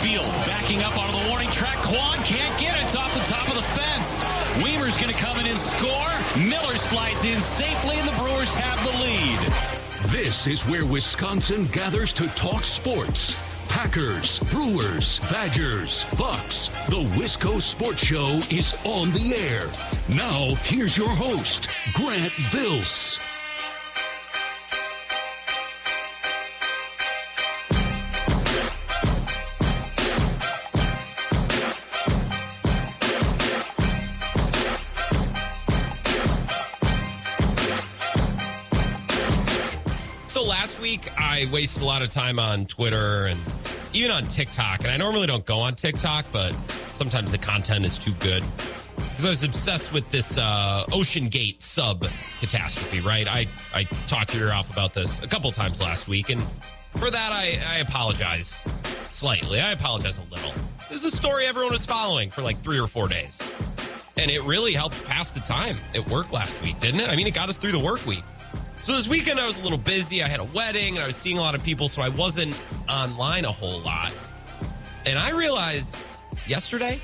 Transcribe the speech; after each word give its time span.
field. 0.00 0.26
Backing 0.48 0.82
up 0.82 0.96
onto 0.98 1.12
the 1.12 1.28
warning 1.28 1.50
track. 1.50 1.76
Kwan 1.82 2.18
can't 2.24 2.58
get 2.58 2.76
it. 2.76 2.84
It's 2.84 2.96
off 2.96 3.12
the 3.12 3.24
top 3.30 3.46
of 3.48 3.54
the 3.54 3.62
fence. 3.62 4.24
Wiemer's 4.64 4.96
going 4.98 5.12
to 5.12 5.20
come 5.20 5.38
in 5.38 5.46
and 5.46 5.58
score. 5.58 6.12
Miller 6.48 6.76
slides 6.76 7.24
in 7.24 7.38
safely, 7.38 7.98
and 7.98 8.08
the 8.08 8.16
Brewers 8.16 8.54
have 8.54 8.80
the 8.82 8.94
lead. 9.04 9.40
This 10.10 10.46
is 10.46 10.66
where 10.66 10.86
Wisconsin 10.86 11.66
gathers 11.66 12.12
to 12.14 12.26
talk 12.34 12.64
sports. 12.64 13.36
Packers, 13.68 14.40
Brewers, 14.50 15.20
Badgers, 15.30 16.04
Bucks. 16.18 16.68
The 16.88 17.04
Wisco 17.14 17.60
Sports 17.60 18.04
Show 18.04 18.40
is 18.50 18.74
on 18.84 19.10
the 19.10 19.34
air. 19.48 19.70
Now, 20.16 20.54
here's 20.64 20.96
your 20.96 21.10
host, 21.10 21.68
Grant 21.94 22.32
Bills. 22.50 23.20
I 41.40 41.50
wasted 41.50 41.82
a 41.82 41.86
lot 41.86 42.02
of 42.02 42.10
time 42.10 42.38
on 42.38 42.66
Twitter 42.66 43.24
and 43.24 43.40
even 43.94 44.10
on 44.10 44.26
TikTok. 44.26 44.80
And 44.80 44.88
I 44.88 44.98
normally 44.98 45.26
don't 45.26 45.46
go 45.46 45.60
on 45.60 45.74
TikTok, 45.74 46.26
but 46.32 46.52
sometimes 46.90 47.30
the 47.30 47.38
content 47.38 47.86
is 47.86 47.98
too 47.98 48.12
good. 48.20 48.42
Because 48.96 49.24
I 49.24 49.28
was 49.30 49.42
obsessed 49.42 49.90
with 49.90 50.06
this 50.10 50.36
uh, 50.36 50.84
Ocean 50.92 51.28
Gate 51.28 51.62
sub 51.62 52.06
catastrophe, 52.40 53.00
right? 53.00 53.26
I, 53.26 53.46
I 53.72 53.84
talked 54.06 54.32
to 54.32 54.38
your 54.38 54.52
off 54.52 54.70
about 54.70 54.92
this 54.92 55.22
a 55.22 55.26
couple 55.26 55.50
times 55.50 55.80
last 55.80 56.08
week. 56.08 56.28
And 56.28 56.42
for 56.98 57.10
that, 57.10 57.32
I, 57.32 57.58
I 57.66 57.78
apologize 57.78 58.62
slightly. 59.06 59.60
I 59.60 59.70
apologize 59.70 60.18
a 60.18 60.34
little. 60.34 60.52
This 60.90 61.04
is 61.04 61.14
a 61.14 61.16
story 61.16 61.46
everyone 61.46 61.72
was 61.72 61.86
following 61.86 62.30
for 62.30 62.42
like 62.42 62.60
three 62.62 62.78
or 62.78 62.86
four 62.86 63.08
days. 63.08 63.38
And 64.18 64.30
it 64.30 64.42
really 64.42 64.74
helped 64.74 65.02
pass 65.06 65.30
the 65.30 65.40
time 65.40 65.78
at 65.94 66.06
work 66.06 66.34
last 66.34 66.62
week, 66.62 66.78
didn't 66.80 67.00
it? 67.00 67.08
I 67.08 67.16
mean, 67.16 67.26
it 67.26 67.32
got 67.32 67.48
us 67.48 67.56
through 67.56 67.72
the 67.72 67.78
work 67.78 68.04
week. 68.04 68.24
So 68.82 68.92
this 68.92 69.08
weekend 69.08 69.38
I 69.38 69.46
was 69.46 69.60
a 69.60 69.62
little 69.62 69.78
busy. 69.78 70.22
I 70.22 70.28
had 70.28 70.40
a 70.40 70.44
wedding 70.44 70.96
and 70.96 71.04
I 71.04 71.06
was 71.06 71.16
seeing 71.16 71.36
a 71.36 71.40
lot 71.40 71.54
of 71.54 71.62
people, 71.62 71.88
so 71.88 72.00
I 72.00 72.08
wasn't 72.08 72.60
online 72.88 73.44
a 73.44 73.52
whole 73.52 73.80
lot. 73.80 74.12
And 75.04 75.18
I 75.18 75.30
realized 75.30 75.96
yesterday, 76.46 76.98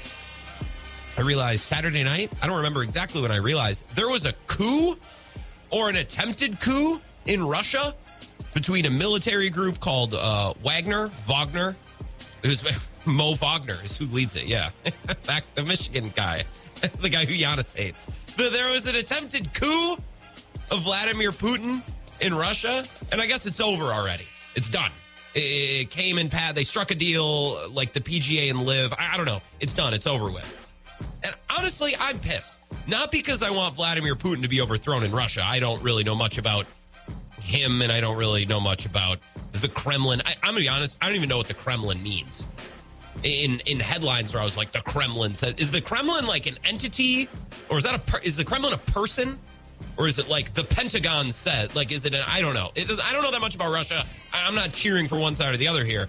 I 1.19 1.21
realized 1.21 1.61
Saturday 1.61 2.03
night, 2.03 2.33
I 2.43 2.47
don't 2.47 2.57
remember 2.57 2.83
exactly 2.83 3.21
when 3.21 3.31
I 3.31 3.37
realized 3.37 3.95
there 3.95 4.09
was 4.09 4.25
a 4.25 4.33
coup 4.47 4.97
or 5.71 5.91
an 5.91 5.97
attempted 5.97 6.61
coup 6.61 7.01
in 7.27 7.47
Russia 7.47 7.95
between 8.55 8.87
a 8.87 8.91
military 8.91 9.51
group 9.51 9.79
called 9.79 10.15
uh, 10.15 10.55
Wagner, 10.65 11.09
Wagner. 11.27 11.77
Who's 12.43 12.65
Mo 13.07 13.35
Wagner 13.35 13.77
is 13.85 13.97
who 13.97 14.07
leads 14.07 14.35
it. 14.37 14.45
Yeah, 14.45 14.71
back 15.27 15.45
the 15.55 15.63
Michigan 15.63 16.13
guy, 16.17 16.45
the 17.01 17.11
guy 17.11 17.27
who 17.27 17.35
Giannis 17.35 17.77
hates. 17.77 18.07
There 18.37 18.73
was 18.73 18.87
an 18.87 18.97
attempted 18.97 19.53
coup 19.53 19.97
of 20.71 20.83
Vladimir 20.83 21.31
Putin 21.31 21.83
in 22.21 22.35
Russia, 22.35 22.85
and 23.13 23.21
I 23.21 23.27
guess 23.27 23.47
it's 23.47 23.61
over 23.61 23.85
already. 23.85 24.25
It's 24.55 24.69
done. 24.69 24.91
It 25.35 25.91
came 25.91 26.17
in 26.17 26.31
pad. 26.31 26.55
They 26.55 26.65
struck 26.65 26.91
a 26.91 26.95
deal 26.95 27.71
like 27.71 27.93
the 27.93 28.01
PGA 28.01 28.49
and 28.51 28.63
LIV. 28.63 28.95
I, 28.99 29.17
don't 29.17 29.27
know. 29.27 29.43
It's 29.61 29.75
done. 29.75 29.93
It's 29.93 30.07
over 30.07 30.31
with. 30.31 30.73
And 31.23 31.35
honestly, 31.57 31.93
I'm 32.01 32.19
pissed. 32.19 32.59
Not 32.87 33.13
because 33.13 33.43
I 33.43 33.51
want 33.51 33.75
Vladimir 33.75 34.15
Putin 34.17 34.43
to 34.43 34.49
be 34.49 34.63
overthrown 34.63 35.05
in 35.05 35.13
Russia. 35.13 35.43
I 35.45 35.61
don't 35.61 35.83
really 35.83 36.05
know 36.05 36.15
much 36.15 36.39
about 36.39 36.67
him, 37.41 37.83
and 37.83 37.93
I 37.93 38.01
don't 38.01 38.17
really 38.17 38.47
know 38.47 38.61
much 38.61 38.87
about 38.87 39.19
the 39.53 39.69
Kremlin. 39.69 40.23
I, 40.25 40.35
I'm 40.43 40.53
gonna 40.53 40.61
be 40.61 40.69
honest. 40.69 40.97
I 41.03 41.07
don't 41.07 41.17
even 41.17 41.29
know 41.29 41.37
what 41.37 41.49
the 41.49 41.55
Kremlin 41.55 42.03
means. 42.03 42.47
In 43.23 43.61
in 43.61 43.79
headlines, 43.79 44.33
where 44.33 44.41
I 44.41 44.45
was 44.45 44.57
like, 44.57 44.73
the 44.73 44.81
Kremlin 44.81 45.35
says, 45.35 45.55
is 45.57 45.71
the 45.71 45.81
Kremlin 45.81 46.27
like 46.27 46.47
an 46.47 46.59
entity, 46.65 47.29
or 47.69 47.77
is 47.77 47.85
that 47.85 47.95
a 47.95 47.99
per, 47.99 48.19
is 48.19 48.37
the 48.37 48.45
Kremlin 48.45 48.73
a 48.73 48.79
person? 48.79 49.39
Or 49.97 50.07
is 50.07 50.19
it 50.19 50.29
like 50.29 50.55
the 50.55 50.65
Pentagon 50.65 51.33
said? 51.33 51.75
Like, 51.75 51.93
is 51.93 52.07
it 52.07 52.15
an? 52.15 52.23
I 52.27 52.41
don't 52.41 52.55
know. 52.55 52.71
I 52.77 53.13
don't 53.13 53.23
know 53.23 53.31
that 53.31 53.41
much 53.41 53.55
about 53.55 53.73
Russia. 53.73 54.05
I'm 54.33 54.55
not 54.55 54.73
cheering 54.73 55.07
for 55.09 55.19
one 55.19 55.35
side 55.35 55.55
or 55.55 55.57
the 55.57 55.69
other 55.69 55.85
here. 55.85 56.09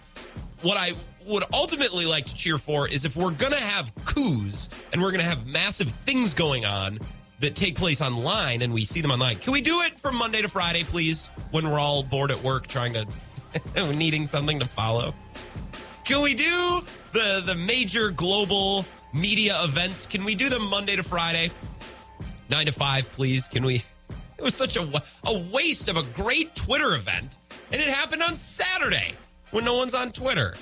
What 0.62 0.78
I 0.78 0.94
would 1.25 1.44
ultimately 1.53 2.06
like 2.06 2.25
to 2.25 2.36
cheer 2.36 2.58
for 2.58 2.88
is 2.88 3.06
if 3.06 3.16
we're 3.16 3.31
going 3.31 3.52
to 3.52 3.62
have 3.62 3.92
coups 4.06 4.70
and 4.92 5.02
we're 5.02 5.12
going 5.12 5.24
to 5.24 5.30
have 5.30 5.46
massive 5.46 5.90
things 5.90 6.34
going 6.34 6.66
on 6.66 7.00
that 7.40 7.56
take 7.56 7.75
place 7.75 8.02
online 8.02 8.62
and 8.62 8.74
we 8.74 8.84
see 8.84 9.02
them 9.02 9.12
online. 9.12 9.38
Can 9.38 9.53
we 9.53 9.62
do 9.62 9.81
it 9.81 10.00
from 10.00 10.16
Monday 10.16 10.42
to 10.42 10.50
Friday, 10.50 10.84
please? 10.84 11.30
When 11.52 11.69
we're 11.69 11.80
all 11.80 12.02
bored 12.02 12.31
at 12.31 12.42
work 12.44 12.68
trying 12.68 12.94
to 12.94 13.06
needing 13.94 14.25
something 14.25 14.59
to 14.59 14.68
follow. 14.68 15.14
Can 16.04 16.22
we 16.22 16.34
do 16.34 16.81
the 17.14 17.44
the 17.46 17.56
major 17.56 18.09
global 18.12 18.86
media 19.14 19.56
events? 19.64 20.06
Can 20.06 20.24
we 20.24 20.36
do 20.36 20.50
them 20.50 20.69
Monday 20.69 20.96
to 20.96 21.04
Friday? 21.04 21.52
Nine 22.50 22.66
to 22.66 22.72
five, 22.72 23.12
please. 23.12 23.47
Can 23.47 23.63
we? 23.66 23.84
It 24.38 24.44
was 24.44 24.56
such 24.56 24.78
a 24.78 24.81
a 25.25 25.40
waste 25.53 25.90
of 25.90 25.97
a 25.97 26.03
great 26.03 26.56
Twitter 26.56 26.96
event, 26.96 27.38
and 27.72 27.81
it 27.81 27.88
happened 27.88 28.22
on 28.22 28.35
Saturday 28.35 29.13
when 29.52 29.66
no 29.66 29.78
one's 29.78 29.94
on 29.94 30.12
Twitter. 30.12 30.56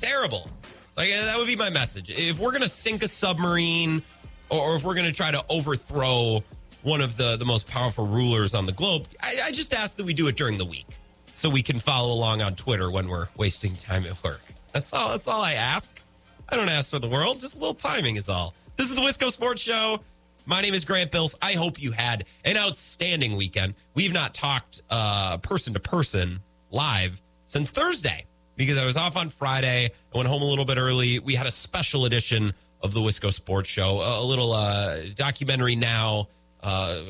Terrible. 0.00 0.50
So 0.92 1.00
like, 1.00 1.10
that 1.10 1.36
would 1.36 1.46
be 1.46 1.56
my 1.56 1.70
message. 1.70 2.10
If 2.10 2.38
we're 2.38 2.52
gonna 2.52 2.68
sink 2.68 3.02
a 3.02 3.08
submarine, 3.08 4.02
or 4.48 4.76
if 4.76 4.84
we're 4.84 4.94
gonna 4.94 5.12
try 5.12 5.30
to 5.30 5.44
overthrow 5.48 6.42
one 6.82 7.00
of 7.00 7.16
the 7.16 7.36
the 7.36 7.44
most 7.44 7.68
powerful 7.68 8.06
rulers 8.06 8.54
on 8.54 8.66
the 8.66 8.72
globe, 8.72 9.08
I, 9.20 9.38
I 9.46 9.50
just 9.50 9.74
ask 9.74 9.96
that 9.96 10.06
we 10.06 10.14
do 10.14 10.28
it 10.28 10.36
during 10.36 10.58
the 10.58 10.64
week, 10.64 10.86
so 11.32 11.50
we 11.50 11.62
can 11.62 11.80
follow 11.80 12.12
along 12.12 12.42
on 12.42 12.54
Twitter 12.54 12.90
when 12.90 13.08
we're 13.08 13.28
wasting 13.36 13.74
time 13.74 14.04
at 14.04 14.22
work. 14.22 14.40
That's 14.72 14.92
all. 14.92 15.10
That's 15.10 15.26
all 15.26 15.42
I 15.42 15.54
ask. 15.54 16.00
I 16.48 16.56
don't 16.56 16.68
ask 16.68 16.90
for 16.90 16.98
the 16.98 17.08
world. 17.08 17.40
Just 17.40 17.56
a 17.56 17.60
little 17.60 17.74
timing 17.74 18.16
is 18.16 18.28
all. 18.28 18.54
This 18.76 18.90
is 18.90 18.94
the 18.94 19.00
Wisco 19.00 19.30
Sports 19.30 19.62
Show. 19.62 20.00
My 20.46 20.60
name 20.60 20.74
is 20.74 20.84
Grant 20.84 21.10
Bills. 21.10 21.34
I 21.40 21.54
hope 21.54 21.80
you 21.80 21.92
had 21.92 22.24
an 22.44 22.58
outstanding 22.58 23.36
weekend. 23.36 23.74
We've 23.94 24.12
not 24.12 24.34
talked 24.34 24.82
uh, 24.90 25.38
person 25.38 25.72
to 25.72 25.80
person 25.80 26.40
live 26.70 27.22
since 27.46 27.70
Thursday 27.70 28.26
because 28.54 28.76
I 28.76 28.84
was 28.84 28.96
off 28.98 29.16
on 29.16 29.30
Friday. 29.30 29.86
I 29.86 30.16
went 30.16 30.28
home 30.28 30.42
a 30.42 30.44
little 30.44 30.66
bit 30.66 30.76
early. 30.76 31.18
We 31.18 31.34
had 31.34 31.46
a 31.46 31.50
special 31.50 32.04
edition 32.04 32.52
of 32.82 32.92
the 32.92 33.00
Wisco 33.00 33.32
Sports 33.32 33.70
Show, 33.70 34.02
a, 34.02 34.22
little 34.22 34.52
uh, 34.52 35.00
documentary 35.14 35.76
now 35.76 36.26
uh, 36.62 37.00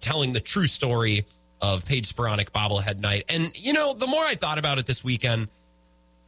telling 0.00 0.34
the 0.34 0.40
true 0.40 0.66
story 0.66 1.24
of 1.62 1.86
Paige 1.86 2.14
Sporonic 2.14 2.50
bobblehead 2.50 3.00
night. 3.00 3.24
And, 3.30 3.50
you 3.56 3.72
know, 3.72 3.94
the 3.94 4.06
more 4.06 4.22
I 4.22 4.34
thought 4.34 4.58
about 4.58 4.76
it 4.76 4.84
this 4.84 5.02
weekend, 5.02 5.48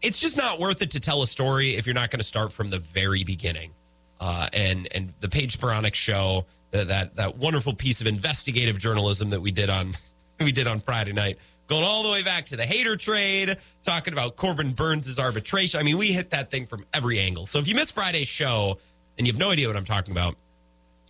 it's 0.00 0.18
just 0.18 0.38
not 0.38 0.58
worth 0.58 0.80
it 0.80 0.92
to 0.92 1.00
tell 1.00 1.22
a 1.22 1.26
story 1.26 1.76
if 1.76 1.86
you're 1.86 1.94
not 1.94 2.10
going 2.10 2.20
to 2.20 2.26
start 2.26 2.50
from 2.50 2.70
the 2.70 2.78
very 2.78 3.24
beginning 3.24 3.72
uh, 4.20 4.48
and 4.52 4.86
and 4.92 5.12
the 5.20 5.28
Paige 5.28 5.58
Sporonic 5.58 5.94
show, 5.94 6.46
that, 6.70 6.88
that 6.88 7.16
that 7.16 7.38
wonderful 7.38 7.74
piece 7.74 8.00
of 8.00 8.06
investigative 8.06 8.78
journalism 8.78 9.30
that 9.30 9.40
we 9.40 9.50
did 9.50 9.70
on 9.70 9.94
we 10.40 10.52
did 10.52 10.66
on 10.66 10.80
Friday 10.80 11.12
night, 11.12 11.38
going 11.66 11.84
all 11.84 12.02
the 12.02 12.10
way 12.10 12.22
back 12.22 12.46
to 12.46 12.56
the 12.56 12.64
Hader 12.64 12.98
trade, 12.98 13.56
talking 13.82 14.12
about 14.12 14.36
Corbin 14.36 14.72
Burnes' 14.72 15.18
arbitration. 15.18 15.80
I 15.80 15.82
mean, 15.82 15.98
we 15.98 16.12
hit 16.12 16.30
that 16.30 16.50
thing 16.50 16.66
from 16.66 16.84
every 16.92 17.18
angle. 17.18 17.46
So 17.46 17.58
if 17.58 17.66
you 17.66 17.74
missed 17.74 17.94
Friday's 17.94 18.28
show 18.28 18.78
and 19.16 19.26
you 19.26 19.32
have 19.32 19.40
no 19.40 19.50
idea 19.50 19.66
what 19.66 19.76
I'm 19.76 19.84
talking 19.84 20.12
about, 20.12 20.36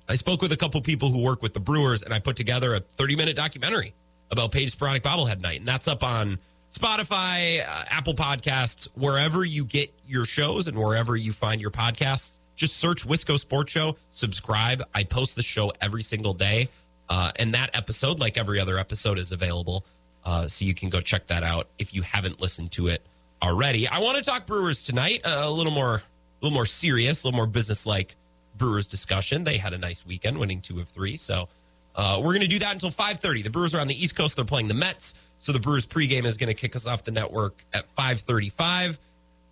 I 0.09 0.17
spoke 0.17 0.43
with 0.43 0.51
a 0.51 0.57
couple 0.57 0.81
people 0.81 1.11
who 1.11 1.21
work 1.23 1.41
with 1.41 1.55
the 1.55 1.61
Brewers, 1.61 2.03
and 2.03 2.13
I 2.13 2.19
put 2.19 2.37
together 2.37 2.75
a 2.75 2.81
30 2.81 3.15
minute 3.17 3.37
documentary 3.37 3.95
about 4.31 4.51
Paige 4.51 4.77
Sporonic 4.77 5.01
bobblehead 5.01 5.41
night, 5.41 5.61
and 5.61 5.69
that's 5.69 5.87
up 5.87 6.03
on 6.03 6.39
Spotify, 6.73 7.61
uh, 7.61 7.85
Apple 7.89 8.15
Podcasts, 8.15 8.89
wherever 8.95 9.45
you 9.45 9.65
get 9.65 9.93
your 10.07 10.25
shows 10.25 10.67
and 10.67 10.77
wherever 10.77 11.15
you 11.17 11.33
find 11.33 11.61
your 11.61 11.71
podcasts. 11.71 12.40
Just 12.61 12.77
search 12.77 13.09
Wisco 13.09 13.39
Sports 13.39 13.73
Show, 13.73 13.97
subscribe. 14.11 14.83
I 14.95 15.05
post 15.05 15.35
the 15.35 15.43
show 15.43 15.73
every 15.81 16.03
single 16.03 16.35
day. 16.35 16.69
Uh, 17.09 17.33
and 17.37 17.55
that 17.55 17.71
episode, 17.73 18.21
like 18.21 18.37
every 18.37 18.61
other 18.61 18.77
episode, 18.77 19.19
is 19.19 19.33
available. 19.33 19.87
Uh, 20.27 20.47
so 20.47 20.67
you 20.67 20.75
can 20.75 20.91
go 20.91 21.01
check 21.01 21.27
that 21.29 21.43
out 21.43 21.69
if 21.79 21.95
you 21.95 22.03
haven't 22.03 22.39
listened 22.39 22.71
to 22.73 22.89
it 22.89 23.01
already. 23.43 23.89
I 23.89 24.01
want 24.01 24.19
to 24.19 24.23
talk 24.23 24.45
Brewers 24.45 24.83
tonight, 24.83 25.23
uh, 25.25 25.45
a 25.47 25.51
little 25.51 25.73
more, 25.73 25.95
a 25.95 26.03
little 26.43 26.55
more 26.55 26.67
serious, 26.67 27.25
a 27.25 27.29
little 27.29 27.39
more 27.39 27.47
business-like 27.47 28.15
Brewers 28.59 28.87
discussion. 28.87 29.45
They 29.45 29.57
had 29.57 29.73
a 29.73 29.79
nice 29.79 30.05
weekend, 30.05 30.39
winning 30.39 30.61
two 30.61 30.81
of 30.81 30.89
three. 30.91 31.17
So 31.17 31.49
uh, 31.97 32.19
we're 32.19 32.35
going 32.35 32.43
to 32.43 32.47
do 32.47 32.59
that 32.59 32.75
until 32.75 32.91
5:30. 32.91 33.43
The 33.43 33.49
Brewers 33.49 33.75
are 33.75 33.81
on 33.81 33.89
the 33.89 33.99
East 33.99 34.17
Coast; 34.17 34.37
they're 34.37 34.45
playing 34.45 34.69
the 34.69 34.75
Mets. 34.75 35.15
So 35.39 35.53
the 35.53 35.61
Brewers 35.61 35.87
pregame 35.87 36.27
is 36.27 36.37
going 36.37 36.49
to 36.49 36.55
kick 36.55 36.77
us 36.77 36.87
off 36.87 37.05
the 37.05 37.11
network 37.11 37.65
at 37.73 37.87
5:35. 37.97 38.99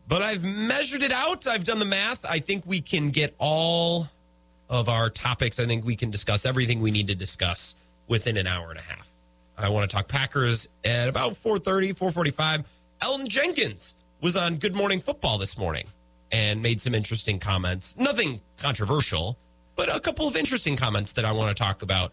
But 0.09 0.23
I've 0.23 0.43
measured 0.43 1.03
it 1.03 1.13
out. 1.13 1.47
I've 1.47 1.65
done 1.65 1.79
the 1.79 1.85
math. 1.85 2.25
I 2.25 2.39
think 2.39 2.65
we 2.67 2.81
can 2.81 3.11
get 3.11 3.35
all 3.39 4.09
of 4.71 4.89
our 4.89 5.11
topics. 5.11 5.61
I 5.61 5.67
think 5.67 5.85
we 5.85 5.97
can 5.97 6.11
discuss 6.11 6.47
everything 6.47 6.81
we 6.81 6.91
need 6.91 7.09
to 7.09 7.15
discuss 7.15 7.75
within 8.09 8.39
an 8.39 8.47
hour 8.47 8.71
and 8.71 8.79
a 8.79 8.83
half. 8.83 9.07
I 9.59 9.69
want 9.69 9.89
to 9.91 9.95
talk 9.95 10.09
Packers 10.09 10.69
at 10.85 11.09
about 11.09 11.35
4:30, 11.35 11.93
4:45. 11.93 12.65
Elgton 13.03 13.29
Jenkins 13.29 13.97
was 14.21 14.37
on 14.37 14.57
Good 14.57 14.75
Morning 14.75 15.01
Football 15.01 15.37
this 15.37 15.59
morning 15.59 15.87
and 16.33 16.63
made 16.63 16.81
some 16.81 16.95
interesting 16.95 17.39
comments. 17.39 17.97
Nothing 17.99 18.41
controversial, 18.57 19.37
but 19.77 19.95
a 19.95 20.01
couple 20.01 20.27
of 20.27 20.37
interesting 20.37 20.77
comments 20.77 21.13
that 21.13 21.25
I 21.25 21.33
want 21.33 21.55
to 21.55 21.61
talk 21.61 21.83
about. 21.83 22.13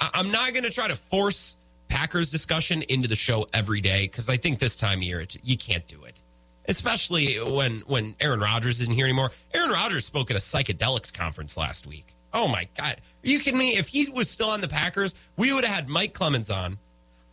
I- 0.00 0.10
I'm 0.14 0.30
not 0.30 0.52
going 0.52 0.64
to 0.64 0.70
try 0.70 0.88
to 0.88 0.96
force 0.96 1.56
Packers 1.88 2.30
discussion 2.30 2.82
into 2.82 3.08
the 3.08 3.16
show 3.16 3.46
every 3.52 3.80
day 3.80 4.06
because 4.06 4.28
I 4.28 4.36
think 4.36 4.58
this 4.58 4.74
time 4.74 4.98
of 4.98 5.04
year 5.04 5.24
you 5.42 5.56
can't 5.56 5.86
do 5.86 6.04
it 6.04 6.20
especially 6.68 7.36
when 7.36 7.80
when 7.86 8.14
Aaron 8.20 8.40
Rodgers 8.40 8.80
isn't 8.80 8.94
here 8.94 9.06
anymore. 9.06 9.30
Aaron 9.54 9.70
Rodgers 9.70 10.04
spoke 10.04 10.30
at 10.30 10.36
a 10.36 10.40
psychedelics 10.40 11.12
conference 11.12 11.56
last 11.56 11.86
week. 11.86 12.14
Oh 12.32 12.48
my 12.48 12.68
god, 12.76 12.96
are 13.24 13.28
you 13.28 13.38
kidding 13.38 13.58
me? 13.58 13.76
If 13.76 13.88
he 13.88 14.10
was 14.10 14.28
still 14.28 14.50
on 14.50 14.60
the 14.60 14.68
Packers, 14.68 15.14
we 15.36 15.52
would 15.52 15.64
have 15.64 15.74
had 15.74 15.88
Mike 15.88 16.12
Clemens 16.12 16.50
on. 16.50 16.78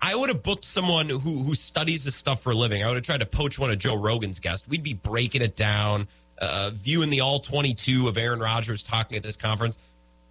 I 0.02 0.16
would 0.16 0.30
have 0.30 0.44
booked 0.44 0.66
someone 0.66 1.10
who 1.10 1.20
who 1.20 1.56
studies 1.56 2.04
this 2.04 2.16
stuff 2.16 2.42
for 2.42 2.52
a 2.52 2.56
living. 2.56 2.84
I 2.84 2.88
would 2.88 2.96
have 2.96 3.04
tried 3.04 3.22
to 3.22 3.26
poach 3.26 3.58
one 3.58 3.72
of 3.72 3.80
Joe 3.80 3.96
Rogan's 3.96 4.40
guests. 4.40 4.68
We'd 4.68 4.84
be 4.84 4.94
breaking 4.94 5.42
it 5.42 5.56
down, 5.56 6.08
uh, 6.40 6.72
viewing 6.74 7.10
the 7.10 7.22
all 7.22 7.40
twenty 7.40 7.74
two 7.74 8.08
of 8.08 8.18
Aaron 8.18 8.40
Rodgers 8.40 8.84
talking 8.84 9.18
at 9.18 9.24
this 9.24 9.38
conference. 9.38 9.78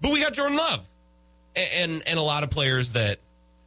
But 0.00 0.12
we 0.12 0.20
got 0.20 0.32
Jordan 0.34 0.56
Love, 0.56 0.88
and 1.56 2.02
and 2.06 2.18
a 2.18 2.22
lot 2.22 2.42
of 2.42 2.50
players 2.50 2.92
that 2.92 3.18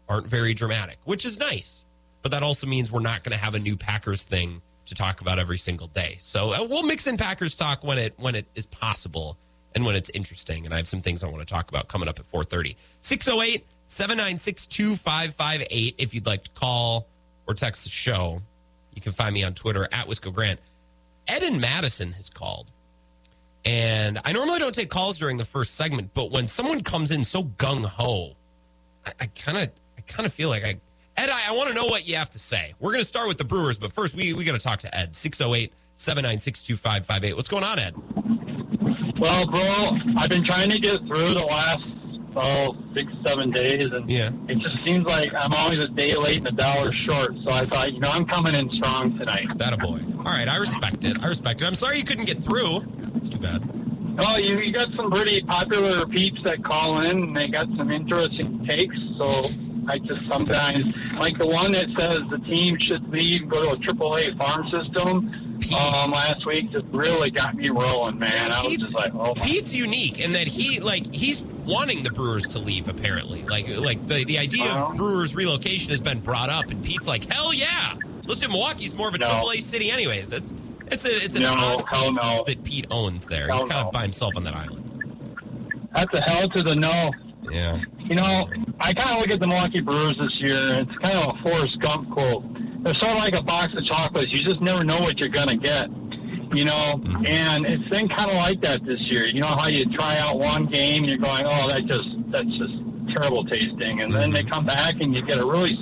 aren't 0.08 0.28
very 0.28 0.54
dramatic, 0.54 0.98
which 1.06 1.26
is 1.26 1.40
nice. 1.40 1.86
But 2.22 2.32
that 2.32 2.44
also 2.44 2.68
means 2.68 2.92
we're 2.92 3.02
not 3.02 3.24
going 3.24 3.38
to 3.38 3.44
have 3.44 3.54
a 3.54 3.60
new 3.60 3.76
Packers 3.76 4.24
thing 4.24 4.62
to 4.86 4.96
talk 4.96 5.22
about 5.22 5.40
every 5.40 5.58
single 5.58 5.88
day. 5.88 6.18
So 6.20 6.54
uh, 6.54 6.68
we'll 6.70 6.84
mix 6.84 7.08
in 7.08 7.18
Packers 7.18 7.56
talk 7.56 7.84
when 7.84 7.98
it 7.98 8.14
when 8.18 8.36
it 8.36 8.46
is 8.56 8.66
possible 8.66 9.38
and 9.74 9.86
when 9.86 9.96
it's 9.96 10.10
interesting. 10.12 10.66
And 10.66 10.74
I 10.74 10.78
have 10.78 10.88
some 10.88 11.02
things 11.02 11.24
I 11.24 11.28
want 11.28 11.40
to 11.40 11.52
talk 11.52 11.70
about 11.70 11.88
coming 11.88 12.08
up 12.08 12.20
at 12.20 12.32
4:30. 12.32 12.76
608 13.02 13.66
796 13.88 14.66
2558 14.68 15.96
if 15.98 16.14
you'd 16.14 16.26
like 16.26 16.44
to 16.46 16.52
call 16.52 17.08
or 17.48 17.54
text 17.54 17.84
the 17.84 17.90
show. 17.90 18.42
You 18.94 19.02
can 19.02 19.12
find 19.12 19.34
me 19.34 19.44
on 19.44 19.54
Twitter 19.54 19.88
at 19.92 20.08
Wisco 20.08 20.34
Grant. 20.34 20.60
Eden 21.34 21.60
Madison 21.60 22.14
has 22.14 22.30
called. 22.30 22.72
And 23.66 24.20
I 24.24 24.32
normally 24.32 24.60
don't 24.60 24.76
take 24.76 24.90
calls 24.90 25.18
during 25.18 25.38
the 25.38 25.46
first 25.46 25.74
segment, 25.74 26.14
but 26.14 26.32
when 26.32 26.48
someone 26.48 26.82
comes 26.82 27.10
in 27.10 27.24
so 27.24 27.44
gung 27.44 27.84
ho, 27.84 28.36
I 29.20 29.26
kind 29.28 29.58
of 29.58 29.70
I 29.98 30.02
kind 30.02 30.26
of 30.26 30.34
feel 30.34 30.50
like 30.50 30.64
I 30.64 30.80
Ed, 31.18 31.30
I, 31.30 31.50
I 31.50 31.52
want 31.54 31.70
to 31.70 31.76
know 31.76 31.86
what 31.86 32.08
you 32.08 32.16
have 32.18 32.30
to 32.32 32.40
say. 32.40 32.74
We're 32.80 32.92
going 32.92 33.02
to 33.04 33.08
start 33.08 33.28
with 33.28 33.38
the 33.38 33.46
Brewers, 33.46 33.78
but 33.78 33.92
first 33.94 34.16
we, 34.16 34.34
we 34.34 34.44
got 34.44 34.52
to 34.54 34.60
talk 34.60 34.80
to 34.82 34.94
Ed. 34.96 35.16
608 35.16 35.72
796 35.96 36.62
2558. 36.64 37.36
What's 37.36 37.48
going 37.48 37.64
on, 37.64 37.80
Ed? 37.80 37.96
Well, 39.18 39.46
bro, 39.48 39.98
I've 40.18 40.30
been 40.30 40.46
trying 40.46 40.70
to 40.72 40.80
get 40.80 40.98
through 41.00 41.34
the 41.36 41.46
last 41.50 41.80
oh 42.36 42.76
six 42.94 43.10
seven 43.26 43.50
days, 43.52 43.90
and 43.94 44.10
Yeah. 44.12 44.30
it 44.50 44.58
just 44.60 44.76
seems 44.86 45.06
like 45.08 45.30
I'm 45.38 45.54
always 45.54 45.78
a 45.78 45.88
day 45.88 46.14
late 46.16 46.40
and 46.40 46.48
a 46.48 46.52
dollar 46.52 46.92
short. 47.08 47.32
So 47.48 47.54
I 47.54 47.66
thought, 47.66 47.94
you 47.94 48.00
know, 48.02 48.10
I'm 48.12 48.26
coming 48.26 48.56
in 48.56 48.70
strong 48.72 49.18
tonight. 49.18 49.46
That 49.58 49.72
a 49.72 49.78
boy. 49.78 50.02
All 50.18 50.24
right, 50.26 50.50
I 50.50 50.58
respect 50.58 51.06
it. 51.06 51.16
I 51.22 51.28
respect 51.28 51.62
it. 51.62 51.66
I'm 51.66 51.76
sorry 51.76 51.98
you 51.98 52.04
couldn't 52.04 52.26
get 52.26 52.44
through. 52.44 52.84
It's 53.16 53.30
too 53.30 53.40
bad. 53.40 53.62
Oh, 54.20 54.38
you, 54.38 54.58
you 54.60 54.74
got 54.74 54.90
some 54.98 55.12
pretty 55.12 55.42
popular 55.44 56.06
peeps 56.08 56.40
that 56.44 56.62
call 56.64 57.00
in, 57.02 57.24
and 57.24 57.36
they 57.38 57.48
got 57.48 57.68
some 57.78 57.90
interesting 57.90 58.66
takes. 58.66 58.96
So 59.18 59.44
I 59.88 60.00
just 60.00 60.22
sometimes 60.32 60.86
like 61.20 61.38
the 61.38 61.48
one 61.48 61.72
that 61.74 61.86
says 62.00 62.20
the 62.30 62.40
team 62.46 62.78
should 62.80 63.08
leave, 63.10 63.48
go 63.50 63.62
to 63.62 63.70
a 63.70 63.76
AAA 63.78 64.38
farm 64.38 64.70
system. 64.70 65.42
Um, 65.74 66.12
last 66.12 66.46
week 66.46 66.70
just 66.72 66.86
really 66.92 67.32
got 67.32 67.56
me 67.56 67.70
rolling, 67.70 68.20
man. 68.20 68.52
I 68.52 68.58
was 68.62 68.68
Pete's, 68.68 68.84
just 68.84 68.96
like, 68.96 69.14
oh 69.16 69.34
my 69.36 69.42
Pete's 69.42 69.74
unique 69.74 70.20
in 70.20 70.34
that 70.34 70.48
he 70.48 70.80
like 70.80 71.12
he's 71.14 71.44
wanting 71.66 72.04
the 72.04 72.12
Brewers 72.12 72.48
to 72.50 72.60
leave. 72.60 72.88
Apparently, 72.88 73.42
like 73.44 73.68
like 73.70 74.06
the 74.08 74.26
the 74.26 74.38
idea 74.38 74.64
Uh-huh. 74.66 74.88
of 74.92 74.98
Brewers 74.98 75.34
relocation 75.34 75.90
has 75.92 76.02
been 76.02 76.20
brought 76.20 76.50
up, 76.50 76.70
and 76.72 76.84
Pete's 76.84 77.08
like, 77.08 77.32
hell 77.32 77.54
yeah. 77.54 77.94
Listen, 78.28 78.52
Milwaukee's 78.52 78.96
more 78.96 79.08
of 79.08 79.16
a 79.16 79.20
No. 79.20 79.28
AAA 79.28 79.62
city, 79.62 79.92
anyways. 79.92 80.34
It's 80.34 80.54
it's 80.92 81.06
a 81.06 81.24
it's 81.24 81.36
an 81.36 81.44
No, 81.44 81.54
odd 81.58 81.86
team 81.86 82.16
no. 82.16 82.44
that 82.48 82.64
Pete 82.64 82.88
owns 82.92 83.26
there. 83.26 83.48
Hell 83.48 83.60
he's 83.62 83.70
kind 83.70 83.84
no. 83.84 83.88
of 83.88 83.94
by 83.94 84.02
himself 84.04 84.36
on 84.36 84.44
that 84.44 84.56
island. 84.56 84.82
That's 85.96 86.20
a 86.20 86.30
hell 86.30 86.48
to 86.50 86.62
the 86.64 86.76
no. 86.76 87.12
Yeah. 87.52 87.80
You 88.00 88.16
know, 88.16 88.50
I 88.80 88.94
kind 88.94 89.12
of 89.12 89.18
look 89.20 89.32
at 89.32 89.40
the 89.40 89.48
Milwaukee 89.48 89.82
Brewers 89.82 90.18
this 90.18 90.50
year. 90.50 90.80
It's 90.80 90.98
kind 91.00 91.18
of 91.18 91.34
a 91.34 91.44
Forrest 91.44 91.80
Gump 91.82 92.12
quote. 92.12 92.44
They're 92.84 92.94
sort 93.02 93.14
of 93.14 93.18
like 93.18 93.36
a 93.36 93.44
box 93.44 93.74
of 93.76 93.84
chocolates. 93.86 94.32
You 94.32 94.44
just 94.44 94.62
never 94.62 94.84
know 94.84 95.00
what 95.00 95.18
you're 95.20 95.34
going 95.34 95.50
to 95.50 95.58
get. 95.58 95.90
You 96.54 96.64
know, 96.64 97.02
mm-hmm. 97.02 97.26
and 97.26 97.66
it's 97.66 97.90
been 97.90 98.08
kind 98.10 98.30
of 98.30 98.38
like 98.38 98.62
that 98.62 98.86
this 98.86 99.00
year. 99.10 99.26
You 99.26 99.42
know 99.42 99.56
how 99.58 99.68
you 99.68 99.86
try 99.98 100.18
out 100.20 100.38
one 100.38 100.68
game 100.68 101.04
and 101.04 101.10
you're 101.10 101.18
going, 101.18 101.44
oh, 101.46 101.68
that 101.70 101.86
just 101.88 102.08
that's 102.32 102.58
just 102.58 102.74
terrible 103.18 103.44
tasting, 103.46 104.02
and 104.02 104.14
then 104.14 104.32
they 104.32 104.42
mm-hmm. 104.42 104.50
come 104.50 104.66
back 104.66 104.94
and 105.00 105.16
you 105.16 105.26
get 105.26 105.38
a 105.38 105.46
really 105.46 105.76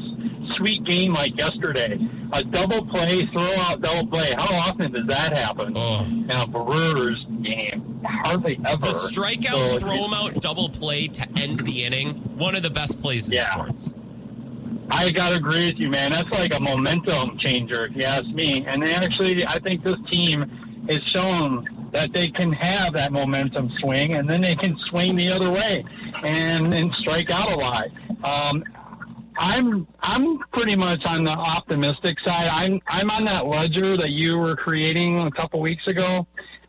sweet 0.58 0.84
game 0.86 1.14
like 1.14 1.38
yesterday, 1.40 2.00
a 2.32 2.44
double 2.44 2.86
play, 2.88 3.22
throw 3.36 3.54
out 3.68 3.82
double 3.82 4.08
play. 4.08 4.34
How 4.38 4.70
often 4.70 4.92
does 4.92 5.08
that 5.08 5.36
happen 5.38 5.74
Oh. 5.76 6.06
in 6.10 6.32
a 6.32 6.48
Brewers 6.48 7.26
game? 7.44 8.02
Hardly 8.06 8.60
ever. 8.68 8.78
The 8.78 8.88
strikeout, 8.88 9.50
So 9.74 9.80
throw 9.80 10.06
him 10.06 10.14
out, 10.14 10.36
double 10.42 10.70
play 10.70 11.08
to 11.08 11.28
end 11.38 11.62
the 11.62 11.84
inning. 11.84 12.16
One 12.38 12.56
of 12.56 12.64
the 12.64 12.70
best 12.70 13.02
plays 13.02 13.28
in 13.28 13.34
Yeah. 13.34 13.52
sports. 13.52 13.94
I 14.90 15.10
gotta 15.12 15.36
agree 15.36 15.68
with 15.68 15.80
you, 15.80 15.90
man. 15.90 16.12
That's 16.12 16.30
like 16.32 16.56
a 16.56 16.62
momentum 16.62 17.38
changer, 17.40 17.86
if 17.86 17.96
you 17.96 18.04
ask 18.04 18.26
me. 18.26 18.64
And 18.68 18.84
actually, 18.88 19.46
I 19.48 19.60
think 19.60 19.84
this 19.84 19.96
team 20.12 20.86
has 20.90 21.00
shown 21.16 21.68
that 21.94 22.14
they 22.14 22.28
can 22.28 22.52
have 22.54 22.94
that 22.94 23.12
momentum 23.12 23.72
swing, 23.82 24.14
and 24.14 24.30
then 24.30 24.42
they 24.42 24.56
can 24.56 24.78
swing 24.90 25.16
the 25.16 25.30
other 25.30 25.50
way 25.52 25.84
and 26.26 26.74
and 26.74 26.92
strike 27.00 27.32
out 27.32 27.52
a 27.52 27.56
lot. 27.60 27.86
Um, 28.24 28.64
I'm 29.38 29.88
I'm 30.02 30.38
pretty 30.54 30.76
much 30.76 31.02
on 31.08 31.24
the 31.24 31.32
optimistic 31.32 32.18
side. 32.26 32.50
I'm 32.52 32.80
I'm 32.88 33.10
on 33.10 33.26
that 33.26 33.48
ledger 33.48 33.98
that 33.98 34.12
you 34.12 34.38
were 34.38 34.56
creating 34.56 35.20
a 35.22 35.32
couple 35.32 35.60
weeks 35.60 35.84
ago. 35.88 36.28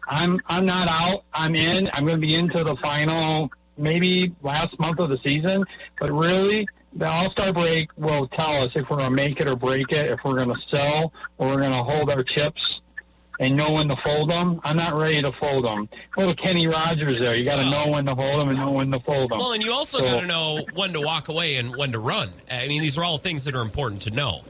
I'm 0.09 0.41
I'm 0.47 0.67
not 0.67 0.89
out. 0.89 1.25
I'm 1.33 1.55
in. 1.55 1.89
I'm 1.95 2.06
going 2.06 2.21
to 2.21 2.27
be 2.27 2.35
into 2.35 2.62
the 2.65 2.77
final, 2.83 3.51
maybe 3.79 4.35
last 4.43 4.79
month 4.79 4.99
of 5.01 5.09
the 5.11 5.19
season. 5.25 5.65
But 6.01 6.11
really, 6.12 6.67
the 6.95 7.09
All 7.09 7.31
Star 7.33 7.53
break 7.53 7.89
will 7.97 8.29
tell 8.29 8.62
us 8.62 8.69
if 8.75 8.89
we're 8.91 8.99
going 8.99 9.11
to 9.11 9.17
make 9.17 9.41
it 9.41 9.49
or 9.49 9.56
break 9.56 9.91
it. 9.91 10.06
If 10.06 10.21
we're 10.25 10.37
going 10.37 10.49
to 10.49 10.77
sell 10.77 11.12
or 11.39 11.49
we're 11.49 11.61
going 11.61 11.73
to 11.73 11.83
hold 11.83 12.11
our 12.11 12.23
chips 12.23 12.61
and 13.41 13.56
know 13.56 13.73
when 13.73 13.89
to 13.89 13.97
fold 14.05 14.31
them. 14.31 14.61
I'm 14.62 14.77
not 14.77 14.95
ready 14.95 15.21
to 15.21 15.33
fold 15.43 15.65
them. 15.65 15.89
Little 16.17 16.35
Kenny 16.35 16.69
Rogers 16.69 17.21
there. 17.21 17.37
You 17.37 17.45
got 17.45 17.61
to 17.65 17.69
know 17.69 17.93
when 17.93 18.06
to 18.06 18.15
hold 18.15 18.41
them 18.41 18.51
and 18.51 18.59
know 18.59 18.71
when 18.71 18.93
to 18.93 19.01
fold 19.01 19.33
them. 19.33 19.39
Well, 19.39 19.53
and 19.55 19.62
you 19.65 19.73
also 19.73 19.99
So- 19.99 20.05
got 20.05 20.21
to 20.21 20.27
know 20.27 20.65
when 20.75 20.93
to 20.93 21.01
walk 21.01 21.29
away 21.29 21.56
and 21.56 21.75
when 21.75 21.91
to 21.93 21.99
run. 21.99 22.31
I 22.49 22.69
mean, 22.69 22.81
these 22.81 22.97
are 22.97 23.03
all 23.03 23.19
things 23.19 23.43
that 23.45 23.56
are 23.56 23.62
important 23.62 24.03
to 24.03 24.11
know. 24.12 24.43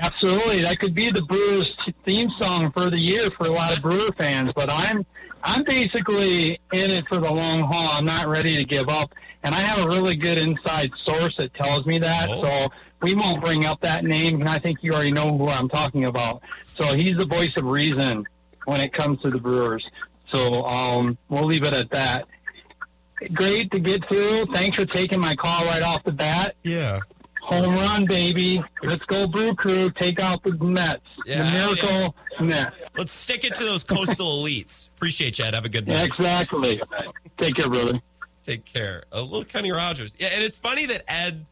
Absolutely, 0.00 0.62
that 0.62 0.78
could 0.78 0.94
be 0.94 1.10
the 1.10 1.22
Brewers 1.22 1.70
theme 2.04 2.28
song 2.40 2.72
for 2.72 2.88
the 2.90 2.98
year 2.98 3.28
for 3.38 3.46
a 3.46 3.50
lot 3.50 3.76
of 3.76 3.82
Brewer 3.82 4.10
fans. 4.16 4.50
But 4.56 4.70
I'm 4.70 5.04
I'm 5.44 5.64
basically 5.64 6.60
in 6.72 6.90
it 6.90 7.04
for 7.08 7.18
the 7.18 7.32
long 7.32 7.60
haul. 7.60 7.90
I'm 7.98 8.04
not 8.04 8.26
ready 8.26 8.56
to 8.56 8.64
give 8.64 8.88
up, 8.88 9.12
and 9.42 9.54
I 9.54 9.58
have 9.58 9.84
a 9.84 9.88
really 9.88 10.14
good 10.14 10.38
inside 10.38 10.90
source 11.06 11.34
that 11.38 11.52
tells 11.54 11.84
me 11.84 11.98
that. 11.98 12.28
Oh. 12.30 12.42
So 12.42 12.68
we 13.02 13.14
won't 13.14 13.42
bring 13.44 13.66
up 13.66 13.80
that 13.82 14.04
name, 14.04 14.40
and 14.40 14.48
I 14.48 14.58
think 14.58 14.78
you 14.82 14.92
already 14.92 15.12
know 15.12 15.36
who 15.36 15.48
I'm 15.48 15.68
talking 15.68 16.06
about. 16.06 16.42
So 16.64 16.96
he's 16.96 17.16
the 17.18 17.26
voice 17.26 17.50
of 17.58 17.64
reason 17.64 18.24
when 18.64 18.80
it 18.80 18.92
comes 18.94 19.20
to 19.22 19.30
the 19.30 19.38
Brewers. 19.38 19.84
So 20.32 20.64
um, 20.64 21.18
we'll 21.28 21.44
leave 21.44 21.64
it 21.64 21.74
at 21.74 21.90
that. 21.90 22.26
Great 23.34 23.70
to 23.72 23.80
get 23.80 24.00
through. 24.08 24.46
Thanks 24.54 24.82
for 24.82 24.86
taking 24.94 25.20
my 25.20 25.34
call 25.34 25.64
right 25.66 25.82
off 25.82 26.02
the 26.04 26.12
bat. 26.12 26.54
Yeah. 26.62 27.00
Home 27.52 27.74
run, 27.76 28.06
baby. 28.06 28.62
Let's 28.82 29.04
go, 29.04 29.26
Brew 29.26 29.54
Crew. 29.54 29.90
Take 29.90 30.20
out 30.20 30.42
the 30.42 30.52
Mets. 30.52 31.00
Yeah, 31.26 31.44
the 31.44 31.50
Miracle 31.50 32.14
Mets. 32.40 32.76
Let's 32.96 33.12
stick 33.12 33.44
it 33.44 33.54
to 33.56 33.64
those 33.64 33.84
coastal 33.84 34.26
elites. 34.42 34.88
Appreciate 34.96 35.38
you, 35.38 35.44
Ed. 35.44 35.54
Have 35.54 35.64
a 35.64 35.68
good 35.68 35.86
night. 35.86 36.06
Exactly. 36.06 36.80
Take 37.38 37.56
care, 37.56 37.68
brother. 37.68 38.00
Take 38.42 38.64
care. 38.64 39.04
Uh, 39.12 39.18
a 39.18 39.22
little 39.22 39.44
Kenny 39.44 39.70
Rogers. 39.70 40.16
Yeah, 40.18 40.28
and 40.34 40.42
it's 40.42 40.56
funny 40.56 40.86
that 40.86 41.04
Ed 41.06 41.44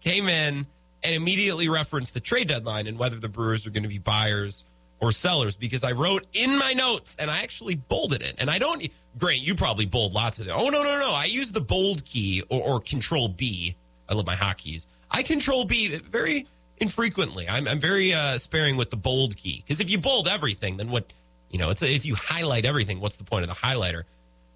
came 0.00 0.28
in 0.28 0.66
and 1.02 1.14
immediately 1.14 1.68
referenced 1.68 2.14
the 2.14 2.20
trade 2.20 2.48
deadline 2.48 2.86
and 2.86 2.98
whether 2.98 3.16
the 3.16 3.28
Brewers 3.28 3.66
are 3.66 3.70
going 3.70 3.82
to 3.82 3.88
be 3.88 3.98
buyers 3.98 4.64
or 5.00 5.12
sellers 5.12 5.56
because 5.56 5.84
I 5.84 5.92
wrote 5.92 6.26
in 6.32 6.58
my 6.58 6.72
notes 6.72 7.16
and 7.18 7.30
I 7.30 7.42
actually 7.42 7.76
bolded 7.76 8.22
it. 8.22 8.34
And 8.38 8.50
I 8.50 8.58
don't, 8.58 8.86
Grant, 9.18 9.40
you 9.40 9.54
probably 9.54 9.86
bold 9.86 10.12
lots 10.12 10.38
of 10.38 10.46
them. 10.46 10.56
Oh, 10.58 10.68
no, 10.68 10.82
no, 10.82 10.98
no. 10.98 11.12
I 11.14 11.26
use 11.26 11.52
the 11.52 11.60
bold 11.60 12.04
key 12.04 12.42
or, 12.48 12.62
or 12.62 12.80
control 12.80 13.28
B. 13.28 13.76
I 14.08 14.14
love 14.14 14.26
my 14.26 14.34
hotkeys. 14.34 14.86
I 15.10 15.22
control 15.22 15.64
B 15.64 15.96
very 15.96 16.46
infrequently. 16.78 17.48
I'm, 17.48 17.66
I'm 17.66 17.80
very 17.80 18.12
uh, 18.12 18.38
sparing 18.38 18.76
with 18.76 18.90
the 18.90 18.96
bold 18.96 19.36
key 19.36 19.62
because 19.64 19.80
if 19.80 19.90
you 19.90 19.98
bold 19.98 20.28
everything, 20.28 20.76
then 20.76 20.90
what, 20.90 21.12
you 21.50 21.58
know, 21.58 21.70
it's 21.70 21.82
if 21.82 22.04
you 22.04 22.14
highlight 22.14 22.64
everything, 22.64 23.00
what's 23.00 23.16
the 23.16 23.24
point 23.24 23.42
of 23.42 23.48
the 23.48 23.54
highlighter? 23.54 24.04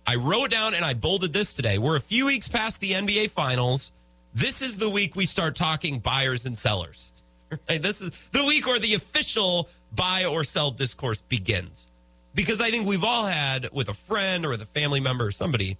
I 0.07 0.17
wrote 0.17 0.51
down 0.51 0.75
and 0.75 0.85
I 0.85 0.95
bolded 0.95 1.33
this 1.33 1.53
today. 1.53 1.79
We're 1.79 1.97
a 1.97 2.01
few 2.01 2.27
weeks 2.27 2.49
past 2.49 2.81
the 2.81 2.93
NBA 2.93 3.31
Finals. 3.31 3.93
This 4.35 4.63
is 4.63 4.77
the 4.77 4.91
week 4.91 5.15
we 5.15 5.27
start 5.27 5.55
talking 5.55 5.99
buyers 5.99 6.47
and 6.47 6.57
sellers. 6.57 7.11
Right? 7.69 7.83
This 7.83 8.01
is 8.01 8.13
the 8.33 8.47
week 8.47 8.67
where 8.67 8.79
the 8.79 8.95
official 8.95 9.69
buy 9.95 10.25
or 10.25 10.43
sell 10.43 10.71
discourse 10.71 11.21
begins. 11.21 11.87
Because 12.35 12.63
I 12.63 12.71
think 12.71 12.87
we've 12.87 13.05
all 13.05 13.27
had 13.27 13.69
with 13.73 13.91
a 13.91 13.95
friend 13.95 14.47
or 14.47 14.49
with 14.49 14.63
a 14.63 14.67
family 14.67 15.01
member 15.01 15.27
or 15.27 15.33
somebody, 15.33 15.77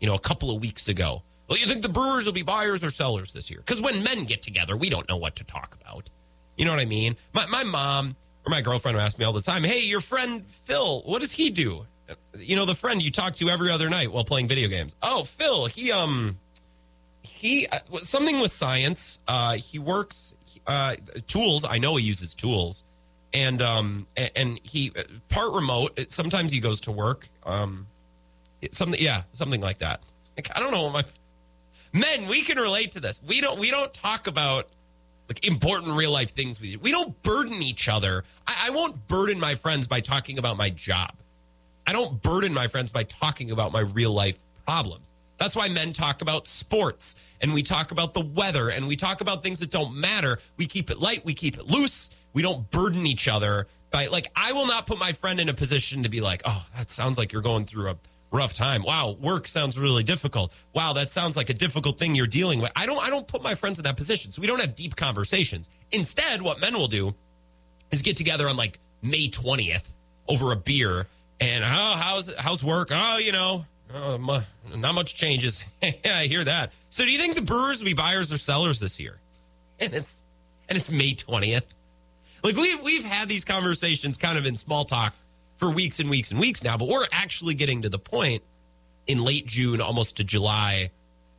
you 0.00 0.06
know, 0.06 0.14
a 0.14 0.20
couple 0.20 0.54
of 0.54 0.60
weeks 0.60 0.88
ago. 0.88 1.22
Well, 1.48 1.58
you 1.58 1.66
think 1.66 1.82
the 1.82 1.88
Brewers 1.88 2.26
will 2.26 2.32
be 2.32 2.42
buyers 2.42 2.82
or 2.84 2.90
sellers 2.90 3.32
this 3.32 3.50
year? 3.50 3.60
Because 3.60 3.80
when 3.80 4.02
men 4.02 4.24
get 4.24 4.42
together, 4.42 4.76
we 4.76 4.90
don't 4.90 5.08
know 5.08 5.16
what 5.16 5.36
to 5.36 5.44
talk 5.44 5.76
about. 5.80 6.10
You 6.56 6.64
know 6.64 6.72
what 6.72 6.80
I 6.80 6.86
mean? 6.86 7.16
My, 7.34 7.46
my 7.46 7.64
mom 7.64 8.16
or 8.46 8.50
my 8.50 8.62
girlfriend 8.62 8.96
will 8.96 9.02
ask 9.04 9.18
me 9.18 9.24
all 9.24 9.32
the 9.32 9.42
time, 9.42 9.62
hey, 9.64 9.80
your 9.80 10.00
friend 10.00 10.44
Phil, 10.64 11.02
what 11.02 11.20
does 11.22 11.32
he 11.32 11.50
do? 11.50 11.86
You 12.38 12.56
know, 12.56 12.64
the 12.64 12.74
friend 12.74 13.02
you 13.02 13.10
talk 13.10 13.36
to 13.36 13.48
every 13.48 13.70
other 13.70 13.88
night 13.90 14.12
while 14.12 14.24
playing 14.24 14.48
video 14.48 14.68
games. 14.68 14.94
Oh, 15.02 15.24
Phil, 15.24 15.66
he, 15.66 15.92
um, 15.92 16.38
he, 17.22 17.66
uh, 17.66 17.78
something 18.02 18.40
with 18.40 18.52
science. 18.52 19.18
Uh, 19.28 19.54
he 19.54 19.78
works, 19.78 20.34
uh, 20.66 20.94
tools. 21.26 21.64
I 21.68 21.78
know 21.78 21.96
he 21.96 22.04
uses 22.04 22.34
tools. 22.34 22.84
and 23.32 23.60
um 23.60 24.06
and 24.34 24.60
he 24.62 24.92
part 25.28 25.52
remote. 25.52 25.98
Sometimes 26.08 26.52
he 26.52 26.60
goes 26.60 26.80
to 26.82 26.92
work. 26.92 27.28
Um, 27.44 27.86
something 28.72 29.00
yeah, 29.00 29.22
something 29.32 29.60
like 29.60 29.78
that. 29.78 30.00
Like, 30.36 30.48
I 30.56 30.60
don't 30.60 30.70
know 30.72 30.84
what 30.84 30.92
my 30.92 31.04
men. 31.98 32.28
We 32.28 32.42
can 32.42 32.58
relate 32.58 32.92
to 32.92 33.00
this. 33.00 33.20
We 33.26 33.40
don't 33.40 33.58
we 33.58 33.70
don't 33.70 33.92
talk 33.92 34.26
about 34.26 34.68
like 35.28 35.46
important 35.46 35.96
real 35.96 36.12
life 36.12 36.30
things 36.30 36.60
with 36.60 36.70
you. 36.70 36.78
We 36.78 36.90
don't 36.92 37.20
burden 37.22 37.62
each 37.62 37.88
other. 37.88 38.24
I, 38.46 38.68
I 38.68 38.70
won't 38.70 39.08
burden 39.08 39.40
my 39.40 39.54
friends 39.54 39.86
by 39.86 40.00
talking 40.00 40.38
about 40.38 40.56
my 40.56 40.70
job. 40.70 41.12
I 41.86 41.92
don't 41.92 42.20
burden 42.22 42.52
my 42.52 42.68
friends 42.68 42.90
by 42.90 43.04
talking 43.04 43.50
about 43.50 43.72
my 43.72 43.80
real 43.80 44.12
life 44.12 44.38
problems. 44.66 45.10
That's 45.38 45.54
why 45.54 45.68
men 45.68 45.92
talk 45.92 46.22
about 46.22 46.46
sports 46.46 47.16
and 47.40 47.52
we 47.52 47.62
talk 47.62 47.90
about 47.90 48.14
the 48.14 48.24
weather 48.24 48.70
and 48.70 48.88
we 48.88 48.96
talk 48.96 49.20
about 49.20 49.42
things 49.42 49.60
that 49.60 49.70
don't 49.70 49.94
matter. 49.94 50.38
We 50.56 50.66
keep 50.66 50.90
it 50.90 50.98
light, 50.98 51.24
we 51.24 51.34
keep 51.34 51.58
it 51.58 51.66
loose. 51.66 52.10
We 52.32 52.42
don't 52.42 52.70
burden 52.70 53.06
each 53.06 53.28
other 53.28 53.66
by 53.90 54.06
like 54.06 54.30
I 54.36 54.52
will 54.52 54.66
not 54.66 54.86
put 54.86 54.98
my 54.98 55.12
friend 55.12 55.40
in 55.40 55.48
a 55.48 55.54
position 55.54 56.02
to 56.02 56.08
be 56.08 56.20
like, 56.20 56.42
"Oh, 56.44 56.66
that 56.76 56.90
sounds 56.90 57.18
like 57.18 57.32
you're 57.32 57.42
going 57.42 57.64
through 57.64 57.90
a 57.90 57.96
rough 58.36 58.54
time. 58.54 58.82
Wow, 58.82 59.16
work 59.20 59.48
sounds 59.48 59.78
really 59.78 60.02
difficult. 60.02 60.54
Wow, 60.74 60.92
that 60.92 61.10
sounds 61.10 61.36
like 61.36 61.50
a 61.50 61.54
difficult 61.54 61.98
thing 61.98 62.14
you're 62.14 62.26
dealing 62.26 62.60
with." 62.60 62.72
I 62.76 62.86
don't 62.86 63.04
I 63.04 63.10
don't 63.10 63.26
put 63.26 63.42
my 63.42 63.54
friends 63.54 63.78
in 63.78 63.84
that 63.84 63.96
position. 63.96 64.30
So 64.30 64.40
we 64.40 64.46
don't 64.46 64.60
have 64.60 64.74
deep 64.74 64.96
conversations. 64.96 65.70
Instead, 65.92 66.42
what 66.42 66.60
men 66.60 66.74
will 66.74 66.88
do 66.88 67.14
is 67.90 68.02
get 68.02 68.16
together 68.16 68.48
on 68.48 68.56
like 68.56 68.78
May 69.02 69.28
20th 69.28 69.84
over 70.28 70.52
a 70.52 70.56
beer 70.56 71.06
and 71.40 71.64
oh, 71.64 71.94
how's 71.98 72.34
how's 72.36 72.64
work? 72.64 72.88
Oh, 72.92 73.18
you 73.18 73.32
know, 73.32 73.64
oh, 73.92 74.44
not 74.74 74.94
much 74.94 75.14
changes. 75.14 75.64
yeah, 75.82 75.92
I 76.06 76.26
hear 76.26 76.44
that. 76.44 76.72
So, 76.88 77.04
do 77.04 77.10
you 77.10 77.18
think 77.18 77.34
the 77.34 77.42
Brewers 77.42 77.78
will 77.78 77.86
be 77.86 77.94
buyers 77.94 78.32
or 78.32 78.38
sellers 78.38 78.80
this 78.80 78.98
year? 78.98 79.18
And 79.78 79.94
it's 79.94 80.22
and 80.68 80.78
it's 80.78 80.90
May 80.90 81.14
twentieth. 81.14 81.74
Like 82.42 82.56
we've 82.56 82.80
we've 82.82 83.04
had 83.04 83.28
these 83.28 83.44
conversations 83.44 84.16
kind 84.18 84.38
of 84.38 84.46
in 84.46 84.56
small 84.56 84.84
talk 84.84 85.14
for 85.56 85.70
weeks 85.70 86.00
and 86.00 86.10
weeks 86.10 86.30
and 86.30 86.40
weeks 86.40 86.62
now, 86.62 86.76
but 86.76 86.88
we're 86.88 87.06
actually 87.12 87.54
getting 87.54 87.82
to 87.82 87.88
the 87.88 87.98
point 87.98 88.42
in 89.06 89.22
late 89.22 89.46
June, 89.46 89.80
almost 89.80 90.16
to 90.16 90.24
July, 90.24 90.90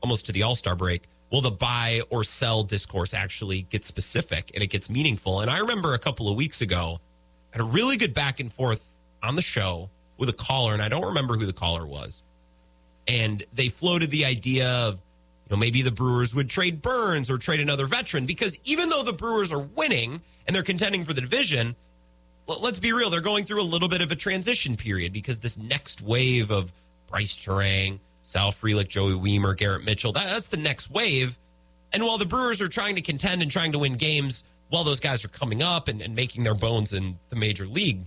almost 0.02 0.26
to 0.28 0.32
the 0.32 0.44
All 0.44 0.56
Star 0.56 0.76
break. 0.76 1.04
Will 1.32 1.42
the 1.42 1.52
buy 1.52 2.02
or 2.10 2.24
sell 2.24 2.64
discourse 2.64 3.14
actually 3.14 3.64
get 3.64 3.84
specific 3.84 4.52
and 4.54 4.64
it 4.64 4.68
gets 4.68 4.90
meaningful? 4.90 5.42
And 5.42 5.52
I 5.52 5.60
remember 5.60 5.94
a 5.94 6.00
couple 6.00 6.30
of 6.30 6.38
weeks 6.38 6.62
ago, 6.62 7.00
had 7.52 7.62
a 7.62 7.66
really 7.66 7.98
good 7.98 8.14
back 8.14 8.40
and 8.40 8.52
forth 8.52 8.88
on 9.22 9.36
the 9.36 9.42
show 9.42 9.90
with 10.18 10.30
a 10.30 10.34
caller, 10.34 10.74
and 10.74 10.82
I 10.82 10.90
don't 10.90 11.06
remember 11.06 11.36
who 11.36 11.46
the 11.46 11.54
caller 11.54 11.86
was. 11.86 12.24
And 13.08 13.44
they 13.54 13.70
floated 13.70 14.10
the 14.10 14.26
idea 14.26 14.70
of, 14.70 14.96
you 14.96 15.56
know, 15.56 15.58
maybe 15.58 15.82
the 15.82 15.92
Brewers 15.92 16.34
would 16.36 16.50
trade 16.50 16.82
Burnes 16.82 17.30
or 17.30 17.38
trade 17.38 17.60
another 17.60 17.88
veteran 17.88 18.26
because 18.26 18.58
even 18.64 18.90
though 18.90 19.04
the 19.04 19.14
Brewers 19.14 19.52
are 19.52 19.60
winning 19.60 20.22
and 20.46 20.56
they're 20.56 20.64
contending 20.64 21.06
for 21.06 21.14
the 21.14 21.22
division, 21.22 21.76
let's 22.48 22.80
be 22.80 22.94
real, 22.94 23.10
they're 23.10 23.22
going 23.22 23.46
through 23.46 23.62
a 23.62 23.64
little 23.64 23.90
bit 23.90 24.02
of 24.02 24.12
a 24.12 24.16
transition 24.16 24.78
period 24.78 25.14
because 25.14 25.40
this 25.40 25.58
next 25.58 26.02
wave 26.02 26.50
of 26.50 26.72
Bryce 27.08 27.36
Turang, 27.36 28.00
Sal 28.24 28.52
Frelick, 28.52 28.88
Joey 28.88 29.14
Wiemer, 29.14 29.56
Garrett 29.56 29.84
Mitchell, 29.84 30.14
that, 30.14 30.28
that's 30.28 30.48
the 30.48 30.58
next 30.58 30.90
wave. 30.90 31.38
And 31.94 32.04
while 32.04 32.18
the 32.18 32.26
Brewers 32.26 32.62
are 32.62 32.68
trying 32.68 32.96
to 32.96 33.02
contend 33.02 33.42
and 33.42 33.52
trying 33.52 33.72
to 33.74 33.80
win 33.80 33.94
games 33.94 34.44
while 34.70 34.84
those 34.84 35.00
guys 35.00 35.24
are 35.24 35.30
coming 35.30 35.62
up 35.62 35.88
and, 35.88 36.02
and 36.02 36.16
making 36.16 36.44
their 36.44 36.56
bones 36.56 36.94
in 36.94 37.18
the 37.30 37.36
major 37.36 37.66
league, 37.66 38.02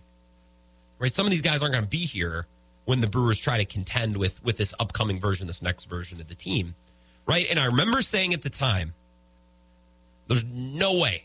right? 0.99 1.12
Some 1.12 1.26
of 1.26 1.30
these 1.30 1.42
guys 1.42 1.62
aren't 1.62 1.73
going 1.73 1.85
to 1.85 1.90
be 1.90 1.99
here 1.99 2.47
when 2.85 3.00
the 3.00 3.06
Brewers 3.06 3.38
try 3.38 3.56
to 3.56 3.64
contend 3.64 4.16
with 4.16 4.42
with 4.44 4.56
this 4.56 4.75
upcoming 4.80 5.20
version, 5.20 5.47
this 5.47 5.62
next 5.62 5.85
version 5.85 6.20
of 6.20 6.28
the 6.28 6.35
team, 6.35 6.75
right? 7.26 7.47
And 7.49 7.59
I 7.59 7.66
remember 7.66 8.02
saying 8.02 8.35
at 8.35 8.42
the 8.42 8.50
time, 8.50 8.94
there's 10.26 10.44
no 10.44 10.99
way 10.99 11.25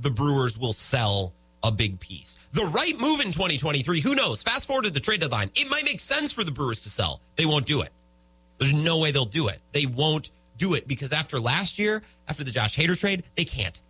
the 0.00 0.10
Brewers 0.10 0.58
will 0.58 0.72
sell 0.72 1.32
a 1.62 1.70
big 1.72 2.00
piece. 2.00 2.38
The 2.52 2.64
right 2.64 2.98
move 2.98 3.20
in 3.20 3.32
2023, 3.32 4.00
who 4.00 4.14
knows? 4.14 4.42
Fast 4.42 4.66
forward 4.66 4.84
to 4.84 4.90
the 4.90 5.00
trade 5.00 5.20
deadline. 5.20 5.50
It 5.54 5.70
might 5.70 5.84
make 5.84 6.00
sense 6.00 6.32
for 6.32 6.44
the 6.44 6.50
Brewers 6.50 6.82
to 6.82 6.90
sell. 6.90 7.20
They 7.36 7.46
won't 7.46 7.66
do 7.66 7.82
it. 7.82 7.92
There's 8.58 8.72
no 8.72 8.98
way 8.98 9.10
they'll 9.10 9.24
do 9.24 9.48
it. 9.48 9.60
They 9.72 9.86
won't 9.86 10.30
do 10.56 10.74
it 10.74 10.86
because 10.86 11.12
after 11.12 11.40
last 11.40 11.78
year, 11.78 12.02
after 12.28 12.44
the 12.44 12.50
Josh 12.50 12.76
Hader 12.76 12.98
trade, 12.98 13.24
they 13.36 13.44
can't. 13.44 13.80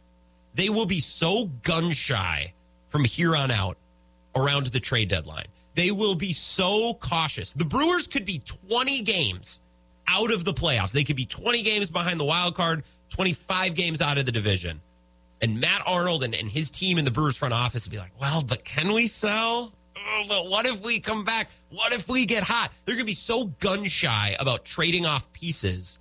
They 0.55 0.69
will 0.69 0.87
be 0.87 1.01
so 1.01 1.47
gun 1.63 1.93
shy 1.93 2.53
from 2.89 3.05
here 3.05 3.35
on 3.35 3.51
out 3.51 3.77
around 4.35 4.67
the 4.67 4.81
trade 4.81 5.09
deadline. 5.09 5.47
They 5.75 5.91
will 5.91 6.15
be 6.15 6.33
so 6.33 6.95
cautious. 6.95 7.53
The 7.53 7.65
Brewers 7.65 8.07
could 8.07 8.25
be 8.25 8.41
20 8.69 9.03
games 9.03 9.61
out 10.07 10.33
of 10.33 10.45
the 10.45 10.53
playoffs. 10.53 10.93
They 10.93 11.05
could 11.05 11.17
be 11.17 11.25
20 11.25 11.63
games 11.63 11.91
behind 11.91 12.21
the 12.21 12.25
wild 12.25 12.55
card, 12.55 12.85
25 13.11 13.75
games 13.75 14.03
out 14.03 14.19
of 14.19 14.27
the 14.27 14.33
division. 14.33 14.81
And 15.43 15.61
Matt 15.61 15.83
Arnold 15.87 16.23
and, 16.23 16.35
and 16.35 16.49
his 16.49 16.71
team 16.71 16.99
in 16.99 17.05
the 17.05 17.11
Brewers 17.11 17.37
front 17.37 17.53
office 17.53 17.87
would 17.87 17.93
be 17.93 17.99
like, 17.99 18.19
well, 18.21 18.43
but 18.43 18.65
can 18.65 18.93
we 18.93 19.09
sell? 19.09 19.73
Oh, 19.97 20.23
but 20.29 20.49
what 20.49 20.67
if 20.67 20.81
we 20.81 21.01
come 21.01 21.25
back? 21.25 21.51
What 21.71 21.93
if 21.93 22.09
we 22.09 22.27
get 22.27 22.45
hot? 22.45 22.71
They're 22.85 22.95
going 22.95 23.05
to 23.05 23.11
be 23.11 23.15
so 23.15 23.47
gun 23.47 23.87
shy 23.87 24.37
about 24.39 24.65
trading 24.65 25.05
off 25.05 25.33
pieces 25.33 25.99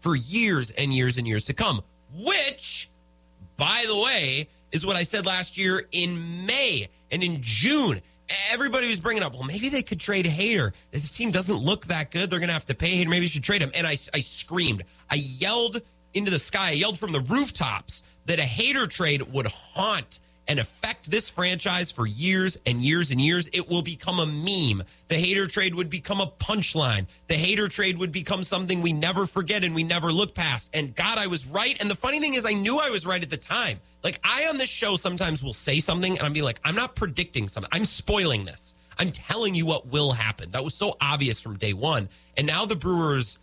for 0.00 0.16
years 0.16 0.70
and 0.72 0.92
years 0.92 1.18
and 1.18 1.26
years 1.26 1.44
to 1.44 1.54
come, 1.54 1.82
which, 2.12 2.90
by 3.56 3.84
the 3.86 3.96
way, 3.96 4.48
is 4.72 4.84
what 4.84 4.96
I 4.96 5.02
said 5.02 5.24
last 5.24 5.56
year 5.56 5.86
in 5.92 6.46
May 6.46 6.88
and 7.10 7.22
in 7.22 7.38
June. 7.40 8.00
Everybody 8.52 8.88
was 8.88 9.00
bringing 9.00 9.22
up, 9.22 9.34
well, 9.34 9.42
maybe 9.42 9.68
they 9.68 9.82
could 9.82 10.00
trade 10.00 10.24
Hader. 10.24 10.72
This 10.90 11.10
team 11.10 11.32
doesn't 11.32 11.56
look 11.56 11.86
that 11.86 12.10
good. 12.10 12.30
They're 12.30 12.38
going 12.38 12.48
to 12.48 12.54
have 12.54 12.66
to 12.66 12.74
pay 12.74 13.04
Hader. 13.04 13.08
Maybe 13.08 13.22
you 13.22 13.28
should 13.28 13.44
trade 13.44 13.60
him. 13.60 13.72
And 13.74 13.86
I, 13.86 13.92
I 14.14 14.20
screamed. 14.20 14.84
I 15.10 15.16
yelled 15.16 15.82
into 16.14 16.30
the 16.30 16.38
sky. 16.38 16.68
I 16.68 16.72
yelled 16.72 16.98
from 16.98 17.12
the 17.12 17.20
rooftops 17.20 18.04
that 18.26 18.38
a 18.38 18.42
Hader 18.42 18.88
trade 18.88 19.22
would 19.32 19.46
haunt 19.46 20.18
and 20.50 20.58
affect 20.58 21.08
this 21.08 21.30
franchise 21.30 21.92
for 21.92 22.08
years 22.08 22.58
and 22.66 22.78
years 22.82 23.12
and 23.12 23.20
years. 23.20 23.48
It 23.52 23.68
will 23.68 23.82
become 23.82 24.18
a 24.18 24.26
meme. 24.26 24.84
The 25.06 25.14
Hader 25.14 25.48
trade 25.48 25.76
would 25.76 25.88
become 25.88 26.20
a 26.20 26.26
punchline. 26.26 27.06
The 27.28 27.36
Hader 27.36 27.70
trade 27.70 27.98
would 27.98 28.10
become 28.10 28.42
something 28.42 28.82
we 28.82 28.92
never 28.92 29.26
forget 29.26 29.62
and 29.62 29.76
we 29.76 29.84
never 29.84 30.10
look 30.10 30.34
past. 30.34 30.68
And 30.74 30.92
God, 30.96 31.18
I 31.18 31.28
was 31.28 31.46
right. 31.46 31.80
And 31.80 31.88
the 31.88 31.94
funny 31.94 32.18
thing 32.18 32.34
is, 32.34 32.44
I 32.44 32.52
knew 32.52 32.80
I 32.80 32.90
was 32.90 33.06
right 33.06 33.22
at 33.22 33.30
the 33.30 33.36
time. 33.36 33.78
Like 34.02 34.18
I 34.24 34.46
on 34.48 34.56
this 34.56 34.68
show 34.68 34.96
sometimes 34.96 35.40
will 35.40 35.52
say 35.54 35.78
something 35.78 36.18
and 36.18 36.26
I'm 36.26 36.32
be 36.32 36.42
like, 36.42 36.58
I'm 36.64 36.74
not 36.74 36.96
predicting 36.96 37.46
something. 37.46 37.70
I'm 37.72 37.84
spoiling 37.84 38.44
this. 38.44 38.74
I'm 38.98 39.12
telling 39.12 39.54
you 39.54 39.66
what 39.66 39.86
will 39.86 40.10
happen. 40.10 40.50
That 40.50 40.64
was 40.64 40.74
so 40.74 40.96
obvious 41.00 41.40
from 41.40 41.58
day 41.58 41.74
one. 41.74 42.08
And 42.36 42.48
now 42.48 42.66
the 42.66 42.74
Brewers 42.74 43.38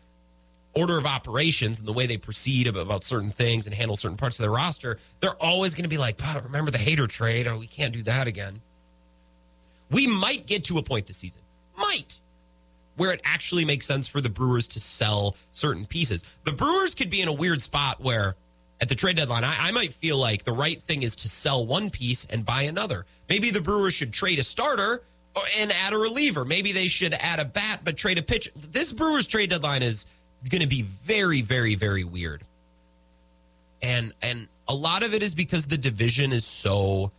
order 0.78 0.98
of 0.98 1.06
operations 1.06 1.80
and 1.80 1.88
the 1.88 1.94
way 1.94 2.06
they 2.06 2.18
proceed 2.18 2.68
about 2.68 3.04
certain 3.04 3.32
things 3.32 3.66
and 3.66 3.76
handle 3.76 3.96
certain 3.96 4.18
parts 4.18 4.40
of 4.40 4.44
their 4.44 4.52
roster, 4.52 5.00
they're 5.20 5.42
always 5.42 5.74
going 5.74 5.84
to 5.84 5.90
be 5.90 5.98
like, 5.98 6.20
remember 6.44 6.72
the 6.72 6.78
Hader 6.78 7.08
trade? 7.08 7.48
Oh, 7.48 7.58
we 7.58 7.68
can't 7.68 7.94
do 7.94 8.04
that 8.04 8.28
again. 8.28 8.62
We 9.90 10.08
might 10.08 10.46
get 10.46 10.66
to 10.66 10.78
a 10.78 10.84
point 10.84 11.08
this 11.08 11.18
season, 11.18 11.42
might, 11.78 12.20
where 12.98 13.14
it 13.14 13.22
actually 13.24 13.66
makes 13.66 13.86
sense 13.86 14.08
for 14.08 14.22
the 14.22 14.30
Brewers 14.30 14.68
to 14.70 14.80
sell 14.80 15.36
certain 15.52 15.86
pieces. 15.86 16.24
The 16.44 16.52
Brewers 16.52 16.94
could 16.94 17.10
be 17.10 17.22
in 17.22 17.28
a 17.28 17.34
weird 17.34 17.62
spot 17.62 18.02
where 18.02 18.36
at 18.80 18.90
the 18.90 18.96
trade 18.96 19.18
deadline, 19.18 19.44
I, 19.44 19.68
I 19.68 19.72
might 19.72 19.94
feel 19.94 20.18
like 20.18 20.44
the 20.44 20.52
right 20.52 20.82
thing 20.82 21.04
is 21.04 21.16
to 21.18 21.30
sell 21.30 21.66
one 21.66 21.90
piece 21.90 22.26
and 22.26 22.46
buy 22.46 22.64
another. 22.64 23.06
Maybe 23.30 23.50
the 23.50 23.62
Brewers 23.62 23.94
should 23.94 24.14
trade 24.14 24.40
a 24.40 24.44
starter 24.44 25.02
oh, 25.36 25.46
and 25.58 25.72
add 25.72 25.94
a 25.94 25.98
reliever. 25.98 26.46
Maybe 26.46 26.72
they 26.72 26.88
should 26.88 27.14
add 27.14 27.40
a 27.40 27.46
bat 27.46 27.82
but 27.84 27.98
trade 27.98 28.18
a 28.18 28.22
pitch. 28.22 28.50
This 28.56 28.92
Brewers 28.92 29.28
trade 29.28 29.50
deadline 29.50 29.82
is 29.84 30.06
going 30.50 30.62
to 30.62 30.68
be 30.68 30.82
very, 30.82 31.42
very, 31.42 31.76
very 31.76 32.04
weird. 32.04 32.44
And 33.82 34.14
and 34.22 34.48
a 34.68 34.74
lot 34.74 35.04
of 35.04 35.14
it 35.14 35.22
is 35.22 35.36
because 35.36 35.68
the 35.68 35.78
division 35.78 36.32
is 36.32 36.46
so 36.46 37.12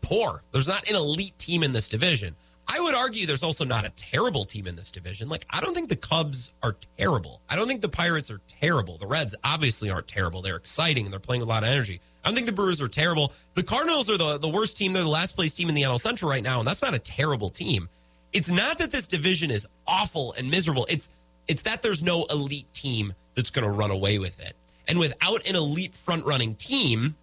poor. 0.00 0.42
There's 0.52 0.68
not 0.68 0.88
an 0.88 0.96
elite 0.96 1.38
team 1.38 1.62
in 1.62 1.72
this 1.72 1.88
division. 1.88 2.34
I 2.70 2.80
would 2.80 2.94
argue 2.94 3.26
there's 3.26 3.42
also 3.42 3.64
not 3.64 3.86
a 3.86 3.90
terrible 3.90 4.44
team 4.44 4.66
in 4.66 4.76
this 4.76 4.90
division. 4.90 5.30
Like, 5.30 5.46
I 5.48 5.60
don't 5.60 5.74
think 5.74 5.88
the 5.88 5.96
Cubs 5.96 6.52
are 6.62 6.76
terrible. 6.98 7.40
I 7.48 7.56
don't 7.56 7.66
think 7.66 7.80
the 7.80 7.88
Pirates 7.88 8.30
are 8.30 8.40
terrible. 8.46 8.98
The 8.98 9.06
Reds 9.06 9.34
obviously 9.42 9.88
aren't 9.88 10.06
terrible. 10.06 10.42
They're 10.42 10.56
exciting 10.56 11.06
and 11.06 11.12
they're 11.12 11.18
playing 11.18 11.40
with 11.40 11.48
a 11.48 11.52
lot 11.52 11.62
of 11.62 11.70
energy. 11.70 12.00
I 12.22 12.28
don't 12.28 12.34
think 12.34 12.46
the 12.46 12.52
Brewers 12.52 12.82
are 12.82 12.88
terrible. 12.88 13.32
The 13.54 13.62
Cardinals 13.62 14.10
are 14.10 14.18
the, 14.18 14.36
the 14.36 14.50
worst 14.50 14.76
team. 14.76 14.92
They're 14.92 15.02
the 15.02 15.08
last 15.08 15.34
place 15.34 15.54
team 15.54 15.70
in 15.70 15.74
the 15.74 15.82
NL 15.82 15.98
Central 15.98 16.30
right 16.30 16.42
now, 16.42 16.58
and 16.58 16.68
that's 16.68 16.82
not 16.82 16.92
a 16.92 16.98
terrible 16.98 17.48
team. 17.48 17.88
It's 18.34 18.50
not 18.50 18.78
that 18.78 18.90
this 18.90 19.08
division 19.08 19.50
is 19.50 19.66
awful 19.86 20.34
and 20.36 20.50
miserable. 20.50 20.86
It's 20.90 21.08
it's 21.48 21.62
that 21.62 21.82
there's 21.82 22.02
no 22.02 22.24
elite 22.30 22.72
team 22.72 23.14
that's 23.34 23.50
going 23.50 23.64
to 23.64 23.72
run 23.72 23.90
away 23.90 24.18
with 24.18 24.38
it. 24.40 24.54
And 24.86 24.98
without 24.98 25.46
an 25.48 25.56
elite 25.56 25.94
front 25.94 26.24
running 26.24 26.54
team, 26.54 27.16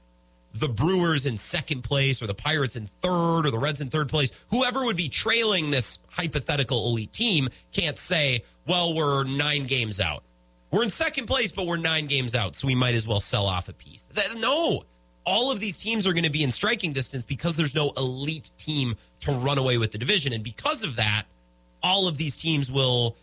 the 0.53 0.69
Brewers 0.69 1.25
in 1.25 1.37
second 1.37 1.83
place 1.83 2.21
or 2.21 2.27
the 2.27 2.33
Pirates 2.33 2.75
in 2.75 2.85
third 2.85 3.45
or 3.45 3.51
the 3.51 3.59
Reds 3.59 3.81
in 3.81 3.89
third 3.89 4.09
place, 4.09 4.31
whoever 4.49 4.85
would 4.85 4.95
be 4.95 5.09
trailing 5.09 5.69
this 5.69 5.99
hypothetical 6.09 6.87
elite 6.87 7.11
team 7.11 7.49
can't 7.71 7.97
say, 7.97 8.43
well, 8.65 8.95
we're 8.95 9.23
nine 9.25 9.65
games 9.65 9.99
out. 9.99 10.23
We're 10.71 10.83
in 10.83 10.89
second 10.89 11.25
place, 11.25 11.51
but 11.51 11.67
we're 11.67 11.77
nine 11.77 12.07
games 12.07 12.35
out, 12.35 12.55
so 12.55 12.67
we 12.67 12.75
might 12.75 12.95
as 12.95 13.07
well 13.07 13.21
sell 13.21 13.45
off 13.45 13.69
a 13.69 13.73
piece. 13.73 14.07
That, 14.13 14.35
no, 14.37 14.83
all 15.25 15.51
of 15.51 15.59
these 15.59 15.77
teams 15.77 16.07
are 16.07 16.13
going 16.13 16.23
to 16.23 16.29
be 16.29 16.43
in 16.43 16.51
striking 16.51 16.93
distance 16.93 17.25
because 17.25 17.57
there's 17.57 17.75
no 17.75 17.91
elite 17.97 18.51
team 18.57 18.95
to 19.21 19.31
run 19.31 19.57
away 19.57 19.77
with 19.77 19.91
the 19.91 19.97
division. 19.97 20.33
And 20.33 20.43
because 20.43 20.83
of 20.83 20.95
that, 20.95 21.25
all 21.83 22.07
of 22.07 22.17
these 22.17 22.35
teams 22.35 22.71
will 22.71 23.15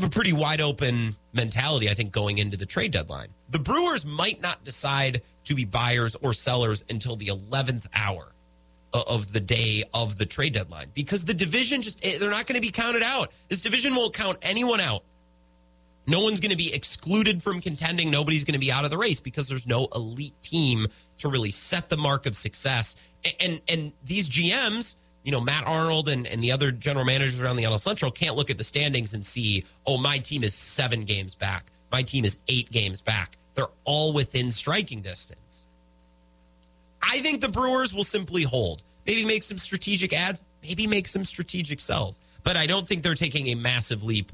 have 0.00 0.08
a 0.08 0.10
pretty 0.12 0.32
wide 0.32 0.60
open 0.60 1.16
mentality, 1.32 1.88
I 1.90 1.94
think, 1.94 2.12
going 2.12 2.38
into 2.38 2.56
the 2.56 2.66
trade 2.66 2.92
deadline. 2.92 3.28
The 3.50 3.58
Brewers 3.58 4.04
might 4.06 4.40
not 4.40 4.64
decide 4.64 5.22
to 5.44 5.54
be 5.54 5.64
buyers 5.64 6.14
or 6.16 6.32
sellers 6.32 6.84
until 6.90 7.16
the 7.16 7.26
11th 7.28 7.86
hour. 7.94 8.32
of 8.94 9.32
the 9.34 9.40
day 9.40 9.84
of 9.92 10.16
the 10.16 10.24
trade 10.24 10.54
deadline 10.54 10.88
because 10.94 11.26
the 11.26 11.34
division 11.34 11.82
just 11.82 12.02
eh, 12.04 12.16
they're 12.18 12.30
not 12.30 12.46
going 12.46 12.54
to 12.54 12.60
be 12.66 12.70
counted 12.70 13.02
out. 13.02 13.30
This 13.48 13.60
division 13.60 13.94
won't 13.94 14.14
count 14.14 14.38
anyone 14.40 14.80
out. 14.80 15.04
No 16.06 16.20
one's 16.22 16.40
going 16.40 16.52
to 16.52 16.56
be 16.56 16.72
excluded 16.72 17.42
from 17.42 17.60
contending. 17.60 18.10
Nobody's 18.10 18.44
going 18.44 18.54
to 18.54 18.58
be 18.58 18.72
out 18.72 18.84
of 18.86 18.90
the 18.90 18.96
race 18.96 19.20
because 19.20 19.46
there's 19.46 19.66
no 19.66 19.88
elite 19.94 20.32
team 20.42 20.86
to 21.18 21.28
really 21.28 21.50
set 21.50 21.90
the 21.90 21.98
mark 21.98 22.24
of 22.24 22.34
success. 22.34 22.96
A- 23.26 23.42
And 23.42 23.60
and 23.68 23.92
these 24.04 24.30
GMs, 24.30 24.96
you 25.28 25.32
know, 25.32 25.42
Matt 25.42 25.66
Arnold 25.66 26.08
and, 26.08 26.26
and 26.26 26.42
the 26.42 26.52
other 26.52 26.72
general 26.72 27.04
managers 27.04 27.38
around 27.38 27.56
the 27.56 27.64
NL 27.64 27.78
Central 27.78 28.10
can't 28.10 28.34
look 28.34 28.48
at 28.48 28.56
the 28.56 28.64
standings 28.64 29.12
and 29.12 29.26
see, 29.26 29.62
oh, 29.86 29.98
my 29.98 30.16
team 30.16 30.42
is 30.42 30.54
seven 30.54 31.04
games 31.04 31.34
back. 31.34 31.70
My 31.92 32.00
team 32.00 32.24
is 32.24 32.38
eight 32.48 32.72
games 32.72 33.02
back. 33.02 33.36
They're 33.52 33.66
all 33.84 34.14
within 34.14 34.50
striking 34.50 35.02
distance. 35.02 35.66
I 37.02 37.20
think 37.20 37.42
the 37.42 37.50
Brewers 37.50 37.92
will 37.92 38.04
simply 38.04 38.42
hold. 38.42 38.82
Maybe 39.06 39.22
make 39.22 39.42
some 39.42 39.58
strategic 39.58 40.14
ads, 40.14 40.44
maybe 40.62 40.86
make 40.86 41.06
some 41.06 41.26
strategic 41.26 41.78
sells. 41.78 42.20
But 42.42 42.56
I 42.56 42.64
don't 42.64 42.88
think 42.88 43.02
they're 43.02 43.14
taking 43.14 43.48
a 43.48 43.54
massive 43.54 44.02
leap 44.02 44.32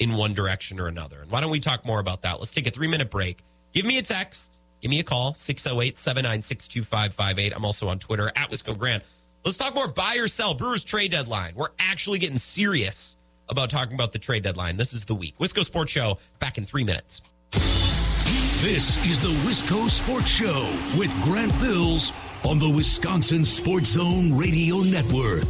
in 0.00 0.14
one 0.14 0.34
direction 0.34 0.80
or 0.80 0.88
another. 0.88 1.20
And 1.20 1.30
why 1.30 1.40
don't 1.40 1.52
we 1.52 1.60
talk 1.60 1.86
more 1.86 2.00
about 2.00 2.22
that? 2.22 2.40
Let's 2.40 2.50
take 2.50 2.66
a 2.66 2.70
three 2.70 2.88
minute 2.88 3.12
break. 3.12 3.44
Give 3.72 3.86
me 3.86 3.96
a 3.98 4.02
text. 4.02 4.58
Give 4.80 4.90
me 4.90 4.98
a 4.98 5.04
call, 5.04 5.34
608 5.34 5.96
796 5.96 6.66
2558. 6.66 7.52
I'm 7.54 7.64
also 7.64 7.86
on 7.86 8.00
Twitter 8.00 8.32
at 8.34 8.50
Wisco 8.50 8.76
Grant. 8.76 9.04
Let's 9.44 9.56
talk 9.56 9.74
more 9.74 9.88
buy 9.88 10.16
or 10.18 10.28
sell. 10.28 10.54
Brewers 10.54 10.84
trade 10.84 11.10
deadline. 11.10 11.54
We're 11.56 11.70
actually 11.78 12.20
getting 12.20 12.36
serious 12.36 13.16
about 13.48 13.70
talking 13.70 13.94
about 13.94 14.12
the 14.12 14.18
trade 14.18 14.44
deadline. 14.44 14.76
This 14.76 14.92
is 14.92 15.04
the 15.04 15.16
week. 15.16 15.36
Wisco 15.38 15.64
Sports 15.64 15.90
Show 15.90 16.18
back 16.38 16.58
in 16.58 16.64
three 16.64 16.84
minutes. 16.84 17.22
This 17.50 19.04
is 19.04 19.20
the 19.20 19.34
Wisco 19.44 19.88
Sports 19.88 20.30
Show 20.30 20.72
with 20.96 21.12
Grant 21.22 21.52
Bills 21.58 22.12
on 22.44 22.60
the 22.60 22.70
Wisconsin 22.70 23.42
Sports 23.42 23.88
Zone 23.90 24.38
Radio 24.38 24.78
Network. 24.78 25.48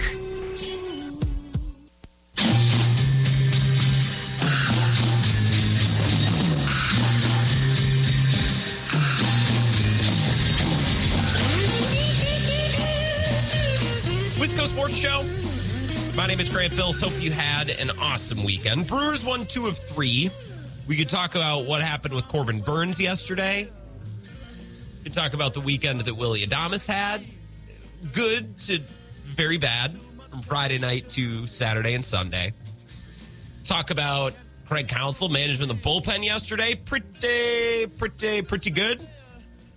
Wisco 14.52 14.66
Sports 14.66 14.96
Show. 14.96 16.14
My 16.14 16.26
name 16.26 16.38
is 16.38 16.52
Grant 16.52 16.76
Bills. 16.76 17.00
Hope 17.00 17.14
you 17.22 17.30
had 17.30 17.70
an 17.70 17.90
awesome 17.98 18.44
weekend. 18.44 18.86
Brewers 18.86 19.24
won 19.24 19.46
two 19.46 19.66
of 19.66 19.78
three. 19.78 20.30
We 20.86 20.94
could 20.94 21.08
talk 21.08 21.34
about 21.34 21.64
what 21.64 21.80
happened 21.80 22.12
with 22.12 22.28
Corbin 22.28 22.60
Burnes 22.60 23.00
yesterday. 23.00 23.66
We 24.98 25.04
could 25.04 25.14
talk 25.14 25.32
about 25.32 25.54
the 25.54 25.60
weekend 25.60 26.02
that 26.02 26.14
Willie 26.14 26.44
Adames 26.44 26.86
had. 26.86 27.24
Good 28.12 28.58
to 28.60 28.80
very 29.24 29.56
bad 29.56 29.90
from 29.92 30.42
Friday 30.42 30.76
night 30.76 31.08
to 31.10 31.46
Saturday 31.46 31.94
and 31.94 32.04
Sunday. 32.04 32.52
Talk 33.64 33.90
about 33.90 34.34
Craig 34.66 34.86
Counsell, 34.86 35.30
management 35.30 35.70
of 35.70 35.80
the 35.80 35.88
bullpen 35.88 36.22
yesterday. 36.22 36.74
Pretty, 36.74 37.86
pretty, 37.86 38.42
pretty 38.42 38.70
good 38.70 39.08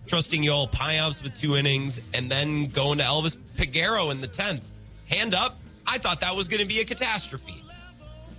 trusting 0.08 0.44
Joel 0.44 0.68
Payamps 0.68 1.24
with 1.24 1.36
two 1.38 1.56
innings, 1.56 2.02
and 2.14 2.30
then 2.30 2.68
going 2.68 3.00
to 3.00 3.04
Elvis 3.04 3.38
Peguero 3.56 4.12
in 4.12 4.22
the 4.22 4.28
10th. 4.28 4.62
Hand 5.10 5.34
up, 5.34 5.58
I 5.86 5.98
thought 5.98 6.22
that 6.22 6.36
was 6.36 6.48
going 6.48 6.62
to 6.62 6.68
be 6.68 6.80
a 6.80 6.86
catastrophe. 6.86 7.64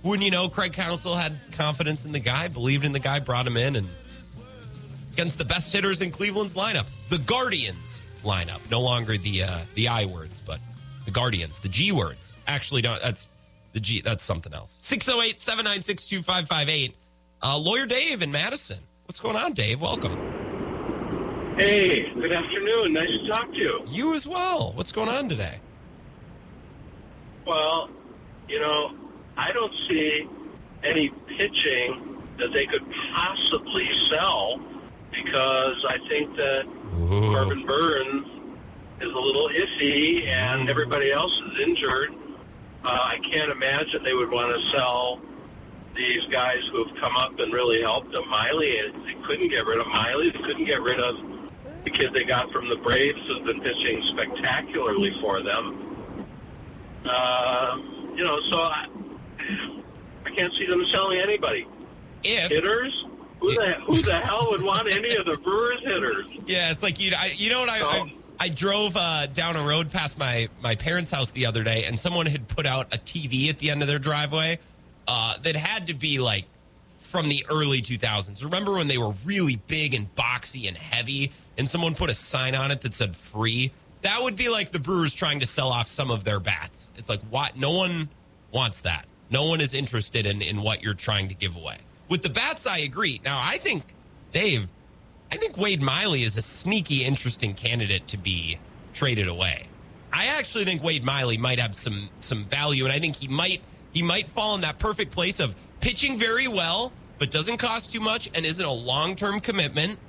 Wouldn't 0.03 0.23
you 0.23 0.31
know, 0.31 0.47
Craig 0.47 0.73
Counsell 0.73 1.15
had 1.15 1.37
confidence 1.51 2.05
in 2.05 2.11
the 2.11 2.19
guy, 2.19 2.47
believed 2.47 2.85
in 2.85 2.91
the 2.91 2.99
guy, 2.99 3.19
brought 3.19 3.47
him 3.47 3.57
in, 3.57 3.75
and 3.75 3.87
against 5.13 5.37
the 5.37 5.45
best 5.45 5.73
hitters 5.73 6.01
in 6.01 6.11
Cleveland's 6.11 6.53
lineup, 6.53 6.85
the 7.09 7.17
Guardians 7.19 8.01
lineup. 8.21 8.59
No 8.69 8.81
longer 8.81 9.17
the 9.17 9.43
uh, 9.43 9.59
the 9.73 9.87
I 9.87 10.05
words, 10.05 10.39
but 10.39 10.59
the 11.05 11.11
Guardians, 11.11 11.59
the 11.59 11.69
G 11.69 11.91
words. 11.91 12.35
Actually, 12.47 12.83
don't. 12.83 13.01
That's 13.01 13.27
the 13.73 13.79
G. 13.79 14.01
That's 14.01 14.23
something 14.23 14.53
else. 14.53 14.77
608 14.79 15.41
796 15.41 16.05
2558. 16.05 16.95
Uh, 17.41 17.57
Lawyer 17.57 17.85
Dave 17.85 18.21
in 18.21 18.31
Madison. 18.31 18.79
What's 19.05 19.19
going 19.19 19.35
on, 19.35 19.53
Dave? 19.53 19.81
Welcome. 19.81 20.36
Hey, 21.57 22.13
good 22.13 22.31
afternoon. 22.31 22.93
Nice 22.93 23.07
to 23.09 23.27
talk 23.31 23.51
to 23.51 23.57
you. 23.57 23.81
You 23.87 24.13
as 24.13 24.27
well. 24.27 24.73
What's 24.75 24.91
going 24.91 25.09
on 25.09 25.27
today? 25.27 25.59
Well, 27.47 27.89
you 28.47 28.59
know, 28.59 28.93
I 29.35 29.51
don't 29.53 29.73
see 29.89 30.29
any 30.83 31.09
pitching 31.35 32.21
that 32.37 32.53
they 32.53 32.67
could 32.67 32.85
possibly 33.11 33.89
sell 34.11 34.61
because 35.09 35.83
I 35.89 35.97
think 36.07 36.35
that 36.35 36.65
Corbin 37.09 37.65
Burnes 37.65 38.27
is 39.01 39.11
a 39.11 39.19
little 39.19 39.49
iffy 39.49 40.27
and 40.27 40.69
everybody 40.69 41.11
else 41.11 41.33
is 41.47 41.67
injured. 41.67 42.13
Uh, 42.85 42.89
I 42.89 43.17
can't 43.31 43.49
imagine 43.49 44.03
they 44.03 44.13
would 44.13 44.29
want 44.29 44.53
to 44.55 44.77
sell 44.77 45.19
these 45.95 46.21
guys 46.31 46.59
who 46.71 46.85
have 46.85 46.95
come 46.97 47.15
up 47.15 47.39
and 47.39 47.51
really 47.51 47.81
helped 47.81 48.11
them. 48.11 48.29
Miley, 48.29 48.77
they 49.05 49.15
couldn't 49.25 49.49
get 49.49 49.65
rid 49.65 49.79
of 49.79 49.87
Miley. 49.87 50.29
They 50.29 50.37
couldn't 50.37 50.65
get 50.65 50.83
rid 50.83 50.99
of 50.99 51.15
the 51.89 51.97
kid 51.97 52.13
they 52.13 52.23
got 52.23 52.51
from 52.51 52.67
the 52.69 52.75
Braves 52.75 53.19
who's 53.27 53.45
been 53.45 53.61
pitching 53.61 54.03
spectacularly 54.13 55.13
for 55.21 55.41
them. 55.41 56.25
Uh, 57.05 57.77
you 58.15 58.23
know, 58.25 58.37
so 58.49 58.57
I, 58.57 58.87
I 60.25 60.29
can't 60.35 60.51
see 60.59 60.65
them 60.65 60.83
selling 60.91 61.19
anybody. 61.21 61.67
If 62.23 62.51
Hitters? 62.51 63.05
Who 63.39 63.53
the 63.53 63.73
who 63.85 64.01
the 64.01 64.17
hell 64.17 64.47
would 64.49 64.63
want 64.63 64.91
any 64.91 65.15
of 65.15 65.25
the 65.27 65.37
Brewers 65.37 65.79
hitters? 65.83 66.25
yeah, 66.47 66.71
it's 66.71 66.81
like 66.81 66.99
you. 66.99 67.13
I, 67.15 67.33
you 67.35 67.51
know 67.51 67.59
what? 67.59 67.69
I, 67.69 67.79
I, 67.81 68.13
I 68.39 68.49
drove 68.49 68.97
uh, 68.97 69.27
down 69.27 69.55
a 69.55 69.63
road 69.63 69.91
past 69.91 70.17
my 70.17 70.49
my 70.61 70.73
parents' 70.73 71.11
house 71.11 71.29
the 71.31 71.45
other 71.45 71.63
day, 71.63 71.85
and 71.85 71.99
someone 71.99 72.25
had 72.25 72.47
put 72.47 72.65
out 72.65 72.93
a 72.95 72.97
TV 72.97 73.49
at 73.49 73.59
the 73.59 73.69
end 73.69 73.83
of 73.83 73.87
their 73.87 73.99
driveway 73.99 74.57
uh, 75.07 75.37
that 75.43 75.55
had 75.55 75.87
to 75.87 75.93
be 75.93 76.17
like 76.17 76.45
from 77.07 77.29
the 77.29 77.45
early 77.49 77.81
2000s. 77.81 78.43
Remember 78.43 78.73
when 78.73 78.87
they 78.87 78.97
were 78.97 79.13
really 79.23 79.55
big 79.67 79.93
and 79.93 80.13
boxy 80.15 80.67
and 80.67 80.75
heavy, 80.77 81.31
and 81.57 81.67
someone 81.67 81.95
put 81.95 82.09
a 82.09 82.15
sign 82.15 82.53
on 82.53 82.69
it 82.69 82.81
that 82.81 82.93
said 82.93 83.15
"free"? 83.15 83.71
That 84.01 84.21
would 84.21 84.35
be 84.35 84.49
like 84.49 84.71
the 84.71 84.79
Brewers 84.79 85.13
trying 85.13 85.39
to 85.39 85.45
sell 85.45 85.69
off 85.69 85.87
some 85.87 86.11
of 86.11 86.23
their 86.23 86.39
bats. 86.39 86.91
It's 86.97 87.09
like 87.09 87.21
what? 87.29 87.57
No 87.57 87.71
one 87.71 88.09
wants 88.51 88.81
that. 88.81 89.05
No 89.29 89.47
one 89.47 89.61
is 89.61 89.73
interested 89.73 90.25
in 90.25 90.41
in 90.41 90.61
what 90.61 90.83
you're 90.83 90.93
trying 90.93 91.29
to 91.29 91.33
give 91.33 91.55
away. 91.55 91.77
With 92.09 92.23
the 92.23 92.29
bats, 92.29 92.67
I 92.67 92.79
agree. 92.79 93.21
Now, 93.23 93.39
I 93.41 93.57
think 93.57 93.83
Dave, 94.31 94.67
I 95.31 95.37
think 95.37 95.57
Wade 95.57 95.81
Miley 95.81 96.23
is 96.23 96.37
a 96.37 96.41
sneaky, 96.41 97.03
interesting 97.03 97.53
candidate 97.53 98.07
to 98.07 98.17
be 98.17 98.59
traded 98.93 99.27
away. 99.27 99.67
I 100.11 100.27
actually 100.37 100.65
think 100.65 100.83
Wade 100.83 101.03
Miley 101.03 101.37
might 101.37 101.59
have 101.59 101.75
some 101.75 102.09
some 102.19 102.45
value, 102.45 102.83
and 102.83 102.93
I 102.93 102.99
think 102.99 103.15
he 103.15 103.27
might 103.27 103.61
he 103.93 104.01
might 104.01 104.29
fall 104.29 104.55
in 104.55 104.61
that 104.61 104.77
perfect 104.77 105.11
place 105.11 105.39
of 105.39 105.55
pitching 105.79 106.17
very 106.17 106.47
well, 106.47 106.91
but 107.19 107.31
doesn't 107.31 107.57
cost 107.57 107.91
too 107.91 107.99
much 107.99 108.29
and 108.35 108.45
isn't 108.45 108.65
a 108.65 108.71
long 108.71 109.15
term 109.15 109.39
commitment. 109.39 109.99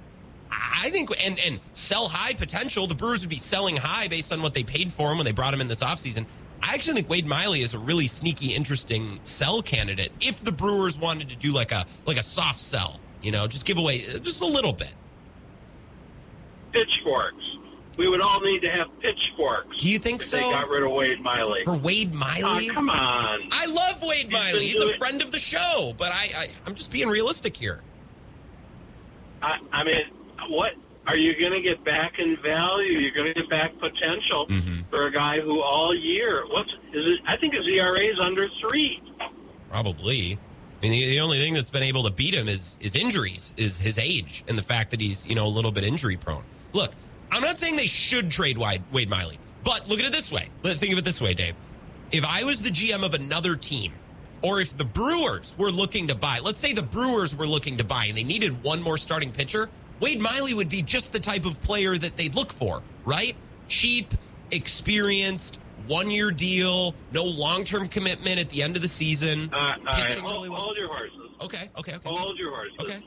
I 0.51 0.91
think 0.91 1.11
and 1.25 1.39
and 1.39 1.61
sell 1.73 2.09
high 2.09 2.35
potential. 2.35 2.87
The 2.87 2.95
Brewers 2.95 3.21
would 3.21 3.29
be 3.29 3.37
selling 3.37 3.77
high 3.77 4.09
based 4.09 4.33
on 4.33 4.43
what 4.43 4.55
they 4.55 4.63
paid 4.63 4.93
for 4.93 5.11
him 5.11 5.19
when 5.19 5.25
they 5.25 5.33
brought 5.33 5.53
him 5.53 5.61
in 5.61 5.69
this 5.69 5.83
offseason. 5.83 6.27
I 6.63 6.75
actually 6.75 6.95
think 6.95 7.09
Wade 7.09 7.27
Miley 7.27 7.61
is 7.61 7.75
a 7.75 7.79
really 7.79 8.07
sneaky, 8.07 8.55
interesting 8.55 9.21
sell 9.23 9.63
candidate 9.63 10.11
if 10.21 10.43
the 10.43 10.53
Brewers 10.53 10.99
wanted 10.99 11.29
to 11.29 11.37
do 11.37 11.53
like 11.53 11.73
a 11.73 11.87
like 12.07 12.17
a 12.17 12.23
soft 12.23 12.61
sell. 12.61 12.99
You 13.23 13.33
know, 13.33 13.47
just 13.47 13.67
give 13.67 13.79
away 13.79 14.01
just 14.01 14.43
a 14.43 14.47
little 14.47 14.73
bit. 14.73 14.93
Pitchforks. 16.73 17.58
We 17.99 18.09
would 18.09 18.23
all 18.23 18.41
need 18.41 18.61
to 18.61 18.71
have 18.71 18.87
pitchforks. 19.01 19.77
Do 19.79 19.91
you 19.91 19.99
think 19.99 20.21
if 20.21 20.27
so? 20.29 20.37
They 20.39 20.43
got 20.45 20.69
rid 20.69 20.85
of 20.85 20.93
Wade 20.93 21.21
Miley. 21.21 21.63
For 21.65 21.75
Wade 21.77 22.13
Oh, 22.15 22.19
Miley, 22.19 22.69
come 22.69 22.89
on. 22.89 23.41
I 23.53 23.67
love 23.67 24.01
Wade 24.03 24.27
He's 24.27 24.33
Miley. 24.33 24.67
He's 24.67 24.81
a 24.81 24.97
friend 24.99 25.21
of 25.21 25.33
the 25.33 25.39
show, 25.39 25.95
but 25.99 26.13
I, 26.13 26.31
I 26.37 26.49
I'm 26.65 26.75
just 26.77 26.91
being 26.93 27.09
realistic 27.09 27.57
here. 27.57 27.81
I, 29.43 29.59
I 29.73 29.85
mean, 29.85 30.01
what 30.49 30.73
are 31.07 31.17
you 31.17 31.39
going 31.39 31.53
to 31.53 31.61
get 31.61 31.85
back 31.85 32.19
in 32.19 32.37
value? 32.37 32.99
You're 32.99 33.15
going 33.15 33.33
to 33.35 33.41
get 33.41 33.51
back 33.51 33.77
potential 33.79 34.47
Mm-hmm. 34.47 34.83
for 34.91 35.07
a 35.07 35.13
guy 35.13 35.41
who 35.41 35.61
all 35.61 35.95
year. 35.95 36.45
What's 36.49 36.71
is 36.93 37.05
it? 37.07 37.21
I 37.27 37.37
think 37.37 37.55
his 37.55 37.67
ERA 37.67 37.99
is 38.07 38.19
under 38.21 38.49
three. 38.61 39.03
Probably. 39.71 40.39
I 40.81 40.83
mean, 40.87 40.93
the, 40.93 41.07
the 41.11 41.21
only 41.21 41.39
thing 41.39 41.55
that's 41.55 41.71
been 41.71 41.83
able 41.83 42.05
to 42.05 42.11
beat 42.13 42.33
him 42.35 42.49
is 42.49 42.77
is 42.81 42.95
injuries, 42.97 43.53
is 43.57 43.81
his 43.81 43.99
age, 43.99 44.45
and 44.49 44.57
the 44.57 44.63
fact 44.63 44.91
that 44.93 45.01
he's 45.01 45.27
you 45.27 45.35
know 45.35 45.47
a 45.47 45.49
little 45.49 45.73
bit 45.73 45.83
injury 45.85 46.17
prone. 46.17 46.45
Look, 46.73 46.93
I'm 47.31 47.43
not 47.43 47.59
saying 47.59 47.77
they 47.77 47.87
should 47.87 48.31
trade 48.31 48.59
Wade, 48.59 48.83
Wade 48.93 49.09
Miley, 49.11 49.38
but 49.64 49.88
look 49.88 49.99
at 49.99 50.07
it 50.07 50.12
this 50.12 50.33
way. 50.33 50.49
Think 50.62 50.93
of 50.93 50.99
it 50.99 51.05
this 51.05 51.21
way, 51.21 51.35
Dave. 51.35 51.55
If 52.11 52.25
I 52.25 52.45
was 52.45 52.62
the 52.62 52.71
GM 52.71 53.05
of 53.05 53.14
another 53.14 53.55
team, 53.55 53.93
or 54.43 54.61
if 54.61 54.77
the 54.77 54.85
Brewers 54.85 55.55
were 55.59 55.71
looking 55.71 56.07
to 56.09 56.14
buy, 56.14 56.38
let's 56.38 56.59
say 56.59 56.73
the 56.73 56.83
Brewers 56.83 57.37
were 57.37 57.47
looking 57.47 57.77
to 57.77 57.85
buy 57.85 58.07
and 58.07 58.17
they 58.17 58.23
needed 58.23 58.62
one 58.62 58.81
more 58.81 58.97
starting 58.97 59.33
pitcher, 59.33 59.69
Wade 60.01 60.21
Miley 60.21 60.55
would 60.55 60.69
be 60.69 60.81
just 60.81 61.12
the 61.12 61.19
type 61.19 61.45
of 61.45 61.61
player 61.62 61.97
that 61.99 62.17
they'd 62.17 62.35
look 62.35 62.53
for, 62.53 62.83
right? 63.05 63.35
Cheap, 63.67 64.14
experienced, 64.51 65.59
one 65.87 66.11
year 66.11 66.31
deal, 66.31 66.95
no 67.12 67.25
long 67.25 67.64
term 67.64 67.88
commitment 67.88 68.38
at 68.38 68.49
the 68.51 68.62
end 68.62 68.77
of 68.77 68.83
the 68.83 68.88
season. 68.88 69.53
Uh, 69.53 69.57
all 69.57 69.75
right, 69.85 70.11
hold, 70.12 70.33
really 70.35 70.49
well. 70.49 70.61
hold 70.61 70.77
your 70.77 70.88
horses. 70.88 71.19
Okay, 71.43 71.69
okay, 71.79 71.95
okay. 71.95 72.09
Hold 72.09 72.38
your 72.38 72.55
horses. 72.55 72.77
Okay. 72.81 73.05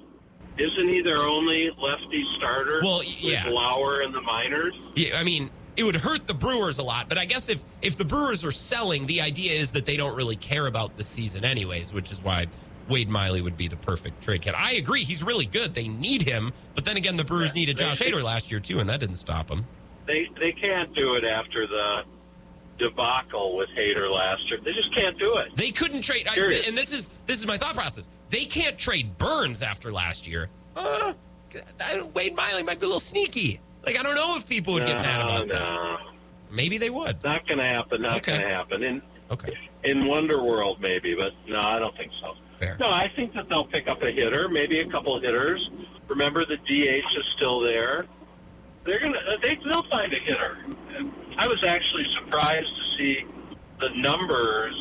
Isn't 0.58 0.90
he 0.90 1.02
their 1.02 1.18
only 1.18 1.72
lefty 1.80 2.26
starter? 2.38 2.80
Well, 2.84 3.00
y- 3.00 3.16
with 3.24 3.34
yeah. 3.34 3.48
Lauer 3.50 4.02
in 4.02 4.12
the 4.12 4.22
minors. 4.22 4.74
Yeah, 4.96 5.18
I 5.18 5.24
mean, 5.24 5.50
it 5.78 5.84
would 5.84 5.96
hurt 5.96 6.28
the 6.28 6.34
Brewers 6.34 6.78
a 6.78 6.84
lot. 6.84 7.10
But 7.10 7.18
I 7.18 7.26
guess 7.26 7.50
if 7.50 7.64
if 7.82 7.98
the 7.98 8.06
Brewers 8.06 8.44
are 8.46 8.52
selling, 8.52 9.06
the 9.06 9.22
idea 9.22 9.54
is 9.54 9.72
that 9.72 9.86
they 9.86 9.98
don't 9.98 10.16
really 10.16 10.36
care 10.36 10.68
about 10.68 10.98
the 10.98 11.04
season 11.04 11.46
anyways, 11.46 11.94
which 11.94 12.12
is 12.12 12.22
why 12.22 12.48
Wade 12.90 13.10
Miley 13.10 13.42
would 13.42 13.56
be 13.58 13.68
the 13.68 13.78
perfect 13.78 14.22
trade 14.22 14.42
cat. 14.42 14.54
I 14.58 14.74
agree, 14.74 15.04
he's 15.04 15.24
really 15.24 15.46
good. 15.46 15.74
They 15.74 15.88
need 15.88 16.24
him, 16.24 16.52
but 16.76 16.84
then 16.84 16.98
again, 16.98 17.16
the 17.16 17.24
Brewers 17.24 17.56
Yeah, 17.56 17.62
needed 17.62 17.78
Josh 17.78 18.00
Hader 18.02 18.22
last 18.22 18.52
year 18.52 18.60
too, 18.60 18.80
and 18.80 18.90
that 18.90 19.00
didn't 19.00 19.16
stop 19.16 19.50
him. 19.50 19.66
They 20.06 20.28
they 20.40 20.52
can't 20.52 20.94
do 20.94 21.16
it 21.16 21.24
after 21.24 21.66
the 21.68 22.04
debacle 22.82 23.56
with 23.58 23.70
Hader 23.78 24.10
last 24.14 24.42
year. 24.50 24.60
They 24.64 24.74
just 24.74 24.94
can't 24.96 25.18
do 25.18 25.38
it. 25.38 25.56
They 25.56 25.72
couldn't 25.72 26.02
trade, 26.02 26.28
I, 26.30 26.36
and 26.68 26.78
this 26.78 26.92
is 26.94 27.10
this 27.28 27.38
is 27.40 27.48
my 27.48 27.58
thought 27.58 27.76
process. 27.76 28.10
They 28.30 28.46
can't 28.46 28.78
trade 28.78 29.18
Burnes 29.18 29.62
after 29.64 29.92
last 29.92 30.28
year. 30.28 30.50
Uh, 30.76 31.14
I- 31.82 32.02
Wade 32.16 32.36
Miley 32.36 32.64
might 32.64 32.80
be 32.80 32.86
a 32.86 32.88
little 32.90 33.00
sneaky. 33.00 33.60
Like 33.86 34.00
I 34.00 34.04
don't 34.04 34.16
know 34.16 34.36
if 34.38 34.48
people 34.48 34.74
would 34.74 34.86
get 34.86 34.98
mad 34.98 35.22
about 35.22 35.48
no, 35.48 35.56
that. 35.56 36.00
Maybe 36.52 36.78
they 36.78 36.90
would. 36.90 37.24
Not 37.24 37.48
going 37.48 37.58
to 37.60 37.64
happen. 37.64 38.02
Not 38.02 38.18
Okay. 38.18 38.32
going 38.34 38.42
to 38.44 38.48
happen. 38.56 38.84
In 38.84 39.02
Okay, 39.32 39.54
in 39.86 40.06
Wonder 40.08 40.44
World, 40.44 40.82
maybe, 40.82 41.16
but 41.16 41.32
no, 41.48 41.62
I 41.62 41.80
don't 41.80 41.96
think 41.96 42.12
so. 42.22 42.34
fair. 42.60 42.76
No, 42.80 42.88
I 42.88 43.10
think 43.16 43.34
that 43.34 43.48
they'll 43.48 43.66
pick 43.66 43.88
up 43.88 44.02
a 44.04 44.12
hitter, 44.12 44.50
maybe 44.50 44.82
a 44.82 44.90
couple 44.92 45.16
of 45.16 45.24
hitters. 45.24 45.70
Remember, 46.10 46.46
the 46.46 46.58
DH 46.58 47.18
is 47.18 47.26
still 47.38 47.62
there. 47.62 48.06
They're 48.86 49.00
gonna 49.00 49.20
they, 49.42 49.56
they'll 49.64 49.84
find 49.90 50.12
a 50.14 50.20
hitter. 50.20 50.58
I 51.38 51.48
was 51.48 51.64
actually 51.68 52.06
surprised 52.20 52.68
to 52.68 52.98
see 52.98 53.26
the 53.80 53.90
numbers 53.96 54.76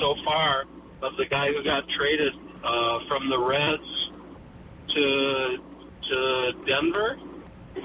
so 0.00 0.14
far 0.24 0.64
of 1.02 1.16
the 1.16 1.26
guy 1.26 1.48
who 1.52 1.62
got 1.62 1.84
traded 1.96 2.32
uh, 2.62 2.98
from 3.08 3.28
the 3.30 3.38
Reds 3.38 3.82
to 4.94 5.56
to 6.08 6.52
Denver 6.66 7.16
to 7.74 7.80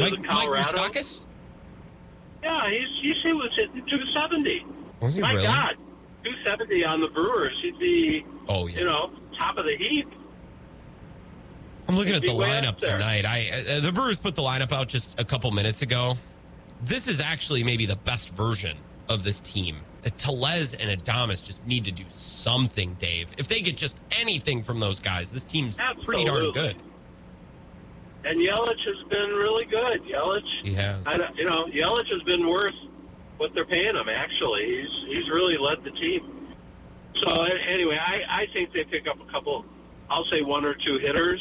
Mike, 0.00 0.10
the 0.12 0.16
Mike 0.18 0.30
Colorado. 0.30 0.78
Moustakas? 0.78 1.20
Yeah, 2.42 2.70
he's, 2.70 2.88
he's 3.02 3.16
he 3.22 3.32
was 3.32 3.50
hitting 3.56 3.84
270. 3.86 4.64
Was 5.00 5.14
he 5.14 5.20
My 5.20 5.32
really? 5.32 5.44
God, 5.44 5.76
270 6.24 6.84
on 6.84 7.00
the 7.00 7.08
Brewers. 7.08 7.52
He'd 7.62 7.78
be, 7.78 8.24
Oh 8.48 8.66
yeah. 8.66 8.78
you 8.80 8.84
know, 8.84 9.10
top 9.36 9.58
of 9.58 9.64
the 9.64 9.76
heap. 9.76 10.08
I'm 11.88 11.96
looking 11.96 12.14
at 12.14 12.20
the 12.22 12.28
Be 12.28 12.34
way 12.36 12.56
up 12.58 12.76
lineup 12.76 12.80
tonight. 12.80 13.24
I 13.24 13.50
uh, 13.50 13.80
the 13.80 13.92
Brewers 13.92 14.16
put 14.18 14.36
the 14.36 14.42
lineup 14.42 14.70
out 14.72 14.88
just 14.88 15.18
a 15.20 15.24
couple 15.24 15.50
minutes 15.50 15.82
ago. 15.82 16.14
This 16.82 17.08
is 17.08 17.20
actually 17.20 17.62
maybe 17.64 17.86
the 17.86 17.96
best 17.96 18.30
version 18.30 18.76
of 19.08 19.24
this 19.24 19.40
team. 19.40 19.76
Tellez 20.16 20.74
and 20.74 20.98
Adames 20.98 21.44
just 21.44 21.66
need 21.66 21.84
to 21.84 21.92
do 21.92 22.04
something, 22.08 22.94
Dave. 22.98 23.28
If 23.36 23.48
they 23.48 23.60
get 23.60 23.76
just 23.76 24.00
anything 24.18 24.62
from 24.62 24.80
those 24.80 24.98
guys, 24.98 25.30
this 25.30 25.44
team's 25.44 25.76
pretty 26.02 26.24
darn 26.24 26.52
good. 26.52 26.76
And 28.24 28.38
Yelich 28.38 28.84
has 28.86 29.08
been 29.08 29.30
really 29.30 29.64
good. 29.64 30.02
Yelich, 30.04 30.62
He 30.62 30.74
has. 30.74 31.06
I, 31.06 31.16
you 31.34 31.44
know, 31.44 31.66
Yelich 31.66 32.10
has 32.12 32.22
been 32.22 32.46
worth 32.46 32.74
what 33.38 33.54
they're 33.54 33.64
paying 33.64 33.94
him. 33.96 34.08
Actually, 34.08 34.66
he's 34.66 35.08
he's 35.08 35.30
really 35.30 35.56
led 35.58 35.82
the 35.84 35.90
team. 35.90 36.48
So 37.24 37.42
anyway, 37.42 37.98
I, 37.98 38.42
I 38.42 38.46
think 38.52 38.72
they 38.72 38.84
pick 38.84 39.06
up 39.06 39.18
a 39.26 39.30
couple. 39.30 39.64
I'll 40.08 40.26
say 40.30 40.42
one 40.42 40.64
or 40.64 40.74
two 40.74 40.98
hitters. 40.98 41.40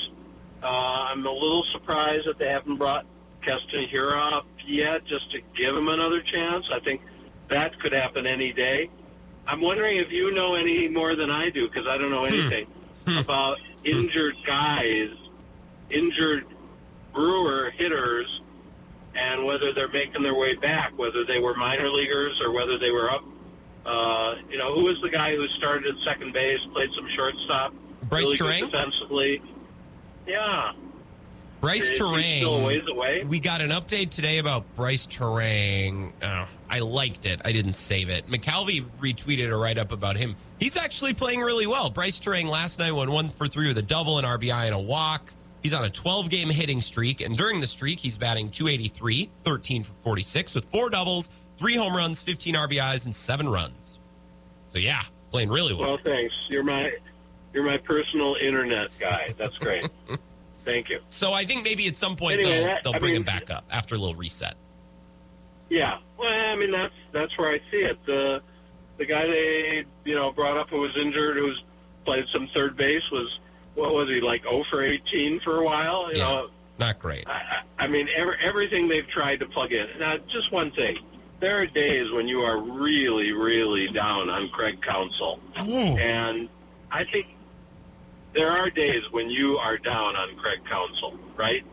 Uh, 0.61 0.67
I'm 0.67 1.25
a 1.25 1.31
little 1.31 1.63
surprised 1.73 2.27
that 2.27 2.37
they 2.37 2.47
haven't 2.47 2.77
brought 2.77 3.05
Keston 3.41 3.87
Hiura 3.91 4.43
yet, 4.65 5.05
just 5.05 5.31
to 5.31 5.39
give 5.57 5.75
him 5.75 5.87
another 5.87 6.21
chance. 6.21 6.65
I 6.71 6.79
think 6.79 7.01
that 7.49 7.79
could 7.79 7.93
happen 7.93 8.27
any 8.27 8.53
day. 8.53 8.89
I'm 9.47 9.61
wondering 9.61 9.97
if 9.97 10.11
you 10.11 10.31
know 10.31 10.55
any 10.55 10.87
more 10.87 11.15
than 11.15 11.31
I 11.31 11.49
do 11.49 11.67
because 11.67 11.87
I 11.87 11.97
don't 11.97 12.11
know 12.11 12.25
anything 12.25 12.67
about 13.17 13.57
injured 13.83 14.35
guys, 14.45 15.09
injured 15.89 16.45
Brewer 17.13 17.71
hitters, 17.71 18.27
and 19.15 19.43
whether 19.45 19.73
they're 19.73 19.87
making 19.89 20.21
their 20.21 20.35
way 20.35 20.55
back, 20.55 20.95
whether 20.97 21.25
they 21.25 21.39
were 21.39 21.55
minor 21.55 21.89
leaguers 21.89 22.39
or 22.43 22.51
whether 22.51 22.77
they 22.77 22.91
were 22.91 23.09
up. 23.11 23.23
Uh, 23.85 24.35
you 24.51 24.57
know, 24.57 24.75
who 24.75 24.83
was 24.83 24.99
the 25.01 25.09
guy 25.09 25.35
who 25.35 25.47
started 25.57 25.87
at 25.87 25.95
second 26.05 26.31
base, 26.33 26.59
played 26.73 26.89
some 26.95 27.07
shortstop, 27.15 27.73
Bryce 28.03 28.25
really 28.25 28.37
Turang? 28.37 28.59
defensively? 28.59 29.41
Yeah, 30.27 30.73
Bryce 31.61 31.89
Is 31.89 31.95
still 31.95 32.15
a 32.15 32.21
Turang. 32.21 33.27
We 33.27 33.39
got 33.39 33.61
an 33.61 33.71
update 33.71 34.11
today 34.11 34.37
about 34.37 34.63
Bryce 34.75 35.05
Turang. 35.05 36.11
Oh, 36.23 36.47
I 36.69 36.79
liked 36.79 37.25
it. 37.25 37.41
I 37.43 37.51
didn't 37.51 37.73
save 37.73 38.09
it. 38.09 38.27
McCalvy 38.27 38.85
retweeted 39.01 39.51
a 39.51 39.57
write 39.57 39.77
up 39.77 39.91
about 39.91 40.15
him. 40.15 40.35
He's 40.59 40.77
actually 40.77 41.13
playing 41.13 41.41
really 41.41 41.67
well. 41.67 41.89
Bryce 41.89 42.17
Turang 42.19 42.45
last 42.45 42.79
night 42.79 42.93
went 42.93 43.11
one 43.11 43.29
for 43.29 43.47
three 43.47 43.67
with 43.67 43.77
a 43.77 43.83
double, 43.83 44.19
an 44.19 44.25
RBI, 44.25 44.67
and 44.67 44.75
a 44.75 44.79
walk. 44.79 45.33
He's 45.61 45.73
on 45.73 45.83
a 45.83 45.89
12 45.89 46.29
game 46.29 46.49
hitting 46.49 46.79
streak, 46.79 47.19
and 47.19 47.37
during 47.37 47.59
the 47.59 47.67
streak, 47.67 47.99
he's 47.99 48.17
batting 48.17 48.49
283, 48.49 49.29
13 49.43 49.83
for 49.83 49.93
46, 50.03 50.55
with 50.55 50.65
four 50.65 50.89
doubles, 50.89 51.29
three 51.57 51.75
home 51.75 51.93
runs, 51.93 52.23
15 52.23 52.55
RBIs, 52.55 53.03
and 53.05 53.13
seven 53.13 53.49
runs. 53.49 53.99
So, 54.69 54.79
yeah, 54.79 55.01
playing 55.31 55.49
really 55.49 55.73
well. 55.73 55.89
Well, 55.89 55.99
thanks. 56.03 56.33
You're 56.47 56.63
my 56.63 56.91
you're 57.53 57.63
my 57.63 57.77
personal 57.77 58.35
internet 58.41 58.91
guy. 58.99 59.31
That's 59.37 59.57
great. 59.57 59.89
Thank 60.71 60.89
you. 60.89 60.99
So, 61.09 61.33
I 61.33 61.43
think 61.45 61.63
maybe 61.63 61.87
at 61.87 61.95
some 61.95 62.15
point 62.15 62.39
Anyway, 62.39 62.51
they'll, 62.57 62.65
that- 62.65 62.83
they'll 62.83 62.95
I 62.95 62.99
bring 62.99 63.11
mean- 63.13 63.21
him 63.21 63.25
back 63.25 63.49
up 63.49 63.65
after 63.71 63.95
a 63.95 63.97
little 63.97 64.15
reset. 64.15 64.55
Yeah. 65.69 65.97
Well, 66.17 66.27
I 66.29 66.55
mean 66.55 66.71
that's 66.71 66.93
that's 67.11 67.37
where 67.37 67.51
I 67.51 67.59
see 67.71 67.77
it. 67.77 68.03
The 68.05 68.41
the 68.97 69.05
guy 69.05 69.25
they 69.27 69.85
you 70.03 70.15
know 70.15 70.31
brought 70.31 70.57
up 70.57 70.69
who 70.69 70.79
was 70.81 70.95
injured, 70.97 71.37
who's 71.37 71.61
played 72.05 72.25
some 72.33 72.47
third 72.53 72.75
base, 72.75 73.03
was 73.11 73.39
what 73.75 73.93
was 73.93 74.09
he 74.09 74.19
like? 74.19 74.43
0 74.43 74.63
for 74.69 74.83
18 74.83 75.39
for 75.41 75.57
a 75.59 75.63
while. 75.63 76.11
You 76.11 76.17
Yeah. 76.17 76.23
know, 76.25 76.49
Not 76.79 76.97
great. 76.99 77.27
I, 77.27 77.61
I 77.77 77.87
mean 77.87 78.07
every, 78.15 78.35
everything 78.43 78.87
they've 78.87 79.07
tried 79.07 79.39
to 79.41 79.45
plug 79.45 79.71
in. 79.71 79.87
Now, 79.99 80.17
just 80.31 80.51
one 80.51 80.71
thing. 80.71 80.97
There 81.39 81.61
are 81.61 81.65
days 81.67 82.11
when 82.11 82.27
you 82.27 82.41
are 82.41 82.59
really, 82.59 83.31
really 83.31 83.87
down 83.93 84.29
on 84.29 84.49
Craig 84.49 84.81
Counsell, 84.81 85.39
and 85.55 86.49
I 86.91 87.03
think 87.05 87.27
there 88.33 88.49
are 88.49 88.69
days 88.69 89.03
when 89.11 89.29
you 89.29 89.57
are 89.57 89.77
down 89.77 90.15
on 90.15 90.35
Craig 90.37 90.59
Counsell, 90.69 91.17
right? 91.35 91.63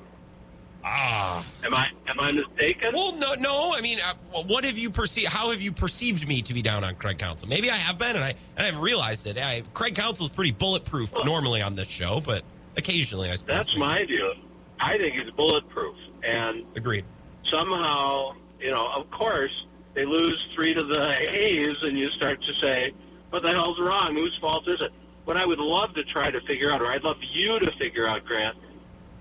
Ah. 0.85 1.45
Am 1.65 1.75
I 1.75 1.87
am 2.07 2.21
I 2.21 2.31
mistaken? 2.31 2.93
Well, 2.95 3.17
no, 3.17 3.35
no. 3.35 3.75
I 3.77 3.81
mean, 3.81 3.99
uh, 4.01 4.15
what 4.45 4.65
have 4.65 4.79
you 4.79 4.89
perceived? 4.89 5.29
How 5.29 5.51
have 5.51 5.61
you 5.61 5.73
perceived 5.73 6.29
me 6.29 6.43
to 6.43 6.55
be 6.55 6.63
down 6.63 6.85
on 6.85 6.95
Craig 6.95 7.19
Counsell? 7.19 7.49
Maybe 7.49 7.71
I 7.71 7.75
have 7.77 7.99
been, 7.99 8.15
and 8.15 8.25
I 8.25 8.31
and 8.31 8.39
I 8.59 8.63
haven't 8.65 8.81
realized 8.83 9.27
it. 9.27 9.37
I, 9.37 9.63
Craig 9.75 9.97
Counsell 9.97 10.27
is 10.27 10.31
pretty 10.31 10.53
bulletproof 10.53 11.13
normally 11.25 11.61
on 11.61 11.75
this 11.75 11.89
show, 11.89 12.21
but 12.21 12.45
occasionally, 12.77 13.31
I 13.31 13.35
suppose. 13.35 13.57
That's 13.57 13.77
my 13.77 14.05
view. 14.07 14.33
I 14.79 14.97
think 14.97 15.15
he's 15.17 15.31
bulletproof, 15.33 15.97
and 16.23 16.65
agreed. 16.77 17.05
somehow, 17.51 18.35
you 18.61 18.71
know, 18.71 18.89
of 18.95 19.11
course, 19.11 19.51
they 19.95 20.05
lose 20.05 20.41
three 20.55 20.73
to 20.73 20.85
the 20.85 21.17
A's, 21.19 21.77
and 21.83 21.99
you 21.99 22.09
start 22.11 22.41
to 22.43 22.53
say, 22.63 22.93
"What 23.31 23.43
the 23.43 23.51
hell's 23.51 23.81
wrong? 23.81 24.15
Whose 24.15 24.37
fault 24.41 24.69
is 24.69 24.81
it?" 24.81 24.93
What 25.27 25.37
I 25.37 25.45
would 25.45 25.59
love 25.59 25.93
to 25.95 26.05
try 26.05 26.31
to 26.31 26.41
figure 26.43 26.73
out, 26.73 26.81
or 26.81 26.87
I'd 26.87 27.03
love 27.03 27.19
you 27.21 27.59
to 27.59 27.71
figure 27.79 28.09
out, 28.09 28.25
Grant, 28.25 28.57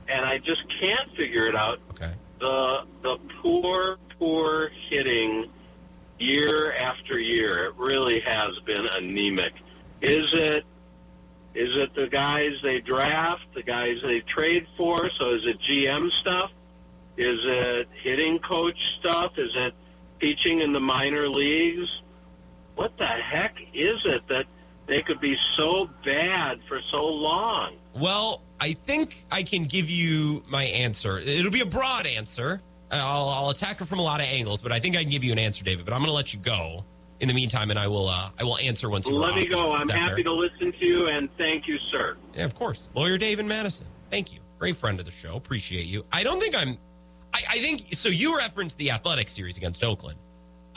and 0.07 0.23
I 0.23 0.37
just 0.37 0.61
can't 0.79 1.09
figure 1.17 1.47
it 1.47 1.55
out. 1.55 1.79
Okay. 1.91 2.13
The 2.39 2.85
the 3.01 3.17
poor, 3.41 3.97
poor 4.19 4.69
hitting 4.89 5.49
year 6.19 6.73
after 6.73 7.19
year. 7.19 7.65
It 7.65 7.75
really 7.77 8.19
has 8.19 8.57
been 8.65 8.85
anemic. 8.85 9.53
Is 10.01 10.27
it 10.33 10.63
is 11.55 11.69
it 11.75 11.95
the 11.95 12.05
guys 12.07 12.51
they 12.61 12.81
draft, 12.81 13.47
the 13.55 13.63
guys 13.63 13.97
they 14.03 14.19
trade 14.19 14.67
for? 14.77 14.97
So 15.17 15.33
is 15.33 15.41
it 15.45 15.57
GM 15.67 16.11
stuff? 16.21 16.51
Is 17.17 17.39
it 17.43 17.87
hitting 18.03 18.37
coach 18.39 18.77
stuff? 18.99 19.31
Is 19.37 19.51
it 19.55 19.73
teaching 20.19 20.61
in 20.61 20.71
the 20.71 20.79
minor 20.79 21.27
leagues? 21.29 21.89
What 22.75 22.95
the 22.97 23.07
heck 23.07 23.55
is 23.73 23.99
it 24.05 24.27
that 24.27 24.45
they 24.87 25.01
could 25.01 25.19
be 25.19 25.35
so 25.57 25.89
bad 26.03 26.59
for 26.67 26.79
so 26.91 27.05
long? 27.05 27.75
Well, 27.95 28.41
I 28.59 28.73
think 28.73 29.25
I 29.31 29.43
can 29.43 29.63
give 29.63 29.89
you 29.89 30.43
my 30.47 30.63
answer. 30.63 31.19
It'll 31.19 31.51
be 31.51 31.61
a 31.61 31.65
broad 31.65 32.05
answer. 32.05 32.61
I'll, 32.91 33.29
I'll 33.29 33.49
attack 33.49 33.79
her 33.79 33.85
from 33.85 33.99
a 33.99 34.03
lot 34.03 34.21
of 34.21 34.27
angles, 34.27 34.61
but 34.61 34.71
I 34.71 34.79
think 34.79 34.95
I 34.95 35.01
can 35.01 35.11
give 35.11 35.23
you 35.23 35.31
an 35.31 35.39
answer, 35.39 35.63
David. 35.63 35.85
But 35.85 35.93
I'm 35.93 35.99
going 35.99 36.09
to 36.09 36.15
let 36.15 36.33
you 36.33 36.39
go 36.39 36.85
in 37.19 37.27
the 37.27 37.33
meantime, 37.33 37.69
and 37.69 37.79
I 37.79 37.87
will. 37.87 38.07
Uh, 38.07 38.29
I 38.39 38.43
will 38.43 38.57
answer 38.57 38.89
once 38.89 39.07
you. 39.07 39.15
Let 39.15 39.35
me 39.35 39.47
go. 39.47 39.73
I'm 39.73 39.89
happy 39.89 40.23
to 40.23 40.31
listen 40.31 40.71
to 40.71 40.85
you, 40.85 41.07
and 41.07 41.29
thank 41.37 41.67
you, 41.67 41.77
sir. 41.91 42.17
Yeah, 42.33 42.45
of 42.45 42.55
course. 42.55 42.91
Lawyer 42.93 43.17
David 43.17 43.45
Madison. 43.45 43.87
Thank 44.09 44.33
you. 44.33 44.39
Great 44.59 44.75
friend 44.75 44.99
of 44.99 45.05
the 45.05 45.11
show. 45.11 45.35
Appreciate 45.35 45.85
you. 45.85 46.05
I 46.11 46.23
don't 46.23 46.39
think 46.39 46.55
I'm. 46.55 46.77
I, 47.33 47.41
I 47.49 47.57
think 47.59 47.93
so. 47.93 48.09
You 48.09 48.37
referenced 48.37 48.77
the 48.77 48.91
athletic 48.91 49.29
series 49.29 49.57
against 49.57 49.83
Oakland. 49.83 50.17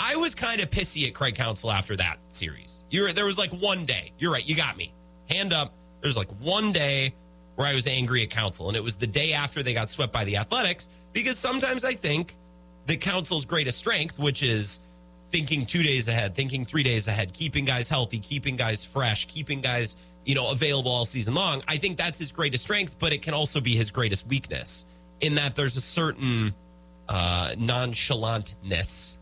I 0.00 0.16
was 0.16 0.34
kind 0.34 0.61
of 0.61 0.70
pissy 0.70 1.06
at 1.06 1.14
Craig 1.14 1.34
Counsell 1.34 1.70
after 1.70 1.96
that 1.96 2.18
series. 2.28 2.84
You're 2.90 3.12
there 3.12 3.24
was 3.24 3.38
like 3.38 3.50
one 3.52 3.84
day. 3.87 4.12
You're 4.18 4.32
right. 4.32 4.46
You 4.46 4.54
got 4.54 4.76
me. 4.76 4.92
Hand 5.28 5.52
up. 5.52 5.74
There's 6.00 6.16
like 6.16 6.28
one 6.40 6.72
day 6.72 7.14
where 7.56 7.66
I 7.66 7.74
was 7.74 7.87
angry 7.87 8.22
at 8.22 8.30
Counsell, 8.30 8.68
and 8.68 8.76
it 8.76 8.84
was 8.84 8.96
the 8.96 9.06
day 9.06 9.32
after 9.32 9.62
they 9.62 9.74
got 9.74 9.90
swept 9.90 10.12
by 10.12 10.24
the 10.24 10.37
Athletics. 10.37 10.88
Because 11.12 11.38
sometimes 11.38 11.84
I 11.84 11.92
think 11.92 12.37
the 12.87 12.96
Counsell's 12.96 13.44
greatest 13.44 13.78
strength, 13.78 14.18
which 14.18 14.42
is 14.42 14.78
thinking 15.30 15.66
two 15.66 15.82
days 15.82 16.08
ahead, 16.08 16.34
thinking 16.34 16.64
three 16.64 16.82
days 16.82 17.08
ahead, 17.08 17.32
keeping 17.32 17.64
guys 17.64 17.88
healthy, 17.88 18.18
keeping 18.18 18.56
guys 18.56 18.84
fresh, 18.84 19.26
keeping 19.26 19.61
guys, 19.61 19.96
you 20.24 20.34
know, 20.34 20.50
available 20.50 20.90
all 20.90 21.04
season 21.04 21.34
long. 21.34 21.62
I 21.68 21.76
think 21.76 21.98
that's 21.98 22.18
his 22.18 22.32
greatest 22.32 22.62
strength, 22.62 22.96
but 22.98 23.12
it 23.12 23.20
can 23.22 23.34
also 23.34 23.61
be 23.61 23.74
his 23.74 23.90
greatest 23.90 24.26
weakness 24.26 24.87
in 25.20 25.34
that 25.34 25.54
there's 25.54 25.76
a 25.76 25.80
certain 25.80 26.54
uh, 27.08 27.52
nonchalantness 27.56 29.17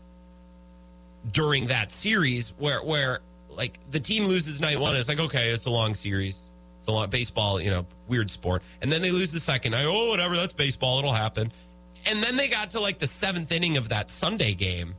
during 1.31 1.65
that 1.65 1.91
series 1.91 2.53
where 2.57 2.79
where 2.83 3.19
like 3.49 3.79
the 3.91 3.99
team 3.99 4.25
loses 4.25 4.61
night 4.61 4.79
one 4.79 4.95
it's 4.95 5.07
like 5.07 5.19
okay 5.19 5.49
it's 5.49 5.65
a 5.65 5.69
long 5.69 5.93
series. 5.93 6.49
It's 6.79 6.87
a 6.87 6.91
lot 6.91 7.09
baseball 7.09 7.59
you 7.59 7.71
know 7.71 7.85
weird 8.07 8.29
sport. 8.29 8.63
And 8.81 8.91
then 8.91 9.01
they 9.01 9.11
lose 9.11 9.31
the 9.31 9.39
second 9.39 9.71
night. 9.71 9.85
Oh 9.87 10.09
whatever 10.09 10.35
that's 10.35 10.53
baseball 10.53 10.99
it'll 10.99 11.11
happen. 11.11 11.51
And 12.05 12.23
then 12.23 12.37
they 12.37 12.47
got 12.47 12.71
to 12.71 12.79
like 12.79 12.99
the 12.99 13.07
seventh 13.07 13.51
inning 13.51 13.77
of 13.77 13.89
that 13.89 14.09
sunday 14.11 14.53
game 14.53 14.95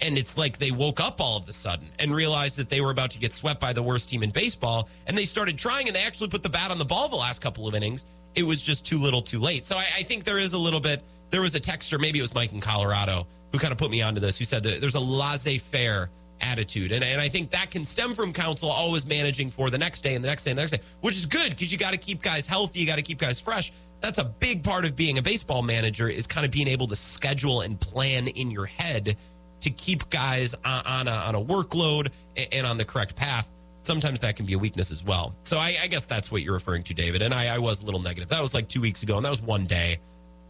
and 0.00 0.18
it's 0.18 0.36
like 0.36 0.58
they 0.58 0.70
woke 0.70 1.00
up 1.00 1.20
all 1.20 1.36
of 1.36 1.48
a 1.48 1.52
sudden 1.52 1.88
and 1.98 2.14
realized 2.14 2.56
that 2.56 2.68
they 2.68 2.80
were 2.80 2.90
about 2.90 3.10
to 3.12 3.18
get 3.18 3.32
swept 3.32 3.60
by 3.60 3.72
the 3.72 3.82
worst 3.82 4.10
team 4.10 4.22
in 4.22 4.30
baseball 4.30 4.88
and 5.06 5.16
they 5.16 5.24
started 5.24 5.56
trying 5.56 5.86
and 5.86 5.96
they 5.96 6.02
actually 6.02 6.28
put 6.28 6.42
the 6.42 6.48
bat 6.48 6.70
on 6.70 6.78
the 6.78 6.84
ball 6.84 7.08
the 7.08 7.16
last 7.16 7.40
couple 7.40 7.66
of 7.66 7.74
innings. 7.74 8.04
It 8.34 8.42
was 8.42 8.60
just 8.60 8.84
too 8.84 8.98
little 8.98 9.22
too 9.22 9.38
late. 9.38 9.64
So 9.64 9.76
i, 9.76 9.86
I 9.98 10.02
think 10.02 10.24
there 10.24 10.38
is 10.38 10.52
a 10.52 10.58
little 10.58 10.80
bit 10.80 11.02
there 11.30 11.40
was 11.40 11.54
a 11.54 11.60
texter 11.60 11.98
maybe 12.00 12.18
it 12.18 12.22
was 12.22 12.34
mike 12.34 12.52
in 12.52 12.60
colorado 12.60 13.26
who 13.54 13.60
kind 13.60 13.70
of 13.70 13.78
put 13.78 13.88
me 13.88 14.02
onto 14.02 14.20
this, 14.20 14.36
who 14.36 14.44
said 14.44 14.64
that 14.64 14.80
there's 14.80 14.96
a 14.96 15.00
laissez 15.00 15.58
faire 15.58 16.10
attitude. 16.40 16.90
And, 16.90 17.04
and 17.04 17.20
I 17.20 17.28
think 17.28 17.50
that 17.50 17.70
can 17.70 17.84
stem 17.84 18.12
from 18.12 18.32
Counsell 18.32 18.68
always 18.68 19.06
managing 19.06 19.48
for 19.48 19.70
the 19.70 19.78
next 19.78 20.00
day 20.00 20.16
and 20.16 20.24
the 20.24 20.26
next 20.26 20.42
day 20.42 20.50
and 20.50 20.58
the 20.58 20.62
next 20.62 20.72
day, 20.72 20.80
which 21.02 21.14
is 21.14 21.24
good 21.24 21.50
because 21.50 21.70
you 21.70 21.78
got 21.78 21.92
to 21.92 21.96
keep 21.96 22.20
guys 22.20 22.48
healthy, 22.48 22.80
you 22.80 22.86
got 22.86 22.96
to 22.96 23.02
keep 23.02 23.18
guys 23.18 23.40
fresh. 23.40 23.72
That's 24.00 24.18
a 24.18 24.24
big 24.24 24.64
part 24.64 24.84
of 24.84 24.96
being 24.96 25.18
a 25.18 25.22
baseball 25.22 25.62
manager 25.62 26.08
is 26.08 26.26
kind 26.26 26.44
of 26.44 26.50
being 26.50 26.66
able 26.66 26.88
to 26.88 26.96
schedule 26.96 27.60
and 27.60 27.80
plan 27.80 28.26
in 28.26 28.50
your 28.50 28.66
head 28.66 29.16
to 29.60 29.70
keep 29.70 30.10
guys 30.10 30.56
on, 30.64 30.84
on, 30.84 31.06
a, 31.06 31.12
on 31.12 31.36
a 31.36 31.40
workload 31.40 32.10
and 32.50 32.66
on 32.66 32.76
the 32.76 32.84
correct 32.84 33.14
path. 33.14 33.48
Sometimes 33.82 34.18
that 34.20 34.34
can 34.34 34.46
be 34.46 34.54
a 34.54 34.58
weakness 34.58 34.90
as 34.90 35.04
well. 35.04 35.32
So 35.42 35.58
I, 35.58 35.76
I 35.80 35.86
guess 35.86 36.06
that's 36.06 36.32
what 36.32 36.42
you're 36.42 36.54
referring 36.54 36.82
to, 36.84 36.94
David. 36.94 37.22
And 37.22 37.32
I, 37.32 37.54
I 37.54 37.58
was 37.58 37.82
a 37.84 37.86
little 37.86 38.02
negative. 38.02 38.30
That 38.30 38.42
was 38.42 38.52
like 38.52 38.66
two 38.66 38.80
weeks 38.80 39.04
ago, 39.04 39.16
and 39.16 39.24
that 39.24 39.30
was 39.30 39.40
one 39.40 39.66
day. 39.66 40.00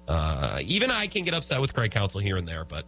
Uh, 0.07 0.61
even 0.64 0.90
I 0.90 1.07
can 1.07 1.25
get 1.25 1.35
upset 1.35 1.61
with 1.61 1.75
Craig 1.75 1.90
Counsell 1.90 2.21
here 2.21 2.37
and 2.37 2.47
there, 2.47 2.64
but 2.64 2.85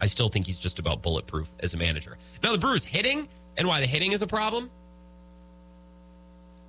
I 0.00 0.06
still 0.06 0.28
think 0.28 0.46
he's 0.46 0.58
just 0.58 0.78
about 0.78 1.02
bulletproof 1.02 1.48
as 1.60 1.74
a 1.74 1.78
manager. 1.78 2.18
Now, 2.42 2.52
the 2.52 2.58
Brewers 2.58 2.84
hitting 2.84 3.28
and 3.56 3.66
why 3.66 3.80
the 3.80 3.86
hitting 3.86 4.12
is 4.12 4.22
a 4.22 4.26
problem. 4.26 4.70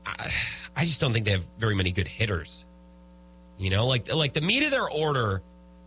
I, 0.06 0.32
I 0.76 0.86
just 0.86 1.02
don't 1.02 1.12
think 1.12 1.26
they 1.26 1.32
have 1.32 1.46
very 1.58 1.76
many 1.76 1.91
good 1.91 2.08
hitters. 2.08 2.63
You 3.58 3.72
know, 3.72 3.88
like 3.88 4.13
like 4.13 4.34
the 4.34 4.41
meat 4.41 4.63
of 4.63 4.72
their 4.72 4.89
order 4.89 5.41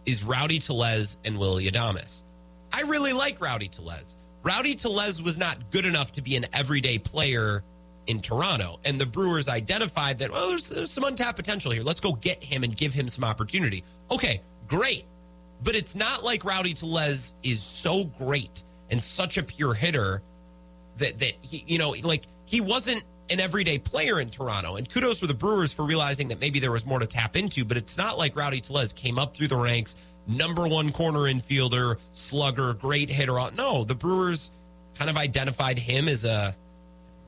is 0.05 0.25
Rowdy 0.25 0.59
Tellez 0.59 1.19
and 1.25 1.39
Willie 1.39 1.71
Adames. 1.71 2.25
I 2.73 2.83
really 2.83 3.13
like 3.13 3.41
Rowdy 3.41 3.69
Tellez. 3.69 4.17
Rowdy 4.43 4.75
Tellez 4.75 5.23
was 5.23 5.39
not 5.39 5.71
good 5.71 5.87
enough 5.87 6.13
to 6.13 6.23
be 6.23 6.37
an 6.37 6.47
everyday 6.53 6.99
player 6.99 7.63
in 8.11 8.21
Toronto, 8.21 8.81
and 8.85 9.01
the 9.01 9.07
Brewers 9.07 9.49
identified 9.49 10.19
that 10.19 10.33
well, 10.33 10.49
there's, 10.49 10.69
there's 10.69 10.93
some 10.93 11.05
untapped 11.05 11.37
potential 11.37 11.71
here. 11.71 11.85
Let's 11.85 12.01
go 12.01 12.13
get 12.13 12.43
him 12.43 12.65
and 12.65 12.77
give 12.77 12.93
him 12.93 13.09
some 13.09 13.23
opportunity. 13.23 13.85
Okay, 14.11 14.43
great. 14.67 15.05
But 15.63 15.77
it's 15.77 15.95
not 15.95 16.25
like 16.25 16.45
Rowdy 16.45 16.75
Tellez 16.75 17.35
is 17.45 17.63
so 17.63 18.05
great 18.05 18.63
and 18.91 19.03
such 19.03 19.39
a 19.39 19.43
pure 19.45 19.75
hitter 19.75 20.23
that 20.99 21.19
that 21.19 21.35
he, 21.41 21.65
you 21.69 21.79
know, 21.79 21.95
like 22.03 22.25
he 22.47 22.61
wasn't 22.61 23.05
an 23.31 23.39
everyday 23.39 23.79
player 23.79 24.21
in 24.21 24.29
Toronto. 24.29 24.75
And 24.75 24.91
kudos 24.91 25.21
for 25.21 25.29
the 25.29 25.35
Brewers 25.35 25.73
for 25.73 25.85
realizing 25.85 26.29
that 26.29 26.41
maybe 26.41 26.59
there 26.59 26.73
was 26.73 26.85
more 26.85 26.99
to 26.99 27.07
tap 27.07 27.37
into. 27.37 27.65
But 27.65 27.77
it's 27.77 27.97
not 27.97 28.19
like 28.19 28.35
Rowdy 28.35 28.61
Tellez 28.61 28.93
came 28.93 29.21
up 29.21 29.37
through 29.37 29.49
the 29.49 29.57
ranks, 29.57 29.95
number 30.27 30.67
one 30.67 30.91
corner 30.91 31.21
infielder, 31.21 31.99
slugger, 32.13 32.75
great 32.75 33.09
hitter. 33.09 33.39
No, 33.55 33.85
the 33.85 33.95
Brewers 33.95 34.51
kind 34.97 35.09
of 35.09 35.17
identified 35.17 35.79
him 35.79 36.09
as 36.09 36.25
a 36.25 36.57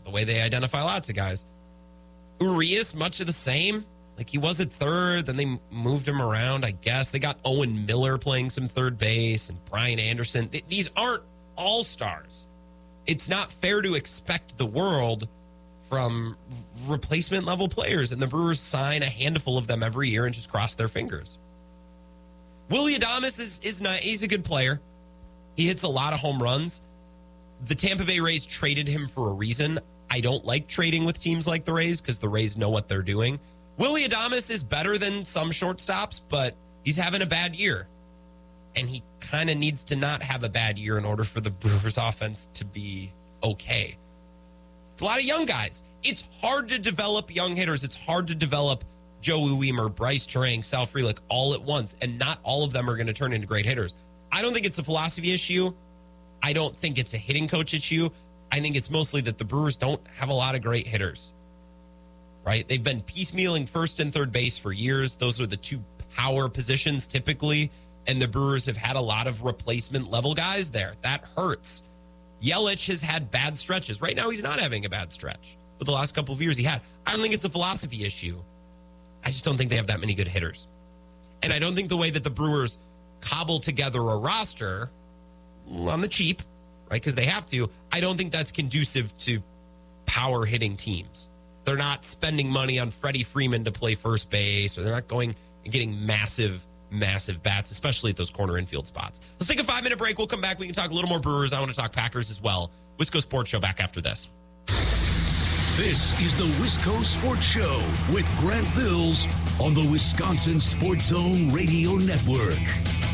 the 0.05 0.11
way 0.11 0.25
they 0.25 0.41
identify 0.41 0.83
lots 0.83 1.09
of 1.09 1.17
guys. 1.17 1.45
Urias, 2.41 2.95
much 2.95 3.21
of 3.21 3.27
the 3.27 3.33
same. 3.33 3.85
Like 4.17 4.29
he 4.29 4.39
was 4.39 4.61
at 4.61 4.71
third, 4.71 5.27
then 5.27 5.37
they 5.37 5.59
moved 5.71 6.07
him 6.07 6.21
around, 6.21 6.65
I 6.65 6.73
guess. 6.73 7.11
They 7.11 7.19
got 7.19 7.39
Owen 7.45 7.87
Miller 7.87 8.19
playing 8.19 8.51
some 8.51 8.69
third 8.69 8.99
base 8.99 9.49
and 9.49 9.59
Brian 9.67 9.99
Anderson. 9.99 10.51
These 10.69 10.91
aren't 10.97 11.23
all 11.57 11.83
stars. 11.83 12.47
It's 13.07 13.29
not 13.29 13.51
fair 13.51 13.83
to 13.83 13.95
expect 13.95 14.59
the 14.59 14.67
world 14.67 15.29
from 15.89 16.37
replacement 16.87 17.45
level 17.45 17.69
players, 17.69 18.13
and 18.13 18.23
the 18.23 18.27
Brewers 18.27 18.61
sign 18.61 19.03
a 19.03 19.09
handful 19.09 19.59
of 19.59 19.67
them 19.67 19.83
every 19.83 20.09
year 20.09 20.25
and 20.25 20.35
just 20.35 20.51
cross 20.51 20.75
their 20.75 20.89
fingers. 20.89 21.39
Willie 22.71 22.95
Adames 22.95 23.39
is 23.39 23.61
is 23.63 23.81
not 23.81 23.97
he's 23.97 24.23
a 24.23 24.29
good 24.29 24.45
player. 24.45 24.81
He 25.57 25.67
hits 25.67 25.83
a 25.83 25.89
lot 25.89 26.13
of 26.13 26.21
home 26.21 26.43
runs. 26.43 26.81
The 27.67 27.75
Tampa 27.75 28.05
Bay 28.05 28.21
Rays 28.21 28.47
traded 28.47 28.89
him 28.89 29.07
for 29.07 29.29
a 29.29 29.33
reason. 29.33 29.79
I 30.13 30.21
don't 30.21 30.45
like 30.45 30.69
trading 30.69 31.07
with 31.07 31.19
teams 31.19 31.47
like 31.47 31.65
the 31.65 31.73
Rays 31.73 32.03
because 32.03 32.19
the 32.19 32.29
Rays 32.29 32.55
know 32.55 32.69
what 32.69 32.87
they're 32.87 33.03
doing. 33.03 33.41
Willie 33.79 34.05
Adames 34.05 34.51
is 34.51 34.63
better 34.63 34.99
than 34.99 35.25
some 35.25 35.51
shortstops, 35.51 36.21
but 36.29 36.55
he's 36.85 36.99
having 36.99 37.23
a 37.23 37.27
bad 37.27 37.57
year. 37.57 37.89
And 38.77 38.91
he 38.91 39.03
kind 39.21 39.49
of 39.49 39.57
needs 39.57 39.85
to 39.85 39.97
not 39.97 40.23
have 40.23 40.45
a 40.45 40.51
bad 40.51 40.79
year 40.79 40.99
in 40.99 41.07
order 41.07 41.25
for 41.25 41.41
the 41.41 41.51
Brewers 41.63 41.97
offense 41.97 42.47
to 42.53 42.67
be 42.67 43.11
okay. 43.43 43.97
It's 44.93 45.01
a 45.01 45.07
lot 45.07 45.19
of 45.19 45.25
young 45.25 45.47
guys. 45.47 45.83
It's 46.03 46.25
hard 46.43 46.69
to 46.69 46.79
develop 46.79 47.35
young 47.35 47.57
hitters. 47.57 47.83
It's 47.83 47.97
hard 47.97 48.27
to 48.27 48.35
develop 48.35 48.85
Joey 49.23 49.53
Wiemer, 49.53 49.95
Bryce 49.95 50.27
Turang, 50.27 50.63
Sal 50.63 50.87
Frelick 50.87 51.21
all 51.31 51.55
at 51.55 51.63
once, 51.63 51.97
and 52.03 52.19
not 52.19 52.39
all 52.43 52.65
of 52.65 52.75
them 52.75 52.91
are 52.91 52.97
going 52.97 53.07
to 53.07 53.15
turn 53.15 53.33
into 53.33 53.47
great 53.47 53.65
hitters. 53.65 53.95
I 54.31 54.43
don't 54.43 54.53
think 54.53 54.67
it's 54.67 54.79
a 54.79 54.85
philosophy 54.85 55.33
issue. 55.33 55.73
I 56.43 56.53
don't 56.53 56.77
think 56.77 56.99
it's 56.99 57.15
a 57.15 57.19
hitting 57.19 57.49
coach 57.49 57.73
issue. 57.73 58.11
I 58.53 58.61
think 58.61 58.77
it's 58.77 58.91
mostly 58.91 59.23
that 59.23 59.39
the 59.39 59.45
Brewers 59.45 59.77
don't 59.77 60.01
have 60.15 60.29
a 60.29 60.35
lot 60.35 60.55
of 60.55 60.63
great 60.63 60.87
hitters 60.87 61.33
right? 62.45 62.67
They've 62.67 62.83
been 62.83 63.01
piecemealing 63.03 63.69
first 63.69 64.01
and 64.01 64.13
third 64.13 64.33
base 64.33 64.59
for 64.59 64.73
years. 64.73 65.17
Those 65.17 65.41
are 65.41 65.47
the 65.47 65.57
two 65.57 65.83
power 66.17 66.49
positions 66.49 67.07
typically. 67.07 67.71
And 68.07 68.21
the 68.21 68.29
Brewers 68.29 68.67
have 68.67 68.77
had 68.77 68.97
a 68.97 69.01
lot 69.01 69.27
of 69.27 69.45
replacement 69.45 70.11
level 70.11 70.35
guys 70.35 70.71
there. 70.71 70.93
That 71.03 71.25
hurts. 71.37 71.85
Yelich 72.43 72.89
has 72.89 73.01
had 73.01 73.31
bad 73.31 73.57
stretches. 73.57 74.01
Right 74.01 74.17
now, 74.17 74.29
he's 74.29 74.43
not 74.43 74.59
having 74.59 74.85
a 74.85 74.89
bad 74.89 75.13
stretch. 75.13 75.57
But 75.79 75.87
the 75.87 75.93
last 75.93 76.13
couple 76.15 76.35
of 76.35 76.43
years, 76.43 76.57
he 76.57 76.65
had. 76.65 76.81
I 77.07 77.13
don't 77.13 77.23
think 77.23 77.35
it's 77.35 77.45
a 77.45 77.49
philosophy 77.49 78.05
issue. 78.05 78.43
I 79.25 79.29
just 79.29 79.45
don't 79.45 79.57
think 79.57 79.71
they 79.71 79.77
have 79.77 79.87
that 79.87 80.01
many 80.01 80.15
good 80.15 80.27
hitters. 80.27 80.67
And 81.45 81.53
I 81.53 81.61
don't 81.61 81.77
think 81.77 81.89
the 81.89 81.97
way 81.97 82.11
that 82.11 82.25
the 82.25 82.31
Brewers 82.31 82.79
cobble 83.21 83.61
together 83.61 84.01
a 84.01 84.17
roster 84.17 84.91
on 85.71 86.01
the 86.01 86.09
cheap, 86.09 86.43
right? 86.93 87.01
Because 87.01 87.15
they 87.15 87.25
have 87.25 87.47
to, 87.49 87.71
I 87.91 88.01
don't 88.01 88.19
think 88.19 88.33
that's 88.33 88.53
conducive 88.53 89.17
to 89.19 89.43
power 90.05 90.45
hitting 90.45 90.77
teams. 90.77 91.31
They're 91.65 91.79
not 91.79 92.05
spending 92.05 92.51
money 92.51 92.79
on 92.79 92.91
Freddie 92.91 93.23
Freeman 93.23 93.65
to 93.65 93.73
play 93.73 93.95
first 93.95 94.29
base, 94.29 94.77
or 94.77 94.83
they're 94.83 94.93
not 94.93 95.09
going 95.09 95.35
and 95.65 95.73
getting 95.73 96.05
massive, 96.05 96.65
massive 96.91 97.43
bats, 97.43 97.71
especially 97.71 98.11
at 98.11 98.17
those 98.17 98.29
corner 98.29 98.59
infield 98.59 98.87
spots. 98.87 99.21
Let's 99.39 99.49
take 99.49 99.59
a 99.59 99.65
five 99.65 99.83
minute 99.85 99.99
break. 99.99 100.19
We'll 100.19 100.27
come 100.27 100.43
back. 100.43 100.59
We 100.59 100.67
can 100.67 100.75
talk 100.75 100.91
a 100.91 100.95
little 100.95 101.09
more 101.09 101.19
Brewers. 101.19 101.55
I 101.55 101.61
want 101.61 101.71
to 101.71 101.77
talk 101.77 101.93
Packers 101.93 102.31
as 102.31 102.43
well. 102.43 102.71
Wisco 102.99 103.23
Sports 103.23 103.49
Show 103.49 103.61
back 103.61 103.81
after 103.81 104.03
this. 104.03 104.29
This 104.67 106.21
is 106.21 106.37
the 106.37 106.45
Wisco 106.63 107.03
Sports 107.03 107.47
Show 107.47 107.83
with 108.13 108.29
Grant 108.39 108.69
Bills 108.75 109.27
on 109.59 109.73
the 109.73 109.89
Wisconsin 109.91 110.61
Sports 110.61 111.07
Zone 111.07 111.49
Radio 111.49 111.93
Network. 111.93 113.12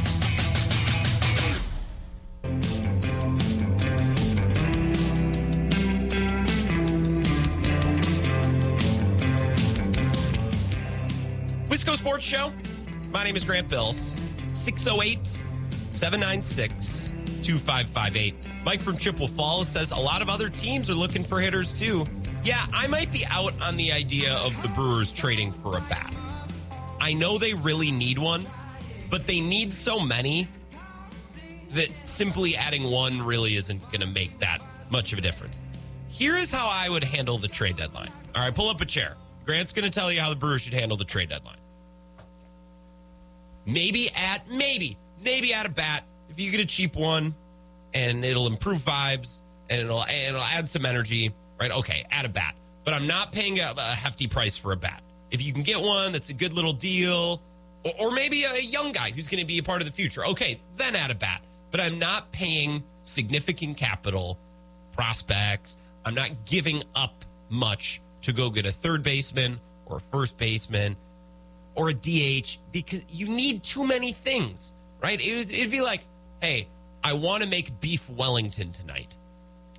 Sports 12.18 12.26
Show. 12.26 12.52
My 13.12 13.22
name 13.22 13.36
is 13.36 13.44
Grant 13.44 13.68
Bills. 13.68 14.20
608 14.50 15.24
796 15.90 17.12
2558. 17.44 18.34
Mike 18.64 18.80
from 18.80 18.96
Chippewa 18.96 19.28
Falls 19.28 19.68
says 19.68 19.92
a 19.92 19.96
lot 19.96 20.20
of 20.20 20.28
other 20.28 20.48
teams 20.48 20.90
are 20.90 20.94
looking 20.94 21.22
for 21.22 21.38
hitters 21.38 21.72
too. 21.72 22.08
Yeah, 22.42 22.66
I 22.72 22.88
might 22.88 23.12
be 23.12 23.24
out 23.30 23.52
on 23.62 23.76
the 23.76 23.92
idea 23.92 24.34
of 24.34 24.60
the 24.62 24.68
Brewers 24.70 25.12
trading 25.12 25.52
for 25.52 25.78
a 25.78 25.80
bat. 25.82 26.12
I 27.00 27.12
know 27.12 27.38
they 27.38 27.54
really 27.54 27.92
need 27.92 28.18
one, 28.18 28.44
but 29.10 29.28
they 29.28 29.40
need 29.40 29.72
so 29.72 30.04
many 30.04 30.48
that 31.74 31.88
simply 32.04 32.56
adding 32.56 32.90
one 32.90 33.22
really 33.22 33.54
isn't 33.54 33.80
going 33.92 34.00
to 34.00 34.08
make 34.08 34.36
that 34.40 34.58
much 34.90 35.12
of 35.12 35.20
a 35.20 35.22
difference. 35.22 35.60
Here 36.08 36.36
is 36.36 36.50
how 36.50 36.68
I 36.68 36.88
would 36.88 37.04
handle 37.04 37.38
the 37.38 37.46
trade 37.46 37.76
deadline. 37.76 38.10
All 38.34 38.42
right, 38.42 38.52
pull 38.52 38.70
up 38.70 38.80
a 38.80 38.86
chair. 38.86 39.14
Grant's 39.44 39.72
going 39.72 39.88
to 39.88 39.96
tell 39.96 40.10
you 40.10 40.20
how 40.20 40.30
the 40.30 40.36
Brewers 40.36 40.62
should 40.62 40.74
handle 40.74 40.96
the 40.96 41.04
trade 41.04 41.28
deadline. 41.28 41.58
Maybe 43.68 44.08
at 44.16 44.48
maybe 44.50 44.96
maybe 45.22 45.52
at 45.52 45.66
a 45.66 45.68
bat 45.68 46.04
if 46.30 46.40
you 46.40 46.50
get 46.50 46.60
a 46.60 46.66
cheap 46.66 46.96
one 46.96 47.34
and 47.92 48.24
it'll 48.24 48.46
improve 48.46 48.78
vibes 48.78 49.40
and 49.68 49.80
it'll 49.80 50.02
and 50.02 50.34
it'll 50.34 50.40
add 50.40 50.68
some 50.68 50.86
energy, 50.86 51.34
right? 51.60 51.70
Okay, 51.70 52.04
at 52.10 52.24
a 52.24 52.28
bat. 52.28 52.54
But 52.84 52.94
I'm 52.94 53.06
not 53.06 53.32
paying 53.32 53.58
a, 53.60 53.74
a 53.76 53.82
hefty 53.82 54.26
price 54.26 54.56
for 54.56 54.72
a 54.72 54.76
bat. 54.76 55.02
If 55.30 55.44
you 55.44 55.52
can 55.52 55.62
get 55.62 55.80
one 55.80 56.12
that's 56.12 56.30
a 56.30 56.34
good 56.34 56.54
little 56.54 56.72
deal, 56.72 57.42
or, 57.84 57.92
or 58.00 58.12
maybe 58.12 58.44
a 58.44 58.62
young 58.62 58.92
guy 58.92 59.10
who's 59.10 59.28
going 59.28 59.40
to 59.40 59.46
be 59.46 59.58
a 59.58 59.62
part 59.62 59.82
of 59.82 59.86
the 59.86 59.92
future, 59.92 60.24
okay, 60.24 60.60
then 60.76 60.96
at 60.96 61.10
a 61.10 61.14
bat. 61.14 61.42
But 61.70 61.80
I'm 61.80 61.98
not 61.98 62.32
paying 62.32 62.82
significant 63.02 63.76
capital 63.76 64.38
prospects. 64.92 65.76
I'm 66.06 66.14
not 66.14 66.30
giving 66.46 66.82
up 66.94 67.24
much 67.50 68.00
to 68.22 68.32
go 68.32 68.48
get 68.48 68.64
a 68.64 68.72
third 68.72 69.02
baseman 69.02 69.60
or 69.84 69.98
a 69.98 70.00
first 70.00 70.38
baseman 70.38 70.96
or 71.78 71.88
a 71.88 71.94
DH 71.94 72.58
because 72.72 73.04
you 73.08 73.26
need 73.28 73.62
too 73.62 73.86
many 73.86 74.12
things 74.12 74.72
right? 75.00 75.20
It 75.20 75.36
was, 75.36 75.50
it'd 75.50 75.70
be 75.70 75.80
like, 75.80 76.04
hey, 76.40 76.68
I 77.02 77.12
want 77.14 77.42
to 77.42 77.48
make 77.48 77.80
beef 77.80 78.08
Wellington 78.10 78.72
tonight. 78.72 79.16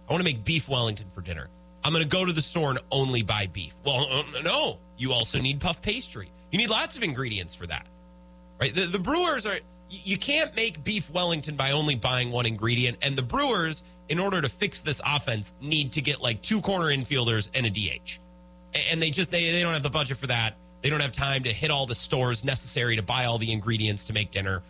I 0.07 0.11
want 0.11 0.21
to 0.21 0.25
make 0.25 0.43
beef 0.43 0.67
Wellington 0.67 1.07
for 1.13 1.21
dinner. 1.21 1.47
I'm 1.83 1.93
going 1.93 2.03
to 2.03 2.09
go 2.09 2.25
to 2.25 2.33
the 2.33 2.41
store 2.41 2.71
and 2.71 2.79
only 2.91 3.21
buy 3.21 3.47
beef. 3.47 3.73
Well, 3.85 4.07
uh, 4.09 4.23
no, 4.43 4.77
you 4.97 5.13
also 5.13 5.39
need 5.39 5.59
puff 5.59 5.81
pastry. 5.81 6.29
You 6.51 6.57
need 6.57 6.69
lots 6.69 6.97
of 6.97 7.03
ingredients 7.03 7.55
for 7.55 7.67
that, 7.67 7.85
right? 8.59 8.73
The, 8.73 8.85
the 8.85 8.99
Brewers 8.99 9.45
are, 9.45 9.59
you 9.89 10.17
can't 10.17 10.55
make 10.55 10.83
beef 10.83 11.09
Wellington 11.09 11.55
by 11.55 11.71
only 11.71 11.95
buying 11.95 12.31
one 12.31 12.45
ingredient. 12.45 12.97
And 13.01 13.15
the 13.15 13.21
Brewers, 13.21 13.83
in 14.09 14.19
order 14.19 14.41
to 14.41 14.49
fix 14.49 14.81
this 14.81 15.01
offense, 15.05 15.53
need 15.61 15.93
to 15.93 16.01
get 16.01 16.21
like 16.21 16.41
two 16.41 16.61
corner 16.61 16.87
infielders 16.87 17.49
and 17.53 17.65
a 17.65 17.69
DH. 17.69 18.19
And 18.91 19.01
they 19.01 19.09
just, 19.09 19.31
they, 19.31 19.51
they 19.51 19.61
don't 19.61 19.73
have 19.73 19.83
the 19.83 19.89
budget 19.89 20.17
for 20.17 20.27
that. 20.27 20.55
They 20.81 20.89
don't 20.89 21.01
have 21.01 21.11
time 21.11 21.43
to 21.43 21.51
hit 21.51 21.71
all 21.71 21.85
the 21.85 21.95
stores 21.95 22.45
necessary 22.45 22.95
to 22.95 23.03
buy 23.03 23.25
all 23.25 23.37
the 23.37 23.51
ingredients 23.51 24.05
to 24.05 24.13
make 24.13 24.31
dinner. 24.31 24.63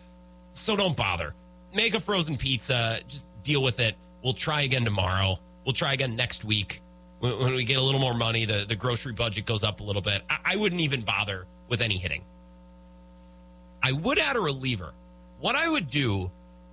So 0.52 0.76
don't 0.76 0.96
bother. 0.96 1.34
Make 1.74 1.94
a 1.94 2.00
frozen 2.00 2.36
pizza. 2.36 3.00
Just 3.06 3.26
deal 3.42 3.62
with 3.62 3.78
it. 3.80 3.94
We'll 4.22 4.32
try 4.32 4.62
again 4.62 4.84
tomorrow. 4.84 5.38
We'll 5.64 5.72
try 5.72 5.92
again 5.92 6.16
next 6.16 6.44
week. 6.44 6.80
When, 7.20 7.54
we 7.54 7.64
get 7.64 7.78
a 7.78 7.82
little 7.82 8.00
more 8.00 8.14
money, 8.14 8.44
the, 8.44 8.64
the 8.66 8.76
grocery 8.76 9.12
budget 9.12 9.46
goes 9.46 9.62
up 9.62 9.80
a 9.80 9.82
little 9.82 10.02
bit. 10.02 10.22
I, 10.28 10.38
I 10.44 10.56
wouldn't 10.56 10.80
even 10.80 11.02
bother 11.02 11.46
with 11.68 11.80
any 11.80 11.98
hitting. 11.98 12.24
I 13.82 13.92
would 13.92 14.18
add 14.18 14.36
a 14.36 14.40
reliever. 14.40 14.92
What 15.38 15.54
I 15.54 15.68
would 15.68 15.90
do 15.90 16.30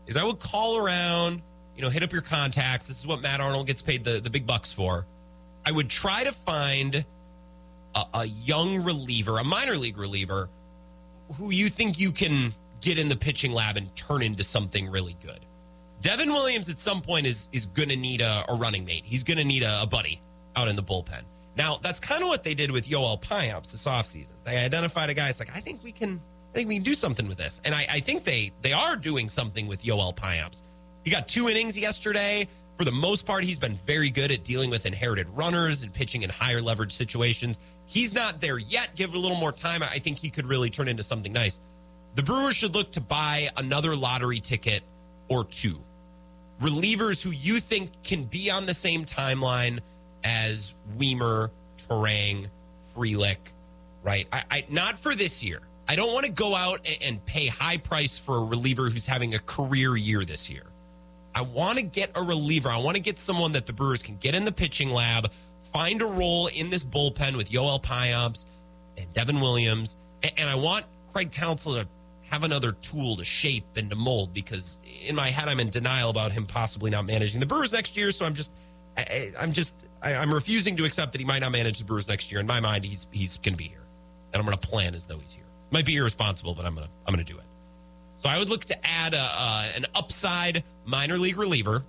is 0.07 0.17
I 0.17 0.23
would 0.23 0.39
call 0.39 0.77
around, 0.77 1.41
you 1.75 1.81
know, 1.81 1.89
hit 1.89 2.01
up 2.03 2.11
your 2.11 2.21
contacts. 2.21 2.87
This 2.87 2.99
is 2.99 3.07
what 3.07 3.21
Matt 3.21 3.39
Arnold 3.39 3.67
gets 3.67 3.81
paid 3.81 4.03
the, 4.03 4.19
the 4.19 4.29
big 4.29 4.47
bucks 4.47 4.73
for. 4.73 5.05
I 5.65 5.71
would 5.71 5.89
try 5.89 6.23
to 6.23 6.31
find 6.31 7.05
a, 7.97 8.19
a 8.19 8.25
young 8.25 8.83
reliever, 8.83 9.37
a 9.37 9.43
minor 9.43 9.75
league 9.75 9.97
reliever, 9.97 10.49
who 11.35 11.51
you 11.51 11.69
think 11.69 11.99
you 11.99 12.11
can 12.11 12.53
get 12.81 12.97
in 12.97 13.09
the 13.09 13.15
pitching 13.15 13.51
lab 13.51 13.77
and 13.77 13.93
turn 13.95 14.21
into 14.21 14.43
something 14.43 14.89
really 14.89 15.15
good. 15.23 15.39
Devin 16.01 16.31
Williams 16.31 16.69
at 16.69 16.79
some 16.79 17.01
point 17.01 17.25
is 17.25 17.49
is 17.51 17.65
going 17.65 17.89
to 17.89 17.95
need 17.95 18.21
a, 18.21 18.43
a, 18.49 18.55
running 18.55 18.85
mate. 18.85 19.03
He's 19.05 19.23
going 19.23 19.37
to 19.37 19.43
need 19.43 19.63
a, 19.63 19.81
a, 19.81 19.87
buddy 19.87 20.21
out 20.55 20.67
in 20.67 20.75
the 20.75 20.83
bullpen. 20.83 21.23
Now, 21.55 21.77
that's 21.81 21.99
kind 21.99 22.21
of 22.21 22.29
what 22.29 22.43
they 22.43 22.53
did 22.53 22.69
with 22.69 22.87
Yoel 22.87 23.19
Payamps 23.19 23.71
this 23.71 23.87
offseason. 23.87 24.33
They 24.43 24.63
identified 24.63 25.09
a 25.09 25.15
guy. 25.15 25.29
It's 25.29 25.39
like, 25.39 25.55
I 25.55 25.59
think 25.59 25.83
we 25.83 25.91
can 25.91 26.21
I 26.51 26.55
think 26.55 26.69
we 26.69 26.75
can 26.75 26.83
do 26.83 26.93
something 26.93 27.27
with 27.27 27.37
this. 27.37 27.61
And 27.65 27.73
I, 27.73 27.87
I 27.89 27.99
think 27.99 28.23
they 28.23 28.51
they 28.61 28.73
are 28.73 28.95
doing 28.95 29.27
something 29.27 29.67
with 29.67 29.83
Yoel 29.83 30.15
Payamps. 30.15 30.61
He 31.03 31.09
got 31.09 31.27
two 31.27 31.49
innings 31.49 31.77
yesterday. 31.77 32.47
For 32.77 32.85
the 32.85 32.91
most 32.91 33.25
part, 33.25 33.43
he's 33.43 33.57
been 33.57 33.73
very 33.87 34.11
good 34.11 34.31
at 34.31 34.43
dealing 34.43 34.69
with 34.69 34.85
inherited 34.85 35.27
runners 35.29 35.81
and 35.81 35.91
pitching 35.91 36.21
in 36.21 36.29
higher 36.29 36.61
leverage 36.61 36.91
situations. 36.91 37.59
He's 37.87 38.13
not 38.13 38.41
there 38.41 38.57
yet. 38.57 38.95
Give 38.95 39.09
it 39.09 39.15
a 39.15 39.19
little 39.19 39.37
more 39.37 39.51
time. 39.51 39.81
I 39.81 39.99
think 39.99 40.19
he 40.19 40.29
could 40.29 40.45
really 40.45 40.69
turn 40.69 40.87
into 40.87 41.03
something 41.03 41.33
nice. 41.33 41.59
The 42.15 42.23
Brewers 42.23 42.55
should 42.55 42.75
look 42.75 42.91
to 42.93 43.01
buy 43.01 43.49
another 43.57 43.95
lottery 43.95 44.39
ticket 44.39 44.83
or 45.29 45.43
two. 45.45 45.77
Relievers 46.61 47.21
who 47.21 47.29
you 47.29 47.59
think 47.59 47.91
can 48.03 48.25
be 48.25 48.49
on 48.49 48.65
the 48.65 48.73
same 48.73 49.05
timeline 49.05 49.79
as 50.23 50.73
Wiemer, 50.97 51.51
Turang, 51.87 52.47
Frelick, 52.93 53.37
right? 54.03 54.27
I, 54.33 54.43
I, 54.49 54.65
not 54.69 54.99
for 54.99 55.15
this 55.15 55.43
year. 55.43 55.61
I 55.87 55.95
don't 55.95 56.11
want 56.13 56.25
to 56.25 56.31
go 56.31 56.55
out 56.55 56.81
and, 56.85 56.97
and 57.01 57.25
pay 57.25 57.47
high 57.47 57.77
price 57.77 58.19
for 58.19 58.37
a 58.37 58.43
reliever 58.43 58.89
who's 58.89 59.05
having 59.05 59.35
a 59.35 59.39
career 59.39 59.95
year 59.95 60.25
this 60.25 60.49
year. 60.49 60.63
I 61.33 61.41
want 61.41 61.77
to 61.77 61.83
get 61.83 62.11
a 62.15 62.23
reliever. 62.23 62.69
I 62.69 62.77
want 62.77 62.97
to 62.97 63.01
get 63.01 63.19
someone 63.19 63.51
that 63.53 63.67
the 63.67 63.73
Brewers 63.73 64.01
can 64.01 64.17
get 64.17 64.33
in 64.33 64.43
the 64.43 64.51
pitching 64.51 64.89
lab, 64.89 65.31
find 65.73 66.01
a 66.01 66.05
role 66.05 66.47
in 66.47 66.69
this 66.69 66.83
bullpen 66.83 67.35
with 67.35 67.49
Yoel 67.49 67.81
Payamps 67.81 68.45
and 68.97 69.11
Devin 69.13 69.39
Williams. 69.39 69.95
And, 70.23 70.49
I 70.49 70.55
want 70.55 70.85
Craig 71.13 71.31
Counsell 71.31 71.75
to 71.75 71.87
have 72.29 72.43
another 72.43 72.71
tool 72.71 73.15
to 73.17 73.25
shape 73.25 73.65
and 73.75 73.89
to 73.89 73.95
mold 73.95 74.33
because 74.33 74.79
in 75.05 75.15
my 75.15 75.29
head 75.29 75.47
I'm 75.47 75.59
in 75.59 75.69
denial 75.69 76.09
about 76.09 76.31
him 76.31 76.45
possibly 76.45 76.89
not 76.89 77.05
managing 77.05 77.39
the 77.39 77.45
Brewers 77.45 77.71
next 77.71 77.95
year. 77.95 78.11
So 78.11 78.25
I'm 78.25 78.33
just, 78.33 78.59
I, 78.97 79.31
am 79.39 79.51
just, 79.51 79.87
I, 80.01 80.13
am 80.13 80.33
refusing 80.33 80.75
to 80.77 80.85
accept 80.85 81.11
that 81.13 81.19
he 81.19 81.25
might 81.25 81.39
not 81.39 81.51
manage 81.51 81.77
the 81.77 81.85
Brewers 81.85 82.07
next 82.07 82.31
year. 82.31 82.41
In 82.41 82.47
my 82.47 82.59
mind, 82.59 82.83
he's 82.83 83.07
he's 83.11 83.37
going 83.37 83.53
to 83.53 83.57
be 83.57 83.67
here, 83.67 83.85
and 84.33 84.39
I'm 84.39 84.45
going 84.45 84.57
to 84.57 84.67
plan 84.67 84.95
as 84.95 85.05
though 85.05 85.19
he's 85.19 85.31
here. 85.31 85.43
Might 85.71 85.85
be 85.85 85.95
irresponsible, 85.95 86.55
but 86.55 86.65
I'm 86.65 86.73
gonna 86.73 86.87
I'm 87.05 87.13
gonna 87.13 87.23
do 87.23 87.37
it. 87.37 87.43
So 88.17 88.29
I 88.29 88.39
would 88.39 88.49
look 88.49 88.65
to 88.65 88.87
add 88.87 89.13
a, 89.13 89.19
uh, 89.21 89.67
an 89.75 89.85
upside 89.93 90.63
minor 90.85 91.17
league 91.17 91.37
reliever, 91.37 91.83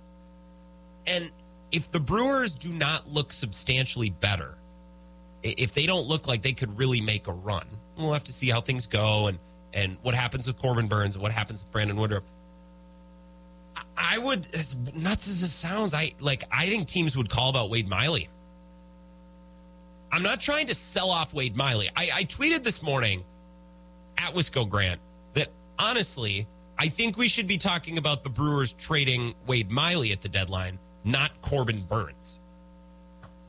and 1.07 1.31
if 1.71 1.91
the 1.91 1.99
Brewers 1.99 2.55
do 2.55 2.69
not 2.69 3.07
look 3.07 3.31
substantially 3.33 4.09
better, 4.09 4.55
if 5.43 5.73
they 5.73 5.85
don't 5.85 6.07
look 6.07 6.27
like 6.27 6.41
they 6.41 6.53
could 6.53 6.77
really 6.77 7.01
make 7.01 7.27
a 7.27 7.31
run, 7.31 7.65
we'll 7.97 8.13
have 8.13 8.23
to 8.25 8.33
see 8.33 8.49
how 8.49 8.61
things 8.61 8.87
go 8.87 9.27
and 9.27 9.39
and 9.73 9.97
what 10.01 10.15
happens 10.15 10.47
with 10.47 10.57
Corbin 10.57 10.87
Burnes 10.87 11.15
and 11.15 11.21
what 11.21 11.31
happens 11.31 11.63
with 11.63 11.71
Brandon 11.71 11.95
Woodruff. 11.95 12.23
I 13.95 14.17
would, 14.17 14.47
as 14.53 14.75
nuts 14.95 15.27
as 15.27 15.43
it 15.43 15.49
sounds, 15.49 15.93
I 15.93 16.13
like. 16.19 16.43
I 16.51 16.67
think 16.67 16.87
teams 16.87 17.15
would 17.15 17.29
call 17.29 17.49
about 17.49 17.69
Wade 17.69 17.87
Miley. 17.87 18.29
I'm 20.11 20.23
not 20.23 20.39
trying 20.41 20.67
to 20.67 20.75
sell 20.75 21.11
off 21.11 21.33
Wade 21.33 21.55
Miley. 21.55 21.89
I, 21.95 22.09
I 22.13 22.23
tweeted 22.23 22.63
this 22.63 22.81
morning 22.81 23.23
at 24.17 24.33
Wisco 24.33 24.67
Grant 24.67 24.99
that 25.33 25.49
honestly, 25.77 26.47
I 26.79 26.87
think 26.87 27.17
we 27.17 27.27
should 27.27 27.45
be 27.45 27.57
talking 27.57 27.97
about 27.97 28.23
the 28.23 28.29
Brewers 28.29 28.73
trading 28.73 29.35
Wade 29.45 29.69
Miley 29.69 30.11
at 30.11 30.21
the 30.21 30.29
deadline, 30.29 30.79
not 31.03 31.31
Corbin 31.41 31.81
Burnes. 31.81 32.39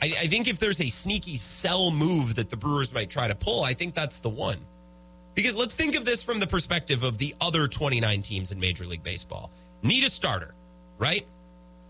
I, 0.02 0.06
I, 0.06 0.26
think 0.26 0.48
if 0.48 0.58
there's 0.58 0.80
a 0.80 0.88
sneaky 0.88 1.36
sell 1.36 1.90
move 1.90 2.36
that 2.36 2.48
the 2.48 2.56
Brewers 2.56 2.94
might 2.94 3.10
try 3.10 3.28
to 3.28 3.34
pull, 3.34 3.64
I 3.64 3.74
think 3.74 3.94
that's 3.94 4.20
the 4.20 4.28
one. 4.28 4.58
Because 5.34 5.54
let's 5.54 5.74
think 5.74 5.96
of 5.96 6.04
this 6.04 6.22
from 6.22 6.40
the 6.40 6.46
perspective 6.46 7.02
of 7.02 7.18
the 7.18 7.34
other 7.40 7.68
29 7.68 8.22
teams 8.22 8.52
in 8.52 8.58
Major 8.58 8.84
League 8.84 9.02
Baseball. 9.02 9.50
Need 9.82 10.04
a 10.04 10.10
starter, 10.10 10.54
right? 10.98 11.26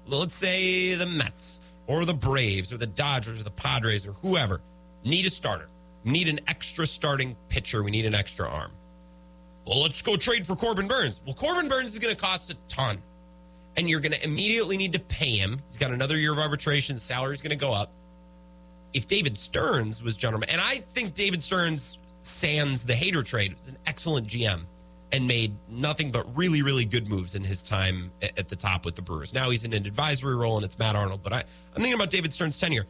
Let's 0.07 0.35
say 0.35 0.95
the 0.95 1.07
Mets 1.07 1.61
or 1.87 2.05
the 2.05 2.15
Braves 2.15 2.73
or 2.73 2.79
the 2.79 2.87
Dodgers 2.87 3.41
or 3.41 3.45
the 3.45 3.51
Padres 3.51 4.07
or 4.07 4.13
whoever 4.13 4.61
need 5.05 5.27
a 5.27 5.31
starter 5.31 5.69
need 6.05 6.29
an 6.29 6.41
extra 6.49 6.87
starting 6.87 7.37
pitcher. 7.49 7.83
We 7.83 7.91
need 7.91 8.07
an 8.07 8.15
extra 8.15 8.49
arm. 8.49 8.73
Well, 9.67 9.83
let's 9.83 10.03
go 10.03 10.17
trade 10.17 10.47
for 10.47 10.57
Corbin 10.57 10.89
Burnes. 10.89 11.21
Well, 11.25 11.35
Corbin 11.35 11.69
Burnes 11.69 11.93
is 11.93 11.99
going 11.99 12.15
to 12.15 12.21
cost 12.21 12.51
a 12.51 12.57
ton. 12.69 13.03
And 13.81 13.89
you're 13.89 14.01
going 14.01 14.13
to 14.13 14.23
immediately 14.23 14.77
need 14.77 14.93
to 14.93 14.99
pay 14.99 15.39
him. 15.39 15.59
He's 15.67 15.79
got 15.79 15.91
another 15.91 16.19
year 16.19 16.33
of 16.33 16.39
arbitration. 16.39 16.97
The 16.97 17.01
salary 17.01 17.33
is 17.33 17.41
going 17.41 17.49
to 17.49 17.57
go 17.57 17.73
up. 17.73 17.91
If 18.93 19.07
David 19.07 19.39
Stearns 19.39 20.03
was 20.03 20.19
general, 20.19 20.43
and 20.47 20.61
I 20.61 20.83
think 20.93 21.15
David 21.15 21.43
Stearns, 21.43 21.97
sans 22.21 22.85
the 22.85 22.93
Hader 22.93 23.25
trade, 23.25 23.55
was 23.55 23.71
an 23.71 23.79
excellent 23.87 24.27
GM 24.27 24.65
and 25.13 25.27
made 25.27 25.55
nothing 25.71 26.11
but 26.11 26.27
really, 26.37 26.61
really 26.61 26.85
good 26.85 27.09
moves 27.09 27.35
in 27.35 27.43
his 27.43 27.63
time 27.63 28.11
at 28.21 28.51
the 28.51 28.55
top 28.55 28.85
with 28.85 28.97
the 28.97 29.03
Brewers. 29.03 29.33
Now 29.33 29.49
he's 29.49 29.65
in 29.65 29.73
an 29.73 29.87
advisory 29.87 30.37
role 30.37 30.57
and 30.57 30.65
it's 30.67 30.79
Matt 30.79 30.95
Arnold. 30.95 31.23
But 31.23 31.33
I, 31.33 31.39
I'm 31.39 31.77
thinking 31.77 31.95
about 31.95 32.11
David 32.11 32.35
Stearns' 32.35 32.61
tenure. 32.61 32.85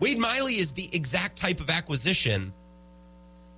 Wade 0.00 0.18
Miley 0.18 0.54
is 0.54 0.72
the 0.72 0.88
exact 0.96 1.36
type 1.36 1.60
of 1.60 1.68
acquisition 1.68 2.54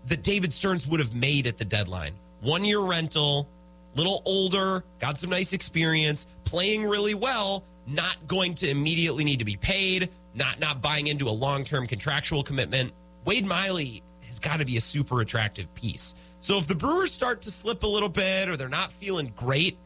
that 0.06 0.24
David 0.24 0.52
Stearns 0.52 0.88
would 0.88 0.98
have 0.98 1.14
made 1.14 1.46
at 1.46 1.56
the 1.56 1.64
deadline. 1.64 2.14
One 2.40 2.64
year 2.64 2.80
rental, 2.80 3.46
little 3.94 4.22
older, 4.24 4.84
got 4.98 5.18
some 5.18 5.30
nice 5.30 5.52
experience, 5.52 6.26
playing 6.44 6.84
really 6.84 7.14
well, 7.14 7.64
not 7.86 8.16
going 8.26 8.54
to 8.56 8.70
immediately 8.70 9.24
need 9.24 9.38
to 9.38 9.44
be 9.44 9.56
paid, 9.56 10.10
not 10.34 10.60
not 10.60 10.80
buying 10.80 11.08
into 11.08 11.28
a 11.28 11.30
long-term 11.30 11.86
contractual 11.86 12.42
commitment. 12.42 12.92
Wade 13.24 13.46
Miley 13.46 14.02
has 14.26 14.38
got 14.38 14.58
to 14.58 14.64
be 14.64 14.76
a 14.76 14.80
super 14.80 15.20
attractive 15.20 15.72
piece. 15.74 16.14
So 16.40 16.58
if 16.58 16.66
the 16.66 16.74
Brewers 16.74 17.12
start 17.12 17.40
to 17.42 17.50
slip 17.50 17.82
a 17.82 17.86
little 17.86 18.08
bit 18.08 18.48
or 18.48 18.56
they're 18.56 18.68
not 18.68 18.92
feeling 18.92 19.32
great, 19.36 19.76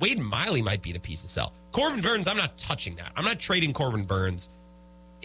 Wade 0.00 0.18
Miley 0.18 0.62
might 0.62 0.82
be 0.82 0.92
the 0.92 1.00
piece 1.00 1.22
to 1.22 1.28
sell. 1.28 1.52
Corbin 1.72 2.00
Burnes, 2.00 2.26
I'm 2.26 2.36
not 2.36 2.56
touching 2.56 2.96
that. 2.96 3.12
I'm 3.16 3.24
not 3.24 3.38
trading 3.38 3.72
Corbin 3.72 4.04
Burnes 4.04 4.48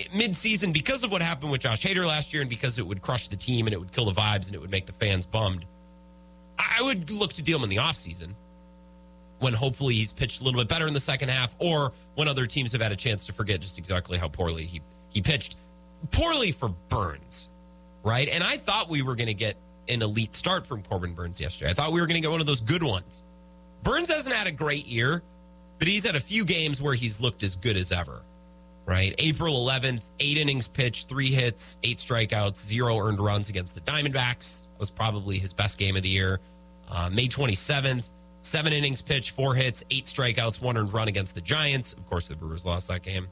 midseason 0.10 0.73
because 0.73 1.04
of 1.04 1.12
what 1.12 1.21
happened 1.21 1.51
with 1.51 1.62
Josh 1.62 1.84
Hader 1.84 2.06
last 2.06 2.34
year 2.34 2.41
and 2.41 2.49
because 2.49 2.80
it 2.80 2.86
would 2.86 3.01
crush 3.01 3.27
the 3.27 3.36
team 3.36 3.67
and 3.67 3.73
it 3.73 3.80
would 3.80 3.91
kill 3.91 4.06
the 4.06 4.19
vibes 4.19 4.47
and 4.47 4.55
it 4.55 4.61
would 4.61 4.72
make 4.72 4.86
the 4.86 4.93
fans 4.93 5.26
bummed. 5.26 5.65
I 6.62 6.82
would 6.82 7.12
look 7.12 7.34
to 7.34 7.41
deal 7.41 7.57
him 7.57 7.64
in 7.64 7.70
the 7.70 7.78
offseason 7.78 8.34
when 9.39 9.53
hopefully 9.53 9.95
he's 9.95 10.12
pitched 10.12 10.41
a 10.41 10.43
little 10.43 10.59
bit 10.59 10.68
better 10.68 10.88
in 10.88 10.93
the 10.93 10.99
second 10.99 11.30
half 11.30 11.55
or 11.57 11.93
when 12.16 12.28
other 12.28 12.45
teams 12.45 12.72
have 12.74 12.82
had 12.82 12.91
a 12.91 12.95
chance 12.95 13.26
to 13.26 13.34
forget 13.34 13.59
just 13.59 13.80
exactly 13.80 14.18
how 14.18 14.28
poorly 14.28 14.66
he, 14.66 14.82
he 15.09 15.22
pitched. 15.22 15.55
Poorly 16.12 16.51
for 16.51 16.70
Burnes, 16.89 17.49
right? 18.03 18.28
And 18.30 18.43
I 18.43 18.57
thought 18.57 18.89
we 18.89 19.01
were 19.01 19.16
going 19.16 19.28
to 19.28 19.34
get 19.34 19.57
an 19.89 20.01
elite 20.01 20.36
start 20.36 20.66
from 20.66 20.84
Corbin 20.84 21.14
Burnes 21.14 21.41
yesterday. 21.41 21.72
I 21.72 21.74
thought 21.74 21.91
we 21.91 22.01
were 22.01 22.07
going 22.07 22.16
to 22.16 22.22
get 22.22 22.32
one 22.32 22.39
of 22.39 22.47
those 22.47 22.62
good 22.62 22.84
ones. 22.84 23.24
Burnes 23.84 24.09
hasn't 24.12 24.36
had 24.36 24.45
a 24.47 24.51
great 24.51 24.86
year, 24.86 25.24
but 25.80 25.88
he's 25.88 26.05
had 26.05 26.16
a 26.16 26.20
few 26.20 26.45
games 26.45 26.82
where 26.82 26.93
he's 26.93 27.20
looked 27.20 27.41
as 27.41 27.55
good 27.55 27.78
as 27.78 27.91
ever 27.91 28.22
right? 28.86 29.16
April 29.20 29.53
11th, 29.66 30.01
eight 30.20 30.38
innings 30.38 30.68
pitched, 30.68 31.07
three 31.07 31.30
hits, 31.30 31.78
eight 31.84 31.97
strikeouts, 31.97 32.57
zero 32.57 32.97
earned 32.97 33.20
runs 33.20 33.49
against 33.49 33.76
the 33.76 33.82
Diamondbacks. 33.82 34.68
Was 34.80 34.89
probably 34.89 35.38
his 35.38 35.53
best 35.53 35.78
game 35.78 35.95
of 35.95 36.03
the 36.03 36.09
year. 36.09 36.39
Uh, 36.91 37.09
May 37.11 37.27
27th, 37.27 38.03
seven 38.41 38.73
innings 38.73 39.01
pitched, 39.01 39.31
four 39.31 39.55
hits, 39.55 39.83
eight 39.89 40.05
strikeouts, 40.05 40.61
one 40.61 40.77
earned 40.77 40.93
run 40.93 41.07
against 41.07 41.35
the 41.35 41.41
Giants. 41.41 41.93
Of 41.93 42.07
course, 42.09 42.27
the 42.27 42.35
Brewers 42.35 42.65
lost 42.65 42.89
that 42.89 43.01
game. 43.01 43.27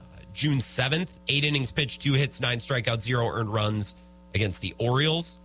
Uh, 0.00 0.20
June 0.32 0.58
7th, 0.58 1.08
eight 1.26 1.44
innings 1.44 1.72
pitched, 1.72 2.02
two 2.02 2.12
hits, 2.12 2.40
nine 2.40 2.58
strikeouts, 2.58 3.00
zero 3.00 3.26
earned 3.26 3.52
runs 3.52 3.96
against 4.34 4.62
the 4.62 4.74
Orioles. 4.78 5.38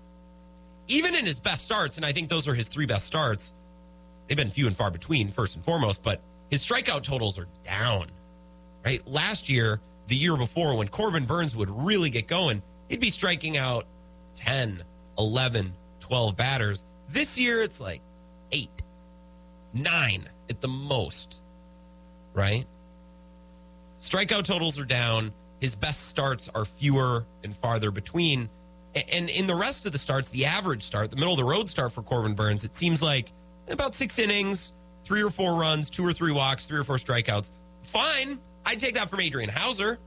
Even 0.87 1.15
in 1.15 1.25
his 1.25 1.39
best 1.39 1.63
starts, 1.63 1.97
and 1.97 2.05
I 2.05 2.11
think 2.11 2.29
those 2.29 2.47
are 2.47 2.53
his 2.53 2.67
three 2.67 2.85
best 2.85 3.05
starts, 3.05 3.53
they've 4.27 4.37
been 4.37 4.49
few 4.49 4.67
and 4.67 4.75
far 4.75 4.91
between, 4.91 5.29
first 5.29 5.55
and 5.55 5.63
foremost, 5.63 6.03
but 6.03 6.21
his 6.51 6.61
strikeout 6.61 7.03
totals 7.03 7.39
are 7.39 7.47
down. 7.63 8.07
Right? 8.85 9.05
Last 9.07 9.49
year, 9.49 9.79
the 10.07 10.15
year 10.15 10.35
before, 10.35 10.75
when 10.77 10.89
Corbin 10.89 11.25
Burnes 11.25 11.55
would 11.55 11.69
really 11.69 12.09
get 12.09 12.27
going, 12.27 12.61
he'd 12.89 12.99
be 12.99 13.09
striking 13.09 13.57
out 13.57 13.85
10, 14.35 14.83
11, 15.17 15.73
12 16.01 16.37
batters. 16.37 16.85
This 17.13 17.39
year, 17.39 17.61
it's 17.61 17.79
like 17.79 18.01
eight, 18.51 18.81
nine 19.71 20.27
at 20.49 20.61
the 20.61 20.67
most. 20.67 21.41
Right? 22.33 22.65
Strikeout 23.99 24.45
totals 24.45 24.79
are 24.79 24.85
down. 24.85 25.31
His 25.61 25.75
best 25.75 26.07
starts 26.07 26.49
are 26.49 26.65
fewer 26.65 27.25
and 27.43 27.55
farther 27.55 27.91
between. 27.91 28.49
And 29.11 29.29
in 29.29 29.45
the 29.45 29.53
rest 29.55 29.85
of 29.85 29.91
the 29.91 29.99
starts, 29.99 30.29
the 30.29 30.45
average 30.45 30.81
start, 30.81 31.11
the 31.11 31.15
middle 31.15 31.33
of 31.33 31.37
the 31.37 31.43
road 31.43 31.69
start 31.69 31.91
for 31.91 32.01
Corbin 32.01 32.33
Burnes, 32.33 32.65
it 32.65 32.75
seems 32.75 33.03
like 33.03 33.31
about 33.67 33.93
six 33.93 34.17
innings, 34.17 34.73
three 35.05 35.21
or 35.21 35.29
four 35.29 35.53
runs, 35.53 35.91
two 35.91 36.05
or 36.05 36.13
three 36.13 36.31
walks, 36.31 36.65
three 36.65 36.79
or 36.79 36.83
four 36.83 36.97
strikeouts. 36.97 37.51
Fine. 37.83 38.39
I'd 38.65 38.79
take 38.79 38.95
that 38.95 39.11
from 39.11 39.19
Adrian 39.19 39.51
Houser. 39.51 39.99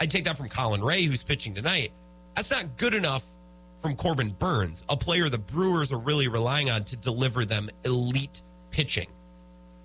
I'd 0.00 0.10
take 0.10 0.24
that 0.24 0.38
from 0.38 0.48
Colin 0.48 0.82
Rea, 0.82 1.02
who's 1.02 1.24
pitching 1.24 1.54
tonight. 1.54 1.92
That's 2.34 2.50
not 2.50 2.78
good 2.78 2.94
enough 2.94 3.22
from 3.84 3.96
Corbin 3.96 4.30
Burnes, 4.30 4.82
a 4.88 4.96
player 4.96 5.28
the 5.28 5.36
Brewers 5.36 5.92
are 5.92 5.98
really 5.98 6.26
relying 6.26 6.70
on 6.70 6.84
to 6.84 6.96
deliver 6.96 7.44
them 7.44 7.68
elite 7.84 8.40
pitching. 8.70 9.08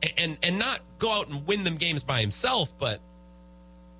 And 0.01 0.13
and, 0.17 0.37
and 0.41 0.57
not 0.57 0.79
go 0.99 1.11
out 1.11 1.27
and 1.27 1.45
win 1.45 1.65
them 1.65 1.75
games 1.75 2.01
by 2.01 2.21
himself, 2.21 2.71
but 2.77 3.01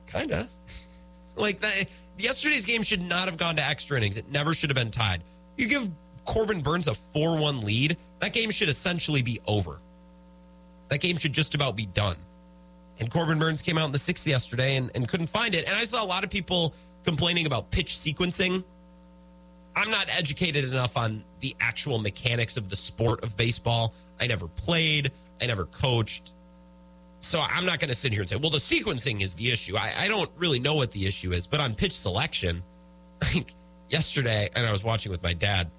kind 0.08 0.32
of. 0.32 0.50
like 1.36 1.60
that 1.60 1.88
yesterday's 2.18 2.64
game 2.64 2.82
should 2.82 3.02
not 3.02 3.26
have 3.26 3.36
gone 3.36 3.58
to 3.58 3.62
extra 3.62 3.98
innings. 3.98 4.16
It 4.16 4.32
never 4.32 4.54
should 4.54 4.70
have 4.70 4.78
been 4.78 4.90
tied. 4.90 5.22
You 5.58 5.68
give 5.68 5.90
Corbin 6.24 6.62
Burnes 6.62 6.88
a 6.88 6.94
4 6.94 7.38
1 7.38 7.66
lead, 7.66 7.98
that 8.20 8.32
game 8.32 8.52
should 8.52 8.70
essentially 8.70 9.22
be 9.22 9.42
over. 9.46 9.80
That 10.88 11.02
game 11.02 11.18
should 11.18 11.34
just 11.34 11.56
about 11.56 11.76
be 11.76 11.88
done. 11.88 12.16
And 13.00 13.12
Corbin 13.12 13.38
Burnes 13.38 13.62
came 13.62 13.78
out 13.78 13.88
in 13.88 13.92
the 13.92 14.00
sixth 14.00 14.26
yesterday 14.26 14.78
and, 14.78 14.92
and 14.96 15.10
couldn't 15.10 15.28
find 15.28 15.54
it. 15.54 15.66
And 15.66 15.76
I 15.76 15.84
saw 15.84 16.02
a 16.02 16.08
lot 16.08 16.24
of 16.24 16.30
people 16.30 16.74
complaining 17.04 17.46
about 17.46 17.70
pitch 17.70 17.96
sequencing. 17.96 18.64
I'm 19.80 19.92
not 19.92 20.08
educated 20.10 20.66
enough 20.66 20.98
on 20.98 21.24
the 21.40 21.56
actual 21.62 22.00
mechanics 22.00 22.58
of 22.58 22.68
the 22.68 22.76
sport 22.76 23.24
of 23.24 23.38
baseball. 23.38 23.94
I 24.20 24.28
never 24.28 24.48
played, 24.48 25.12
I 25.42 25.46
never 25.46 25.66
coached. 25.66 26.34
So 27.20 27.40
I'm 27.40 27.66
not 27.66 27.80
going 27.80 27.88
to 27.90 27.96
sit 27.96 28.12
here 28.12 28.22
and 28.22 28.30
say, 28.30 28.36
well, 28.36 28.50
the 28.50 28.58
sequencing 28.58 29.22
is 29.22 29.36
the 29.36 29.52
issue. 29.52 29.78
I, 29.78 29.94
I 29.98 30.08
don't 30.10 30.30
really 30.38 30.60
know 30.60 30.76
what 30.76 30.92
the 30.92 31.08
issue 31.08 31.32
is, 31.32 31.48
but 31.48 31.62
on 31.62 31.76
pitch 31.76 31.98
selection, 31.98 32.62
like 33.34 33.54
yesterday, 33.90 34.50
and 34.54 34.66
I 34.66 34.72
was 34.72 34.84
watching 34.84 35.14
with 35.14 35.24
my 35.24 35.34
dad, 35.34 35.72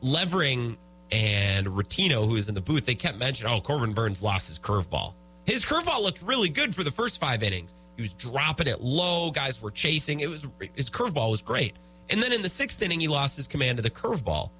Levering 0.00 0.78
and 1.10 1.66
Rottino, 1.66 2.26
who 2.26 2.34
was 2.34 2.48
in 2.48 2.54
the 2.54 2.60
booth, 2.60 2.86
they 2.86 2.94
kept 2.94 3.18
mentioning, 3.18 3.52
oh, 3.52 3.60
Corbin 3.60 3.92
Burnes 3.92 4.22
lost 4.22 4.48
his 4.48 4.60
curveball. 4.60 5.14
His 5.44 5.64
curveball 5.64 6.02
looked 6.02 6.22
really 6.22 6.48
good 6.48 6.72
for 6.72 6.84
the 6.84 6.90
first 6.92 7.20
five 7.20 7.42
innings. 7.42 7.74
He 7.96 8.02
was 8.02 8.14
dropping 8.14 8.68
it 8.68 8.80
low. 8.80 9.32
Guys 9.32 9.60
were 9.60 9.72
chasing. 9.72 10.20
It 10.20 10.28
was 10.28 10.46
his 10.76 10.88
curveball 10.88 11.32
was 11.32 11.42
great. 11.42 11.74
And 12.10 12.22
then 12.22 12.32
in 12.32 12.42
the 12.42 12.48
sixth 12.48 12.82
inning, 12.82 13.00
he 13.00 13.08
lost 13.08 13.36
his 13.36 13.46
command 13.46 13.78
of 13.78 13.84
the 13.84 13.90
curveball. 13.90 14.50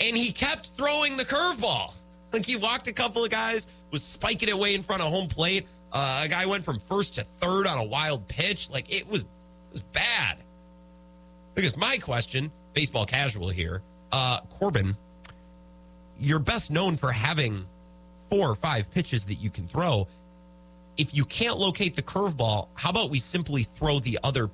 And 0.00 0.16
he 0.16 0.30
kept 0.30 0.68
throwing 0.76 1.16
the 1.16 1.24
curveball. 1.24 1.94
Like 2.32 2.44
he 2.44 2.56
walked 2.56 2.88
a 2.88 2.92
couple 2.92 3.24
of 3.24 3.30
guys, 3.30 3.66
was 3.90 4.02
spiking 4.02 4.48
it 4.48 4.58
way 4.58 4.74
in 4.74 4.82
front 4.82 5.02
of 5.02 5.08
home 5.08 5.28
plate. 5.28 5.66
Uh, 5.92 6.22
a 6.24 6.28
guy 6.28 6.44
went 6.46 6.64
from 6.64 6.78
first 6.78 7.14
to 7.14 7.24
third 7.24 7.66
on 7.66 7.78
a 7.78 7.84
wild 7.84 8.28
pitch. 8.28 8.70
Like 8.70 8.94
it 8.94 9.08
was, 9.08 9.22
it 9.22 9.26
was 9.72 9.82
bad. 9.82 10.36
Because 11.54 11.76
my 11.76 11.96
question, 11.98 12.52
baseball 12.74 13.06
casual 13.06 13.48
here, 13.48 13.82
uh, 14.12 14.40
Corbin, 14.50 14.94
you're 16.20 16.38
best 16.38 16.70
known 16.70 16.96
for 16.96 17.10
having 17.10 17.64
four 18.28 18.50
or 18.50 18.54
five 18.54 18.90
pitches 18.90 19.24
that 19.26 19.34
you 19.34 19.50
can 19.50 19.66
throw. 19.66 20.06
If 20.96 21.14
you 21.14 21.24
can't 21.24 21.56
locate 21.56 21.96
the 21.96 22.02
curveball, 22.02 22.68
how 22.74 22.90
about 22.90 23.08
we 23.08 23.18
simply 23.18 23.62
throw 23.62 24.00
the 24.00 24.18
other? 24.22 24.50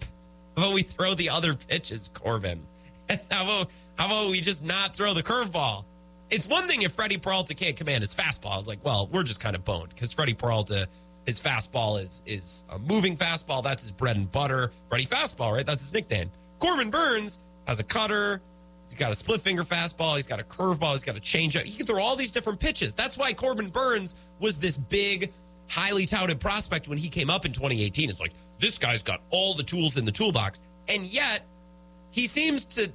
How 0.57 0.64
about 0.64 0.74
we 0.74 0.82
throw 0.82 1.14
the 1.14 1.30
other 1.30 1.55
pitches, 1.55 2.11
Corbin? 2.14 2.61
how 3.30 3.44
about 3.44 3.70
how 3.96 4.07
about 4.07 4.30
we 4.30 4.40
just 4.40 4.64
not 4.64 4.94
throw 4.94 5.14
the 5.14 5.22
curveball? 5.22 5.84
It's 6.30 6.46
one 6.46 6.66
thing 6.66 6.82
if 6.82 6.92
Freddie 6.92 7.18
Peralta 7.18 7.55
can't 7.55 7.76
command 7.76 8.02
his 8.02 8.14
fastball. 8.14 8.59
It's 8.59 8.68
like, 8.68 8.84
well, 8.84 9.09
we're 9.12 9.22
just 9.22 9.40
kind 9.40 9.55
of 9.55 9.64
boned 9.64 9.90
because 9.90 10.12
Freddie 10.12 10.34
Peralta, 10.34 10.88
his 11.26 11.38
fastball 11.40 12.02
is 12.02 12.22
is 12.26 12.64
a 12.70 12.78
moving 12.78 13.16
fastball. 13.16 13.62
That's 13.62 13.82
his 13.82 13.92
bread 13.92 14.16
and 14.16 14.30
butter. 14.30 14.72
Freddie 14.88 15.07
fastball, 15.07 15.52
right? 15.52 15.66
That's 15.66 15.82
his 15.82 15.92
nickname. 15.92 16.30
Corbin 16.59 16.90
Burnes 16.90 17.40
has 17.66 17.80
a 17.80 17.84
cutter. 17.84 18.40
He's 18.86 18.94
got 18.94 19.12
a 19.12 19.14
split 19.14 19.40
finger 19.40 19.64
fastball. 19.64 20.16
He's 20.16 20.26
got 20.26 20.40
a 20.40 20.44
curveball. 20.44 20.92
He's 20.92 21.02
got 21.02 21.16
a 21.16 21.20
changeup. 21.20 21.62
He 21.62 21.76
can 21.76 21.86
throw 21.86 22.02
all 22.02 22.16
these 22.16 22.30
different 22.30 22.61
pitches. 22.61 22.94
That's 22.94 23.16
why 23.16 23.32
Corbin 23.32 23.68
Burnes 23.68 24.14
was 24.40 24.59
this 24.59 24.76
big, 24.76 25.32
highly 25.68 26.07
touted 26.07 26.38
prospect 26.40 26.88
when 26.88 26.98
he 26.98 27.09
came 27.09 27.30
up 27.30 27.46
in 27.46 27.52
2018. 27.52 28.11
It's 28.11 28.20
like, 28.20 28.32
this 28.59 28.78
guy's 28.78 29.02
got 29.02 29.20
all 29.30 29.55
the 29.55 29.62
tools 29.62 29.96
in 29.96 30.05
the 30.05 30.12
toolbox. 30.12 30.62
And 30.88 31.05
yet, 31.05 31.42
he 32.11 32.26
seems 32.26 32.64
to 32.66 32.90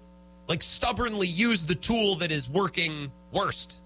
like 0.47 0.61
stubbornly 0.63 1.27
use 1.27 1.63
the 1.63 1.75
tool 1.75 2.15
that 2.15 2.31
is 2.31 2.49
working 2.49 3.11
worst 3.31 3.81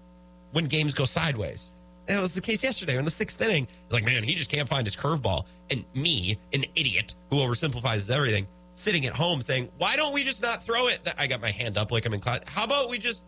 when 0.52 0.66
games 0.66 0.94
go 0.94 1.04
sideways. 1.04 1.72
It 2.08 2.20
was 2.20 2.34
the 2.34 2.40
case 2.40 2.62
yesterday 2.62 2.98
in 2.98 3.04
the 3.04 3.10
sixth 3.10 3.40
inning. 3.40 3.66
Like, 3.90 4.04
man, 4.04 4.22
he 4.22 4.34
just 4.34 4.50
can't 4.50 4.68
find 4.68 4.86
his 4.86 4.96
curveball. 4.96 5.46
And 5.70 5.84
me, 5.94 6.38
an 6.52 6.64
idiot 6.74 7.14
who 7.30 7.36
oversimplifies 7.36 8.10
everything, 8.10 8.46
sitting 8.74 9.06
at 9.06 9.14
home 9.14 9.40
saying, 9.40 9.70
"Why 9.78 9.96
don't 9.96 10.12
we 10.12 10.22
just 10.22 10.42
not 10.42 10.62
throw 10.62 10.88
it?" 10.88 11.00
I 11.16 11.26
got 11.26 11.40
my 11.40 11.50
hand 11.50 11.78
up 11.78 11.90
like 11.90 12.04
I'm 12.04 12.12
in 12.14 12.20
class. 12.20 12.40
How 12.46 12.64
about 12.64 12.88
we 12.88 12.98
just? 12.98 13.24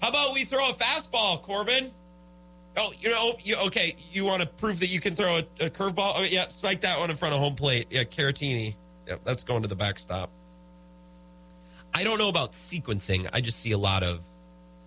How 0.00 0.08
about 0.08 0.34
we 0.34 0.44
throw 0.44 0.70
a 0.70 0.74
fastball, 0.74 1.42
Corbin? 1.42 1.90
Oh, 2.76 2.92
you 2.98 3.08
know, 3.08 3.34
you 3.40 3.56
okay? 3.66 3.96
You 4.10 4.24
want 4.24 4.42
to 4.42 4.48
prove 4.48 4.80
that 4.80 4.88
you 4.88 5.00
can 5.00 5.14
throw 5.14 5.36
a, 5.36 5.66
a 5.66 5.70
curveball? 5.70 6.14
Oh, 6.16 6.22
yeah, 6.22 6.48
strike 6.48 6.80
that 6.80 6.98
one 6.98 7.10
in 7.10 7.16
front 7.16 7.34
of 7.34 7.40
home 7.40 7.54
plate. 7.54 7.86
Yeah, 7.90 8.04
Caratini. 8.04 8.74
Yeah, 9.06 9.16
that's 9.24 9.44
going 9.44 9.62
to 9.62 9.68
the 9.68 9.76
backstop. 9.76 10.30
I 11.94 12.02
don't 12.02 12.18
know 12.18 12.28
about 12.28 12.52
sequencing. 12.52 13.28
I 13.32 13.40
just 13.40 13.60
see 13.60 13.72
a 13.72 13.78
lot 13.78 14.02
of 14.02 14.20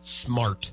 smart 0.01 0.71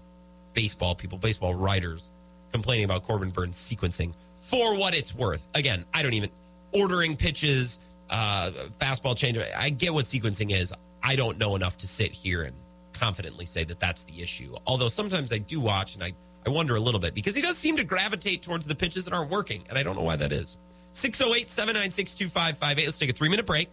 baseball 0.52 0.94
people, 0.94 1.18
baseball 1.18 1.54
writers, 1.54 2.10
complaining 2.52 2.84
about 2.84 3.04
Corbin 3.04 3.30
Burnes 3.30 3.56
sequencing 3.56 4.12
for 4.40 4.76
what 4.76 4.94
it's 4.94 5.14
worth. 5.14 5.46
Again, 5.54 5.84
I 5.94 6.02
don't 6.02 6.14
even 6.14 6.30
ordering 6.72 7.16
pitches 7.16 7.78
uh, 8.10 8.50
fastball 8.80 9.16
change. 9.16 9.38
I 9.38 9.70
get 9.70 9.94
what 9.94 10.06
sequencing 10.06 10.52
is. 10.52 10.72
I 11.02 11.16
don't 11.16 11.38
know 11.38 11.54
enough 11.54 11.76
to 11.78 11.86
sit 11.86 12.12
here 12.12 12.42
and 12.42 12.56
confidently 12.92 13.44
say 13.44 13.64
that 13.64 13.80
that's 13.80 14.04
the 14.04 14.22
issue. 14.22 14.54
Although 14.66 14.88
sometimes 14.88 15.32
I 15.32 15.38
do 15.38 15.60
watch 15.60 15.94
and 15.94 16.04
I, 16.04 16.12
I 16.46 16.50
wonder 16.50 16.76
a 16.76 16.80
little 16.80 17.00
bit 17.00 17.14
because 17.14 17.34
he 17.34 17.42
does 17.42 17.56
seem 17.56 17.76
to 17.78 17.84
gravitate 17.84 18.42
towards 18.42 18.66
the 18.66 18.74
pitches 18.74 19.04
that 19.04 19.14
aren't 19.14 19.30
working. 19.30 19.64
And 19.68 19.78
I 19.78 19.82
don't 19.82 19.96
know 19.96 20.02
why 20.02 20.16
that 20.16 20.32
is. 20.32 20.56
608 20.92 21.48
796 21.50 22.14
2558. 22.14 22.84
Let's 22.86 22.98
take 22.98 23.10
a 23.10 23.12
three 23.12 23.28
minute 23.28 23.46
break. 23.46 23.70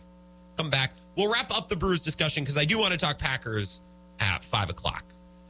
Come 0.57 0.69
back. 0.69 0.93
We'll 1.15 1.31
wrap 1.31 1.55
up 1.55 1.69
the 1.69 1.75
Brewers 1.75 2.01
discussion 2.01 2.43
because 2.43 2.57
I 2.57 2.65
do 2.65 2.79
want 2.79 2.91
to 2.91 2.97
talk 2.97 3.17
Packers 3.17 3.81
at 4.19 4.43
5 4.43 4.69
o'clock. 4.69 5.03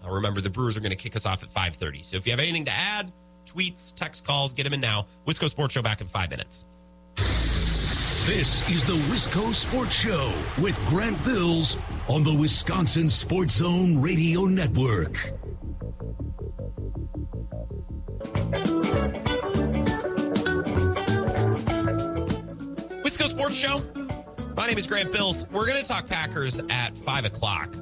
Uh, 0.03 0.09
remember, 0.09 0.41
the 0.41 0.49
Brewers 0.49 0.75
are 0.75 0.79
going 0.79 0.91
to 0.91 0.95
kick 0.95 1.15
us 1.15 1.25
off 1.25 1.43
at 1.43 1.53
5.30. 1.53 2.03
So 2.03 2.17
if 2.17 2.25
you 2.25 2.31
have 2.31 2.39
anything 2.39 2.65
to 2.65 2.71
add, 2.71 3.11
tweets, 3.45 3.93
text 3.93 4.25
calls, 4.25 4.53
get 4.53 4.63
them 4.63 4.73
in 4.73 4.81
now. 4.81 5.05
Wisco 5.27 5.47
Sports 5.49 5.73
Show 5.73 5.81
back 5.81 6.01
in 6.01 6.07
five 6.07 6.29
minutes. 6.29 6.65
This 7.15 8.69
is 8.69 8.85
the 8.85 8.93
Wisco 9.11 9.51
Sports 9.51 9.95
Show 9.95 10.33
with 10.59 10.83
Grant 10.85 11.23
Bills 11.23 11.77
on 12.07 12.23
the 12.23 12.35
Wisconsin 12.35 13.09
Sports 13.09 13.55
Zone 13.55 14.01
Radio 14.01 14.41
Network. 14.41 15.40
Wisco 23.03 23.27
Sports 23.27 23.55
Show. 23.55 23.81
My 24.55 24.67
name 24.67 24.77
is 24.77 24.87
Grant 24.87 25.11
Bills. 25.11 25.45
We're 25.49 25.65
going 25.65 25.81
to 25.81 25.87
talk 25.87 26.07
Packers 26.07 26.61
at 26.69 26.97
5 26.97 27.25
o'clock. 27.25 27.73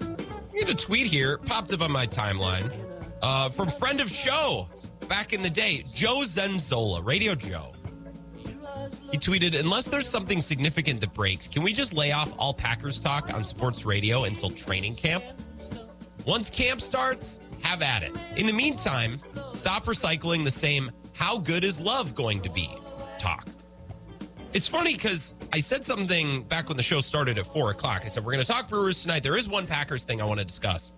I 0.00 0.60
get 0.60 0.68
a 0.70 0.74
tweet 0.74 1.06
here, 1.06 1.38
popped 1.38 1.72
up 1.72 1.80
on 1.80 1.92
my 1.92 2.06
timeline 2.06 2.72
uh, 3.22 3.48
from 3.48 3.68
friend 3.68 4.00
of 4.00 4.10
show 4.10 4.68
back 5.08 5.32
in 5.32 5.42
the 5.42 5.50
day, 5.50 5.84
Joe 5.94 6.20
Zenzola, 6.22 7.04
Radio 7.04 7.34
Joe. 7.34 7.72
He 9.10 9.18
tweeted, 9.18 9.58
unless 9.58 9.88
there's 9.88 10.08
something 10.08 10.40
significant 10.40 11.00
that 11.00 11.14
breaks, 11.14 11.46
can 11.48 11.62
we 11.62 11.72
just 11.72 11.94
lay 11.94 12.12
off 12.12 12.32
all 12.38 12.52
Packers 12.54 12.98
talk 13.00 13.32
on 13.32 13.44
sports 13.44 13.84
radio 13.84 14.24
until 14.24 14.50
training 14.50 14.94
camp? 14.94 15.24
Once 16.26 16.50
camp 16.50 16.80
starts, 16.80 17.40
have 17.62 17.82
at 17.82 18.02
it. 18.02 18.14
In 18.36 18.46
the 18.46 18.52
meantime, 18.52 19.16
stop 19.52 19.84
recycling 19.84 20.44
the 20.44 20.50
same 20.50 20.90
how 21.14 21.38
good 21.38 21.64
is 21.64 21.80
love 21.80 22.14
going 22.14 22.40
to 22.42 22.50
be 22.50 22.70
talk. 23.18 23.46
It's 24.54 24.68
funny 24.68 24.94
because 24.94 25.34
I 25.52 25.60
said 25.60 25.84
something 25.84 26.42
back 26.44 26.68
when 26.68 26.76
the 26.76 26.82
show 26.82 27.00
started 27.00 27.38
at 27.38 27.46
four 27.46 27.70
o'clock. 27.70 28.02
I 28.04 28.08
said, 28.08 28.24
We're 28.24 28.32
going 28.32 28.44
to 28.44 28.50
talk 28.50 28.68
Brewers 28.68 29.02
tonight. 29.02 29.22
There 29.22 29.36
is 29.36 29.48
one 29.48 29.66
Packers 29.66 30.04
thing 30.04 30.22
I 30.22 30.24
want 30.24 30.38
to 30.38 30.44
discuss. 30.44 30.92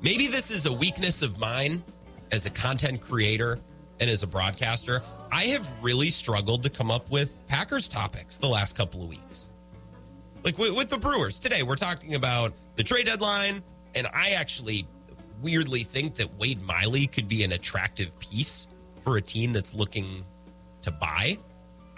Maybe 0.00 0.26
this 0.26 0.50
is 0.50 0.66
a 0.66 0.72
weakness 0.72 1.22
of 1.22 1.38
mine 1.38 1.82
as 2.30 2.46
a 2.46 2.50
content 2.50 3.00
creator 3.00 3.58
and 3.98 4.10
as 4.10 4.22
a 4.22 4.26
broadcaster. 4.26 5.02
I 5.32 5.44
have 5.44 5.68
really 5.82 6.10
struggled 6.10 6.62
to 6.62 6.70
come 6.70 6.90
up 6.90 7.10
with 7.10 7.46
Packers 7.48 7.88
topics 7.88 8.38
the 8.38 8.46
last 8.46 8.76
couple 8.76 9.02
of 9.02 9.08
weeks. 9.08 9.48
Like 10.44 10.58
with, 10.58 10.72
with 10.72 10.90
the 10.90 10.98
Brewers 10.98 11.38
today, 11.38 11.62
we're 11.62 11.76
talking 11.76 12.14
about 12.14 12.52
the 12.76 12.84
trade 12.84 13.06
deadline, 13.06 13.62
and 13.94 14.06
I 14.14 14.30
actually 14.30 14.86
weirdly 15.40 15.82
think 15.82 16.16
that 16.16 16.38
Wade 16.38 16.62
Miley 16.62 17.06
could 17.06 17.28
be 17.28 17.44
an 17.44 17.52
attractive 17.52 18.16
piece 18.18 18.66
for 19.02 19.16
a 19.16 19.20
team 19.20 19.52
that's 19.52 19.74
looking 19.74 20.24
to 20.82 20.90
buy. 20.90 21.38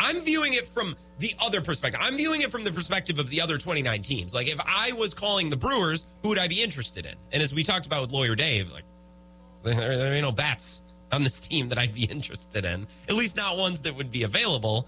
I'm 0.00 0.20
viewing 0.20 0.54
it 0.54 0.68
from 0.68 0.96
the 1.18 1.32
other 1.40 1.60
perspective. 1.60 2.00
I'm 2.02 2.16
viewing 2.16 2.42
it 2.42 2.50
from 2.50 2.64
the 2.64 2.72
perspective 2.72 3.18
of 3.18 3.28
the 3.30 3.40
other 3.40 3.58
29 3.58 4.02
teams. 4.02 4.34
Like 4.34 4.46
if 4.46 4.60
I 4.64 4.92
was 4.92 5.14
calling 5.14 5.50
the 5.50 5.56
Brewers, 5.56 6.06
who 6.22 6.30
would 6.30 6.38
I 6.38 6.48
be 6.48 6.62
interested 6.62 7.06
in? 7.06 7.14
And 7.32 7.42
as 7.42 7.52
we 7.52 7.62
talked 7.62 7.86
about 7.86 8.02
with 8.02 8.12
Lawyer 8.12 8.36
Dave, 8.36 8.72
like 8.72 8.84
there, 9.62 9.74
there 9.74 10.14
ain't 10.14 10.22
no 10.22 10.32
bats 10.32 10.82
on 11.10 11.24
this 11.24 11.40
team 11.40 11.68
that 11.70 11.78
I'd 11.78 11.94
be 11.94 12.04
interested 12.10 12.64
in. 12.64 12.86
At 13.08 13.14
least 13.14 13.36
not 13.36 13.56
ones 13.56 13.80
that 13.80 13.94
would 13.94 14.10
be 14.10 14.22
available. 14.22 14.86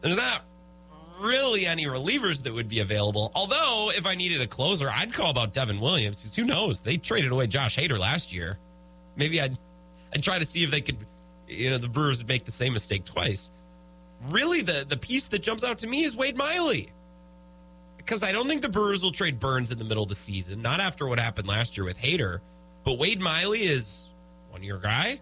There's 0.00 0.16
not 0.16 0.42
really 1.20 1.66
any 1.66 1.84
relievers 1.84 2.42
that 2.42 2.52
would 2.52 2.68
be 2.68 2.80
available. 2.80 3.30
Although, 3.34 3.90
if 3.96 4.06
I 4.06 4.14
needed 4.14 4.40
a 4.40 4.46
closer, 4.46 4.90
I'd 4.90 5.12
call 5.12 5.30
about 5.30 5.52
Devin 5.52 5.80
Williams 5.80 6.22
because 6.22 6.36
who 6.36 6.44
knows? 6.44 6.82
They 6.82 6.96
traded 6.96 7.32
away 7.32 7.46
Josh 7.46 7.76
Hader 7.76 7.98
last 7.98 8.32
year. 8.32 8.58
Maybe 9.16 9.40
I'd 9.40 9.58
I'd 10.14 10.22
try 10.22 10.38
to 10.38 10.44
see 10.44 10.62
if 10.62 10.70
they 10.70 10.80
could, 10.80 10.96
you 11.48 11.70
know, 11.70 11.78
the 11.78 11.88
Brewers 11.88 12.18
would 12.18 12.28
make 12.28 12.44
the 12.44 12.52
same 12.52 12.72
mistake 12.72 13.04
twice. 13.04 13.50
Really, 14.28 14.62
the 14.62 14.84
the 14.88 14.96
piece 14.96 15.28
that 15.28 15.42
jumps 15.42 15.64
out 15.64 15.78
to 15.78 15.86
me 15.86 16.04
is 16.04 16.16
Wade 16.16 16.36
Miley. 16.36 16.90
Because 17.96 18.22
I 18.22 18.32
don't 18.32 18.46
think 18.46 18.60
the 18.60 18.68
Brewers 18.68 19.02
will 19.02 19.12
trade 19.12 19.40
Burnes 19.40 19.70
in 19.70 19.78
the 19.78 19.84
middle 19.84 20.02
of 20.02 20.10
the 20.10 20.14
season, 20.14 20.60
not 20.60 20.78
after 20.78 21.06
what 21.06 21.18
happened 21.18 21.48
last 21.48 21.76
year 21.76 21.86
with 21.86 21.98
Hader. 21.98 22.40
But 22.84 22.98
Wade 22.98 23.20
Miley 23.20 23.62
is 23.62 24.10
one 24.50 24.62
year 24.62 24.78
guy, 24.78 25.20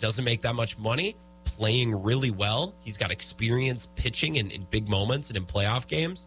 doesn't 0.00 0.24
make 0.24 0.42
that 0.42 0.54
much 0.54 0.76
money, 0.76 1.14
playing 1.44 2.02
really 2.02 2.30
well. 2.30 2.74
He's 2.80 2.96
got 2.96 3.10
experience 3.10 3.86
pitching 3.96 4.36
in, 4.36 4.50
in 4.50 4.66
big 4.70 4.88
moments 4.88 5.30
and 5.30 5.36
in 5.36 5.44
playoff 5.44 5.86
games. 5.86 6.26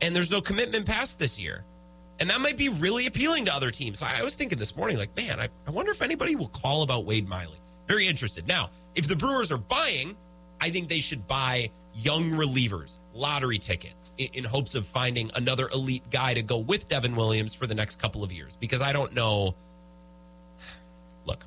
And 0.00 0.14
there's 0.14 0.30
no 0.30 0.40
commitment 0.40 0.86
past 0.86 1.18
this 1.18 1.38
year. 1.38 1.64
And 2.18 2.30
that 2.30 2.40
might 2.40 2.56
be 2.56 2.68
really 2.68 3.06
appealing 3.06 3.44
to 3.46 3.54
other 3.54 3.70
teams. 3.70 4.02
I 4.02 4.22
was 4.22 4.34
thinking 4.34 4.58
this 4.58 4.76
morning, 4.76 4.96
like, 4.96 5.14
man, 5.16 5.38
I, 5.38 5.48
I 5.66 5.70
wonder 5.70 5.92
if 5.92 6.00
anybody 6.00 6.34
will 6.34 6.48
call 6.48 6.82
about 6.82 7.04
Wade 7.04 7.28
Miley. 7.28 7.58
Very 7.86 8.06
interested. 8.06 8.48
Now, 8.48 8.70
if 8.94 9.06
the 9.06 9.16
Brewers 9.16 9.52
are 9.52 9.58
buying, 9.58 10.16
I 10.60 10.70
think 10.70 10.88
they 10.88 11.00
should 11.00 11.26
buy 11.26 11.70
young 11.94 12.30
relievers, 12.30 12.96
lottery 13.14 13.58
tickets, 13.58 14.14
in, 14.18 14.28
in 14.32 14.44
hopes 14.44 14.74
of 14.74 14.86
finding 14.86 15.30
another 15.34 15.68
elite 15.74 16.10
guy 16.10 16.34
to 16.34 16.42
go 16.42 16.58
with 16.58 16.88
Devin 16.88 17.14
Williams 17.16 17.54
for 17.54 17.66
the 17.66 17.74
next 17.74 18.00
couple 18.00 18.24
of 18.24 18.32
years. 18.32 18.56
Because 18.56 18.80
I 18.80 18.92
don't 18.92 19.14
know. 19.14 19.54
Look, 21.26 21.44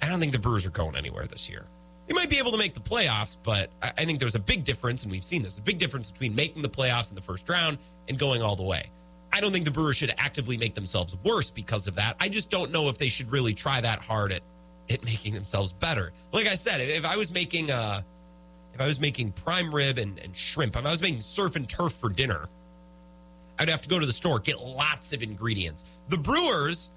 I 0.00 0.08
don't 0.08 0.20
think 0.20 0.32
the 0.32 0.38
Brewers 0.38 0.66
are 0.66 0.70
going 0.70 0.94
anywhere 0.94 1.26
this 1.26 1.48
year. 1.48 1.64
They 2.12 2.18
might 2.18 2.28
be 2.28 2.38
able 2.38 2.50
to 2.50 2.58
make 2.58 2.74
the 2.74 2.80
playoffs, 2.80 3.38
but 3.42 3.70
I, 3.80 4.04
think 4.04 4.18
there's 4.18 4.34
a 4.34 4.38
big 4.38 4.64
difference, 4.64 5.02
and 5.04 5.10
we've 5.10 5.24
seen 5.24 5.40
this 5.40 5.56
a 5.56 5.62
big 5.62 5.78
difference 5.78 6.10
between 6.10 6.34
making 6.34 6.60
the 6.60 6.68
playoffs 6.68 7.08
in 7.08 7.14
the 7.14 7.22
first 7.22 7.48
round 7.48 7.78
and 8.06 8.18
going 8.18 8.42
all 8.42 8.54
the 8.54 8.62
way. 8.62 8.90
I 9.32 9.40
don't 9.40 9.50
think 9.50 9.64
the 9.64 9.70
Brewers 9.70 9.96
should 9.96 10.12
actively 10.18 10.58
make 10.58 10.74
themselves 10.74 11.16
worse 11.24 11.50
because 11.50 11.88
of 11.88 11.94
that. 11.94 12.16
I 12.20 12.28
just 12.28 12.50
don't 12.50 12.70
know 12.70 12.90
if 12.90 12.98
they 12.98 13.08
should 13.08 13.32
really 13.32 13.54
try 13.54 13.80
that 13.80 14.00
hard 14.00 14.30
at, 14.30 14.42
at 14.90 15.02
making 15.06 15.32
themselves 15.32 15.72
better. 15.72 16.12
Like 16.32 16.46
I 16.46 16.54
said, 16.54 16.82
if 16.82 17.06
I 17.06 17.16
was 17.16 17.30
making 17.30 17.70
uh, 17.70 18.02
if 18.74 18.80
I 18.82 18.86
was 18.86 19.00
making 19.00 19.32
prime 19.32 19.74
rib 19.74 19.96
and, 19.96 20.18
and 20.18 20.36
shrimp, 20.36 20.76
if 20.76 20.84
I 20.84 20.90
was 20.90 21.00
making 21.00 21.22
surf 21.22 21.56
and 21.56 21.66
turf 21.66 21.94
for 21.94 22.10
dinner, 22.10 22.46
I'd 23.58 23.70
have 23.70 23.80
to 23.80 23.88
go 23.88 23.98
to 23.98 24.04
the 24.04 24.12
store, 24.12 24.38
get 24.38 24.60
lots 24.60 25.14
of 25.14 25.22
ingredients. 25.22 25.86
The 26.10 26.18
Brewers 26.18 26.90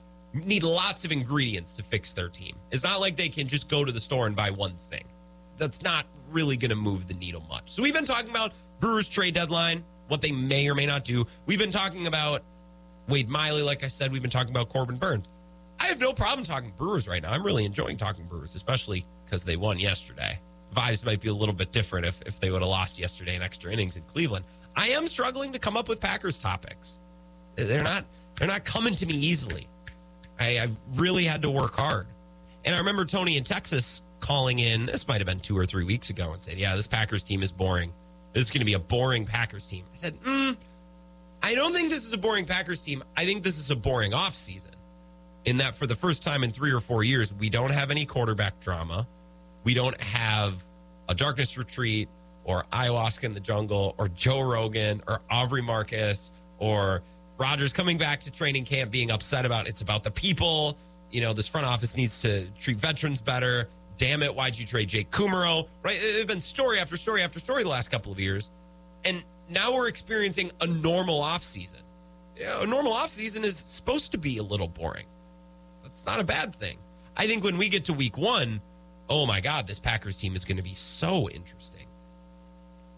need 0.43 0.63
lots 0.63 1.05
of 1.05 1.11
ingredients 1.11 1.73
to 1.73 1.83
fix 1.83 2.13
their 2.13 2.29
team. 2.29 2.55
It's 2.71 2.83
not 2.83 2.99
like 2.99 3.15
they 3.15 3.29
can 3.29 3.47
just 3.47 3.69
go 3.69 3.85
to 3.85 3.91
the 3.91 3.99
store 3.99 4.27
and 4.27 4.35
buy 4.35 4.49
one 4.49 4.73
thing. 4.89 5.05
That's 5.57 5.81
not 5.81 6.05
really 6.31 6.57
going 6.57 6.71
to 6.71 6.75
move 6.75 7.07
the 7.07 7.13
needle 7.13 7.43
much. 7.49 7.71
So 7.71 7.81
we've 7.81 7.93
been 7.93 8.05
talking 8.05 8.29
about 8.29 8.53
Brewers 8.79 9.07
trade 9.07 9.33
deadline, 9.33 9.83
what 10.07 10.21
they 10.21 10.31
may 10.31 10.67
or 10.67 10.75
may 10.75 10.85
not 10.85 11.05
do. 11.05 11.25
We've 11.45 11.59
been 11.59 11.71
talking 11.71 12.07
about 12.07 12.43
Wade 13.07 13.29
Miley, 13.29 13.61
like 13.61 13.83
I 13.83 13.87
said. 13.87 14.11
We've 14.11 14.21
been 14.21 14.31
talking 14.31 14.51
about 14.51 14.69
Corbin 14.69 14.97
Burnes. 14.97 15.29
I 15.79 15.85
have 15.85 15.99
no 15.99 16.13
problem 16.13 16.45
talking 16.45 16.71
Brewers 16.77 17.07
right 17.07 17.21
now. 17.21 17.31
I'm 17.31 17.43
really 17.45 17.65
enjoying 17.65 17.97
talking 17.97 18.25
Brewers, 18.25 18.55
especially 18.55 19.05
because 19.25 19.45
they 19.45 19.55
won 19.55 19.79
yesterday. 19.79 20.39
Vibes 20.75 21.05
might 21.05 21.21
be 21.21 21.29
a 21.29 21.33
little 21.33 21.55
bit 21.55 21.71
different 21.71 22.05
if, 22.05 22.21
if 22.23 22.39
they 22.39 22.51
would 22.51 22.61
have 22.61 22.69
lost 22.69 22.99
yesterday 22.99 23.35
in 23.35 23.41
extra 23.41 23.71
innings 23.71 23.95
in 23.95 24.03
Cleveland. 24.03 24.45
I 24.75 24.89
am 24.89 25.07
struggling 25.07 25.53
to 25.53 25.59
come 25.59 25.77
up 25.77 25.87
with 25.87 26.01
Packers 26.01 26.37
topics. 26.37 26.99
They're 27.55 27.83
not 27.83 28.03
they're 28.35 28.47
not 28.47 28.65
coming 28.65 28.95
to 28.95 29.05
me 29.05 29.13
easily. 29.13 29.67
I, 30.39 30.59
I 30.59 30.69
really 30.95 31.23
had 31.23 31.41
to 31.43 31.51
work 31.51 31.75
hard. 31.75 32.07
And 32.63 32.73
I 32.73 32.79
remember 32.79 33.05
Tony 33.05 33.37
in 33.37 33.43
Texas 33.43 34.01
calling 34.19 34.59
in, 34.59 34.87
this 34.87 35.07
might 35.07 35.17
have 35.17 35.27
been 35.27 35.39
two 35.39 35.57
or 35.57 35.65
three 35.65 35.83
weeks 35.83 36.09
ago, 36.09 36.33
and 36.33 36.41
said, 36.41 36.57
Yeah, 36.57 36.75
this 36.75 36.87
Packers 36.87 37.23
team 37.23 37.43
is 37.43 37.51
boring. 37.51 37.93
This 38.33 38.45
is 38.45 38.51
going 38.51 38.59
to 38.59 38.65
be 38.65 38.73
a 38.73 38.79
boring 38.79 39.25
Packers 39.25 39.65
team. 39.65 39.85
I 39.93 39.95
said, 39.95 40.21
mm, 40.21 40.57
I 41.41 41.55
don't 41.55 41.73
think 41.73 41.89
this 41.89 42.05
is 42.05 42.11
a 42.11 42.17
boring 42.17 42.45
Packers 42.45 42.81
team. 42.81 43.01
I 43.15 43.25
think 43.25 43.43
this 43.43 43.57
is 43.57 43.71
a 43.71 43.77
boring 43.77 44.11
offseason. 44.11 44.71
In 45.45 45.57
that, 45.57 45.75
for 45.75 45.87
the 45.87 45.95
first 45.95 46.21
time 46.21 46.43
in 46.43 46.51
three 46.51 46.73
or 46.73 46.81
four 46.81 47.03
years, 47.03 47.33
we 47.33 47.49
don't 47.49 47.71
have 47.71 47.91
any 47.91 48.05
quarterback 48.05 48.59
drama. 48.59 49.07
We 49.63 49.73
don't 49.73 49.99
have 50.01 50.61
a 51.07 51.15
darkness 51.15 51.57
retreat 51.57 52.09
or 52.43 52.65
ayahuasca 52.73 53.23
in 53.23 53.33
the 53.33 53.39
jungle 53.39 53.95
or 53.97 54.09
Joe 54.09 54.41
Rogan 54.41 55.01
or 55.07 55.21
Aubrey 55.29 55.61
Marcus 55.61 56.33
or 56.57 57.03
Rodgers 57.37 57.73
coming 57.73 57.97
back 57.97 58.21
to 58.21 58.31
training 58.31 58.65
camp 58.65 58.91
being 58.91 59.11
upset 59.11 59.45
about 59.45 59.67
it's 59.67 59.81
about 59.81 60.03
the 60.03 60.11
people. 60.11 60.77
You 61.11 61.21
know, 61.21 61.33
this 61.33 61.47
front 61.47 61.67
office 61.67 61.95
needs 61.95 62.21
to 62.21 62.47
treat 62.57 62.77
veterans 62.77 63.21
better. 63.21 63.69
Damn 63.97 64.23
it, 64.23 64.33
why'd 64.33 64.57
you 64.57 64.65
trade 64.65 64.89
Jake 64.89 65.09
Kumerow? 65.11 65.67
Right? 65.83 65.97
It's 65.99 66.25
been 66.25 66.41
story 66.41 66.79
after 66.79 66.97
story 66.97 67.21
after 67.21 67.39
story 67.39 67.63
the 67.63 67.69
last 67.69 67.91
couple 67.91 68.11
of 68.11 68.19
years. 68.19 68.51
And 69.05 69.23
now 69.49 69.73
we're 69.73 69.87
experiencing 69.87 70.51
a 70.61 70.67
normal 70.67 71.21
offseason. 71.21 71.81
You 72.37 72.45
know, 72.45 72.61
a 72.61 72.67
normal 72.67 72.93
offseason 72.93 73.43
is 73.43 73.57
supposed 73.57 74.11
to 74.11 74.17
be 74.17 74.37
a 74.37 74.43
little 74.43 74.67
boring. 74.67 75.05
That's 75.83 76.05
not 76.05 76.19
a 76.19 76.23
bad 76.23 76.55
thing. 76.55 76.77
I 77.15 77.27
think 77.27 77.43
when 77.43 77.57
we 77.57 77.69
get 77.69 77.85
to 77.85 77.93
week 77.93 78.17
one, 78.17 78.59
oh 79.09 79.25
my 79.25 79.39
God, 79.39 79.67
this 79.67 79.79
Packers 79.79 80.17
team 80.17 80.35
is 80.35 80.43
going 80.43 80.57
to 80.57 80.63
be 80.63 80.73
so 80.73 81.29
interesting 81.29 81.85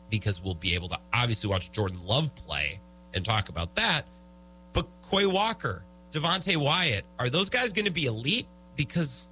because 0.09 0.41
we'll 0.41 0.55
be 0.55 0.73
able 0.73 0.87
to 0.89 0.97
obviously 1.13 1.49
watch 1.49 1.71
Jordan 1.71 1.99
Love 2.05 2.33
play 2.35 2.79
and 3.13 3.23
talk 3.23 3.49
about 3.49 3.75
that. 3.75 4.05
Quay 5.11 5.25
Walker, 5.25 5.83
Devonte 6.11 6.57
Wyatt, 6.57 7.05
are 7.19 7.29
those 7.29 7.49
guys 7.49 7.71
going 7.71 7.85
to 7.85 7.91
be 7.91 8.05
elite? 8.05 8.47
Because 8.75 9.29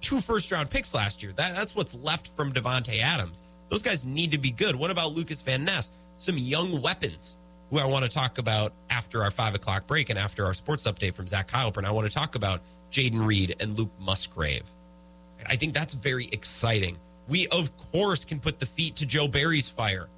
two 0.00 0.20
first 0.20 0.50
round 0.50 0.70
picks 0.70 0.94
last 0.94 1.22
year. 1.22 1.32
That, 1.32 1.54
that's 1.54 1.74
what's 1.74 1.94
left 1.94 2.28
from 2.36 2.52
Davante 2.52 3.00
Adams. 3.00 3.42
Those 3.68 3.82
guys 3.82 4.04
need 4.04 4.30
to 4.30 4.38
be 4.38 4.50
good. 4.50 4.76
What 4.76 4.90
about 4.90 5.12
Lukas 5.12 5.42
Van 5.42 5.64
Ness? 5.64 5.92
Some 6.16 6.38
young 6.38 6.80
weapons 6.80 7.36
who 7.70 7.78
I 7.78 7.84
want 7.84 8.04
to 8.04 8.10
talk 8.10 8.38
about 8.38 8.72
after 8.90 9.22
our 9.22 9.30
five 9.30 9.54
o'clock 9.54 9.86
break 9.86 10.08
and 10.08 10.18
after 10.18 10.44
our 10.44 10.54
sports 10.54 10.86
update 10.86 11.14
from 11.14 11.26
Zach 11.26 11.48
Heilprin. 11.48 11.84
I 11.84 11.90
want 11.90 12.08
to 12.08 12.14
talk 12.14 12.34
about 12.34 12.60
Jayden 12.90 13.26
Reed 13.26 13.56
and 13.60 13.76
Luke 13.76 13.90
Musgrave. 14.00 14.64
I 15.48 15.56
think 15.56 15.74
that's 15.74 15.94
very 15.94 16.28
exciting. 16.32 16.96
We 17.28 17.46
of 17.48 17.76
course 17.92 18.24
can 18.24 18.40
put 18.40 18.58
the 18.58 18.66
feet 18.66 18.96
to 18.96 19.06
Joe 19.06 19.28
Barry's 19.28 19.68
fire, 19.68 20.08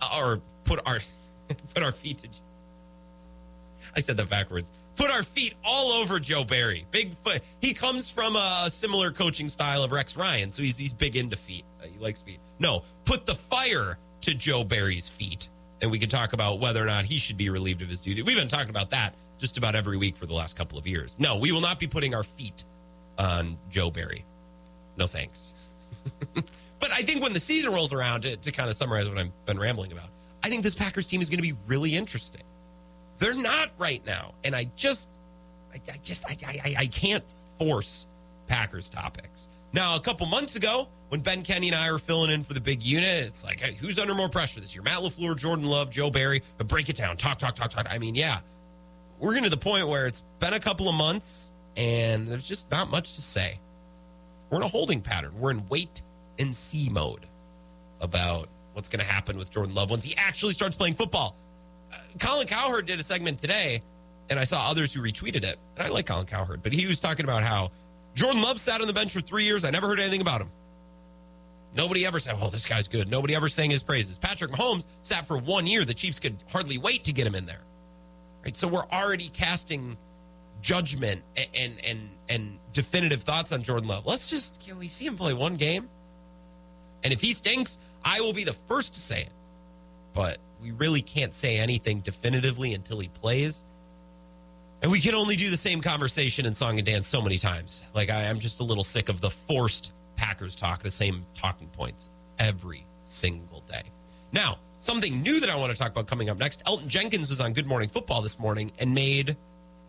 uh, 0.00 0.18
or 0.18 0.40
put 0.64 0.80
our 0.86 0.98
put 1.74 1.82
our 1.82 1.92
feet 1.92 2.18
to. 2.18 2.28
I 3.96 4.00
said 4.00 4.16
that 4.16 4.28
backwards. 4.28 4.70
Put 4.96 5.10
our 5.10 5.22
feet 5.22 5.54
all 5.64 5.92
over 5.92 6.18
Joe 6.18 6.44
Barry. 6.44 6.84
Big 6.90 7.16
foot. 7.24 7.42
He 7.60 7.72
comes 7.72 8.10
from 8.10 8.36
a 8.36 8.66
similar 8.68 9.10
coaching 9.10 9.48
style 9.48 9.82
of 9.84 9.92
Rex 9.92 10.16
Ryan, 10.16 10.50
so 10.50 10.62
he's 10.62 10.76
he's 10.76 10.92
big 10.92 11.16
into 11.16 11.36
feet. 11.36 11.64
Uh, 11.82 11.86
he 11.86 11.98
likes 11.98 12.22
feet. 12.22 12.40
No, 12.58 12.82
put 13.04 13.26
the 13.26 13.34
fire 13.34 13.98
to 14.22 14.34
Joe 14.34 14.64
Barry's 14.64 15.08
feet, 15.08 15.48
and 15.80 15.90
we 15.90 15.98
can 15.98 16.08
talk 16.08 16.32
about 16.32 16.58
whether 16.58 16.82
or 16.82 16.86
not 16.86 17.04
he 17.04 17.18
should 17.18 17.36
be 17.36 17.50
relieved 17.50 17.82
of 17.82 17.88
his 17.88 18.00
duty. 18.00 18.22
We've 18.22 18.36
been 18.36 18.48
talking 18.48 18.70
about 18.70 18.90
that 18.90 19.14
just 19.38 19.56
about 19.56 19.74
every 19.74 19.96
week 19.96 20.16
for 20.16 20.26
the 20.26 20.34
last 20.34 20.56
couple 20.56 20.78
of 20.78 20.86
years. 20.86 21.14
No, 21.18 21.36
we 21.36 21.52
will 21.52 21.60
not 21.60 21.78
be 21.78 21.86
putting 21.86 22.14
our 22.14 22.24
feet 22.24 22.64
on 23.18 23.56
Joe 23.70 23.90
Barry. 23.90 24.24
No 24.96 25.06
thanks. 25.06 25.52
but 26.34 26.90
I 26.92 27.02
think 27.02 27.22
when 27.22 27.32
the 27.32 27.40
season 27.40 27.72
rolls 27.72 27.92
around, 27.92 28.22
to, 28.22 28.36
to 28.36 28.52
kind 28.52 28.68
of 28.68 28.76
summarize 28.76 29.08
what 29.08 29.18
I've 29.18 29.46
been 29.46 29.58
rambling 29.58 29.92
about, 29.92 30.08
I 30.42 30.48
think 30.48 30.62
this 30.62 30.74
Packers 30.74 31.06
team 31.06 31.20
is 31.20 31.28
going 31.28 31.38
to 31.38 31.42
be 31.42 31.54
really 31.66 31.94
interesting. 31.94 32.42
They're 33.18 33.34
not 33.34 33.70
right 33.78 34.04
now, 34.06 34.34
and 34.44 34.54
I 34.54 34.70
just, 34.76 35.08
I, 35.74 35.80
I 35.92 35.96
just, 36.02 36.24
I, 36.26 36.36
I, 36.46 36.74
I 36.78 36.86
can't 36.86 37.24
force 37.58 38.06
Packers 38.46 38.88
topics. 38.88 39.48
Now, 39.72 39.96
a 39.96 40.00
couple 40.00 40.26
months 40.26 40.56
ago, 40.56 40.88
when 41.08 41.20
Ben 41.20 41.42
Kenny 41.42 41.68
and 41.68 41.76
I 41.76 41.90
were 41.90 41.98
filling 41.98 42.30
in 42.30 42.44
for 42.44 42.54
the 42.54 42.60
big 42.60 42.82
unit, 42.82 43.24
it's 43.26 43.44
like, 43.44 43.60
hey, 43.60 43.74
who's 43.74 43.98
under 43.98 44.14
more 44.14 44.28
pressure 44.28 44.60
this 44.60 44.74
year? 44.74 44.82
Matt 44.82 44.98
LaFleur, 44.98 45.36
Jordan 45.36 45.64
Love, 45.64 45.90
Joe 45.90 46.10
Barry. 46.10 46.42
But 46.56 46.68
break 46.68 46.88
it 46.88 46.96
down. 46.96 47.16
Talk, 47.16 47.38
talk, 47.38 47.54
talk, 47.54 47.70
talk. 47.70 47.86
I 47.90 47.98
mean, 47.98 48.14
yeah, 48.14 48.40
we're 49.18 49.30
getting 49.30 49.44
to 49.44 49.50
the 49.50 49.56
point 49.56 49.88
where 49.88 50.06
it's 50.06 50.22
been 50.38 50.54
a 50.54 50.60
couple 50.60 50.88
of 50.88 50.94
months, 50.94 51.52
and 51.76 52.26
there's 52.26 52.46
just 52.46 52.70
not 52.70 52.90
much 52.90 53.14
to 53.14 53.22
say. 53.22 53.58
We're 54.50 54.58
in 54.58 54.64
a 54.64 54.68
holding 54.68 55.00
pattern. 55.00 55.32
We're 55.38 55.50
in 55.50 55.68
wait 55.68 56.02
and 56.38 56.54
see 56.54 56.88
mode 56.88 57.26
about 58.00 58.48
what's 58.72 58.88
going 58.88 59.04
to 59.04 59.10
happen 59.10 59.36
with 59.36 59.50
Jordan 59.50 59.74
Love 59.74 59.90
once 59.90 60.04
he 60.04 60.16
actually 60.16 60.52
starts 60.52 60.76
playing 60.76 60.94
football. 60.94 61.36
Colin 62.18 62.46
Cowherd 62.46 62.86
did 62.86 63.00
a 63.00 63.02
segment 63.02 63.38
today, 63.38 63.82
and 64.30 64.38
I 64.38 64.44
saw 64.44 64.68
others 64.68 64.92
who 64.92 65.00
retweeted 65.00 65.44
it. 65.44 65.58
And 65.76 65.86
I 65.86 65.88
like 65.88 66.06
Colin 66.06 66.26
Cowherd, 66.26 66.62
but 66.62 66.72
he 66.72 66.86
was 66.86 67.00
talking 67.00 67.24
about 67.24 67.42
how 67.42 67.70
Jordan 68.14 68.42
Love 68.42 68.58
sat 68.60 68.80
on 68.80 68.86
the 68.86 68.92
bench 68.92 69.12
for 69.12 69.20
three 69.20 69.44
years. 69.44 69.64
I 69.64 69.70
never 69.70 69.86
heard 69.86 70.00
anything 70.00 70.20
about 70.20 70.40
him. 70.40 70.50
Nobody 71.74 72.06
ever 72.06 72.18
said, 72.18 72.36
"Oh, 72.40 72.48
this 72.48 72.66
guy's 72.66 72.88
good." 72.88 73.08
Nobody 73.08 73.34
ever 73.34 73.48
sang 73.48 73.70
his 73.70 73.82
praises. 73.82 74.18
Patrick 74.18 74.50
Mahomes 74.50 74.86
sat 75.02 75.26
for 75.26 75.38
one 75.38 75.66
year. 75.66 75.84
The 75.84 75.94
Chiefs 75.94 76.18
could 76.18 76.36
hardly 76.48 76.78
wait 76.78 77.04
to 77.04 77.12
get 77.12 77.26
him 77.26 77.34
in 77.34 77.46
there. 77.46 77.60
Right, 78.44 78.56
so 78.56 78.68
we're 78.68 78.86
already 78.90 79.28
casting 79.28 79.96
judgment 80.62 81.22
and 81.36 81.48
and 81.54 81.84
and, 81.84 82.10
and 82.28 82.58
definitive 82.72 83.22
thoughts 83.22 83.52
on 83.52 83.62
Jordan 83.62 83.88
Love. 83.88 84.06
Let's 84.06 84.28
just 84.28 84.60
can 84.60 84.78
we 84.78 84.88
see 84.88 85.06
him 85.06 85.16
play 85.16 85.34
one 85.34 85.56
game? 85.56 85.88
And 87.04 87.12
if 87.12 87.20
he 87.20 87.32
stinks, 87.32 87.78
I 88.04 88.20
will 88.20 88.32
be 88.32 88.44
the 88.44 88.54
first 88.54 88.94
to 88.94 88.98
say 89.00 89.22
it. 89.22 89.32
But 90.18 90.38
we 90.60 90.72
really 90.72 91.00
can't 91.00 91.32
say 91.32 91.58
anything 91.58 92.00
definitively 92.00 92.74
until 92.74 92.98
he 92.98 93.06
plays. 93.06 93.62
And 94.82 94.90
we 94.90 94.98
can 94.98 95.14
only 95.14 95.36
do 95.36 95.48
the 95.48 95.56
same 95.56 95.80
conversation 95.80 96.44
in 96.44 96.54
song 96.54 96.76
and 96.76 96.84
dance 96.84 97.06
so 97.06 97.22
many 97.22 97.38
times. 97.38 97.84
Like 97.94 98.10
I, 98.10 98.24
I'm 98.24 98.40
just 98.40 98.58
a 98.58 98.64
little 98.64 98.82
sick 98.82 99.08
of 99.08 99.20
the 99.20 99.30
forced 99.30 99.92
Packers 100.16 100.56
talk, 100.56 100.82
the 100.82 100.90
same 100.90 101.24
talking 101.36 101.68
points 101.68 102.10
every 102.40 102.84
single 103.04 103.60
day. 103.60 103.82
Now, 104.32 104.58
something 104.78 105.22
new 105.22 105.38
that 105.38 105.50
I 105.50 105.54
want 105.54 105.70
to 105.70 105.78
talk 105.78 105.92
about 105.92 106.08
coming 106.08 106.30
up 106.30 106.36
next. 106.36 106.64
Elgton 106.64 106.88
Jenkins 106.88 107.28
was 107.28 107.40
on 107.40 107.52
Good 107.52 107.68
Morning 107.68 107.88
Football 107.88 108.20
this 108.20 108.40
morning 108.40 108.72
and 108.80 108.92
made 108.92 109.36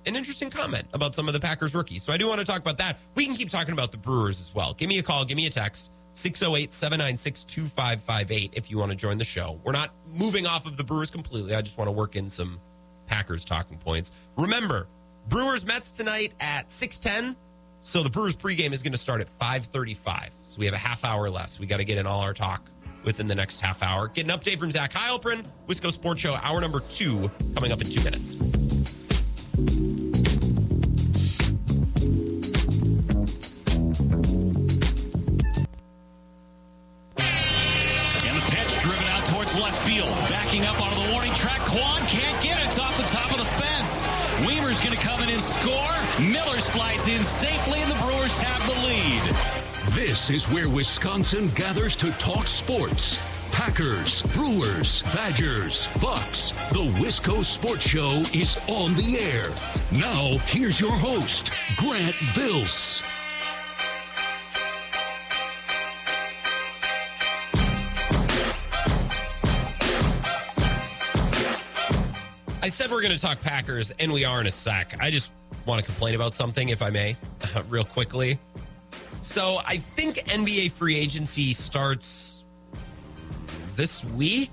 an 0.05 0.15
interesting 0.15 0.51
comment 0.51 0.86
about 0.93 1.15
some 1.15 1.25
of 1.27 1.34
the 1.34 1.39
Packers 1.39 1.73
rookies. 1.73 2.03
So 2.03 2.13
I 2.13 2.17
do 2.17 2.27
want 2.27 2.39
to 2.39 2.45
talk 2.45 2.59
about 2.59 2.77
that. 2.77 2.99
We 3.15 3.25
can 3.25 3.34
keep 3.34 3.49
talking 3.49 3.73
about 3.73 3.91
the 3.91 3.97
Brewers 3.97 4.39
as 4.39 4.53
well. 4.53 4.75
Give 4.75 4.89
me 4.89 4.99
a 4.99 5.03
call, 5.03 5.25
give 5.25 5.38
me 5.38 5.47
a 5.47 5.49
text. 5.49 5.89
608 6.14 6.74
796 6.74 7.43
2558 7.45 8.53
if 8.55 8.70
you 8.70 8.78
want 8.78 8.91
to 8.91 8.97
join 8.97 9.18
the 9.18 9.26
show. 9.26 9.60
We're 9.64 9.72
not 9.72 9.93
moving 10.14 10.45
off 10.45 10.66
of 10.66 10.78
the 10.78 10.84
Brewers 10.84 11.12
completely. 11.12 11.55
I 11.55 11.62
just 11.62 11.78
want 11.78 11.88
to 11.88 11.91
work 11.91 12.16
in 12.16 12.30
some 12.30 12.60
Packers 13.07 13.43
talking 13.45 13.78
points. 13.78 14.12
Remember, 14.38 14.88
Brewers 15.28 15.66
Mets 15.66 15.91
tonight 15.91 16.34
at 16.39 16.72
610. 16.72 17.36
So 17.82 18.03
the 18.03 18.10
Brewers 18.10 18.36
pregame 18.36 18.74
is 18.74 18.82
going 18.84 18.91
to 18.91 18.97
start 18.97 19.22
at 19.22 19.30
535. 19.30 20.32
So 20.47 20.60
we 20.60 20.66
have 20.66 20.76
a 20.76 20.80
half 20.80 21.05
hour 21.05 21.30
less. 21.30 21.60
We 21.60 21.66
got 21.66 21.78
to 21.78 21.86
get 21.86 21.97
in 21.97 22.05
all 22.05 22.22
our 22.22 22.34
talk 22.34 22.70
within 23.03 23.28
the 23.28 23.36
next 23.36 23.62
half 23.62 23.82
hour. 23.82 24.07
Get 24.10 24.30
an 24.30 24.38
update 24.38 24.60
from 24.60 24.72
Zach 24.72 24.91
Heilprin, 24.91 25.45
Wisco 25.68 25.91
Sports 25.91 26.22
Show, 26.22 26.36
hour 26.36 26.60
number 26.60 26.82
two, 26.82 27.32
coming 27.55 27.72
up 27.72 27.82
in 27.82 27.89
two 27.89 28.03
minutes. 28.03 28.36
Backing 40.49 40.65
up 40.65 40.81
onto 40.81 41.03
the 41.05 41.11
warning 41.11 41.33
track. 41.35 41.59
Kwan 41.59 42.01
can't 42.07 42.41
get 42.41 42.59
it. 42.59 42.65
It's 42.65 42.79
off 42.79 42.97
the 42.97 43.03
top 43.03 43.29
of 43.29 43.37
the 43.37 43.45
fence. 43.45 44.07
Wiemer's 44.47 44.81
going 44.81 44.97
to 44.97 44.99
come 44.99 45.21
in 45.21 45.29
and 45.29 45.39
score. 45.39 45.93
Miller 46.19 46.59
slides 46.59 47.07
in 47.07 47.21
safely, 47.21 47.83
and 47.83 47.91
the 47.91 47.95
Brewers 47.97 48.35
have 48.39 48.65
the 48.65 48.73
lead. 48.83 49.21
This 49.93 50.31
is 50.31 50.49
where 50.49 50.67
Wisconsin 50.67 51.49
gathers 51.49 51.95
to 51.97 52.11
talk 52.17 52.47
sports. 52.47 53.19
Packers, 53.51 54.23
Brewers, 54.33 55.03
Badgers, 55.13 55.85
Bucks. 56.01 56.49
The 56.71 56.89
Wisco 56.97 57.43
Sports 57.43 57.87
Show 57.87 58.23
is 58.33 58.57
on 58.69 58.93
the 58.93 59.19
air. 59.21 59.53
Now, 60.01 60.39
here's 60.45 60.81
your 60.81 60.97
host, 60.97 61.51
Grant 61.77 62.15
Bills. 62.33 63.03
I 72.70 72.72
said 72.72 72.91
we're 72.91 73.01
going 73.01 73.15
to 73.15 73.20
talk 73.20 73.41
Packers, 73.41 73.89
and 73.97 74.13
we 74.13 74.26
are 74.26 74.39
in 74.39 74.45
a 74.45 74.51
sec. 74.51 74.93
I 74.99 75.09
just 75.09 75.32
want 75.65 75.80
to 75.80 75.86
complain 75.88 76.13
about 76.13 76.36
something, 76.36 76.70
if 76.70 76.84
I 76.84 76.91
may, 76.91 77.15
real 77.67 77.84
quickly. 77.84 78.38
So 79.22 79.57
I 79.65 79.78
think 79.95 80.17
NBA 80.17 80.74
free 80.74 80.95
agency 80.95 81.51
starts 81.51 82.43
this 83.76 84.05
week, 84.05 84.51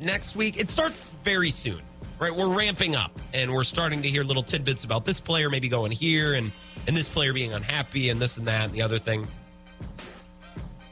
next 0.00 0.34
week. 0.34 0.58
It 0.58 0.70
starts 0.70 1.04
very 1.24 1.50
soon, 1.50 1.82
right? 2.18 2.34
We're 2.34 2.48
ramping 2.48 2.96
up, 2.96 3.12
and 3.34 3.52
we're 3.52 3.64
starting 3.64 4.00
to 4.00 4.08
hear 4.08 4.24
little 4.24 4.42
tidbits 4.42 4.84
about 4.84 5.04
this 5.04 5.20
player 5.20 5.50
maybe 5.50 5.68
going 5.68 5.92
here, 5.92 6.32
and 6.32 6.52
and 6.86 6.96
this 6.96 7.10
player 7.10 7.34
being 7.34 7.52
unhappy, 7.52 8.08
and 8.08 8.18
this 8.18 8.38
and 8.38 8.48
that, 8.48 8.64
and 8.64 8.72
the 8.72 8.80
other 8.80 8.98
thing. 8.98 9.28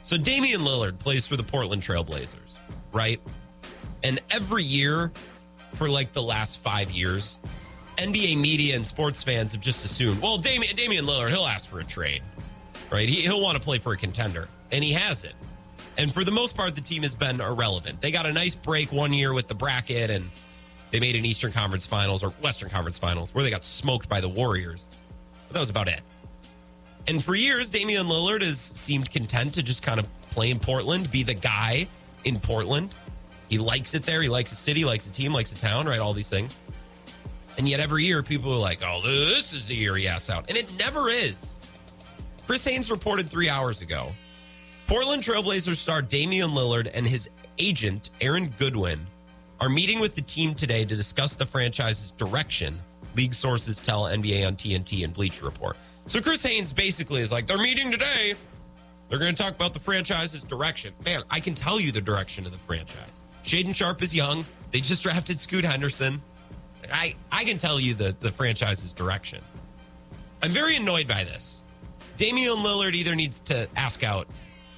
So 0.03 0.15
Damian 0.17 0.61
Lillard 0.61 0.99
plays 0.99 1.25
for 1.25 1.37
the 1.37 1.43
Portland 1.43 1.81
Trailblazers, 1.81 2.59
right? 2.91 3.19
And 4.03 4.21
every 4.29 4.63
year 4.63 5.11
for 5.73 5.89
like 5.89 6.13
the 6.13 6.21
last 6.21 6.59
five 6.59 6.91
years, 6.91 7.37
NBA 7.97 8.39
media 8.39 8.75
and 8.75 8.85
sports 8.85 9.21
fans 9.23 9.53
have 9.53 9.61
just 9.61 9.85
assumed, 9.85 10.21
well, 10.21 10.37
Damian, 10.37 10.75
Damian 10.75 11.05
Lillard, 11.05 11.29
he'll 11.29 11.45
ask 11.45 11.69
for 11.69 11.79
a 11.79 11.83
trade, 11.83 12.23
right? 12.91 13.07
He, 13.07 13.21
he'll 13.21 13.41
want 13.41 13.57
to 13.57 13.63
play 13.63 13.77
for 13.77 13.93
a 13.93 13.97
contender, 13.97 14.47
and 14.71 14.83
he 14.83 14.93
hasn't. 14.93 15.35
And 15.97 16.11
for 16.11 16.23
the 16.23 16.31
most 16.31 16.57
part, 16.57 16.75
the 16.75 16.81
team 16.81 17.03
has 17.03 17.13
been 17.13 17.39
irrelevant. 17.39 18.01
They 18.01 18.11
got 18.11 18.25
a 18.25 18.33
nice 18.33 18.55
break 18.55 18.91
one 18.91 19.13
year 19.13 19.33
with 19.33 19.47
the 19.47 19.55
bracket, 19.55 20.09
and 20.09 20.25
they 20.91 20.99
made 20.99 21.15
an 21.15 21.25
Eastern 21.25 21.51
Conference 21.51 21.85
Finals 21.85 22.23
or 22.23 22.29
Western 22.41 22.69
Conference 22.69 22.97
Finals 22.97 23.33
where 23.33 23.43
they 23.43 23.49
got 23.49 23.63
smoked 23.63 24.09
by 24.09 24.21
the 24.21 24.29
Warriors. 24.29 24.87
But 25.47 25.55
that 25.55 25.59
was 25.59 25.69
about 25.69 25.87
it. 25.87 26.01
And 27.07 27.23
for 27.23 27.35
years, 27.35 27.69
Damian 27.69 28.05
Lillard 28.05 28.41
has 28.43 28.59
seemed 28.59 29.11
content 29.11 29.55
to 29.55 29.63
just 29.63 29.83
kind 29.83 29.99
of 29.99 30.07
play 30.31 30.49
in 30.49 30.59
Portland, 30.59 31.11
be 31.11 31.23
the 31.23 31.33
guy 31.33 31.87
in 32.23 32.39
Portland. 32.39 32.93
He 33.49 33.57
likes 33.57 33.93
it 33.93 34.03
there. 34.03 34.21
He 34.21 34.29
likes 34.29 34.49
the 34.49 34.55
city, 34.55 34.85
likes 34.85 35.05
the 35.05 35.13
team, 35.13 35.33
likes 35.33 35.51
the 35.51 35.59
town, 35.59 35.85
right? 35.85 35.99
All 35.99 36.13
these 36.13 36.29
things. 36.29 36.57
And 37.57 37.69
yet 37.69 37.79
every 37.79 38.05
year 38.05 38.23
people 38.23 38.51
are 38.53 38.59
like, 38.59 38.81
oh, 38.83 39.01
this 39.03 39.53
is 39.53 39.65
the 39.65 39.75
year 39.75 39.95
he 39.95 40.07
asks 40.07 40.29
out. 40.29 40.45
And 40.49 40.57
it 40.57 40.73
never 40.77 41.09
is. 41.09 41.55
Chris 42.47 42.65
Haynes 42.65 42.91
reported 42.91 43.29
three 43.29 43.49
hours 43.49 43.81
ago 43.81 44.11
Portland 44.87 45.23
Trailblazers 45.23 45.77
star 45.77 46.01
Damian 46.01 46.51
Lillard 46.51 46.89
and 46.93 47.07
his 47.07 47.29
agent, 47.57 48.09
Aaron 48.21 48.53
Goodwin, 48.59 48.99
are 49.61 49.69
meeting 49.69 49.99
with 49.99 50.15
the 50.15 50.21
team 50.21 50.53
today 50.53 50.83
to 50.83 50.95
discuss 50.95 51.35
the 51.35 51.45
franchise's 51.45 52.11
direction, 52.11 52.79
league 53.15 53.33
sources 53.33 53.79
tell 53.79 54.03
NBA 54.03 54.45
on 54.45 54.55
TNT 54.55 55.03
and 55.03 55.13
Bleacher 55.13 55.45
Report. 55.45 55.77
So 56.05 56.19
Chris 56.19 56.43
Haynes 56.43 56.73
basically 56.73 57.21
is 57.21 57.31
like, 57.31 57.47
they're 57.47 57.57
meeting 57.57 57.91
today. 57.91 58.33
They're 59.09 59.19
going 59.19 59.33
to 59.33 59.41
talk 59.41 59.53
about 59.53 59.73
the 59.73 59.79
franchise's 59.79 60.43
direction. 60.43 60.93
Man, 61.05 61.23
I 61.29 61.39
can 61.39 61.53
tell 61.53 61.79
you 61.79 61.91
the 61.91 62.01
direction 62.01 62.45
of 62.45 62.51
the 62.51 62.57
franchise. 62.57 63.22
Shaedon 63.43 63.75
Sharpe 63.75 64.01
is 64.01 64.15
young. 64.15 64.45
They 64.71 64.79
just 64.79 65.03
drafted 65.03 65.39
Scoot 65.39 65.65
Henderson. 65.65 66.21
I, 66.91 67.15
I 67.31 67.43
can 67.43 67.57
tell 67.57 67.79
you 67.79 67.93
the, 67.93 68.15
the 68.19 68.31
franchise's 68.31 68.91
direction. 68.93 69.41
I'm 70.41 70.51
very 70.51 70.75
annoyed 70.75 71.07
by 71.07 71.23
this. 71.23 71.61
Damian 72.17 72.57
Lillard 72.57 72.93
either 72.93 73.15
needs 73.15 73.39
to 73.41 73.67
ask 73.75 74.03
out 74.03 74.27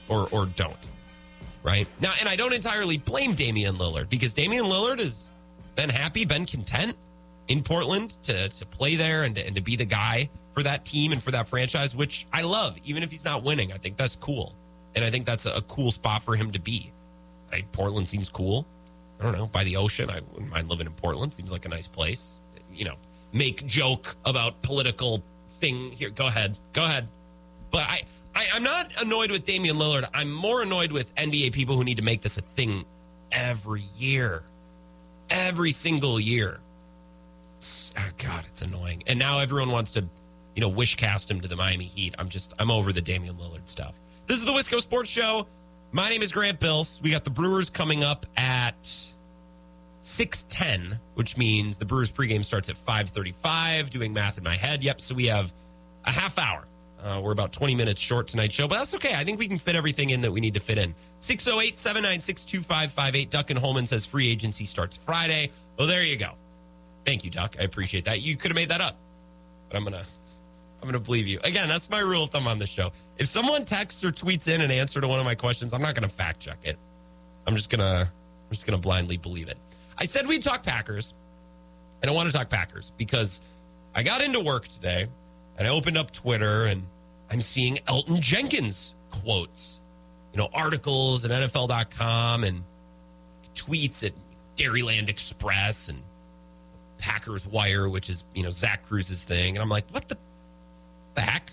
or 0.07 0.27
or 0.31 0.45
don't. 0.45 0.75
Right? 1.63 1.87
Now, 1.99 2.13
and 2.19 2.29
I 2.29 2.35
don't 2.35 2.53
entirely 2.53 2.99
blame 2.99 3.33
Damian 3.33 3.75
Lillard 3.75 4.07
because 4.07 4.35
Damian 4.35 4.65
Lillard 4.65 4.99
has 4.99 5.31
been 5.75 5.89
happy, 5.89 6.23
been 6.23 6.45
content 6.45 6.95
in 7.47 7.63
Portland 7.63 8.11
to, 8.23 8.49
to 8.49 8.65
play 8.67 8.95
there 8.95 9.23
and 9.23 9.35
to, 9.35 9.45
and 9.45 9.55
to 9.55 9.61
be 9.61 9.75
the 9.75 9.85
guy 9.85 10.29
for 10.53 10.61
that 10.63 10.85
team 10.85 11.11
and 11.11 11.21
for 11.21 11.31
that 11.31 11.47
franchise, 11.47 11.95
which 11.95 12.27
I 12.31 12.43
love, 12.43 12.77
even 12.85 13.01
if 13.01 13.09
he's 13.09 13.25
not 13.25 13.43
winning. 13.43 13.73
I 13.73 13.77
think 13.77 13.97
that's 13.97 14.15
cool. 14.15 14.53
And 14.95 15.03
I 15.03 15.09
think 15.09 15.25
that's 15.25 15.45
a, 15.45 15.55
a 15.55 15.61
cool 15.63 15.91
spot 15.91 16.21
for 16.21 16.35
him 16.35 16.51
to 16.51 16.59
be. 16.59 16.91
Right? 17.55 17.71
Portland 17.71 18.05
seems 18.05 18.27
cool. 18.27 18.65
I 19.17 19.23
don't 19.23 19.37
know, 19.37 19.47
by 19.47 19.63
the 19.63 19.77
ocean. 19.77 20.09
I 20.09 20.19
wouldn't 20.33 20.51
mind 20.51 20.67
living 20.67 20.87
in 20.87 20.93
Portland. 20.93 21.33
Seems 21.33 21.53
like 21.53 21.63
a 21.63 21.69
nice 21.69 21.87
place. 21.87 22.33
You 22.73 22.83
know, 22.83 22.95
make 23.31 23.65
joke 23.65 24.17
about 24.25 24.61
political 24.61 25.23
thing 25.61 25.91
here. 25.93 26.09
Go 26.09 26.27
ahead. 26.27 26.57
Go 26.73 26.83
ahead. 26.83 27.07
But 27.71 27.83
I, 27.83 28.01
I, 28.35 28.45
I'm 28.53 28.63
not 28.63 28.91
annoyed 29.01 29.31
with 29.31 29.45
Damian 29.45 29.77
Lillard. 29.77 30.03
I'm 30.13 30.33
more 30.33 30.63
annoyed 30.63 30.91
with 30.91 31.15
NBA 31.15 31.53
people 31.53 31.77
who 31.77 31.85
need 31.85 31.95
to 31.95 32.03
make 32.03 32.21
this 32.21 32.37
a 32.37 32.41
thing 32.41 32.83
every 33.31 33.83
year. 33.97 34.43
Every 35.29 35.71
single 35.71 36.19
year. 36.19 36.59
Oh 37.97 38.09
God, 38.17 38.43
it's 38.49 38.63
annoying. 38.63 39.01
And 39.07 39.17
now 39.17 39.39
everyone 39.39 39.71
wants 39.71 39.91
to, 39.91 40.01
you 40.55 40.61
know, 40.61 40.67
wish 40.67 40.95
cast 40.95 41.31
him 41.31 41.39
to 41.39 41.47
the 41.47 41.55
Miami 41.55 41.85
Heat. 41.85 42.15
I'm 42.19 42.27
just, 42.27 42.53
I'm 42.59 42.69
over 42.69 42.91
the 42.91 43.01
Damian 43.01 43.35
Lillard 43.35 43.69
stuff. 43.69 43.95
This 44.27 44.39
is 44.39 44.45
the 44.45 44.51
Wisco 44.51 44.81
Sports 44.81 45.09
Show. 45.09 45.47
My 45.91 46.09
name 46.09 46.21
is 46.21 46.31
Grant 46.31 46.59
Bills. 46.59 46.99
We 47.03 47.11
got 47.11 47.23
the 47.23 47.29
Brewers 47.29 47.69
coming 47.69 48.03
up 48.03 48.25
at 48.35 48.75
610, 49.99 50.99
which 51.13 51.37
means 51.37 51.77
the 51.77 51.85
Brewers 51.85 52.11
pregame 52.11 52.43
starts 52.43 52.69
at 52.69 52.77
535. 52.77 53.89
Doing 53.89 54.13
math 54.13 54.37
in 54.37 54.43
my 54.43 54.55
head. 54.55 54.83
Yep. 54.83 55.01
So 55.01 55.15
we 55.15 55.25
have 55.27 55.53
a 56.05 56.11
half 56.11 56.37
hour. 56.37 56.65
Uh, 57.01 57.21
we're 57.21 57.31
about 57.31 57.51
20 57.53 57.75
minutes 57.75 58.01
short 58.01 58.27
tonight's 58.27 58.55
show, 58.55 58.67
but 58.67 58.79
that's 58.79 58.95
okay. 58.95 59.13
I 59.13 59.23
think 59.23 59.37
we 59.37 59.47
can 59.47 59.59
fit 59.59 59.75
everything 59.75 60.09
in 60.09 60.21
that 60.21 60.31
we 60.31 60.41
need 60.41 60.55
to 60.55 60.59
fit 60.59 60.77
in. 60.79 60.95
608 61.19 61.77
796 61.77 62.45
2558. 62.45 63.29
Duncan 63.29 63.57
Holman 63.57 63.85
says 63.85 64.05
free 64.05 64.29
agency 64.29 64.65
starts 64.65 64.97
Friday. 64.97 65.51
Well, 65.77 65.87
there 65.87 66.03
you 66.03 66.17
go. 66.17 66.31
Thank 67.05 67.23
you, 67.23 67.29
Duck. 67.29 67.55
I 67.59 67.63
appreciate 67.63 68.05
that. 68.05 68.21
You 68.21 68.35
could 68.37 68.49
have 68.49 68.55
made 68.55 68.69
that 68.69 68.81
up, 68.81 68.97
but 69.69 69.77
I'm 69.77 69.83
going 69.83 69.93
to. 69.93 70.05
I'm 70.85 70.91
going 70.91 71.01
to 71.01 71.03
believe 71.03 71.25
you. 71.25 71.39
Again, 71.43 71.67
that's 71.67 71.89
my 71.89 71.99
rule 71.99 72.25
of 72.25 72.29
thumb 72.29 72.47
on 72.47 72.59
the 72.59 72.67
show. 72.67 72.91
If 73.17 73.27
someone 73.27 73.65
texts 73.65 74.03
or 74.03 74.11
tweets 74.11 74.47
in 74.47 74.61
an 74.61 74.69
answer 74.69 75.01
to 75.01 75.07
one 75.07 75.17
of 75.17 75.25
my 75.25 75.33
questions, 75.33 75.73
I'm 75.73 75.81
not 75.81 75.95
going 75.95 76.07
to 76.07 76.13
fact 76.15 76.41
check 76.41 76.59
it. 76.63 76.77
I'm 77.47 77.55
just 77.55 77.71
going 77.71 77.79
to 77.79 78.07
I'm 78.07 78.51
just 78.51 78.67
going 78.67 78.79
to 78.79 78.81
blindly 78.81 79.17
believe 79.17 79.47
it. 79.47 79.57
I 79.97 80.05
said 80.05 80.27
we'd 80.27 80.43
talk 80.43 80.61
Packers. 80.61 81.15
And 82.03 82.11
I 82.11 82.13
want 82.13 82.29
to 82.29 82.37
talk 82.37 82.49
Packers 82.49 82.91
because 82.97 83.41
I 83.95 84.03
got 84.03 84.21
into 84.21 84.41
work 84.41 84.67
today 84.67 85.07
and 85.57 85.67
I 85.67 85.71
opened 85.71 85.97
up 85.97 86.11
Twitter 86.11 86.65
and 86.65 86.83
I'm 87.31 87.41
seeing 87.41 87.77
Elgton 87.87 88.19
Jenkins 88.19 88.93
quotes, 89.09 89.79
you 90.33 90.37
know, 90.37 90.49
articles 90.53 91.25
at 91.25 91.31
NFL.com 91.31 92.43
and 92.43 92.61
tweets 93.55 94.05
at 94.05 94.13
Dairyland 94.55 95.09
Express 95.09 95.89
and 95.89 95.99
Packers 96.99 97.47
Wire, 97.47 97.89
which 97.89 98.09
is 98.09 98.23
you 98.33 98.43
know 98.43 98.49
Zach 98.49 98.83
Kruse's 98.83 99.23
thing, 99.23 99.55
and 99.55 99.61
I'm 99.61 99.69
like, 99.69 99.85
what 99.91 100.07
the, 100.07 100.17
the 101.15 101.21
heck? 101.21 101.51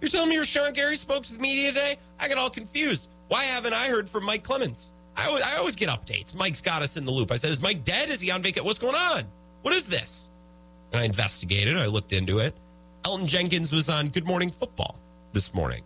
You're 0.00 0.08
telling 0.08 0.28
me 0.28 0.34
your 0.36 0.44
Sean 0.44 0.72
Gary 0.72 0.96
spoke 0.96 1.24
to 1.24 1.32
the 1.32 1.38
media 1.38 1.72
today? 1.72 1.96
I 2.20 2.28
got 2.28 2.38
all 2.38 2.50
confused. 2.50 3.08
Why 3.28 3.44
haven't 3.44 3.72
I 3.72 3.88
heard 3.88 4.08
from 4.08 4.24
Mike 4.24 4.44
Clemens? 4.44 4.92
I 5.16 5.26
always, 5.26 5.42
I 5.42 5.56
always 5.56 5.76
get 5.76 5.88
updates. 5.88 6.34
Mike's 6.34 6.60
got 6.60 6.82
us 6.82 6.96
in 6.96 7.04
the 7.04 7.10
loop. 7.10 7.30
I 7.32 7.36
said, 7.36 7.50
is 7.50 7.60
Mike 7.60 7.84
dead? 7.84 8.10
Is 8.10 8.20
he 8.20 8.30
on 8.30 8.42
vacation? 8.42 8.64
What's 8.64 8.78
going 8.78 8.94
on? 8.94 9.24
What 9.62 9.74
is 9.74 9.88
this? 9.88 10.30
And 10.92 11.00
I 11.00 11.04
investigated. 11.04 11.76
I 11.76 11.86
looked 11.86 12.12
into 12.12 12.38
it. 12.38 12.54
Elgton 13.02 13.26
Jenkins 13.26 13.72
was 13.72 13.88
on 13.88 14.08
Good 14.08 14.26
Morning 14.26 14.50
Football 14.50 14.96
this 15.32 15.54
morning, 15.54 15.82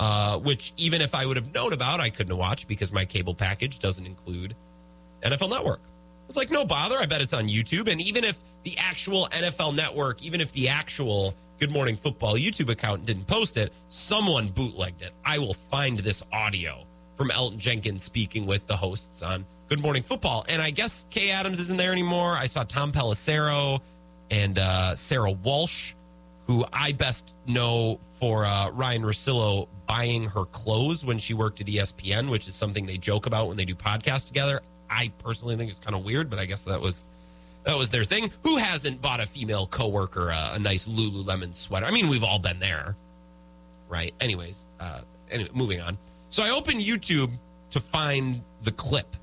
uh, 0.00 0.38
which 0.38 0.72
even 0.76 1.00
if 1.00 1.14
I 1.14 1.26
would 1.26 1.36
have 1.36 1.52
known 1.54 1.72
about, 1.72 2.00
I 2.00 2.10
couldn't 2.10 2.36
watched 2.36 2.66
because 2.66 2.92
my 2.92 3.04
cable 3.04 3.34
package 3.34 3.78
doesn't 3.78 4.04
include 4.04 4.54
NFL 5.22 5.50
Network. 5.50 5.80
I 5.80 6.26
was 6.26 6.36
like, 6.36 6.50
no 6.50 6.64
bother. 6.64 6.96
I 6.96 7.06
bet 7.06 7.20
it's 7.20 7.32
on 7.32 7.48
YouTube. 7.48 7.88
And 7.88 8.00
even 8.00 8.24
if 8.24 8.38
the 8.64 8.76
actual 8.78 9.26
NFL 9.32 9.76
Network, 9.76 10.22
even 10.22 10.40
if 10.40 10.52
the 10.52 10.68
actual 10.68 11.34
Good 11.62 11.70
Morning 11.70 11.94
Football 11.94 12.34
YouTube 12.34 12.70
account 12.70 13.06
didn't 13.06 13.28
post 13.28 13.56
it, 13.56 13.72
someone 13.86 14.48
bootlegged 14.48 15.00
it. 15.00 15.12
I 15.24 15.38
will 15.38 15.54
find 15.54 15.96
this 15.96 16.20
audio 16.32 16.82
from 17.16 17.28
Elgton 17.28 17.58
Jenkins 17.58 18.02
speaking 18.02 18.46
with 18.46 18.66
the 18.66 18.74
hosts 18.74 19.22
on 19.22 19.46
Good 19.68 19.80
Morning 19.80 20.02
Football. 20.02 20.44
And 20.48 20.60
I 20.60 20.70
guess 20.70 21.06
Kay 21.10 21.30
Adams 21.30 21.60
isn't 21.60 21.78
there 21.78 21.92
anymore. 21.92 22.32
I 22.32 22.46
saw 22.46 22.64
Tom 22.64 22.90
Pelissero 22.90 23.80
and 24.28 24.58
uh, 24.58 24.96
Sarah 24.96 25.30
Walsh, 25.30 25.94
who 26.48 26.64
I 26.72 26.90
best 26.90 27.32
know 27.46 28.00
for 28.18 28.44
uh, 28.44 28.72
Ryen 28.72 29.02
Russillo 29.02 29.68
buying 29.86 30.24
her 30.24 30.46
clothes 30.46 31.04
when 31.04 31.18
she 31.18 31.32
worked 31.32 31.60
at 31.60 31.68
ESPN, 31.68 32.28
which 32.28 32.48
is 32.48 32.56
something 32.56 32.86
they 32.86 32.98
joke 32.98 33.26
about 33.26 33.46
when 33.46 33.56
they 33.56 33.66
do 33.66 33.76
podcasts 33.76 34.26
together. 34.26 34.62
I 34.90 35.12
personally 35.22 35.54
think 35.54 35.70
it's 35.70 35.78
kind 35.78 35.94
of 35.94 36.04
weird, 36.04 36.28
but 36.28 36.40
I 36.40 36.46
guess 36.46 36.64
that 36.64 36.80
was 36.80 37.04
that 37.64 37.76
was 37.76 37.90
their 37.90 38.04
thing. 38.04 38.30
Who 38.42 38.56
hasn't 38.56 39.00
bought 39.00 39.20
a 39.20 39.26
female 39.26 39.66
coworker 39.66 40.30
a, 40.30 40.52
a 40.54 40.58
nice 40.58 40.86
Lululemon 40.86 41.54
sweater? 41.54 41.86
I 41.86 41.90
mean, 41.90 42.08
we've 42.08 42.24
all 42.24 42.38
been 42.38 42.58
there, 42.58 42.96
right? 43.88 44.14
Anyways, 44.20 44.66
uh, 44.80 45.00
anyway, 45.30 45.50
moving 45.54 45.80
on. 45.80 45.96
So 46.28 46.42
I 46.42 46.50
opened 46.50 46.80
YouTube 46.80 47.30
to 47.70 47.80
find 47.80 48.40
the 48.62 48.72
clip 48.72 49.16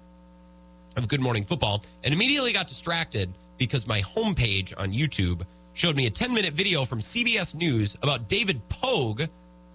of 0.95 1.07
Good 1.07 1.21
Morning 1.21 1.43
Football 1.43 1.83
and 2.03 2.13
immediately 2.13 2.53
got 2.53 2.67
distracted 2.67 3.31
because 3.57 3.87
my 3.87 4.01
homepage 4.01 4.73
on 4.77 4.91
YouTube 4.91 5.45
showed 5.73 5.95
me 5.95 6.05
a 6.05 6.09
10 6.09 6.33
minute 6.33 6.53
video 6.53 6.85
from 6.85 6.99
CBS 6.99 7.55
News 7.55 7.95
about 8.01 8.27
David 8.27 8.61
Pogue 8.69 9.23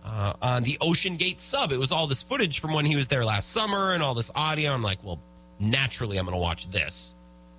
uh, 0.05 0.33
on 0.43 0.63
the 0.63 0.77
Ocean 0.81 1.17
Gate 1.17 1.41
sub. 1.41 1.73
It 1.73 1.79
was 1.79 1.93
all 1.93 2.07
this 2.07 2.23
footage 2.23 2.61
from 2.61 2.73
when 2.73 2.85
he 2.85 2.97
was 2.97 3.09
there 3.09 3.25
last 3.25 3.51
summer 3.51 3.93
and 3.93 4.03
all 4.03 4.15
this 4.15 4.31
audio. 4.35 4.73
I'm 4.73 4.83
like, 4.83 5.03
well, 5.03 5.19
naturally, 5.61 6.19
I'm 6.19 6.27
going 6.27 6.37
to 6.37 6.43
watch 6.43 6.69
this. 6.71 7.15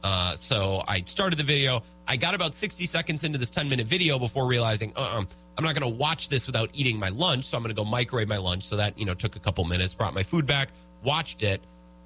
Uh, 0.06 0.36
so 0.36 0.84
I 0.88 1.02
started 1.08 1.40
the 1.40 1.44
video. 1.44 1.82
I 2.08 2.16
got 2.16 2.36
about 2.36 2.54
60 2.54 2.86
seconds 2.86 3.24
into 3.24 3.40
this 3.40 3.50
10 3.50 3.68
minute 3.68 3.88
video 3.88 4.20
before 4.20 4.46
realizing, 4.46 4.94
uh 4.96 5.00
uh-uh, 5.00 5.26
I'm 5.58 5.64
not 5.64 5.74
going 5.74 5.92
to 5.92 6.00
watch 6.00 6.30
this 6.30 6.46
without 6.46 6.70
eating 6.74 7.00
my 7.00 7.10
lunch. 7.10 7.46
So 7.46 7.58
I'm 7.58 7.64
going 7.64 7.74
to 7.74 7.82
go 7.82 7.90
microwave 7.90 8.28
my 8.28 8.38
lunch. 8.38 8.64
So 8.64 8.76
that, 8.76 9.00
you 9.00 9.06
know, 9.06 9.16
took 9.16 9.36
a 9.36 9.40
couple 9.40 9.66
minutes, 9.66 9.96
brought 9.96 10.14
my 10.14 10.22
food 10.22 10.46
back, 10.46 10.70
watched 11.04 11.42
it, 11.42 11.60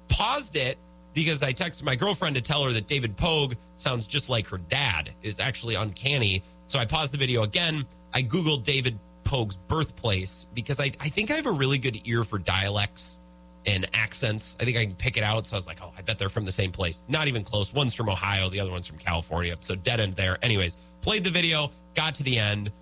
paused 0.08 0.56
it 0.56 0.78
because 1.12 1.42
I 1.42 1.52
texted 1.52 1.82
my 1.82 1.94
girlfriend 1.94 2.36
to 2.36 2.40
tell 2.40 2.64
her 2.64 2.72
that 2.72 2.86
David 2.86 3.18
Pogue 3.18 3.54
sounds 3.76 4.06
just 4.06 4.30
like 4.30 4.46
her 4.46 4.58
dad, 4.58 5.10
is 5.22 5.38
actually 5.38 5.74
uncanny. 5.74 6.42
So 6.68 6.78
I 6.78 6.86
paused 6.86 7.12
the 7.12 7.18
video 7.18 7.42
again. 7.42 7.84
I 8.14 8.22
Googled 8.22 8.64
David 8.64 8.98
Pogue's 9.24 9.56
birthplace 9.68 10.46
because 10.54 10.80
I, 10.80 10.90
I 11.00 11.10
think 11.10 11.30
I 11.30 11.34
have 11.34 11.46
a 11.46 11.52
really 11.52 11.76
good 11.76 12.00
ear 12.06 12.24
for 12.24 12.38
dialects 12.38 13.19
and 13.66 13.86
accents. 13.94 14.56
I 14.60 14.64
think 14.64 14.76
I 14.76 14.84
can 14.86 14.94
pick 14.94 15.16
it 15.16 15.22
out. 15.22 15.46
So 15.46 15.56
I 15.56 15.58
was 15.58 15.66
like, 15.66 15.78
oh, 15.82 15.92
I 15.96 16.02
bet 16.02 16.18
they're 16.18 16.28
from 16.28 16.44
the 16.44 16.52
same 16.52 16.72
place. 16.72 17.02
Not 17.08 17.28
even 17.28 17.44
close. 17.44 17.72
One's 17.72 17.94
from 17.94 18.08
Ohio, 18.08 18.48
the 18.48 18.60
other 18.60 18.70
one's 18.70 18.86
from 18.86 18.98
California. 18.98 19.56
So 19.60 19.74
dead 19.74 20.00
end 20.00 20.14
there. 20.14 20.38
Anyways, 20.42 20.76
played 21.02 21.24
the 21.24 21.30
video, 21.30 21.70
got 21.94 22.14
to 22.16 22.22
the 22.22 22.38
end. 22.38 22.72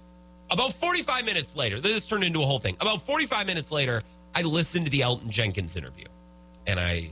About 0.51 0.73
45 0.73 1.25
minutes 1.25 1.57
later, 1.57 1.81
this 1.81 2.07
turned 2.07 2.25
into 2.25 2.41
a 2.41 2.45
whole 2.45 2.59
thing. 2.59 2.77
About 2.81 3.03
45 3.03 3.47
minutes 3.47 3.71
later, 3.71 4.03
I 4.35 4.43
listened 4.43 4.87
to 4.87 4.91
the 4.91 5.01
Elgton 5.01 5.29
Jenkins 5.29 5.77
interview 5.77 6.07
and 6.67 6.79
I 6.79 7.11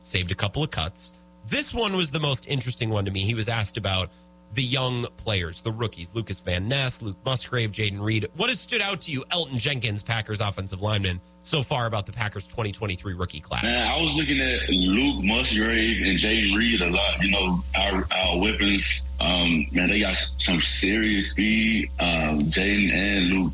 saved 0.00 0.30
a 0.32 0.34
couple 0.34 0.62
of 0.62 0.70
cuts. 0.70 1.12
This 1.46 1.74
one 1.74 1.96
was 1.96 2.10
the 2.10 2.20
most 2.20 2.46
interesting 2.46 2.90
one 2.90 3.04
to 3.04 3.10
me. 3.10 3.20
He 3.20 3.34
was 3.34 3.48
asked 3.48 3.76
about 3.76 4.10
the 4.54 4.62
young 4.62 5.06
players, 5.16 5.62
the 5.62 5.72
rookies, 5.72 6.14
Lukas 6.14 6.40
Van 6.40 6.68
Ness, 6.68 7.02
Luke 7.02 7.16
Musgrave, 7.24 7.72
Jayden 7.72 8.00
Reed. 8.00 8.28
What 8.36 8.48
has 8.48 8.60
stood 8.60 8.80
out 8.82 9.00
to 9.02 9.10
you, 9.10 9.24
Elgton 9.30 9.56
Jenkins, 9.58 10.02
Packers 10.02 10.40
offensive 10.40 10.82
lineman, 10.82 11.20
so 11.42 11.62
far 11.62 11.86
about 11.86 12.06
the 12.06 12.12
Packers 12.12 12.46
2023 12.46 13.14
rookie 13.14 13.40
class? 13.40 13.62
Man, 13.62 13.88
I 13.88 14.00
was 14.00 14.16
looking 14.16 14.40
at 14.40 14.68
Luke 14.68 15.24
Musgrave 15.24 16.06
and 16.06 16.18
Jayden 16.18 16.56
Reed 16.56 16.80
a 16.80 16.90
lot. 16.90 17.22
You 17.22 17.30
know, 17.30 17.60
our, 17.76 18.04
our 18.16 18.40
weapons, 18.40 19.04
um, 19.20 19.66
man, 19.72 19.90
they 19.90 20.00
got 20.00 20.14
some 20.14 20.60
serious 20.60 21.32
speed. 21.32 21.90
Um, 21.98 22.40
Jayden 22.40 22.92
and 22.92 23.28
Luke 23.28 23.52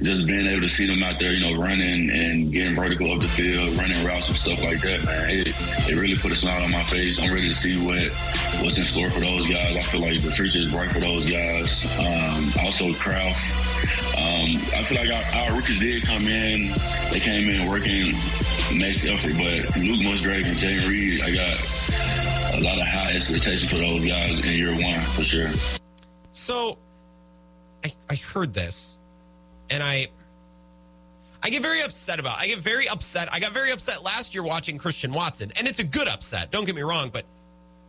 just 0.00 0.26
being 0.26 0.46
able 0.46 0.62
to 0.62 0.68
see 0.68 0.86
them 0.86 1.02
out 1.02 1.20
there, 1.20 1.32
you 1.32 1.40
know, 1.40 1.60
running 1.60 2.10
and 2.10 2.50
getting 2.50 2.74
vertical 2.74 3.12
up 3.12 3.20
the 3.20 3.28
field, 3.28 3.68
running 3.76 3.98
routes 4.06 4.28
and 4.28 4.36
stuff 4.36 4.62
like 4.62 4.80
that, 4.80 5.04
man, 5.04 5.30
it, 5.30 5.48
it 5.90 6.00
really 6.00 6.16
put 6.16 6.32
a 6.32 6.36
smile 6.36 6.62
on 6.64 6.70
my 6.70 6.82
face. 6.82 7.20
I'm 7.20 7.32
ready 7.32 7.48
to 7.48 7.54
see 7.54 7.76
what 7.84 8.08
what's 8.64 8.78
in 8.78 8.84
store 8.84 9.10
for 9.10 9.20
those 9.20 9.46
guys. 9.48 9.76
I 9.76 9.80
feel 9.80 10.00
like 10.00 10.22
the 10.22 10.30
future 10.30 10.58
is 10.58 10.70
bright 10.70 10.90
for 10.90 11.00
those 11.00 11.28
guys. 11.28 11.84
Um, 11.98 12.64
also, 12.64 12.92
Kraft. 12.94 13.42
Um, 14.16 14.56
I 14.76 14.84
feel 14.84 14.98
like 14.98 15.10
our, 15.12 15.24
our, 15.42 15.56
rookies 15.56 15.80
did 15.80 16.02
come 16.04 16.26
in. 16.26 16.70
They 17.10 17.20
came 17.20 17.48
in 17.48 17.68
working 17.68 18.12
next 18.78 19.04
effort, 19.04 19.34
but 19.36 19.76
Luke 19.76 20.04
Musgrave 20.04 20.46
and 20.46 20.56
Jayden 20.56 20.88
Reed, 20.88 21.20
I 21.20 21.32
got 21.32 21.54
a 22.56 22.60
lot 22.62 22.78
of 22.78 22.86
high 22.86 23.14
expectations 23.14 23.70
for 23.70 23.78
those 23.78 24.04
guys 24.04 24.38
in 24.46 24.56
year 24.56 24.72
one 24.72 25.00
for 25.00 25.22
sure. 25.22 25.48
So, 26.32 26.78
I, 27.84 27.92
I 28.08 28.14
heard 28.16 28.54
this 28.54 28.98
and 29.72 29.82
I 29.82 30.08
I 31.42 31.50
get 31.50 31.62
very 31.62 31.82
upset 31.82 32.20
about. 32.20 32.38
I 32.38 32.46
get 32.46 32.60
very 32.60 32.88
upset. 32.88 33.28
I 33.32 33.40
got 33.40 33.52
very 33.52 33.72
upset 33.72 34.04
last 34.04 34.32
year 34.32 34.44
watching 34.44 34.78
Christian 34.78 35.12
Watson, 35.12 35.50
and 35.56 35.66
it's 35.66 35.80
a 35.80 35.84
good 35.84 36.06
upset. 36.06 36.52
Don't 36.52 36.66
get 36.66 36.76
me 36.76 36.82
wrong, 36.82 37.08
but 37.08 37.24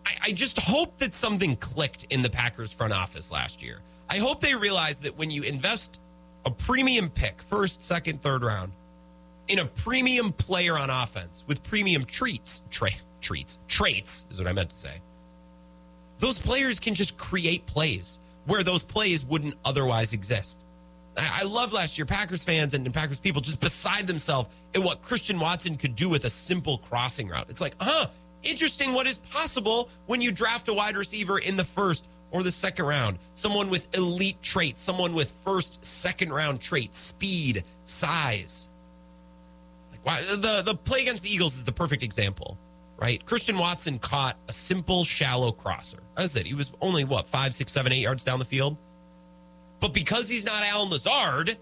I, 0.08 0.12
I, 0.24 0.32
just 0.32 0.60
hope 0.60 0.98
that 0.98 1.14
something 1.14 1.56
clicked 1.58 2.08
in 2.10 2.24
the 2.24 2.32
Packers 2.32 2.74
front 2.74 2.94
office 2.94 3.32
last 3.32 3.62
year. 3.62 3.80
I 4.10 4.18
hope 4.18 4.42
they 4.42 4.56
realized 4.56 5.04
that 5.04 5.16
when 5.20 5.30
you 5.30 5.44
invest 5.44 6.00
a 6.48 6.52
premium 6.52 7.10
pick, 7.10 7.44
first, 7.44 7.84
second, 7.84 8.24
third 8.24 8.42
round, 8.42 8.72
in 9.50 9.60
a 9.60 9.66
premium 9.66 10.32
player 10.32 10.76
on 10.76 10.90
offense 10.90 11.44
with 11.46 11.62
premium 11.62 12.06
treats, 12.06 12.64
tra- 12.72 12.90
treats, 13.22 13.60
traits 13.68 14.26
is 14.32 14.40
what 14.40 14.48
I 14.48 14.54
meant 14.54 14.72
to 14.72 14.76
say. 14.76 14.96
Those 16.18 16.40
players 16.40 16.80
can 16.80 16.96
just 16.96 17.20
create 17.20 17.68
plays 17.68 18.18
where 18.46 18.64
those 18.64 18.82
plays 18.82 19.24
wouldn't 19.24 19.56
otherwise 19.64 20.14
exist. 20.14 20.66
I 21.18 21.44
love 21.44 21.74
last 21.74 21.98
year 21.98 22.06
Packers 22.06 22.44
fans 22.44 22.74
and 22.74 22.92
Packers 22.94 23.20
people 23.20 23.42
just 23.42 23.60
beside 23.60 24.08
themselves 24.08 24.50
at 24.76 24.82
what 24.82 25.02
Christian 25.02 25.40
Watson 25.40 25.76
could 25.76 25.96
do 25.96 26.10
with 26.10 26.26
a 26.26 26.30
simple 26.30 26.80
crossing 26.80 27.28
route. 27.28 27.50
It's 27.50 27.62
like, 27.62 27.76
huh, 27.80 28.08
interesting 28.42 28.94
what 28.94 29.06
is 29.06 29.18
possible 29.18 29.90
when 30.08 30.22
you 30.22 30.32
draft 30.32 30.68
a 30.70 30.74
wide 30.74 30.98
receiver 30.98 31.38
in 31.40 31.56
the 31.56 31.64
first 31.64 32.06
or 32.32 32.42
the 32.42 32.52
second 32.52 32.86
round. 32.86 33.20
Someone 33.36 33.70
with 33.70 33.96
elite 33.96 34.42
traits, 34.42 34.82
someone 34.82 35.14
with 35.14 35.32
first, 35.42 35.86
second 35.86 36.34
round 36.34 36.62
traits, 36.62 36.98
speed, 36.98 37.64
size. 37.84 38.68
Like 39.92 40.06
wow, 40.06 40.36
the 40.36 40.64
the 40.66 40.76
play 40.76 41.02
against 41.02 41.24
the 41.24 41.32
Eagles 41.32 41.56
is 41.56 41.64
the 41.64 41.72
perfect 41.72 42.02
example, 42.02 42.58
right? 42.98 43.24
Christian 43.26 43.58
Watson 43.58 44.00
caught 44.00 44.36
a 44.50 44.54
simple, 44.54 45.04
shallow 45.04 45.52
crosser. 45.52 46.00
That's 46.16 46.36
it. 46.36 46.48
He 46.48 46.56
was 46.56 46.72
only 46.82 47.04
what 47.04 47.28
five, 47.28 47.54
six, 47.54 47.72
seven, 47.72 47.92
eight 47.92 48.02
yards 48.02 48.24
down 48.24 48.40
the 48.40 48.46
field 48.46 48.80
but 49.84 49.92
because 49.92 50.30
he's 50.30 50.46
not 50.46 50.64
Allen 50.64 50.90
Lazard, 50.90 51.58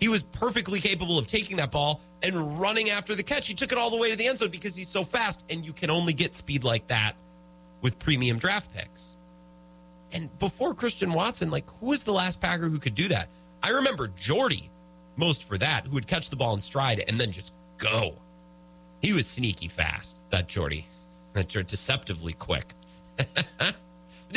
he 0.00 0.08
was 0.08 0.24
perfectly 0.24 0.80
capable 0.80 1.16
of 1.16 1.28
taking 1.28 1.58
that 1.58 1.70
ball 1.70 2.00
and 2.24 2.60
running 2.60 2.90
after 2.90 3.14
the 3.14 3.22
catch. 3.22 3.46
He 3.46 3.54
took 3.54 3.70
it 3.70 3.78
all 3.78 3.88
the 3.88 3.96
way 3.96 4.10
to 4.10 4.16
the 4.16 4.26
end 4.26 4.38
zone 4.38 4.48
because 4.48 4.74
he's 4.74 4.88
so 4.88 5.04
fast, 5.04 5.44
and 5.48 5.64
you 5.64 5.72
can 5.72 5.88
only 5.88 6.12
get 6.12 6.34
speed 6.34 6.64
like 6.64 6.88
that 6.88 7.12
with 7.82 8.00
premium 8.00 8.36
draft 8.36 8.74
picks. 8.74 9.16
And 10.10 10.36
before 10.40 10.74
Christian 10.74 11.12
Watson, 11.12 11.52
like 11.52 11.70
who 11.78 11.86
was 11.86 12.02
the 12.02 12.10
last 12.10 12.40
Packer 12.40 12.68
who 12.68 12.80
could 12.80 12.96
do 12.96 13.06
that? 13.06 13.28
I 13.62 13.70
remember 13.70 14.08
Jordy 14.08 14.68
most 15.14 15.44
for 15.44 15.56
that, 15.56 15.86
who 15.86 15.92
would 15.92 16.08
catch 16.08 16.30
the 16.30 16.36
ball 16.36 16.52
in 16.52 16.58
stride 16.58 17.04
and 17.06 17.20
then 17.20 17.30
just 17.30 17.52
go. 17.78 18.14
He 19.02 19.12
was 19.12 19.28
sneaky 19.28 19.68
fast, 19.68 20.28
that 20.30 20.48
Jordy. 20.48 20.86
That 21.34 21.48
deceptively 21.48 22.32
quick. 22.32 22.72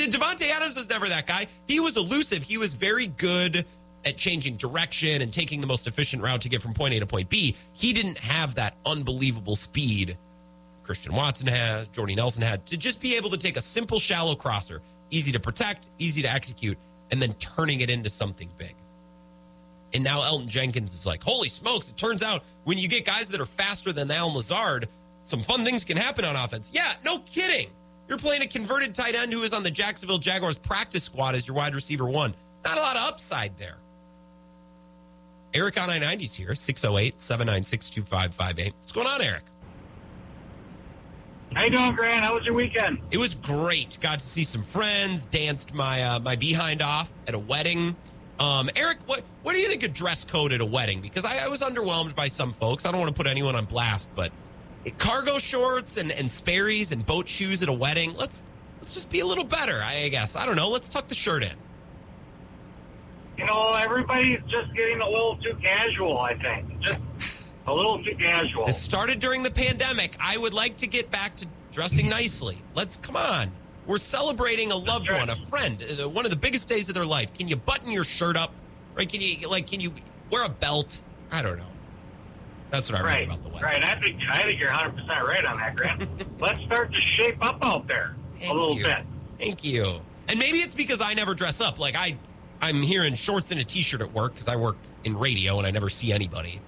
Davante 0.07 0.49
Adams 0.49 0.75
was 0.75 0.89
never 0.89 1.07
that 1.09 1.25
guy. 1.25 1.47
He 1.67 1.79
was 1.79 1.97
elusive. 1.97 2.43
He 2.43 2.57
was 2.57 2.73
very 2.73 3.07
good 3.07 3.65
at 4.05 4.17
changing 4.17 4.55
direction 4.55 5.21
and 5.21 5.31
taking 5.31 5.61
the 5.61 5.67
most 5.67 5.87
efficient 5.87 6.23
route 6.23 6.41
to 6.41 6.49
get 6.49 6.61
from 6.61 6.73
point 6.73 6.93
A 6.93 6.99
to 6.99 7.05
point 7.05 7.29
B. 7.29 7.55
He 7.73 7.93
didn't 7.93 8.17
have 8.17 8.55
that 8.55 8.75
unbelievable 8.85 9.55
speed 9.55 10.17
Christian 10.83 11.13
Watson 11.13 11.47
had, 11.47 11.91
Jordy 11.93 12.15
Nelson 12.15 12.41
had, 12.41 12.65
to 12.67 12.77
just 12.77 12.99
be 12.99 13.15
able 13.15 13.29
to 13.29 13.37
take 13.37 13.57
a 13.57 13.61
simple 13.61 13.99
shallow 13.99 14.35
crosser, 14.35 14.81
easy 15.11 15.31
to 15.33 15.39
protect, 15.39 15.89
easy 15.99 16.21
to 16.23 16.31
execute, 16.31 16.77
and 17.11 17.21
then 17.21 17.33
turning 17.33 17.81
it 17.81 17.91
into 17.91 18.09
something 18.09 18.49
big. 18.57 18.73
And 19.93 20.03
now 20.03 20.21
Elgton 20.21 20.47
Jenkins 20.47 20.93
is 20.93 21.05
like, 21.05 21.21
holy 21.21 21.49
smokes, 21.49 21.89
it 21.89 21.97
turns 21.97 22.23
out 22.23 22.43
when 22.63 22.77
you 22.77 22.87
get 22.87 23.05
guys 23.05 23.29
that 23.29 23.41
are 23.41 23.45
faster 23.45 23.93
than 23.93 24.09
Allen 24.09 24.35
Lazard, 24.35 24.87
some 25.23 25.41
fun 25.41 25.63
things 25.63 25.83
can 25.83 25.97
happen 25.97 26.25
on 26.25 26.35
offense. 26.35 26.71
Yeah, 26.73 26.91
no 27.03 27.19
kidding 27.19 27.69
You're 28.09 28.17
playing 28.17 28.41
a 28.41 28.47
converted 28.47 28.95
tight 28.95 29.13
end 29.13 29.31
who 29.31 29.43
is 29.43 29.53
on 29.53 29.61
the 29.61 29.69
Jacksonville 29.69 30.17
Jaguars 30.17 30.57
practice 30.57 31.03
squad 31.03 31.35
as 31.35 31.47
your 31.47 31.55
wide 31.55 31.75
receiver 31.75 32.05
one. 32.05 32.33
Not 32.65 32.77
a 32.77 32.81
lot 32.81 32.97
of 32.97 33.03
upside 33.03 33.55
there. 33.57 33.77
Eric 35.53 35.79
on 35.79 35.89
I 35.89 35.99
90's 35.99 36.35
here, 36.35 36.55
608 36.55 37.21
796 37.21 37.89
2558. 37.91 38.73
What's 38.79 38.91
going 38.91 39.07
on, 39.07 39.21
Eric? 39.21 39.43
How 41.53 41.63
you 41.63 41.71
doing, 41.71 41.95
Grant? 41.95 42.23
How 42.23 42.35
was 42.35 42.45
your 42.45 42.53
weekend? 42.53 42.99
It 43.11 43.17
was 43.17 43.33
great. 43.35 43.97
Got 44.01 44.19
to 44.19 44.27
see 44.27 44.43
some 44.43 44.61
friends, 44.61 45.25
danced 45.25 45.73
my 45.73 46.01
uh, 46.03 46.19
my 46.19 46.35
behind 46.35 46.81
off 46.81 47.11
at 47.27 47.33
a 47.33 47.39
wedding. 47.39 47.95
Um, 48.39 48.69
Eric, 48.75 48.99
what 49.05 49.23
what 49.41 49.53
do 49.53 49.59
you 49.59 49.67
think 49.67 49.83
of 49.83 49.93
dress 49.93 50.23
code 50.23 50.51
at 50.51 50.61
a 50.61 50.65
wedding? 50.65 51.01
Because 51.01 51.25
I, 51.25 51.45
I 51.45 51.47
was 51.47 51.61
underwhelmed 51.61 52.15
by 52.15 52.27
some 52.27 52.53
folks. 52.53 52.85
I 52.85 52.91
don't 52.91 52.99
want 52.99 53.09
to 53.09 53.17
put 53.17 53.25
anyone 53.25 53.55
on 53.55 53.65
blast, 53.65 54.09
but 54.15 54.31
cargo 54.97 55.37
shorts 55.37 55.97
and, 55.97 56.11
and 56.11 56.29
Sperry's 56.29 56.91
and 56.91 57.05
boat 57.05 57.27
shoes 57.27 57.61
at 57.61 57.69
a 57.69 57.73
wedding. 57.73 58.13
Let's 58.15 58.43
let's 58.77 58.93
just 58.93 59.09
be 59.09 59.19
a 59.19 59.25
little 59.25 59.43
better, 59.43 59.81
I 59.81 60.09
guess. 60.09 60.35
I 60.35 60.45
don't 60.45 60.55
know. 60.55 60.69
Let's 60.69 60.89
tuck 60.89 61.07
the 61.07 61.15
shirt 61.15 61.43
in. 61.43 61.53
You 63.37 63.45
know, 63.45 63.71
everybody's 63.77 64.41
just 64.49 64.73
getting 64.73 64.99
a 64.99 65.09
little 65.09 65.37
too 65.37 65.55
casual, 65.61 66.19
I 66.19 66.35
think. 66.35 66.79
Just 66.81 66.99
a 67.67 67.73
little 67.73 68.03
too 68.03 68.15
casual. 68.15 68.65
This 68.65 68.81
started 68.81 69.19
during 69.19 69.43
the 69.43 69.51
pandemic. 69.51 70.15
I 70.19 70.37
would 70.37 70.53
like 70.53 70.75
to 70.77 70.87
get 70.87 71.09
back 71.09 71.37
to 71.37 71.47
dressing 71.71 72.09
nicely. 72.09 72.57
Let's 72.75 72.97
come 72.97 73.15
on. 73.15 73.51
We're 73.85 73.97
celebrating 73.97 74.71
a 74.71 74.75
loved 74.75 75.09
one, 75.09 75.29
a 75.29 75.35
friend, 75.35 75.83
uh, 75.99 76.09
one 76.09 76.25
of 76.25 76.31
the 76.31 76.37
biggest 76.37 76.67
days 76.67 76.89
of 76.89 76.95
their 76.95 77.05
life. 77.05 77.33
Can 77.33 77.47
you 77.47 77.55
button 77.55 77.91
your 77.91 78.03
shirt 78.03 78.37
up? 78.37 78.53
Right? 78.93 79.09
Can 79.09 79.21
you 79.21 79.47
like? 79.47 79.67
Can 79.67 79.79
you 79.79 79.93
wear 80.29 80.45
a 80.45 80.49
belt? 80.49 81.01
I 81.31 81.41
don't 81.41 81.57
know. 81.57 81.68
That's 82.71 82.91
what 82.91 83.01
I 83.01 83.03
right, 83.03 83.25
about 83.27 83.41
the 83.41 83.49
wedding. 83.49 83.63
Right. 83.63 83.83
I 83.83 83.99
think 83.99 84.19
I 84.29 84.41
think 84.43 84.59
you're 84.59 84.69
100 84.69 84.91
percent 84.91 85.27
right 85.27 85.45
on 85.45 85.57
that, 85.57 85.75
Grant. 85.75 86.07
Let's 86.39 86.63
start 86.65 86.91
to 86.91 86.99
shape 87.17 87.43
up 87.43 87.57
out 87.65 87.87
there 87.87 88.15
Thank 88.37 88.51
a 88.51 88.53
little 88.53 88.75
you. 88.77 88.85
bit. 88.85 88.97
Thank 89.39 89.63
you. 89.63 90.01
And 90.27 90.37
maybe 90.37 90.59
it's 90.59 90.75
because 90.75 91.01
I 91.01 91.13
never 91.15 91.33
dress 91.33 91.59
up. 91.61 91.79
Like 91.79 91.95
I, 91.95 92.15
I'm 92.61 92.81
here 92.81 93.03
in 93.03 93.15
shorts 93.15 93.51
and 93.51 93.59
a 93.59 93.63
t-shirt 93.63 94.01
at 94.01 94.13
work 94.13 94.33
because 94.33 94.47
I 94.47 94.55
work 94.55 94.77
in 95.03 95.17
radio 95.17 95.57
and 95.57 95.65
I 95.65 95.71
never 95.71 95.89
see 95.89 96.11
anybody, 96.11 96.59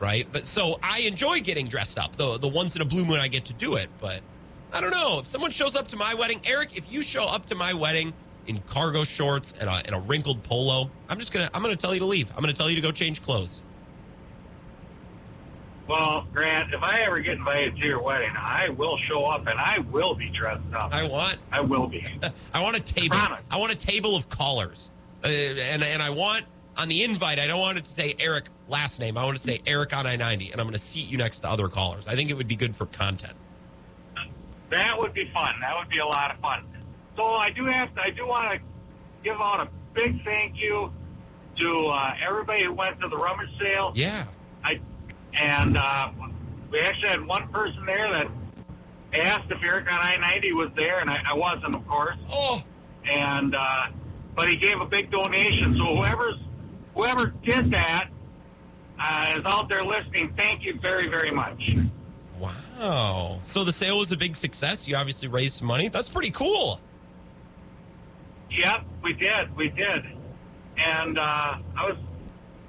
right? 0.00 0.26
But 0.32 0.46
so 0.46 0.78
I 0.82 1.00
enjoy 1.00 1.40
getting 1.40 1.68
dressed 1.68 1.98
up. 1.98 2.16
The 2.16 2.38
the 2.38 2.48
once 2.48 2.76
in 2.76 2.82
a 2.82 2.86
blue 2.86 3.04
moon 3.04 3.18
I 3.18 3.28
get 3.28 3.44
to 3.46 3.52
do 3.52 3.74
it. 3.76 3.90
But 4.00 4.20
I 4.72 4.80
don't 4.80 4.92
know 4.92 5.18
if 5.20 5.26
someone 5.26 5.50
shows 5.50 5.76
up 5.76 5.88
to 5.88 5.96
my 5.96 6.14
wedding, 6.14 6.40
Eric. 6.44 6.78
If 6.78 6.90
you 6.90 7.02
show 7.02 7.24
up 7.26 7.44
to 7.46 7.54
my 7.54 7.74
wedding 7.74 8.14
in 8.46 8.60
cargo 8.62 9.04
shorts 9.04 9.54
and 9.60 9.68
a, 9.68 9.82
and 9.84 9.94
a 9.94 10.00
wrinkled 10.00 10.42
polo, 10.44 10.90
I'm 11.10 11.18
just 11.18 11.32
gonna 11.32 11.50
I'm 11.52 11.62
gonna 11.62 11.76
tell 11.76 11.92
you 11.92 12.00
to 12.00 12.06
leave. 12.06 12.30
I'm 12.34 12.40
gonna 12.40 12.54
tell 12.54 12.70
you 12.70 12.76
to 12.76 12.82
go 12.82 12.90
change 12.92 13.22
clothes. 13.22 13.60
Well, 15.88 16.26
Grant, 16.32 16.72
if 16.72 16.82
I 16.82 17.00
ever 17.06 17.20
get 17.20 17.34
invited 17.38 17.76
to 17.76 17.82
your 17.84 18.00
wedding, 18.00 18.32
I 18.36 18.68
will 18.70 18.96
show 19.08 19.24
up 19.24 19.46
and 19.46 19.58
I 19.58 19.78
will 19.90 20.14
be 20.14 20.30
dressed 20.30 20.62
up. 20.74 20.94
I 20.94 21.06
want 21.06 21.38
I 21.50 21.60
will 21.60 21.86
be. 21.86 22.06
I 22.54 22.62
want 22.62 22.76
a 22.76 22.80
table. 22.80 23.16
Promise. 23.16 23.40
I 23.50 23.58
want 23.58 23.72
a 23.72 23.76
table 23.76 24.16
of 24.16 24.28
callers, 24.28 24.90
uh, 25.24 25.28
and 25.28 25.82
and 25.82 26.02
I 26.02 26.10
want 26.10 26.44
on 26.76 26.88
the 26.88 27.02
invite. 27.02 27.38
I 27.38 27.46
don't 27.46 27.60
want 27.60 27.78
it 27.78 27.84
to 27.84 27.90
say 27.90 28.14
Eric 28.18 28.46
last 28.68 29.00
name. 29.00 29.18
I 29.18 29.24
want 29.24 29.36
to 29.36 29.42
say 29.42 29.60
Eric 29.66 29.94
on 29.94 30.06
I 30.06 30.16
ninety, 30.16 30.52
and 30.52 30.60
I'm 30.60 30.66
going 30.66 30.74
to 30.74 30.78
seat 30.78 31.10
you 31.10 31.18
next 31.18 31.40
to 31.40 31.50
other 31.50 31.68
callers. 31.68 32.06
I 32.06 32.14
think 32.14 32.30
it 32.30 32.34
would 32.34 32.48
be 32.48 32.56
good 32.56 32.76
for 32.76 32.86
content. 32.86 33.34
That 34.70 34.98
would 34.98 35.12
be 35.12 35.28
fun. 35.34 35.54
That 35.60 35.76
would 35.78 35.90
be 35.90 35.98
a 35.98 36.06
lot 36.06 36.30
of 36.30 36.38
fun. 36.40 36.64
So 37.16 37.24
I 37.24 37.50
do 37.50 37.66
have 37.66 37.94
to, 37.94 38.00
I 38.00 38.08
do 38.08 38.26
want 38.26 38.52
to 38.52 38.66
give 39.22 39.38
out 39.38 39.60
a 39.60 39.68
big 39.92 40.24
thank 40.24 40.56
you 40.56 40.90
to 41.58 41.86
uh, 41.88 42.14
everybody 42.26 42.64
who 42.64 42.72
went 42.72 42.98
to 43.00 43.08
the 43.08 43.16
rummage 43.16 43.50
sale. 43.60 43.92
Yeah, 43.94 44.24
I 44.64 44.80
and 45.38 45.76
uh, 45.76 46.10
we 46.70 46.80
actually 46.80 47.08
had 47.08 47.26
one 47.26 47.48
person 47.48 47.84
there 47.86 48.10
that 48.12 48.28
asked 49.14 49.50
if 49.50 49.62
Eric 49.62 49.92
on 49.92 50.00
I 50.00 50.16
ninety 50.16 50.52
was 50.52 50.70
there, 50.76 51.00
and 51.00 51.10
I, 51.10 51.18
I 51.30 51.34
wasn't, 51.34 51.74
of 51.74 51.86
course. 51.86 52.16
Oh, 52.30 52.62
And 53.04 53.54
uh, 53.54 53.86
but 54.34 54.48
he 54.48 54.56
gave 54.56 54.80
a 54.80 54.86
big 54.86 55.10
donation. 55.10 55.76
So 55.76 55.96
whoever's 55.96 56.36
whoever 56.94 57.26
did 57.44 57.70
that 57.72 58.08
uh, 58.98 59.38
is 59.38 59.44
out 59.46 59.68
there 59.68 59.84
listening. 59.84 60.32
Thank 60.36 60.64
you 60.64 60.78
very 60.80 61.08
very 61.08 61.30
much. 61.30 61.62
wow. 62.38 63.38
So 63.42 63.64
the 63.64 63.72
sale 63.72 63.98
was 63.98 64.12
a 64.12 64.16
big 64.16 64.36
success. 64.36 64.86
You 64.88 64.96
obviously 64.96 65.28
raised 65.28 65.54
some 65.54 65.68
money. 65.68 65.88
That's 65.88 66.08
pretty 66.08 66.30
cool. 66.30 66.80
Yep, 68.50 68.84
we 69.02 69.14
did, 69.14 69.56
we 69.56 69.68
did. 69.70 70.04
And 70.76 71.18
uh, 71.18 71.56
I 71.76 71.86
was 71.86 71.96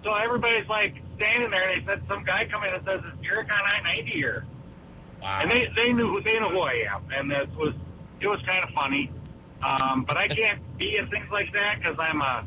so 0.04 0.14
everybody's 0.14 0.68
like 0.68 0.96
standing 1.24 1.50
there, 1.52 1.70
and 1.70 1.82
they 1.82 1.86
said 1.92 2.02
some 2.08 2.24
guy 2.24 2.48
come 2.52 2.64
in 2.64 2.74
and 2.74 2.84
says 2.86 3.02
it's 3.08 3.18
Eric 3.26 3.48
on 3.52 3.60
I 3.62 3.82
ninety 3.84 4.12
here. 4.12 4.46
Wow. 5.22 5.40
and 5.42 5.50
they 5.52 5.70
they 5.76 5.94
knew 5.94 6.22
they 6.22 6.40
know 6.40 6.50
who 6.50 6.60
I 6.60 6.86
am, 6.94 7.04
and 7.16 7.32
it 7.32 7.50
was 7.56 7.74
it 8.20 8.28
was 8.28 8.40
kind 8.46 8.64
of 8.64 8.70
funny. 8.72 9.10
Um, 9.64 10.04
but 10.06 10.18
I 10.18 10.28
can't 10.28 10.60
be 10.78 10.98
in 10.98 11.08
things 11.08 11.28
like 11.32 11.52
that 11.54 11.78
because 11.80 11.96
I'm 12.00 12.22
a 12.22 12.46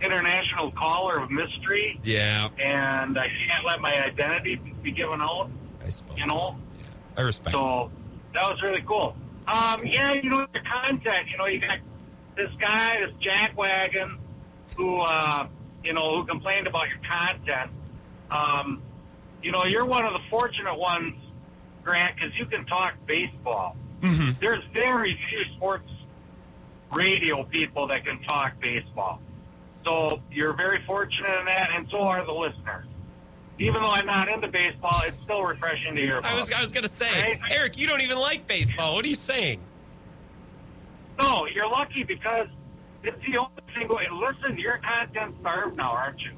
international 0.00 0.70
caller 0.72 1.18
of 1.18 1.30
mystery, 1.30 2.00
yeah, 2.04 2.48
and 2.58 3.18
I 3.18 3.26
can't 3.28 3.64
let 3.66 3.80
my 3.80 3.94
identity 4.04 4.56
be 4.82 4.90
given 4.92 5.20
out. 5.20 5.50
I 5.84 5.90
suppose. 5.90 6.16
You 6.18 6.26
know, 6.26 6.56
Yeah. 6.78 6.84
I 7.16 7.22
respect. 7.22 7.52
so 7.54 7.90
that 8.34 8.42
was 8.48 8.60
really 8.62 8.82
cool. 8.86 9.14
Um, 9.46 9.84
yeah, 9.86 10.12
you 10.12 10.30
know 10.30 10.46
the 10.52 10.60
content. 10.60 11.28
You 11.30 11.38
know, 11.38 11.46
you 11.46 11.60
got 11.60 11.78
this 12.36 12.50
guy, 12.60 13.00
this 13.00 13.14
jackwagon, 13.24 14.18
who 14.76 14.98
uh, 15.00 15.46
you 15.84 15.92
know 15.92 16.16
who 16.20 16.26
complained 16.26 16.66
about 16.66 16.88
your 16.88 16.98
content. 17.08 17.70
Um, 18.30 18.82
you 19.42 19.52
know, 19.52 19.62
you're 19.66 19.84
one 19.86 20.04
of 20.04 20.12
the 20.12 20.20
fortunate 20.30 20.76
ones, 20.78 21.14
Grant, 21.84 22.16
because 22.16 22.36
you 22.38 22.46
can 22.46 22.64
talk 22.66 22.94
baseball. 23.06 23.76
Mhm. 24.00 24.38
There's 24.38 24.62
very 24.72 25.18
few 25.28 25.44
sports 25.56 25.90
radio 26.92 27.44
people 27.44 27.86
that 27.88 28.04
can 28.04 28.22
talk 28.24 28.58
baseball. 28.60 29.20
So 29.84 30.20
you're 30.30 30.52
very 30.52 30.82
fortunate 30.84 31.38
in 31.40 31.44
that, 31.46 31.70
and 31.74 31.88
so 31.90 32.00
are 32.02 32.24
the 32.24 32.32
listeners. 32.32 32.84
Even 33.60 33.82
though 33.82 33.90
I'm 33.90 34.06
not 34.06 34.28
into 34.28 34.48
baseball, 34.48 35.00
it's 35.04 35.20
still 35.22 35.42
refreshing 35.42 35.94
to 35.96 36.00
hear 36.00 36.18
about. 36.18 36.32
I 36.32 36.34
was 36.36 36.52
I 36.52 36.60
was 36.60 36.70
gonna 36.72 36.86
say, 36.88 37.38
Right. 37.40 37.40
Eric, 37.50 37.78
you 37.78 37.86
don't 37.86 38.02
even 38.02 38.18
like 38.18 38.46
baseball. 38.46 38.94
What 38.94 39.04
are 39.04 39.08
you 39.08 39.14
saying? 39.14 39.60
No, 41.20 41.46
you're 41.46 41.68
lucky 41.68 42.04
because 42.04 42.46
it's 43.02 43.20
the 43.26 43.38
only 43.38 43.50
thing. 43.74 43.86
going- 43.88 44.06
Listen, 44.12 44.58
you're 44.58 44.78
content 44.78 45.34
starved 45.40 45.76
now, 45.76 45.90
aren't 45.92 46.20
you? 46.20 46.32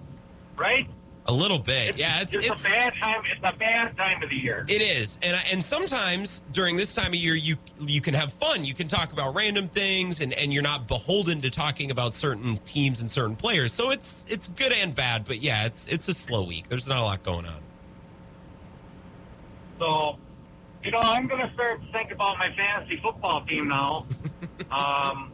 Right? 0.56 0.88
A 1.26 1.32
little 1.32 1.58
bit. 1.58 1.96
yeah, 1.96 2.22
it's 2.22 2.34
it's, 2.34 2.50
it's 2.50 2.66
a 2.66 2.68
bad 2.68 2.92
time. 3.00 3.22
It's 3.30 3.50
a 3.50 3.56
bad 3.56 3.96
time 3.96 4.22
of 4.22 4.30
the 4.30 4.36
year. 4.36 4.64
It 4.68 4.80
is, 4.80 5.18
and 5.22 5.40
and 5.52 5.62
sometimes 5.62 6.42
during 6.52 6.76
this 6.76 6.94
time 6.94 7.08
of 7.08 7.16
year, 7.16 7.34
you 7.34 7.56
you 7.78 8.00
can 8.00 8.14
have 8.14 8.32
fun. 8.32 8.64
You 8.64 8.74
can 8.74 8.88
talk 8.88 9.12
about 9.12 9.34
random 9.34 9.68
things, 9.68 10.22
and, 10.22 10.32
and 10.32 10.52
you're 10.52 10.62
not 10.62 10.88
beholden 10.88 11.42
to 11.42 11.50
talking 11.50 11.90
about 11.90 12.14
certain 12.14 12.56
teams 12.64 13.00
and 13.00 13.10
certain 13.10 13.36
players. 13.36 13.72
So 13.72 13.90
it's 13.90 14.24
it's 14.28 14.48
good 14.48 14.72
and 14.72 14.94
bad, 14.94 15.24
but 15.24 15.40
yeah, 15.40 15.66
it's 15.66 15.86
it's 15.88 16.08
a 16.08 16.14
slow 16.14 16.44
week. 16.44 16.68
There's 16.68 16.88
not 16.88 16.98
a 16.98 17.04
lot 17.04 17.22
going 17.22 17.46
on. 17.46 17.60
So, 19.78 20.16
you 20.84 20.90
know, 20.90 20.98
I'm 21.00 21.26
going 21.26 21.46
to 21.46 21.52
start 21.54 21.80
to 21.84 21.92
think 21.92 22.12
about 22.12 22.38
my 22.38 22.54
fantasy 22.54 22.98
football 23.02 23.44
team 23.46 23.68
now. 23.68 24.06
um, 24.70 25.32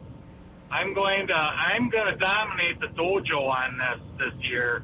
I'm 0.71 0.93
going 0.93 1.27
to 1.27 1.39
I'm 1.39 1.89
going 1.89 2.13
to 2.13 2.17
dominate 2.17 2.79
the 2.79 2.87
dojo 2.87 3.47
on 3.49 3.77
this 3.77 3.99
this 4.19 4.45
year. 4.45 4.83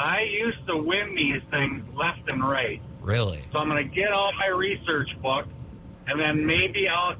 I 0.00 0.22
used 0.22 0.64
to 0.68 0.76
win 0.76 1.14
these 1.16 1.42
things 1.50 1.82
left 1.96 2.28
and 2.28 2.42
right. 2.48 2.80
Really? 3.02 3.42
So 3.52 3.58
I'm 3.58 3.68
going 3.68 3.82
to 3.88 3.94
get 3.94 4.14
out 4.14 4.32
my 4.38 4.46
research 4.46 5.10
book, 5.20 5.46
and 6.06 6.20
then 6.20 6.46
maybe 6.46 6.88
I'll 6.88 7.16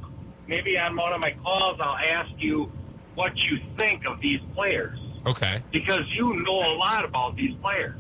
maybe 0.47 0.79
on 0.79 0.95
one 0.97 1.13
of 1.13 1.21
my 1.21 1.33
calls 1.43 1.79
I'll 1.81 1.97
ask 1.97 2.31
you 2.39 2.71
what 3.17 3.37
you 3.37 3.59
think 3.77 4.05
of 4.07 4.21
these 4.21 4.41
players 4.55 4.99
Okay. 5.27 5.61
because 5.73 6.01
you 6.15 6.43
know 6.45 6.73
a 6.73 6.75
lot 6.77 7.05
about 7.05 7.35
these 7.37 7.55
players. 7.61 7.97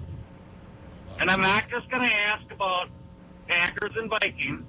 And 1.20 1.29
I'm 1.29 1.41
not 1.43 1.68
just 1.68 1.91
going 1.91 2.09
to 2.09 2.14
ask 2.14 2.45
about 2.53 2.89
Packers 3.49 3.91
and 3.97 4.09
Vikings. 4.09 4.62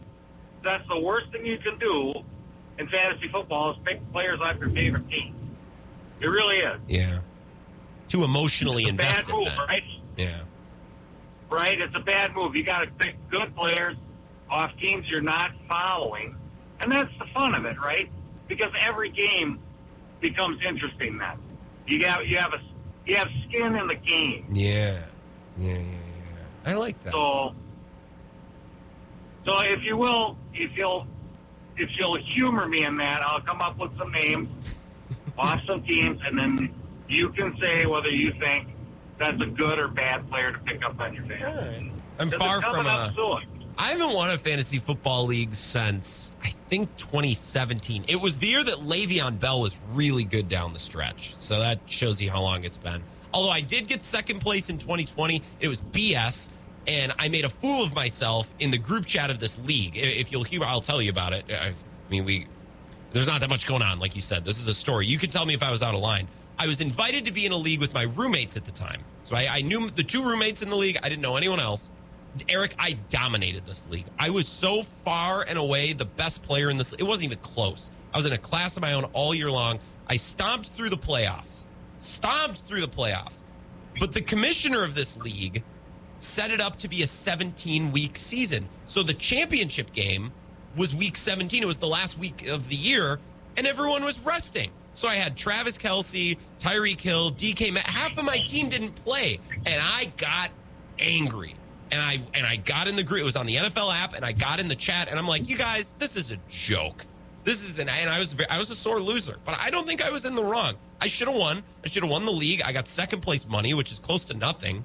That's 0.64 0.86
the 0.90 1.00
worst 1.00 1.32
thing 1.32 1.46
you 1.46 1.60
can 1.60 1.78
do 1.78 2.16
in 2.80 2.88
fantasy 2.88 3.28
football 3.30 3.72
is 3.74 3.78
pick 3.86 4.12
players 4.12 4.40
off 4.42 4.58
your 4.58 4.72
favorite 4.72 5.08
team. 5.10 5.36
It 6.20 6.26
really 6.28 6.58
is. 6.58 6.80
Yeah. 6.88 7.20
Too 8.08 8.24
emotionally 8.24 8.84
It's 8.84 8.92
a 8.92 8.96
bad 8.96 9.08
invested. 9.20 9.36
move, 9.36 9.48
right? 9.68 9.84
Yeah. 10.20 10.42
right? 11.50 11.80
It's 11.80 11.96
a 11.96 12.02
bad 12.02 12.36
move. 12.36 12.56
You 12.56 12.64
got 12.64 12.82
to 12.82 12.88
pick 12.98 13.16
good 13.30 13.56
players 13.56 13.96
off 14.50 14.72
teams 14.80 15.08
you're 15.10 15.22
not 15.22 15.52
following, 15.68 16.36
and 16.80 16.92
that's 16.92 17.12
the 17.20 17.26
fun 17.34 17.56
of 17.56 17.66
it, 17.66 17.80
right? 17.80 18.10
Because 18.48 18.72
every 18.86 19.12
game 19.12 19.60
becomes 20.20 20.60
interesting 20.68 21.18
then. 21.18 21.38
You 21.88 22.06
have 22.06 22.26
you 22.26 22.38
have 22.38 22.54
a 22.54 22.60
you 23.06 23.16
have 23.16 23.28
skin 23.48 23.76
in 23.76 23.88
the 23.88 23.96
game. 23.96 24.46
Yeah. 24.52 25.04
Yeah. 25.58 25.74
Yeah. 25.74 25.78
Yeah. 25.78 26.72
I 26.72 26.74
like 26.74 27.00
that. 27.04 27.14
So, 27.14 27.54
so 29.46 29.54
if 29.62 29.84
you 29.84 29.96
will, 29.98 30.38
if 30.54 30.76
you'll 30.76 31.08
if 31.78 31.90
you'll 31.98 32.18
humor 32.36 32.68
me 32.68 32.84
in 32.84 32.98
that, 32.98 33.22
I'll 33.22 33.42
come 33.42 33.62
up 33.62 33.78
with 33.78 33.98
some 33.98 34.12
names 34.12 34.50
off 35.38 35.60
some 35.66 35.82
teams, 35.84 36.20
and 36.26 36.38
then 36.38 36.74
you 37.08 37.30
can 37.30 37.58
say 37.60 37.86
whether 37.86 38.10
you 38.10 38.34
think 38.40 38.68
that's 39.20 39.42
a 39.42 39.46
good 39.46 39.78
or 39.80 39.88
bad 39.88 40.28
player 40.30 40.52
to 40.52 40.60
pick 40.60 40.84
up 40.84 41.00
on 41.00 41.14
your 41.14 41.26
fantasy. 41.26 41.92
I'm 42.18 42.32
far 42.32 42.62
from 42.62 42.86
coming 42.86 42.92
a. 42.92 43.14
soon. 43.16 43.60
I 43.78 43.92
haven't 43.92 44.14
won 44.14 44.30
a 44.32 44.38
fantasy 44.38 44.78
football 44.78 45.26
league 45.26 45.54
since 45.54 46.34
I 46.44 46.50
think 46.70 46.96
2017. 46.98 48.06
It 48.08 48.18
was 48.18 48.38
the 48.38 48.48
year 48.48 48.64
that 48.64 48.76
Le'Veon 48.76 49.40
Bell 49.40 49.62
was 49.62 49.80
really 49.92 50.26
good 50.26 50.50
down 50.50 50.74
the 50.74 50.80
stretch. 50.80 51.36
So 51.36 51.60
that 51.60 51.80
shows 51.86 52.22
you 52.22 52.30
how 52.30 52.42
long 52.42 52.66
it's 52.66 52.76
been. 52.76 53.02
Although 53.34 53.52
I 53.52 53.62
did 53.62 53.88
get 53.88 54.04
second 54.04 54.42
place 54.42 54.70
in 54.70 54.78
2020, 54.80 55.42
it 55.62 55.68
was 55.70 55.82
BS. 55.82 56.50
And 56.88 57.14
I 57.20 57.30
made 57.30 57.46
a 57.46 57.50
fool 57.50 57.84
of 57.84 57.94
myself 57.94 58.54
in 58.60 58.72
the 58.72 58.78
group 58.78 59.06
chat 59.06 59.30
of 59.30 59.40
this 59.40 59.60
league. 59.60 59.96
If 59.96 60.32
you'll 60.32 60.44
hear, 60.44 60.64
I'll 60.64 60.82
tell 60.82 61.02
you 61.02 61.12
about 61.12 61.34
it. 61.34 61.46
I 61.50 61.74
mean, 62.10 62.26
we 62.26 62.48
there's 63.12 63.28
not 63.28 63.42
that 63.42 63.50
much 63.50 63.66
going 63.66 63.82
on, 63.82 64.00
like 64.00 64.16
you 64.16 64.22
said. 64.22 64.46
This 64.46 64.60
is 64.60 64.68
a 64.68 64.74
story. 64.74 65.06
You 65.06 65.18
can 65.18 65.30
tell 65.30 65.46
me 65.46 65.54
if 65.54 65.64
I 65.64 65.72
was 65.72 65.82
out 65.82 65.96
of 65.96 66.02
line. 66.02 66.28
I 66.60 66.68
was 66.68 66.82
invited 66.82 67.24
to 67.26 67.32
be 67.32 67.46
in 67.46 67.54
a 67.54 67.58
league 67.58 67.80
with 67.80 67.94
my 67.94 68.04
roommates 68.04 68.58
at 68.58 68.66
the 68.66 68.72
time. 68.72 69.02
So 69.24 69.34
I, 69.34 69.48
I 69.50 69.62
knew 69.62 69.90
the 69.90 70.04
two 70.04 70.22
roommates 70.22 70.62
in 70.62 70.70
the 70.70 70.76
league. 70.76 70.98
I 71.02 71.08
didn't 71.08 71.22
know 71.22 71.38
anyone 71.38 71.62
else. 71.62 71.90
Eric, 72.50 72.76
I 72.78 72.98
dominated 73.10 73.66
this 73.66 73.88
league. 73.90 74.06
I 74.20 74.30
was 74.30 74.46
so 74.46 74.84
far 74.84 75.46
and 75.48 75.58
away 75.58 75.94
the 75.94 76.06
best 76.06 76.44
player 76.44 76.70
in 76.70 76.78
this. 76.78 76.92
It 76.94 77.04
wasn't 77.04 77.32
even 77.32 77.38
close. 77.40 77.90
I 78.14 78.18
was 78.18 78.26
in 78.26 78.34
a 78.34 78.38
class 78.38 78.76
of 78.76 78.82
my 78.82 78.94
own 78.94 79.06
all 79.14 79.34
year 79.34 79.50
long. 79.50 79.80
I 80.08 80.18
stomped 80.18 80.70
through 80.70 80.90
the 80.90 80.98
playoffs, 80.98 81.64
stomped 82.00 82.60
through 82.62 82.82
the 82.82 82.88
playoffs. 82.88 83.44
But 84.00 84.14
the 84.14 84.22
commissioner 84.22 84.84
of 84.84 84.96
this 84.96 85.18
league 85.18 85.64
set 86.20 86.52
it 86.52 86.60
up 86.60 86.76
to 86.78 86.90
be 86.90 87.04
a 87.04 87.08
17 87.08 87.92
week 87.94 88.18
season. 88.18 88.68
So 88.86 89.02
the 89.02 89.14
championship 89.14 89.94
game 89.94 90.32
was 90.76 90.94
week 90.94 91.16
17. 91.16 91.64
It 91.64 91.66
was 91.66 91.78
the 91.78 91.88
last 91.88 92.18
week 92.18 92.50
of 92.50 92.68
the 92.68 92.76
year, 92.76 93.20
and 93.56 93.66
everyone 93.66 94.04
was 94.04 94.20
resting. 94.20 94.72
So 95.00 95.08
I 95.08 95.16
had 95.16 95.38
Travis 95.38 95.78
Kelce, 95.78 96.38
Tyreek 96.60 97.00
Hill, 97.00 97.32
DK. 97.32 97.74
Half 97.78 98.18
of 98.18 98.26
my 98.26 98.38
team 98.40 98.68
didn't 98.68 98.96
play, 98.96 99.40
and 99.66 99.82
I 99.82 100.12
got 100.18 100.52
angry. 101.00 101.56
And 101.90 102.02
I 102.02 102.20
and 102.34 102.46
I 102.46 102.58
got 102.58 102.90
in 102.90 102.98
the 102.98 103.04
group. 103.04 103.22
It 103.22 103.24
was 103.24 103.38
on 103.38 103.46
the 103.46 103.56
NFL 103.56 103.94
app, 103.94 104.14
and 104.14 104.26
I 104.26 104.34
got 104.34 104.60
in 104.60 104.68
the 104.68 104.76
chat, 104.76 105.08
and 105.08 105.18
I'm 105.18 105.26
like, 105.26 105.48
"You 105.48 105.56
guys, 105.56 105.96
this 106.00 106.18
is 106.18 106.34
a 106.34 106.38
joke. 106.50 107.06
This 107.46 107.64
is 107.64 107.80
an." 107.80 107.88
And 107.88 108.10
I 108.10 108.20
was 108.20 108.36
I 108.50 108.58
was 108.58 108.72
a 108.72 108.76
sore 108.76 109.00
loser, 109.00 109.38
but 109.46 109.58
I 109.58 109.70
don't 109.70 109.88
think 109.88 110.06
I 110.06 110.10
was 110.10 110.26
in 110.26 110.36
the 110.36 110.44
wrong. 110.44 110.74
I 111.00 111.08
should 111.08 111.30
have 111.30 111.38
won. 111.38 111.64
I 111.86 111.88
should 111.88 112.04
have 112.04 112.12
won 112.12 112.26
the 112.26 112.34
league. 112.34 112.62
I 112.66 112.74
got 112.74 112.90
second 112.90 113.22
place 113.22 113.48
money, 113.48 113.74
which 113.74 113.94
is 113.94 114.00
close 114.00 114.26
to 114.26 114.34
nothing. 114.34 114.84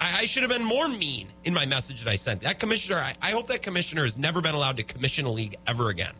I, 0.00 0.20
I 0.20 0.24
should 0.24 0.44
have 0.44 0.50
been 0.50 0.64
more 0.64 0.88
mean 0.88 1.28
in 1.44 1.52
my 1.52 1.66
message 1.66 2.02
that 2.02 2.10
I 2.10 2.16
sent. 2.16 2.40
That 2.40 2.58
commissioner, 2.58 3.00
I, 3.00 3.14
I 3.20 3.32
hope 3.32 3.48
that 3.48 3.60
commissioner 3.60 4.00
has 4.00 4.16
never 4.16 4.40
been 4.40 4.54
allowed 4.54 4.78
to 4.78 4.82
commission 4.82 5.26
a 5.26 5.30
league 5.30 5.56
ever 5.66 5.90
again. 5.90 6.14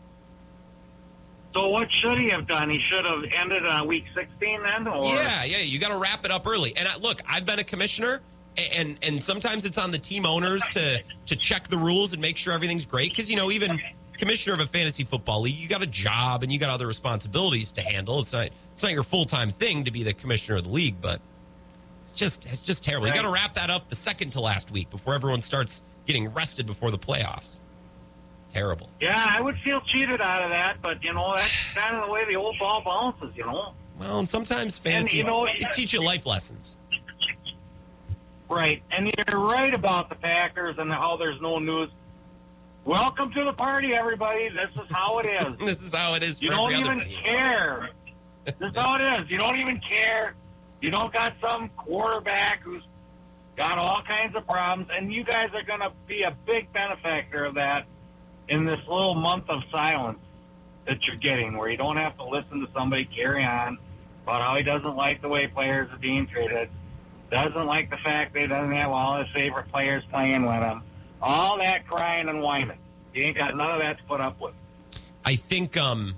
So 1.53 1.67
what 1.67 1.87
should 2.01 2.17
he 2.17 2.29
have 2.29 2.47
done? 2.47 2.69
He 2.69 2.79
should 2.89 3.05
have 3.05 3.23
ended 3.31 3.65
on 3.65 3.87
week 3.87 4.05
16 4.15 4.63
then? 4.63 4.87
Or? 4.87 5.05
Yeah, 5.05 5.43
yeah. 5.43 5.57
You 5.59 5.79
got 5.79 5.89
to 5.89 5.99
wrap 5.99 6.25
it 6.25 6.31
up 6.31 6.47
early. 6.47 6.75
And 6.75 6.87
I, 6.87 6.97
look, 6.97 7.21
I've 7.27 7.45
been 7.45 7.59
a 7.59 7.63
commissioner, 7.63 8.21
and 8.57 8.97
and 9.03 9.21
sometimes 9.21 9.65
it's 9.65 9.77
on 9.77 9.91
the 9.91 9.99
team 9.99 10.25
owners 10.25 10.61
to 10.71 11.01
to 11.27 11.35
check 11.35 11.67
the 11.67 11.77
rules 11.77 12.13
and 12.13 12.21
make 12.21 12.37
sure 12.37 12.53
everything's 12.53 12.85
great. 12.85 13.11
Because 13.11 13.29
you 13.29 13.35
know, 13.35 13.51
even 13.51 13.79
commissioner 14.17 14.55
of 14.55 14.61
a 14.61 14.67
fantasy 14.67 15.03
football 15.03 15.41
league, 15.41 15.55
you 15.55 15.67
got 15.67 15.81
a 15.81 15.87
job 15.87 16.43
and 16.43 16.51
you 16.51 16.57
got 16.57 16.69
other 16.69 16.87
responsibilities 16.87 17.71
to 17.73 17.81
handle. 17.81 18.19
It's 18.19 18.33
not 18.33 18.49
it's 18.71 18.81
not 18.81 18.91
your 18.91 19.03
full 19.03 19.25
time 19.25 19.51
thing 19.51 19.83
to 19.83 19.91
be 19.91 20.03
the 20.03 20.13
commissioner 20.13 20.57
of 20.57 20.63
the 20.63 20.71
league, 20.71 20.95
but 21.01 21.21
it's 22.03 22.13
just 22.13 22.45
it's 22.45 22.61
just 22.61 22.83
terrible. 22.83 23.07
You 23.07 23.13
got 23.13 23.23
to 23.23 23.31
wrap 23.31 23.53
that 23.55 23.69
up 23.69 23.89
the 23.89 23.95
second 23.95 24.31
to 24.31 24.39
last 24.39 24.71
week 24.71 24.89
before 24.89 25.13
everyone 25.13 25.41
starts 25.41 25.83
getting 26.05 26.33
rested 26.33 26.65
before 26.65 26.89
the 26.89 26.97
playoffs. 26.97 27.59
Terrible. 28.53 28.87
Yeah, 29.01 29.31
I 29.35 29.41
would 29.41 29.57
feel 29.59 29.81
cheated 29.81 30.21
out 30.21 30.43
of 30.43 30.51
that, 30.51 30.77
but 30.81 31.03
you 31.03 31.13
know 31.13 31.33
that's 31.35 31.73
kind 31.75 31.95
of 31.95 32.05
the 32.05 32.11
way 32.11 32.25
the 32.25 32.35
old 32.35 32.55
ball 32.59 32.81
bounces. 32.85 33.35
You 33.35 33.45
know. 33.45 33.73
Well, 33.99 34.19
and 34.19 34.29
sometimes 34.29 34.77
fantasy 34.77 35.17
you 35.17 35.23
know, 35.23 35.45
it 35.45 35.71
teach 35.73 35.93
you 35.93 36.03
life 36.03 36.25
lessons. 36.25 36.75
Right, 38.49 38.83
and 38.91 39.11
you're 39.17 39.39
right 39.39 39.73
about 39.73 40.09
the 40.09 40.15
Packers 40.15 40.75
and 40.77 40.91
how 40.91 41.17
there's 41.17 41.41
no 41.41 41.57
news. 41.57 41.89
Welcome 42.85 43.31
to 43.31 43.43
the 43.45 43.53
party, 43.53 43.93
everybody. 43.95 44.49
This 44.49 44.83
is 44.83 44.91
how 44.91 45.19
it 45.19 45.25
is. 45.25 45.57
this 45.65 45.81
is 45.81 45.95
how 45.95 46.13
it 46.13 46.21
is. 46.21 46.41
you 46.41 46.49
don't 46.49 46.73
even 46.73 46.99
care. 46.99 47.89
this 48.45 48.55
is 48.59 48.75
how 48.75 48.95
it 48.97 49.21
is. 49.21 49.31
You 49.31 49.37
don't 49.37 49.59
even 49.59 49.79
care. 49.79 50.35
You 50.81 50.91
don't 50.91 51.11
got 51.11 51.33
some 51.41 51.69
quarterback 51.77 52.61
who's 52.61 52.83
got 53.55 53.77
all 53.77 54.01
kinds 54.05 54.35
of 54.35 54.45
problems, 54.45 54.89
and 54.91 55.11
you 55.11 55.23
guys 55.23 55.49
are 55.53 55.63
going 55.63 55.79
to 55.79 55.91
be 56.07 56.23
a 56.23 56.35
big 56.45 56.71
benefactor 56.73 57.45
of 57.45 57.55
that 57.55 57.85
in 58.49 58.65
this 58.65 58.79
little 58.87 59.15
month 59.15 59.49
of 59.49 59.61
silence 59.71 60.19
that 60.85 60.97
you're 61.05 61.15
getting, 61.15 61.57
where 61.57 61.69
you 61.69 61.77
don't 61.77 61.97
have 61.97 62.17
to 62.17 62.25
listen 62.25 62.59
to 62.59 62.67
somebody 62.73 63.05
carry 63.05 63.43
on 63.43 63.77
about 64.23 64.41
how 64.41 64.55
he 64.55 64.63
doesn't 64.63 64.95
like 64.95 65.21
the 65.21 65.29
way 65.29 65.47
players 65.47 65.91
are 65.91 65.97
being 65.97 66.27
treated 66.27 66.69
doesn't 67.29 67.65
like 67.65 67.89
the 67.89 67.97
fact 67.97 68.33
that 68.33 68.41
he 68.41 68.47
doesn't 68.47 68.71
have 68.71 68.91
all 68.91 69.19
his 69.19 69.27
favorite 69.33 69.71
players 69.71 70.03
playing 70.11 70.45
with 70.45 70.61
him. 70.61 70.83
All 71.21 71.57
that 71.57 71.87
crying 71.87 72.29
and 72.29 72.41
whining. 72.41 72.77
You 73.13 73.23
ain't 73.23 73.37
got 73.37 73.55
none 73.55 73.71
of 73.71 73.79
that 73.79 73.97
to 73.97 74.03
put 74.03 74.21
up 74.21 74.39
with. 74.39 74.53
I 75.25 75.35
think 75.35 75.77
um 75.77 76.13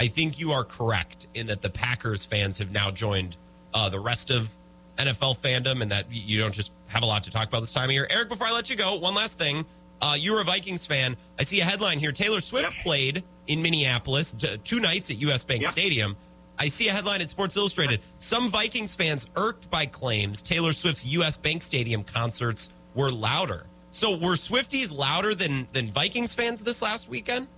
I 0.00 0.08
think 0.08 0.38
you 0.38 0.52
are 0.52 0.64
correct 0.64 1.26
in 1.34 1.48
that 1.48 1.62
the 1.62 1.70
Packers 1.70 2.24
fans 2.24 2.58
have 2.58 2.72
now 2.72 2.90
joined 2.90 3.36
uh, 3.72 3.88
the 3.88 4.00
rest 4.00 4.30
of 4.30 4.50
NFL 4.98 5.38
fandom 5.38 5.82
and 5.82 5.90
that 5.90 6.06
you 6.10 6.38
don't 6.40 6.54
just 6.54 6.72
have 6.88 7.02
a 7.02 7.06
lot 7.06 7.24
to 7.24 7.30
talk 7.30 7.48
about 7.48 7.60
this 7.60 7.70
time 7.70 7.90
of 7.90 7.92
year. 7.92 8.06
Eric, 8.10 8.28
before 8.28 8.46
I 8.46 8.52
let 8.52 8.70
you 8.70 8.76
go, 8.76 8.96
one 8.96 9.14
last 9.14 9.38
thing. 9.38 9.64
Uh, 10.04 10.12
you're 10.12 10.42
a 10.42 10.44
Vikings 10.44 10.86
fan. 10.86 11.16
I 11.38 11.44
see 11.44 11.60
a 11.60 11.64
headline 11.64 11.98
here. 11.98 12.12
Taylor 12.12 12.40
Swift 12.40 12.74
yep. 12.74 12.82
played 12.82 13.24
in 13.46 13.62
Minneapolis 13.62 14.32
t- 14.32 14.58
two 14.58 14.78
nights 14.78 15.10
at 15.10 15.16
US 15.16 15.42
Bank 15.44 15.62
yep. 15.62 15.70
Stadium. 15.70 16.14
I 16.58 16.68
see 16.68 16.88
a 16.88 16.92
headline 16.92 17.22
at 17.22 17.30
Sports 17.30 17.56
Illustrated. 17.56 18.00
Some 18.18 18.50
Vikings 18.50 18.94
fans 18.94 19.26
irked 19.34 19.70
by 19.70 19.86
claims 19.86 20.42
Taylor 20.42 20.72
Swift's 20.72 21.06
U.S. 21.06 21.38
Bank 21.38 21.62
Stadium 21.62 22.02
concerts 22.02 22.68
were 22.94 23.10
louder. 23.10 23.64
So 23.92 24.10
were 24.10 24.34
Swifties 24.34 24.94
louder 24.94 25.34
than 25.34 25.68
than 25.72 25.86
Vikings 25.86 26.34
fans 26.34 26.62
this 26.62 26.82
last 26.82 27.08
weekend? 27.08 27.48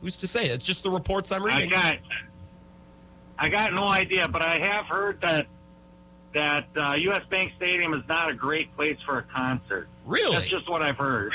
Who's 0.00 0.16
to 0.16 0.26
say? 0.26 0.46
It's 0.46 0.64
just 0.64 0.84
the 0.84 0.90
reports 0.90 1.30
I'm 1.30 1.44
reading. 1.44 1.74
I 1.74 1.90
got, 1.90 1.94
I 3.38 3.48
got 3.50 3.74
no 3.74 3.86
idea, 3.86 4.26
but 4.28 4.40
I 4.40 4.58
have 4.58 4.86
heard 4.86 5.20
that 5.20 5.46
that 6.32 6.66
uh, 6.74 6.94
U.S. 6.94 7.22
Bank 7.28 7.52
Stadium 7.58 7.92
is 7.92 8.02
not 8.08 8.30
a 8.30 8.34
great 8.34 8.74
place 8.76 8.96
for 9.04 9.18
a 9.18 9.22
concert. 9.24 9.88
Really? 10.06 10.34
That's 10.34 10.48
just 10.48 10.70
what 10.70 10.80
I've 10.80 10.96
heard. 10.96 11.34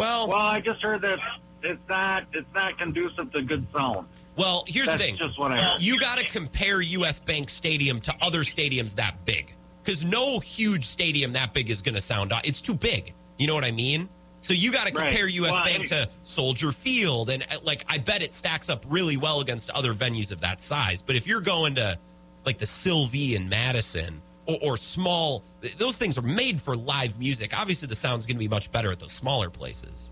Well, 0.00 0.28
well, 0.28 0.38
I 0.38 0.60
just 0.60 0.82
heard 0.82 1.02
that 1.02 1.18
it's 1.62 1.80
not 1.88 2.24
it's 2.32 2.52
not 2.54 2.78
conducive 2.78 3.32
to 3.32 3.42
good 3.42 3.66
sound. 3.72 4.06
Well, 4.36 4.64
here's 4.66 4.86
That's 4.86 4.98
the 4.98 5.04
thing. 5.04 5.16
Just 5.18 5.38
what 5.38 5.52
I 5.52 5.76
you 5.78 5.98
got 5.98 6.18
to 6.18 6.24
compare 6.24 6.80
U.S. 6.80 7.20
Bank 7.20 7.48
Stadium 7.50 8.00
to 8.00 8.14
other 8.22 8.40
stadiums 8.40 8.94
that 8.96 9.24
big 9.26 9.54
because 9.82 10.04
no 10.04 10.38
huge 10.38 10.84
stadium 10.84 11.32
that 11.34 11.52
big 11.52 11.70
is 11.70 11.82
going 11.82 11.94
to 11.94 12.00
sound. 12.00 12.32
It's 12.44 12.60
too 12.60 12.74
big. 12.74 13.12
You 13.38 13.46
know 13.46 13.54
what 13.54 13.64
I 13.64 13.70
mean? 13.70 14.08
So 14.40 14.54
you 14.54 14.72
got 14.72 14.86
to 14.86 14.92
compare 14.92 15.24
right. 15.24 15.34
U.S. 15.34 15.52
Well, 15.52 15.64
Bank 15.64 15.86
to 15.88 16.08
Soldier 16.22 16.72
Field, 16.72 17.28
and 17.28 17.42
uh, 17.42 17.56
like 17.62 17.84
I 17.88 17.98
bet 17.98 18.22
it 18.22 18.32
stacks 18.32 18.70
up 18.70 18.84
really 18.88 19.16
well 19.16 19.40
against 19.40 19.70
other 19.70 19.92
venues 19.92 20.32
of 20.32 20.40
that 20.40 20.60
size. 20.60 21.02
But 21.02 21.16
if 21.16 21.26
you're 21.26 21.42
going 21.42 21.74
to 21.74 21.98
like 22.46 22.58
the 22.58 22.66
Sylvee 22.66 23.36
in 23.36 23.48
Madison 23.48 24.22
or, 24.46 24.58
or 24.62 24.76
small, 24.76 25.42
those 25.78 25.96
things 25.98 26.16
are 26.18 26.22
made 26.22 26.60
for 26.60 26.76
live 26.76 27.18
music. 27.18 27.52
Obviously, 27.58 27.88
the 27.88 27.94
sound's 27.94 28.26
going 28.26 28.36
to 28.36 28.40
be 28.40 28.48
much 28.48 28.70
better 28.72 28.90
at 28.90 28.98
those 28.98 29.12
smaller 29.12 29.50
places. 29.50 30.10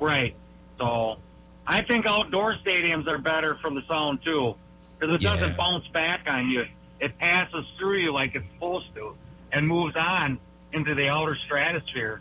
Right. 0.00 0.34
So 0.78 1.16
I 1.66 1.82
think 1.82 2.06
outdoor 2.08 2.54
stadiums 2.56 3.06
are 3.06 3.18
better 3.18 3.56
for 3.60 3.70
the 3.70 3.82
sound 3.88 4.22
too, 4.24 4.54
because 4.98 5.14
it 5.14 5.22
Yeah. 5.22 5.34
doesn't 5.36 5.56
bounce 5.56 5.86
back 5.88 6.22
on 6.26 6.48
you. 6.48 6.64
It 7.00 7.18
passes 7.18 7.64
through 7.78 7.98
you 7.98 8.12
like 8.12 8.34
it's 8.34 8.44
supposed 8.54 8.94
to, 8.94 9.14
and 9.52 9.66
moves 9.66 9.96
on 9.96 10.38
into 10.72 10.94
the 10.94 11.08
outer 11.08 11.36
stratosphere, 11.44 12.20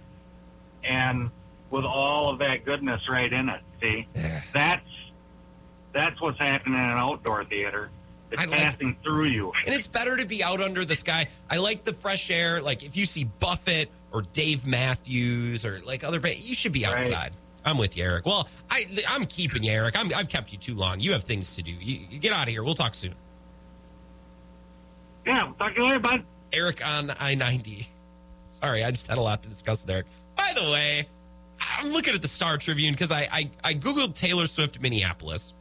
and 0.84 1.30
with 1.70 1.86
all 1.86 2.30
of 2.32 2.40
that 2.40 2.66
goodness 2.66 3.02
right 3.10 3.32
in 3.32 3.50
it. 3.50 3.62
See, 3.80 4.08
that's 4.54 4.86
that's 5.94 6.20
what's 6.22 6.40
happening 6.40 6.76
in 6.76 6.86
an 6.86 6.98
outdoor 6.98 7.44
theater. 7.46 7.90
It's 8.32 8.42
I 8.42 8.46
like- 8.46 8.60
passing 8.60 8.96
through 9.04 9.26
you. 9.26 9.52
And 9.66 9.74
it's 9.76 9.88
better 9.88 10.16
to 10.18 10.26
be 10.26 10.44
out 10.44 10.62
under 10.62 10.86
the 10.86 10.96
sky. 10.96 11.28
I 11.50 11.58
like 11.58 11.84
the 11.84 11.94
fresh 11.94 12.32
air. 12.32 12.62
Like 12.62 12.84
if 12.84 12.96
you 12.96 13.06
see 13.06 13.26
Buffett 13.40 13.90
or 14.12 14.22
Dave 14.22 14.66
Matthews 14.66 15.66
or 15.66 15.80
like 15.82 16.04
other, 16.04 16.20
you 16.28 16.56
should 16.56 16.72
be 16.72 16.84
Right. 16.86 16.98
outside. 17.00 17.34
I'm 17.64 17.78
with 17.78 17.96
you, 17.96 18.04
Eric. 18.04 18.26
Well, 18.26 18.48
I, 18.72 18.86
I'm 19.08 19.26
keeping 19.26 19.64
you, 19.64 19.72
Eric. 19.72 19.96
I'm, 19.98 20.12
I've 20.16 20.30
kept 20.30 20.52
you 20.52 20.58
too 20.58 20.74
long. 20.74 21.00
You 21.00 21.12
have 21.14 21.24
things 21.24 21.56
to 21.58 21.62
do. 21.62 21.72
You, 21.72 22.00
you 22.10 22.18
get 22.20 22.34
out 22.34 22.44
of 22.44 22.50
here. 22.50 22.64
We'll 22.64 22.74
talk 22.74 22.96
soon. 22.96 23.14
Yeah, 25.26 25.52
talk 25.60 25.76
to 25.76 25.82
you 25.82 25.88
later, 25.88 26.00
bud. 26.00 26.24
Eric 26.52 26.86
on 26.86 27.14
I 27.20 27.36
90. 27.36 27.88
Sorry, 28.48 28.84
I 28.84 28.92
just 28.92 29.08
had 29.08 29.18
a 29.18 29.22
lot 29.22 29.44
to 29.44 29.50
discuss 29.50 29.84
with 29.84 29.92
Eric. 29.92 30.06
By 30.36 30.54
the 30.56 30.70
way, 30.72 31.08
I'm 31.80 31.90
looking 31.92 32.14
at 32.16 32.22
the 32.22 32.28
Star 32.28 32.58
Tribune 32.58 32.94
because 32.94 33.12
I, 33.12 33.28
I, 33.32 33.50
I 33.64 33.74
Googled 33.76 34.16
Taylor 34.16 34.48
Swift 34.48 34.82
Minneapolis. 34.82 35.54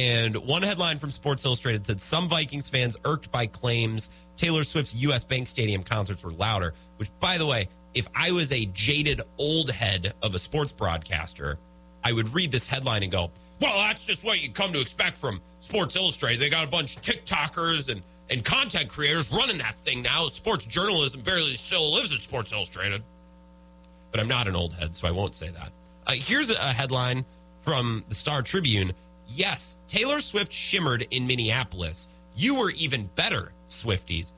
And 0.00 0.34
one 0.46 0.62
headline 0.62 0.96
from 0.98 1.10
Sports 1.10 1.44
Illustrated 1.44 1.86
said 1.86 2.00
some 2.00 2.26
Vikings 2.26 2.70
fans 2.70 2.96
irked 3.04 3.30
by 3.30 3.46
claims 3.46 4.08
Taylor 4.34 4.64
Swift's 4.64 4.94
U.S. 4.94 5.24
Bank 5.24 5.46
Stadium 5.46 5.82
concerts 5.82 6.24
were 6.24 6.30
louder. 6.30 6.72
Which, 6.96 7.10
by 7.20 7.36
the 7.36 7.44
way, 7.44 7.68
if 7.92 8.08
I 8.14 8.30
was 8.30 8.50
a 8.50 8.64
jaded 8.66 9.20
old 9.36 9.70
head 9.70 10.14
of 10.22 10.34
a 10.34 10.38
sports 10.38 10.72
broadcaster, 10.72 11.58
I 12.02 12.12
would 12.12 12.32
read 12.32 12.50
this 12.50 12.66
headline 12.66 13.02
and 13.02 13.12
go, 13.12 13.30
"Well, 13.60 13.76
that's 13.88 14.06
just 14.06 14.24
what 14.24 14.42
you 14.42 14.50
come 14.50 14.72
to 14.72 14.80
expect 14.80 15.18
from 15.18 15.38
Sports 15.60 15.96
Illustrated. 15.96 16.40
They 16.40 16.48
got 16.48 16.66
a 16.66 16.70
bunch 16.70 16.96
of 16.96 17.02
TikTokers 17.02 17.90
and 17.90 18.00
and 18.30 18.42
content 18.42 18.88
creators 18.88 19.30
running 19.30 19.58
that 19.58 19.74
thing 19.80 20.00
now. 20.00 20.28
Sports 20.28 20.64
journalism 20.64 21.20
barely 21.20 21.56
still 21.56 21.92
lives 21.92 22.14
at 22.14 22.22
Sports 22.22 22.54
Illustrated." 22.54 23.02
But 24.12 24.20
I'm 24.20 24.28
not 24.28 24.48
an 24.48 24.56
old 24.56 24.72
head, 24.72 24.96
so 24.96 25.06
I 25.06 25.10
won't 25.10 25.34
say 25.34 25.50
that. 25.50 25.72
Uh, 26.06 26.12
here's 26.14 26.50
a 26.50 26.72
headline 26.72 27.26
from 27.60 28.02
the 28.08 28.14
Star 28.14 28.40
Tribune. 28.40 28.92
Yes, 29.32 29.76
Taylor 29.86 30.20
Swift 30.20 30.52
shimmered 30.52 31.06
in 31.10 31.26
Minneapolis. 31.26 32.08
You 32.34 32.56
were 32.56 32.70
even 32.72 33.08
better, 33.16 33.52
Swifties. 33.68 34.32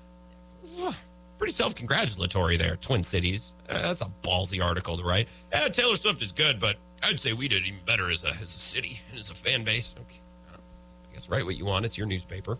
Pretty 1.39 1.55
self 1.55 1.75
congratulatory 1.75 2.57
there, 2.57 2.77
Twin 2.77 3.03
Cities. 3.03 3.55
Uh, 3.69 3.83
that's 3.83 4.03
a 4.03 4.11
ballsy 4.23 4.65
article 4.65 4.97
to 4.97 5.03
write. 5.03 5.29
Eh, 5.53 5.69
Taylor 5.71 5.97
Swift 5.97 6.23
is 6.23 6.31
good, 6.31 6.61
but 6.61 6.77
I'd 7.03 7.19
say 7.19 7.33
we 7.33 7.49
did 7.49 7.65
even 7.67 7.81
better 7.87 8.11
as 8.11 8.23
a, 8.25 8.29
as 8.29 8.43
a 8.43 8.47
city 8.47 9.01
and 9.11 9.19
as 9.19 9.31
a 9.31 9.35
fan 9.35 9.65
base. 9.65 9.95
Okay. 9.99 10.21
I 10.55 11.15
guess 11.15 11.29
write 11.29 11.45
what 11.45 11.57
you 11.57 11.65
want. 11.65 11.85
It's 11.85 11.99
your 11.99 12.07
newspaper. 12.07 12.57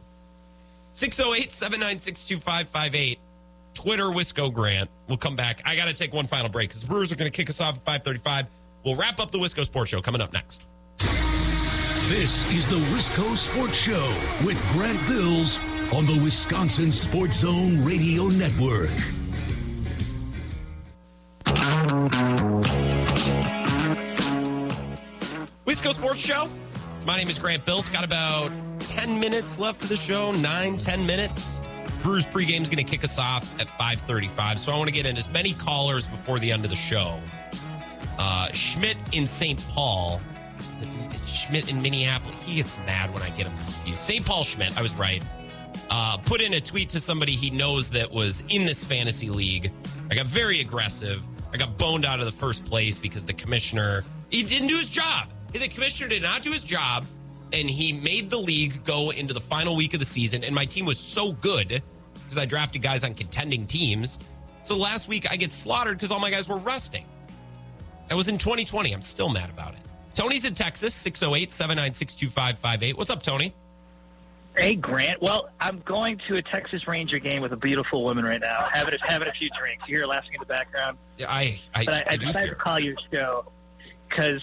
608 0.95 1.53
796 1.53 2.25
2558. 2.25 3.19
Twitter, 3.75 4.05
Wisco 4.05 4.53
Grant. 4.53 4.91
We'll 5.09 5.17
come 5.17 5.37
back. 5.37 5.63
I 5.65 5.77
got 5.77 5.87
to 5.87 5.95
take 5.95 6.13
one 6.13 6.27
final 6.27 6.51
break 6.51 6.69
because 6.69 6.83
the 6.83 6.89
Brewers 6.89 7.13
are 7.13 7.17
going 7.17 7.31
to 7.31 7.37
kick 7.37 7.49
us 7.49 7.61
off 7.61 7.77
at 7.77 7.85
535. 7.85 8.47
We'll 8.85 8.97
wrap 8.97 9.21
up 9.21 9.31
the 9.31 9.39
Wisco 9.39 9.65
Sports 9.65 9.91
Show 9.91 10.03
coming 10.03 10.21
up 10.21 10.33
next. 10.33 10.65
This 12.13 12.45
is 12.53 12.69
the 12.69 12.77
Wisco 12.95 13.35
Sports 13.35 13.79
Show 13.79 14.15
with 14.45 14.63
Grant 14.73 15.01
Bills 15.09 15.59
on 15.95 16.05
the 16.05 16.21
Wisconsin 16.23 16.91
Sports 16.91 17.39
Zone 17.39 17.83
Radio 17.87 18.25
Network. 18.25 18.91
Wisco 25.65 25.95
Sports 25.95 26.21
Show. 26.21 26.51
My 27.07 27.17
name 27.17 27.31
is 27.31 27.39
Grant 27.39 27.65
Bills. 27.65 27.89
Got 27.89 28.05
about 28.05 28.53
10 28.81 29.19
minutes 29.19 29.59
left 29.59 29.83
of 29.83 29.89
the 29.89 29.97
show, 29.97 30.33
nine, 30.33 30.77
10 30.77 31.07
minutes. 31.07 31.59
Brewers 32.03 32.27
pregame 32.27 32.61
is 32.61 32.69
going 32.69 32.85
to 32.85 32.91
kick 32.91 33.05
us 33.05 33.19
off 33.19 33.59
at 33.59 33.69
535. 33.69 34.59
So 34.59 34.71
I 34.71 34.77
want 34.77 34.89
to 34.89 34.95
get 34.95 35.07
in 35.07 35.17
as 35.17 35.31
many 35.31 35.55
callers 35.55 36.07
before 36.07 36.39
the 36.39 36.53
end 36.53 36.65
of 36.65 36.69
the 36.69 36.77
show. 36.77 37.19
Uh, 38.19 38.53
Schmidt 38.53 38.99
in 39.13 39.27
St. 39.27 39.59
Paul. 39.71 40.21
Schmidt 41.33 41.71
in 41.71 41.81
Minneapolis. 41.83 42.37
He 42.45 42.57
gets 42.57 42.77
mad 42.79 43.13
when 43.13 43.23
I 43.23 43.31
get 43.31 43.47
him 43.47 43.57
confused. 43.59 44.01
St. 44.01 44.25
Paul 44.25 44.45
Schmidt, 44.45 44.77
I 44.77 44.83
was 44.83 44.95
right. 44.95 45.23
Uh, 45.91 46.17
put 46.19 46.41
in 46.41 46.55
a 46.55 46.61
tweet 46.61 46.89
to 46.91 47.01
somebody 47.01 47.33
he 47.33 47.51
knows 47.51 47.91
that 47.91 48.11
was 48.11 48.45
in 48.49 48.65
this 48.65 48.85
fantasy 48.85 49.31
league. 49.31 49.73
I 50.11 50.15
got 50.15 50.27
very 50.27 50.61
aggressive. 50.61 51.23
I 51.53 51.57
got 51.57 51.77
boned 51.77 52.05
out 52.05 52.21
of 52.21 52.27
the 52.27 52.33
first 52.33 52.65
place 52.65 52.97
because 52.97 53.27
the 53.27 53.33
commissioner 53.33 54.05
he 54.31 54.43
didn't 54.43 54.69
do 54.69 54.79
his 54.79 54.89
job. 54.89 55.29
The 55.53 55.69
commissioner 55.69 56.09
did 56.09 56.23
not 56.23 56.43
do 56.43 56.51
his 56.51 56.65
job, 56.65 57.05
and 57.53 57.69
he 57.69 57.93
made 57.93 58.31
the 58.31 58.39
league 58.39 58.83
go 58.85 59.11
into 59.11 59.35
the 59.35 59.41
final 59.41 59.77
week 59.77 59.93
of 59.93 60.01
the 60.01 60.07
season. 60.07 60.43
And 60.43 60.55
my 60.55 60.65
team 60.65 60.87
was 60.87 60.99
so 60.99 61.33
good 61.33 61.83
because 62.15 62.39
I 62.39 62.47
drafted 62.47 62.81
guys 62.81 63.05
on 63.05 63.13
contending 63.13 63.67
teams. 63.67 64.19
So 64.63 64.77
last 64.77 65.09
week 65.09 65.31
I 65.31 65.37
get 65.37 65.53
slaughtered 65.53 65.99
because 65.99 66.11
all 66.11 66.21
my 66.21 66.31
guys 66.31 66.49
were 66.49 66.57
resting. 66.57 67.05
That 68.09 68.15
was 68.15 68.29
in 68.29 68.39
2020. 68.39 68.93
I'm 68.93 69.03
still 69.03 69.29
mad 69.29 69.51
about 69.51 69.75
it. 69.75 69.81
Tony's 70.15 70.45
in 70.45 70.55
Texas, 70.55 70.95
608 70.95 71.53
796 71.53 72.15
2558. 72.17 72.97
What's 72.97 73.11
up, 73.11 73.23
Tony? 73.23 73.55
Hey, 74.57 74.75
Grant. 74.75 75.23
Well, 75.23 75.49
I'm 75.61 75.79
going 75.81 76.21
to 76.29 76.37
a 76.37 76.43
Texas 76.43 76.87
Ranger 76.87 77.19
game 77.19 77.41
with 77.41 77.53
a 77.53 77.57
beautiful 77.57 78.05
woman 78.05 78.25
right 78.25 78.41
now, 78.41 78.69
having 78.71 78.93
a, 78.95 78.99
having 79.11 79.29
a 79.29 79.33
few 79.33 79.49
drinks. 79.59 79.85
You 79.89 79.97
hear 79.97 80.07
laughing 80.07 80.35
in 80.35 80.41
the 80.41 80.47
background. 80.47 80.99
Yeah, 81.17 81.31
I, 81.31 81.59
I, 81.75 81.85
But 81.87 81.95
I, 81.95 82.05
I 82.11 82.17
decided 82.17 82.51
to 82.51 82.55
call 82.57 82.79
your 82.79 82.95
show 83.11 83.47
because 84.11 84.43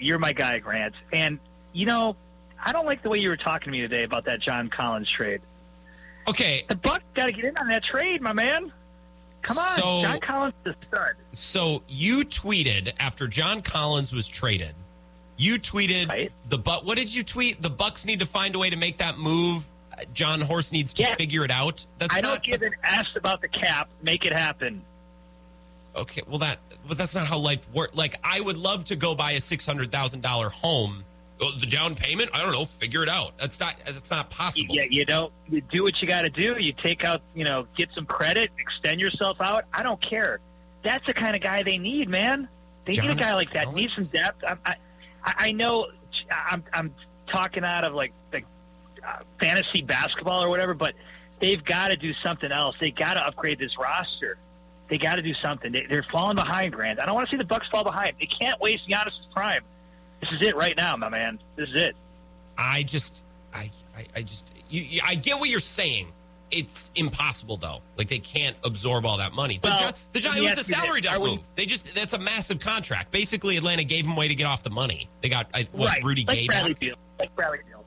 you're 0.00 0.18
my 0.18 0.32
guy, 0.32 0.58
Grant. 0.58 0.94
And, 1.12 1.38
you 1.72 1.86
know, 1.86 2.16
I 2.62 2.72
don't 2.72 2.86
like 2.86 3.04
the 3.04 3.08
way 3.08 3.18
you 3.18 3.28
were 3.28 3.36
talking 3.36 3.66
to 3.66 3.70
me 3.70 3.80
today 3.82 4.02
about 4.02 4.24
that 4.24 4.42
John 4.42 4.68
Collins 4.68 5.08
trade. 5.16 5.40
Okay, 6.28 6.64
The 6.68 6.74
Bucks 6.76 7.04
got 7.14 7.26
to 7.26 7.32
get 7.32 7.44
in 7.44 7.56
on 7.56 7.68
that 7.68 7.84
trade, 7.84 8.20
my 8.20 8.32
man. 8.32 8.72
Come 9.42 9.58
on. 9.58 9.76
So- 9.76 10.02
John 10.02 10.18
Collins 10.18 10.54
is 10.64 10.74
the 10.80 10.86
stud. 10.88 11.14
so 11.30 11.84
you 11.86 12.24
tweeted 12.24 12.90
after 12.98 13.28
John 13.28 13.62
Collins 13.62 14.12
was 14.12 14.26
traded. 14.26 14.74
You 15.36 15.54
tweeted 15.58 16.08
Right. 16.08 16.32
the 16.48 16.58
but. 16.58 16.84
What 16.84 16.96
did 16.96 17.14
you 17.14 17.22
tweet? 17.22 17.62
The 17.62 17.70
Bucks 17.70 18.04
need 18.04 18.20
to 18.20 18.26
find 18.26 18.54
a 18.54 18.58
way 18.58 18.70
to 18.70 18.76
make 18.76 18.98
that 18.98 19.18
move. 19.18 19.64
Jon 20.12 20.40
Horst 20.40 20.72
needs 20.72 20.92
to 20.94 21.14
figure 21.16 21.44
it 21.44 21.50
out. 21.50 21.86
That's 21.98 22.14
I 22.14 22.20
not 22.20 22.42
don't 22.42 22.42
give 22.42 22.62
an 22.62 22.74
ass 22.82 23.06
about 23.16 23.40
the 23.40 23.48
cap. 23.48 23.88
Make 24.02 24.24
it 24.24 24.32
happen. 24.32 24.82
okay. 25.94 26.22
Well, 26.28 26.38
that 26.38 26.58
but 26.88 26.98
that's 26.98 27.14
not 27.14 27.26
how 27.26 27.38
life 27.38 27.66
works. 27.72 27.94
Like 27.96 28.14
I 28.22 28.40
would 28.40 28.56
love 28.56 28.84
to 28.86 28.96
go 28.96 29.14
buy 29.14 29.32
a 29.32 29.40
six 29.40 29.66
hundred 29.66 29.90
thousand 29.90 30.22
dollar 30.22 30.48
home. 30.50 31.02
Oh, 31.40 31.52
the 31.58 31.66
down 31.66 31.94
payment? 31.94 32.30
I 32.32 32.42
don't 32.42 32.52
know. 32.52 32.64
Figure 32.64 33.02
it 33.02 33.10
out. 33.10 33.36
That's 33.38 33.60
not. 33.60 33.74
That's 33.84 34.10
not 34.10 34.30
possible. 34.30 34.74
Yeah, 34.74 34.84
you 34.88 35.04
don't. 35.04 35.30
You 35.50 35.60
do 35.60 35.82
what 35.82 35.92
you 36.00 36.08
got 36.08 36.22
to 36.22 36.30
do. 36.30 36.56
You 36.58 36.72
take 36.82 37.04
out, 37.04 37.20
you 37.34 37.44
know, 37.44 37.66
get 37.76 37.90
some 37.94 38.06
credit, 38.06 38.50
extend 38.58 39.00
yourself 39.00 39.38
out. 39.40 39.64
I 39.72 39.82
don't 39.82 40.00
care. 40.00 40.40
That's 40.82 41.04
the 41.06 41.12
kind 41.12 41.36
of 41.36 41.42
guy 41.42 41.62
they 41.62 41.76
need, 41.76 42.08
man. 42.08 42.48
They 42.86 42.92
need 42.92 43.10
a 43.10 43.14
guy 43.14 43.34
like 43.34 43.52
that. 43.52 43.64
Collins? 43.64 43.76
Need 43.98 44.04
some 44.06 44.22
depth. 44.22 44.44
I, 44.44 44.56
I, 44.64 44.76
I 45.26 45.52
know. 45.52 45.86
I'm, 46.30 46.64
I'm 46.72 46.94
talking 47.32 47.64
out 47.64 47.84
of 47.84 47.94
like 47.94 48.12
the 48.30 48.42
uh, 49.06 49.18
fantasy 49.40 49.82
basketball 49.82 50.42
or 50.42 50.48
whatever, 50.48 50.74
but 50.74 50.94
they've 51.40 51.64
got 51.64 51.88
to 51.88 51.96
do 51.96 52.12
something 52.22 52.50
else. 52.50 52.76
They 52.80 52.90
got 52.90 53.14
to 53.14 53.20
upgrade 53.20 53.58
this 53.58 53.76
roster. 53.78 54.38
They 54.88 54.98
got 54.98 55.16
to 55.16 55.22
do 55.22 55.34
something. 55.42 55.72
They, 55.72 55.86
they're 55.88 56.06
falling 56.12 56.36
behind, 56.36 56.72
Grant. 56.72 57.00
I 57.00 57.06
don't 57.06 57.14
want 57.14 57.28
to 57.28 57.34
see 57.34 57.38
the 57.38 57.44
Bucks 57.44 57.66
fall 57.70 57.84
behind. 57.84 58.16
They 58.20 58.28
can't 58.38 58.60
waste 58.60 58.88
Giannis's 58.88 59.26
prime. 59.32 59.62
This 60.20 60.30
is 60.40 60.48
it 60.48 60.56
right 60.56 60.76
now, 60.76 60.96
my 60.96 61.08
man. 61.08 61.38
This 61.56 61.68
is 61.70 61.82
it. 61.82 61.96
I 62.56 62.84
just, 62.84 63.24
I, 63.52 63.70
I, 63.96 64.06
I 64.16 64.22
just, 64.22 64.50
you, 64.70 64.82
you, 64.82 65.00
I 65.04 65.14
get 65.14 65.38
what 65.38 65.48
you're 65.50 65.60
saying. 65.60 66.08
It's 66.50 66.90
impossible 66.94 67.56
though. 67.56 67.80
Like 67.98 68.08
they 68.08 68.18
can't 68.20 68.56
absorb 68.64 69.04
all 69.04 69.18
that 69.18 69.32
money. 69.34 69.58
The 69.60 69.68
Well, 69.68 69.92
the 70.12 70.20
John, 70.20 70.36
it 70.36 70.42
was 70.42 70.50
a 70.50 70.52
ask 70.52 70.68
you 70.68 70.74
this. 70.74 70.82
salary 70.82 71.00
dump 71.00 71.22
move. 71.24 71.40
They 71.56 71.66
just, 71.66 71.94
that's 71.94 72.12
a 72.12 72.18
massive 72.18 72.60
contract. 72.60 73.10
Basically, 73.10 73.56
Atlanta 73.56 73.84
gave 73.84 74.04
him 74.04 74.12
away 74.12 74.28
to 74.28 74.34
get 74.34 74.46
off 74.46 74.62
the 74.62 74.70
money. 74.70 75.08
They 75.22 75.28
got, 75.28 75.48
I, 75.52 75.66
what, 75.72 75.88
right. 75.88 76.04
Rudy 76.04 76.24
like 76.26 76.36
Gay 76.36 76.46
Bradley 76.46 76.72
back? 76.74 76.80
Beal. 76.80 76.94
Like 77.18 77.34
Bradley 77.34 77.58
Beal. 77.66 77.84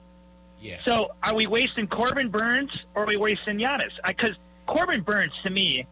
Yeah. 0.62 0.78
So 0.86 1.12
are 1.24 1.34
we 1.36 1.47
wasting 1.47 1.88
Corbin 1.88 2.30
Burnes 2.30 2.72
or 2.95 3.03
are 3.03 3.07
we 3.07 3.16
wasting 3.16 3.57
Giannis? 3.57 3.91
Because 4.05 4.36
Corbin 4.68 5.01
Burnes, 5.01 5.32
to 5.43 5.49
me, 5.49 5.86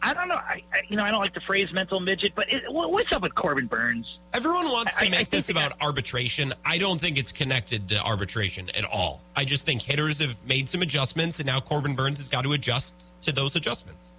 I 0.00 0.14
don't 0.14 0.28
know. 0.28 0.36
I, 0.36 0.62
I 0.72 0.82
you 0.88 0.96
know 0.96 1.02
I 1.02 1.10
don't 1.10 1.20
like 1.20 1.34
the 1.34 1.40
phrase 1.40 1.72
mental 1.72 1.98
midget, 2.00 2.32
but 2.34 2.50
it, 2.52 2.62
what- 2.72 2.92
what's 2.92 3.12
up 3.12 3.22
with 3.22 3.34
Corbin 3.34 3.66
Burnes? 3.66 4.18
Everyone 4.32 4.66
wants 4.66 4.94
to 4.96 5.06
I- 5.06 5.08
make 5.08 5.30
this 5.30 5.50
about 5.50 5.70
got- 5.78 5.82
arbitration. 5.86 6.52
I 6.64 6.78
don't 6.78 7.00
think 7.00 7.18
it's 7.18 7.32
connected 7.32 7.88
to 7.88 8.00
arbitration 8.02 8.70
at 8.76 8.84
all. 8.84 9.20
I 9.36 9.44
just 9.44 9.66
think 9.66 9.82
hitters 9.82 10.20
have 10.20 10.36
made 10.46 10.68
some 10.68 10.82
adjustments, 10.82 11.40
and 11.40 11.46
now 11.46 11.60
Corbin 11.60 11.94
Burnes 11.94 12.18
has 12.18 12.28
got 12.28 12.42
to 12.42 12.52
adjust 12.52 12.94
to 13.22 13.32
those 13.32 13.56
adjustments. 13.56 14.10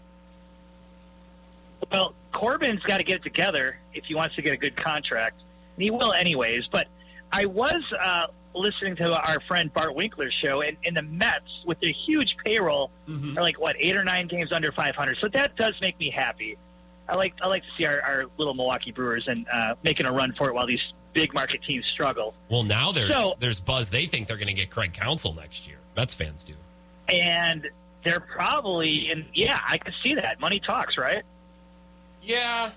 Well, 1.91 2.13
Corbin's 2.33 2.81
got 2.83 2.97
to 2.97 3.03
get 3.03 3.17
it 3.17 3.23
together 3.23 3.77
if 3.93 4.05
he 4.05 4.15
wants 4.15 4.35
to 4.35 4.41
get 4.41 4.53
a 4.53 4.57
good 4.57 4.75
contract, 4.75 5.39
and 5.75 5.83
he 5.83 5.91
will 5.91 6.13
anyways. 6.13 6.67
But 6.71 6.87
I 7.31 7.45
was 7.45 7.81
uh, 7.99 8.27
listening 8.53 8.95
to 8.97 9.11
our 9.11 9.39
friend 9.47 9.73
Bart 9.73 9.93
Winkler's 9.95 10.33
show, 10.41 10.61
and, 10.61 10.75
and 10.85 10.95
the 10.97 11.01
Mets 11.01 11.63
with 11.65 11.79
their 11.79 11.93
huge 12.05 12.35
payroll 12.43 12.91
are 13.07 13.41
like 13.43 13.59
what 13.59 13.75
eight 13.79 13.95
or 13.95 14.03
nine 14.03 14.27
games 14.27 14.51
under 14.51 14.71
500. 14.71 15.17
So 15.21 15.27
that 15.29 15.55
does 15.55 15.75
make 15.81 15.99
me 15.99 16.09
happy. 16.09 16.57
I 17.07 17.15
like 17.15 17.33
I 17.41 17.47
like 17.47 17.63
to 17.63 17.69
see 17.77 17.85
our, 17.85 18.01
our 18.01 18.25
little 18.37 18.53
Milwaukee 18.53 18.91
Brewers 18.91 19.27
and 19.27 19.47
uh, 19.49 19.75
making 19.83 20.05
a 20.07 20.11
run 20.11 20.33
for 20.37 20.49
it 20.49 20.53
while 20.53 20.67
these 20.67 20.81
big 21.13 21.33
market 21.33 21.61
teams 21.63 21.85
struggle. 21.93 22.33
Well, 22.49 22.63
now 22.63 22.91
there's 22.91 23.11
So- 23.13 23.35
there's 23.39 23.59
buzz. 23.59 23.89
They 23.89 24.05
think 24.05 24.27
they're 24.27 24.37
going 24.37 24.47
to 24.47 24.53
get 24.53 24.69
Craig 24.69 24.93
Counsell 24.93 25.33
next 25.33 25.67
year. 25.67 25.77
Mets 25.97 26.13
fans 26.13 26.43
do. 26.43 26.53
And 27.07 27.67
they're 28.05 28.19
probably 28.19 29.09
and 29.11 29.25
yeah, 29.33 29.59
I 29.67 29.77
could 29.79 29.93
see 30.03 30.15
that. 30.15 30.39
Money 30.39 30.59
talks, 30.59 30.97
right? 30.97 31.23
Yeah. 32.21 32.71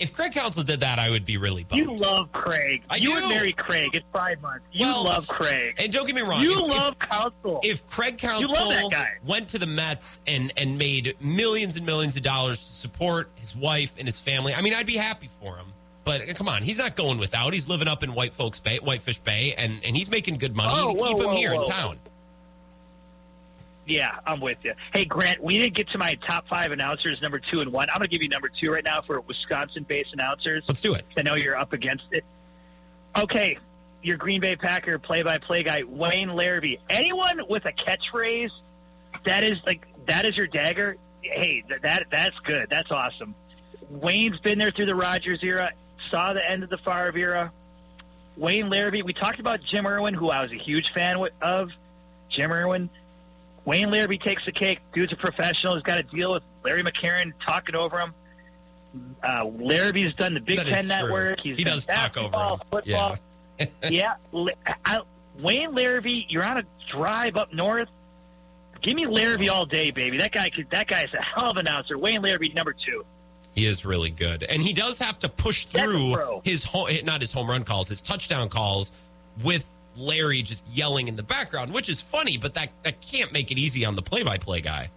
If 0.00 0.12
Craig 0.14 0.32
Counsell 0.32 0.64
did 0.64 0.80
that, 0.80 0.98
I 0.98 1.10
would 1.10 1.24
be 1.26 1.36
really 1.36 1.62
bummed. 1.64 1.82
You 1.82 1.94
love 1.94 2.32
Craig. 2.32 2.82
I 2.88 2.96
you 2.96 3.10
do. 3.10 3.14
would 3.14 3.28
marry 3.28 3.52
Craig. 3.52 3.90
It's 3.92 4.04
five 4.12 4.40
months. 4.40 4.64
You 4.72 4.86
Well, 4.86 5.04
love 5.04 5.26
Craig. 5.28 5.74
and 5.78 5.92
don't 5.92 6.06
get 6.06 6.16
me 6.16 6.22
wrong. 6.22 6.40
You 6.42 6.52
if- 6.66 6.74
love 6.74 6.98
Counsell. 6.98 7.60
if 7.62 7.86
Craig 7.86 8.20
You 8.22 8.28
love 8.30 8.48
that 8.48 8.56
Counsell 8.70 8.90
guy. 8.90 9.10
went 9.24 9.48
to 9.50 9.58
the 9.58 9.66
Mets 9.66 10.20
and 10.26 10.52
and 10.56 10.78
made 10.78 11.14
millions 11.20 11.76
and 11.76 11.84
millions 11.86 12.16
of 12.16 12.22
dollars 12.22 12.58
to 12.64 12.72
support 12.72 13.28
his 13.36 13.54
wife 13.54 13.92
and 13.98 14.08
his 14.08 14.20
family, 14.20 14.54
I 14.54 14.62
mean, 14.62 14.74
I'd 14.74 14.86
be 14.86 14.96
happy 14.96 15.28
for 15.40 15.56
him. 15.56 15.66
But 16.02 16.22
uh, 16.28 16.32
come 16.34 16.48
on, 16.48 16.62
he's 16.62 16.78
not 16.78 16.96
going 16.96 17.18
without. 17.18 17.52
He's 17.52 17.68
living 17.68 17.86
up 17.86 18.02
in 18.02 18.14
White 18.14 18.32
Folks 18.32 18.58
Bay, 18.58 18.78
Whitefish 18.78 19.18
Bay, 19.18 19.54
and 19.58 19.84
and 19.84 19.94
he's 19.94 20.10
making 20.10 20.38
good 20.38 20.56
money. 20.56 20.72
Oh, 20.74 20.94
whoa, 20.94 21.08
Keep 21.08 21.18
him 21.18 21.24
whoa, 21.26 21.36
here 21.36 21.52
in 21.52 21.64
town. 21.64 21.98
Yeah, 23.90 24.20
I'm 24.24 24.40
with 24.40 24.58
you. 24.62 24.72
Hey, 24.94 25.04
Grant, 25.04 25.42
we 25.42 25.56
didn't 25.56 25.74
get 25.74 25.88
to 25.88 25.98
my 25.98 26.12
top 26.28 26.46
five 26.46 26.70
announcers, 26.70 27.20
number 27.20 27.40
two 27.40 27.60
and 27.60 27.72
one. 27.72 27.88
I'm 27.90 27.98
going 27.98 28.08
to 28.08 28.14
give 28.14 28.22
you 28.22 28.28
number 28.28 28.48
two 28.48 28.70
right 28.70 28.84
now 28.84 29.02
for 29.02 29.20
Wisconsin-based 29.20 30.10
announcers. 30.12 30.62
Let's 30.68 30.80
do 30.80 30.94
it. 30.94 31.04
I 31.16 31.22
know 31.22 31.34
you're 31.34 31.56
up 31.56 31.72
against 31.72 32.04
it. 32.12 32.24
Okay, 33.18 33.58
your 34.00 34.16
Green 34.16 34.40
Bay 34.40 34.54
Packer 34.54 35.00
play-by-play 35.00 35.64
guy, 35.64 35.82
Wayne 35.88 36.28
Larrivee. 36.28 36.78
Anyone 36.88 37.40
with 37.48 37.64
a 37.64 37.72
catchphrase 37.72 38.50
that 39.26 39.42
is 39.42 39.58
like 39.66 39.84
that 40.06 40.24
is 40.24 40.36
your 40.36 40.46
dagger. 40.46 40.96
Hey, 41.22 41.64
th- 41.66 41.82
that 41.82 42.04
that's 42.12 42.38
good. 42.44 42.68
That's 42.70 42.92
awesome. 42.92 43.34
Wayne's 43.90 44.38
been 44.38 44.58
there 44.58 44.70
through 44.74 44.86
the 44.86 44.94
Rodgers 44.94 45.40
era. 45.42 45.72
Saw 46.12 46.32
the 46.32 46.48
end 46.48 46.62
of 46.62 46.70
the 46.70 46.78
Favre 46.78 47.18
era. 47.18 47.52
Wayne 48.36 48.66
Larrivee. 48.66 49.04
We 49.04 49.14
talked 49.14 49.40
about 49.40 49.58
Jim 49.68 49.84
Irwin, 49.84 50.14
who 50.14 50.30
I 50.30 50.42
was 50.42 50.52
a 50.52 50.58
huge 50.58 50.86
fan 50.94 51.16
of. 51.42 51.70
Jim 52.30 52.52
Irwin. 52.52 52.88
Wayne 53.70 53.86
Larrivee 53.88 54.20
takes 54.20 54.44
the 54.44 54.50
cake. 54.52 54.80
Dude's 54.92 55.12
a 55.12 55.16
professional. 55.16 55.74
He's 55.76 55.84
got 55.84 55.98
to 55.98 56.02
deal 56.02 56.32
with 56.32 56.42
Larry 56.64 56.82
McCarren 56.82 57.32
talking 57.46 57.76
over 57.76 58.00
him. 58.00 58.14
Uh, 59.22 59.44
Larrivee's 59.44 60.14
done 60.14 60.34
the 60.34 60.40
Big 60.40 60.56
That 60.56 60.66
Ten 60.66 60.80
true. 60.84 60.88
Network. 60.88 61.38
He's 61.40 61.56
He 61.56 61.62
done 61.62 61.74
does 61.74 61.86
talk 61.86 62.16
over 62.16 62.36
him. 62.36 62.58
football. 62.70 63.16
Yeah, 63.88 64.14
Li- 64.32 64.54
I, 64.86 65.00
Wayne 65.38 65.70
Larrivee, 65.72 66.24
you're 66.28 66.44
on 66.44 66.58
a 66.58 66.62
drive 66.90 67.36
up 67.36 67.52
north. 67.52 67.88
Give 68.82 68.96
me 68.96 69.04
Larrivee 69.04 69.50
all 69.50 69.66
day, 69.66 69.90
baby. 69.92 70.16
That 70.18 70.32
guy, 70.32 70.48
could, 70.50 70.68
that 70.70 70.88
guy 70.88 71.02
is 71.02 71.12
a 71.14 71.22
hell 71.22 71.50
of 71.50 71.56
an 71.58 71.66
announcer. 71.68 71.96
Wayne 71.98 72.22
Larrivee, 72.22 72.54
number 72.54 72.72
two. 72.72 73.04
He 73.54 73.66
is 73.66 73.84
really 73.84 74.10
good, 74.10 74.42
and 74.44 74.62
he 74.62 74.72
does 74.72 74.98
have 74.98 75.18
to 75.20 75.28
push 75.28 75.66
through 75.66 76.40
his 76.42 76.64
home, 76.64 76.88
not 77.04 77.20
his 77.20 77.32
home 77.32 77.48
run 77.50 77.62
calls, 77.64 77.88
his 77.88 78.00
touchdown 78.00 78.48
calls 78.48 78.92
with 79.44 79.66
Larry 79.96 80.42
just 80.42 80.66
yelling 80.68 81.08
in 81.08 81.16
the 81.16 81.22
background, 81.22 81.72
which 81.72 81.88
is 81.88 82.00
funny, 82.00 82.36
but 82.36 82.54
that 82.54 82.70
that 82.82 83.00
can't 83.00 83.32
make 83.32 83.50
it 83.50 83.58
easy 83.58 83.84
on 83.84 83.94
the 83.94 84.02
play-by-play 84.02 84.60
guy. 84.60 84.90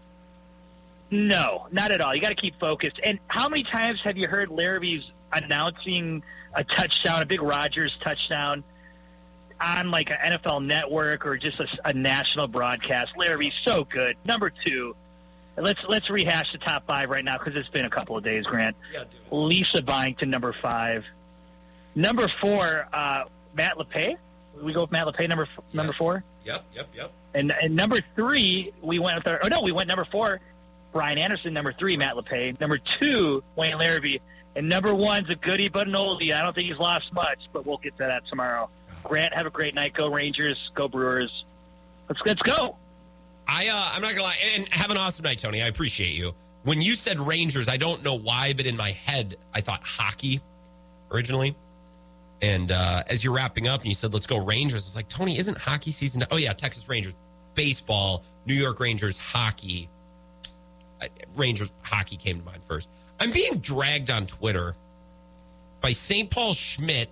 No, 1.12 1.68
not 1.72 1.92
at 1.92 2.02
all. 2.02 2.16
You 2.16 2.22
got 2.22 2.30
to 2.30 2.36
keep 2.36 2.60
focused. 2.60 3.00
And 3.04 3.20
how 3.28 3.48
many 3.48 3.64
times 3.64 4.00
have 4.04 4.18
you 4.18 4.28
heard 4.28 4.50
Larrivee's 4.50 5.04
announcing 5.32 6.24
a 6.56 6.64
touchdown, 6.64 7.22
a 7.22 7.26
big 7.26 7.42
Rodgers 7.42 7.96
touchdown, 8.04 8.64
on 9.62 9.92
like 9.92 10.10
an 10.10 10.34
NFL 10.34 10.66
network 10.66 11.26
or 11.26 11.38
just 11.38 11.60
a, 11.60 11.68
a 11.86 11.94
national 11.94 12.48
broadcast? 12.48 13.16
Larrivee's 13.16 13.54
so 13.66 13.84
good. 13.84 14.18
Number 14.26 14.52
two, 14.66 14.96
let's 15.58 15.80
let's 15.88 16.10
rehash 16.10 16.52
the 16.52 16.58
top 16.60 16.88
five 16.88 17.10
right 17.10 17.24
now 17.24 17.38
because 17.38 17.56
it's 17.56 17.70
been 17.70 17.86
a 17.86 17.90
couple 17.92 18.18
of 18.18 18.24
days. 18.24 18.46
Grant, 18.46 18.76
Yeah, 18.92 19.04
Lisa 19.30 19.84
Byington, 19.84 20.30
number 20.30 20.56
five. 20.62 21.04
Number 21.96 22.28
four, 22.42 22.88
uh, 22.92 23.26
Matt 23.56 23.78
LePay. 23.78 24.18
We 24.62 24.74
go 24.74 24.82
with 24.82 24.92
Matt 24.92 25.08
LePay, 25.08 25.28
number 25.28 25.44
f- 25.58 25.64
number 25.74 25.94
four. 25.94 26.24
Yep, 26.46 26.64
yep, 26.76 26.88
yep. 26.96 27.12
And, 27.34 27.52
and 27.52 27.76
number 27.76 28.00
three, 28.16 28.72
we 28.82 29.00
went 29.00 29.18
with 29.18 29.28
our, 29.28 29.40
oh 29.44 29.48
no, 29.48 29.62
we 29.62 29.72
went 29.72 29.88
number 29.88 30.06
four, 30.06 30.40
Brian 30.92 31.18
Anderson. 31.18 31.54
Number 31.54 31.74
three, 31.74 31.98
Matt 31.98 32.16
LePay. 32.16 32.60
Number 32.60 32.78
two, 33.00 33.44
Wayne 33.56 33.78
Larrivee. 33.78 34.22
And 34.56 34.70
number 34.70 34.94
one's 34.94 35.30
a 35.30 35.36
goodie 35.36 35.70
but 35.70 35.88
an 35.88 35.94
oldie. 35.94 36.34
I 36.34 36.42
don't 36.42 36.54
think 36.54 36.70
he's 36.70 36.78
lost 36.78 37.12
much, 37.12 37.40
but 37.52 37.66
we'll 37.66 37.78
get 37.78 37.94
to 37.98 38.04
that 38.04 38.28
tomorrow. 38.28 38.70
Grant, 39.04 39.34
have 39.34 39.46
a 39.46 39.50
great 39.50 39.74
night. 39.74 39.94
Go 39.94 40.08
Rangers. 40.08 40.58
Go 40.76 40.88
Brewers. 40.88 41.44
Let's 42.08 42.22
let's 42.26 42.42
go. 42.42 42.78
I 43.48 43.68
uh, 43.68 43.90
I'm 43.94 44.02
not 44.02 44.12
gonna 44.12 44.24
lie, 44.24 44.38
and 44.56 44.70
have 44.70 44.92
an 44.92 44.98
awesome 44.98 45.24
night, 45.24 45.40
Tony. 45.40 45.62
I 45.62 45.68
appreciate 45.68 46.14
you. 46.14 46.34
When 46.64 46.82
you 46.82 46.96
said 46.96 47.20
Rangers, 47.20 47.68
I 47.68 47.78
don't 47.78 48.04
know 48.04 48.16
why, 48.16 48.54
but 48.54 48.66
in 48.66 48.78
my 48.78 48.92
head, 48.92 49.36
I 49.54 49.62
thought 49.62 49.82
hockey 49.84 50.40
originally. 51.12 51.56
And 52.44 52.74
uh, 52.74 53.04
as 53.08 53.24
you're 53.24 53.34
wrapping 53.34 53.70
up, 53.70 53.80
and 53.80 53.88
you 53.88 53.96
said, 53.96 54.14
"Let's 54.14 54.28
go 54.28 54.38
Rangers," 54.38 54.84
I 54.84 54.88
was 54.88 54.96
like, 54.98 55.08
"Tony, 55.08 55.38
isn't 55.38 55.58
hockey 55.58 55.92
season?" 55.92 56.26
Oh 56.30 56.36
yeah, 56.36 56.52
Texas 56.52 56.90
Rangers, 56.90 57.14
baseball, 57.56 58.26
New 58.46 58.54
York 58.54 58.82
Rangers, 58.82 59.18
hockey. 59.18 59.90
Rangers 61.38 61.72
hockey 61.84 62.18
came 62.18 62.40
to 62.40 62.46
mind 62.46 62.62
first. 62.68 62.90
I'm 63.18 63.32
being 63.32 63.60
dragged 63.60 64.12
on 64.12 64.26
Twitter 64.26 64.76
by 65.80 65.94
St. 65.94 66.30
Paul 66.30 66.54
Schmidt 66.54 67.10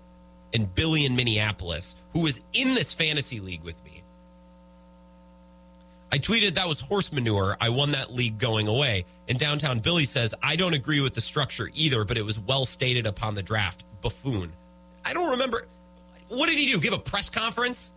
and 0.54 0.74
Billy 0.76 1.06
in 1.06 1.16
Minneapolis, 1.16 1.96
who 2.12 2.20
was 2.20 2.42
in 2.52 2.74
this 2.74 2.94
fantasy 2.94 3.40
league 3.40 3.64
with 3.64 3.82
me. 3.86 4.04
I 6.12 6.18
tweeted 6.18 6.56
that 6.56 6.68
was 6.68 6.82
horse 6.82 7.12
manure. 7.14 7.56
I 7.62 7.70
won 7.70 7.92
that 7.92 8.14
league 8.14 8.38
going 8.38 8.68
away. 8.68 9.06
And 9.30 9.40
downtown 9.40 9.80
Billy 9.80 10.04
says, 10.04 10.36
I 10.44 10.58
don't 10.58 10.74
agree 10.74 11.00
with 11.00 11.14
the 11.14 11.22
structure 11.22 11.70
either, 11.74 12.04
but 12.04 12.18
it 12.18 12.26
was 12.26 12.38
well 12.38 12.66
stated 12.66 13.06
upon 13.06 13.36
the 13.36 13.44
draft. 13.44 13.86
Buffoon. 14.02 14.52
I 15.06 15.14
don't 15.14 15.32
remember. 15.32 15.66
What 16.28 16.48
did 16.48 16.58
he 16.58 16.72
do? 16.72 16.80
Give 16.80 16.94
a 16.94 17.00
press 17.00 17.30
conference? 17.30 17.94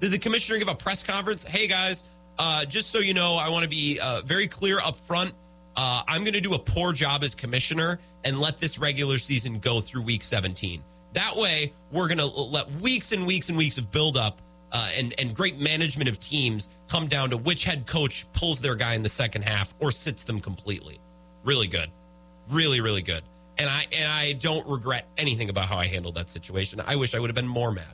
Did 0.00 0.12
the 0.12 0.18
commissioner 0.18 0.58
give 0.58 0.68
a 0.68 0.74
press 0.74 1.02
conference? 1.02 1.44
Hey 1.44 1.66
guys, 1.66 2.04
uh, 2.38 2.64
just 2.64 2.90
so 2.90 2.98
you 2.98 3.14
know, 3.14 3.36
I 3.36 3.48
want 3.48 3.64
to 3.64 3.68
be 3.68 3.98
uh, 4.00 4.22
very 4.24 4.46
clear 4.46 4.78
up 4.80 4.96
front. 4.96 5.32
Uh, 5.76 6.02
I'm 6.06 6.22
going 6.22 6.34
to 6.34 6.40
do 6.40 6.54
a 6.54 6.58
poor 6.58 6.92
job 6.92 7.22
as 7.22 7.34
commissioner 7.34 7.98
and 8.24 8.40
let 8.40 8.58
this 8.58 8.78
regular 8.78 9.18
season 9.18 9.58
go 9.58 9.80
through 9.80 10.02
week 10.02 10.22
17. 10.22 10.82
That 11.14 11.36
way, 11.36 11.72
we're 11.90 12.08
going 12.08 12.18
to 12.18 12.26
let 12.26 12.70
weeks 12.72 13.12
and 13.12 13.26
weeks 13.26 13.48
and 13.48 13.56
weeks 13.56 13.78
of 13.78 13.90
buildup 13.90 14.40
uh, 14.72 14.90
and 14.96 15.14
and 15.18 15.34
great 15.34 15.58
management 15.58 16.08
of 16.08 16.18
teams 16.20 16.68
come 16.88 17.06
down 17.06 17.30
to 17.30 17.36
which 17.36 17.64
head 17.64 17.86
coach 17.86 18.26
pulls 18.32 18.60
their 18.60 18.74
guy 18.74 18.94
in 18.94 19.02
the 19.02 19.08
second 19.08 19.42
half 19.42 19.74
or 19.78 19.90
sits 19.90 20.24
them 20.24 20.40
completely. 20.40 21.00
Really 21.44 21.66
good, 21.66 21.90
really 22.50 22.80
really 22.80 23.02
good. 23.02 23.22
And 23.58 23.68
I 23.68 23.86
and 23.92 24.10
I 24.10 24.32
don't 24.32 24.66
regret 24.68 25.06
anything 25.16 25.50
about 25.50 25.68
how 25.68 25.76
I 25.78 25.86
handled 25.86 26.14
that 26.14 26.30
situation. 26.30 26.80
I 26.86 26.96
wish 26.96 27.14
I 27.14 27.18
would 27.18 27.28
have 27.28 27.34
been 27.34 27.48
more 27.48 27.72
mad. 27.72 27.86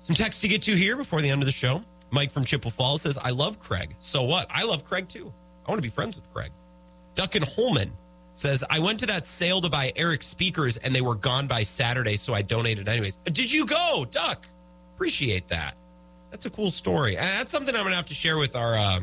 Some 0.00 0.16
text 0.16 0.42
to 0.42 0.48
get 0.48 0.62
to 0.62 0.74
here 0.74 0.96
before 0.96 1.20
the 1.20 1.30
end 1.30 1.42
of 1.42 1.46
the 1.46 1.52
show. 1.52 1.82
Mike 2.10 2.30
from 2.30 2.44
Chippewa 2.44 2.70
Falls 2.70 3.02
says, 3.02 3.18
I 3.18 3.30
love 3.30 3.58
Craig. 3.58 3.94
So 4.00 4.22
what? 4.24 4.46
I 4.50 4.64
love 4.64 4.84
Craig 4.84 5.08
too. 5.08 5.32
I 5.66 5.70
want 5.70 5.78
to 5.78 5.82
be 5.82 5.90
friends 5.90 6.16
with 6.16 6.30
Craig. 6.34 6.50
Duncan 7.14 7.42
Holman 7.42 7.92
says, 8.32 8.64
I 8.68 8.80
went 8.80 9.00
to 9.00 9.06
that 9.06 9.26
sale 9.26 9.60
to 9.60 9.70
buy 9.70 9.92
Eric 9.96 10.22
speakers 10.22 10.76
and 10.78 10.94
they 10.94 11.00
were 11.00 11.14
gone 11.14 11.46
by 11.46 11.62
Saturday, 11.62 12.16
so 12.16 12.34
I 12.34 12.42
donated 12.42 12.88
anyways. 12.88 13.18
Did 13.24 13.50
you 13.52 13.64
go, 13.66 14.06
Duck? 14.10 14.46
Appreciate 14.94 15.48
that. 15.48 15.76
That's 16.30 16.46
a 16.46 16.50
cool 16.50 16.70
story. 16.70 17.14
That's 17.14 17.52
something 17.52 17.74
I'm 17.74 17.82
going 17.82 17.92
to 17.92 17.96
have 17.96 18.06
to 18.06 18.14
share 18.14 18.38
with 18.38 18.56
our 18.56 18.76
uh, 18.76 19.00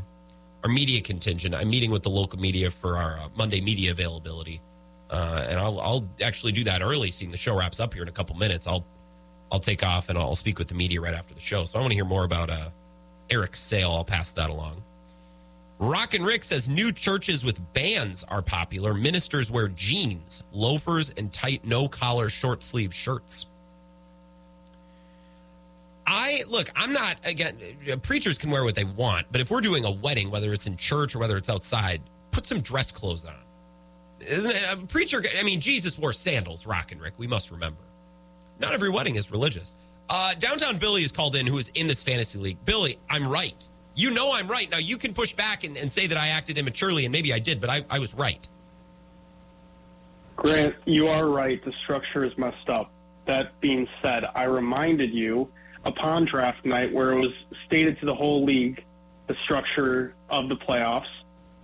our 0.63 0.69
media 0.69 1.01
contingent. 1.01 1.55
I'm 1.55 1.69
meeting 1.69 1.91
with 1.91 2.03
the 2.03 2.09
local 2.09 2.39
media 2.39 2.69
for 2.69 2.97
our 2.97 3.17
uh, 3.17 3.29
Monday 3.37 3.61
media 3.61 3.91
availability. 3.91 4.61
Uh, 5.09 5.45
and 5.49 5.59
I'll, 5.59 5.79
I'll 5.79 6.07
actually 6.23 6.51
do 6.51 6.63
that 6.65 6.81
early, 6.81 7.09
seeing 7.11 7.31
the 7.31 7.37
show 7.37 7.57
wraps 7.57 7.79
up 7.79 7.93
here 7.93 8.03
in 8.03 8.09
a 8.09 8.11
couple 8.13 8.35
minutes. 8.35 8.67
I'll 8.67 8.85
I'll 9.51 9.59
take 9.59 9.83
off 9.83 10.09
and 10.09 10.17
I'll 10.17 10.35
speak 10.35 10.59
with 10.59 10.67
the 10.67 10.75
media 10.75 11.01
right 11.01 11.13
after 11.13 11.33
the 11.33 11.39
show. 11.39 11.65
So 11.65 11.79
I 11.79 11.81
want 11.81 11.91
to 11.91 11.95
hear 11.95 12.05
more 12.05 12.23
about 12.23 12.51
uh, 12.51 12.69
Eric's 13.31 13.59
sale. 13.59 13.91
I'll 13.91 14.05
pass 14.05 14.31
that 14.33 14.51
along. 14.51 14.83
Rock 15.79 16.13
and 16.13 16.25
Rick 16.25 16.43
says 16.43 16.67
new 16.67 16.91
churches 16.91 17.43
with 17.43 17.59
bands 17.73 18.23
are 18.25 18.41
popular. 18.41 18.93
Ministers 18.93 19.49
wear 19.49 19.69
jeans, 19.69 20.43
loafers, 20.51 21.09
and 21.11 21.31
tight 21.31 21.65
no 21.65 21.87
collar 21.87 22.29
short 22.29 22.61
sleeve 22.61 22.93
shirts. 22.93 23.45
I 26.11 26.43
look, 26.47 26.71
I'm 26.75 26.91
not 26.91 27.17
again, 27.23 27.55
uh, 27.91 27.97
preachers 27.97 28.39
can 28.39 28.49
wear 28.49 28.63
what 28.63 28.73
they 28.73 28.83
want, 28.83 29.27
but 29.31 29.41
if 29.41 29.51
we're 29.51 29.61
doing 29.61 29.85
a 29.85 29.91
wedding, 29.91 30.31
whether 30.31 30.51
it's 30.53 30.65
in 30.65 30.75
church 30.75 31.15
or 31.15 31.19
whether 31.19 31.37
it's 31.37 31.51
outside, 31.51 32.01
put 32.31 32.47
some 32.47 32.61
dress 32.61 32.91
clothes 32.91 33.25
on. 33.25 33.35
Isn't 34.19 34.51
it? 34.51 34.73
A 34.73 34.77
preacher, 34.87 35.23
I 35.37 35.43
mean, 35.43 35.61
Jesus 35.61 35.99
wore 35.99 36.11
sandals, 36.11 36.65
Rock 36.65 36.91
and 36.91 36.99
Rick. 36.99 37.13
We 37.17 37.27
must 37.27 37.51
remember. 37.51 37.81
Not 38.59 38.73
every 38.73 38.89
wedding 38.89 39.15
is 39.15 39.29
religious. 39.29 39.75
Uh, 40.09 40.33
Downtown 40.33 40.77
Billy 40.77 41.03
is 41.03 41.11
called 41.11 41.35
in, 41.35 41.45
who 41.45 41.59
is 41.59 41.69
in 41.75 41.85
this 41.85 42.03
fantasy 42.03 42.39
league. 42.39 42.57
Billy, 42.65 42.97
I'm 43.07 43.27
right. 43.27 43.67
You 43.95 44.09
know 44.09 44.31
I'm 44.33 44.47
right. 44.47 44.69
Now 44.69 44.79
you 44.79 44.97
can 44.97 45.13
push 45.13 45.33
back 45.33 45.63
and, 45.63 45.77
and 45.77 45.91
say 45.91 46.07
that 46.07 46.17
I 46.17 46.29
acted 46.29 46.57
immaturely, 46.57 47.05
and 47.05 47.11
maybe 47.11 47.31
I 47.31 47.39
did, 47.39 47.61
but 47.61 47.69
I, 47.69 47.85
I 47.87 47.99
was 47.99 48.15
right. 48.15 48.47
Grant, 50.37 50.73
you 50.85 51.05
are 51.05 51.27
right. 51.27 51.63
The 51.63 51.73
structure 51.83 52.25
is 52.25 52.35
messed 52.35 52.67
up. 52.67 52.91
That 53.27 53.59
being 53.61 53.87
said, 54.01 54.25
I 54.33 54.45
reminded 54.45 55.13
you 55.13 55.47
upon 55.89 56.25
draft 56.25 56.63
night 56.65 56.93
where 56.93 57.11
it 57.11 57.19
was 57.19 57.33
stated 57.65 57.99
to 57.99 58.05
the 58.05 58.15
whole 58.15 58.45
league 58.45 58.83
the 59.27 59.35
structure 59.43 60.13
of 60.29 60.49
the 60.49 60.55
playoffs, 60.55 61.09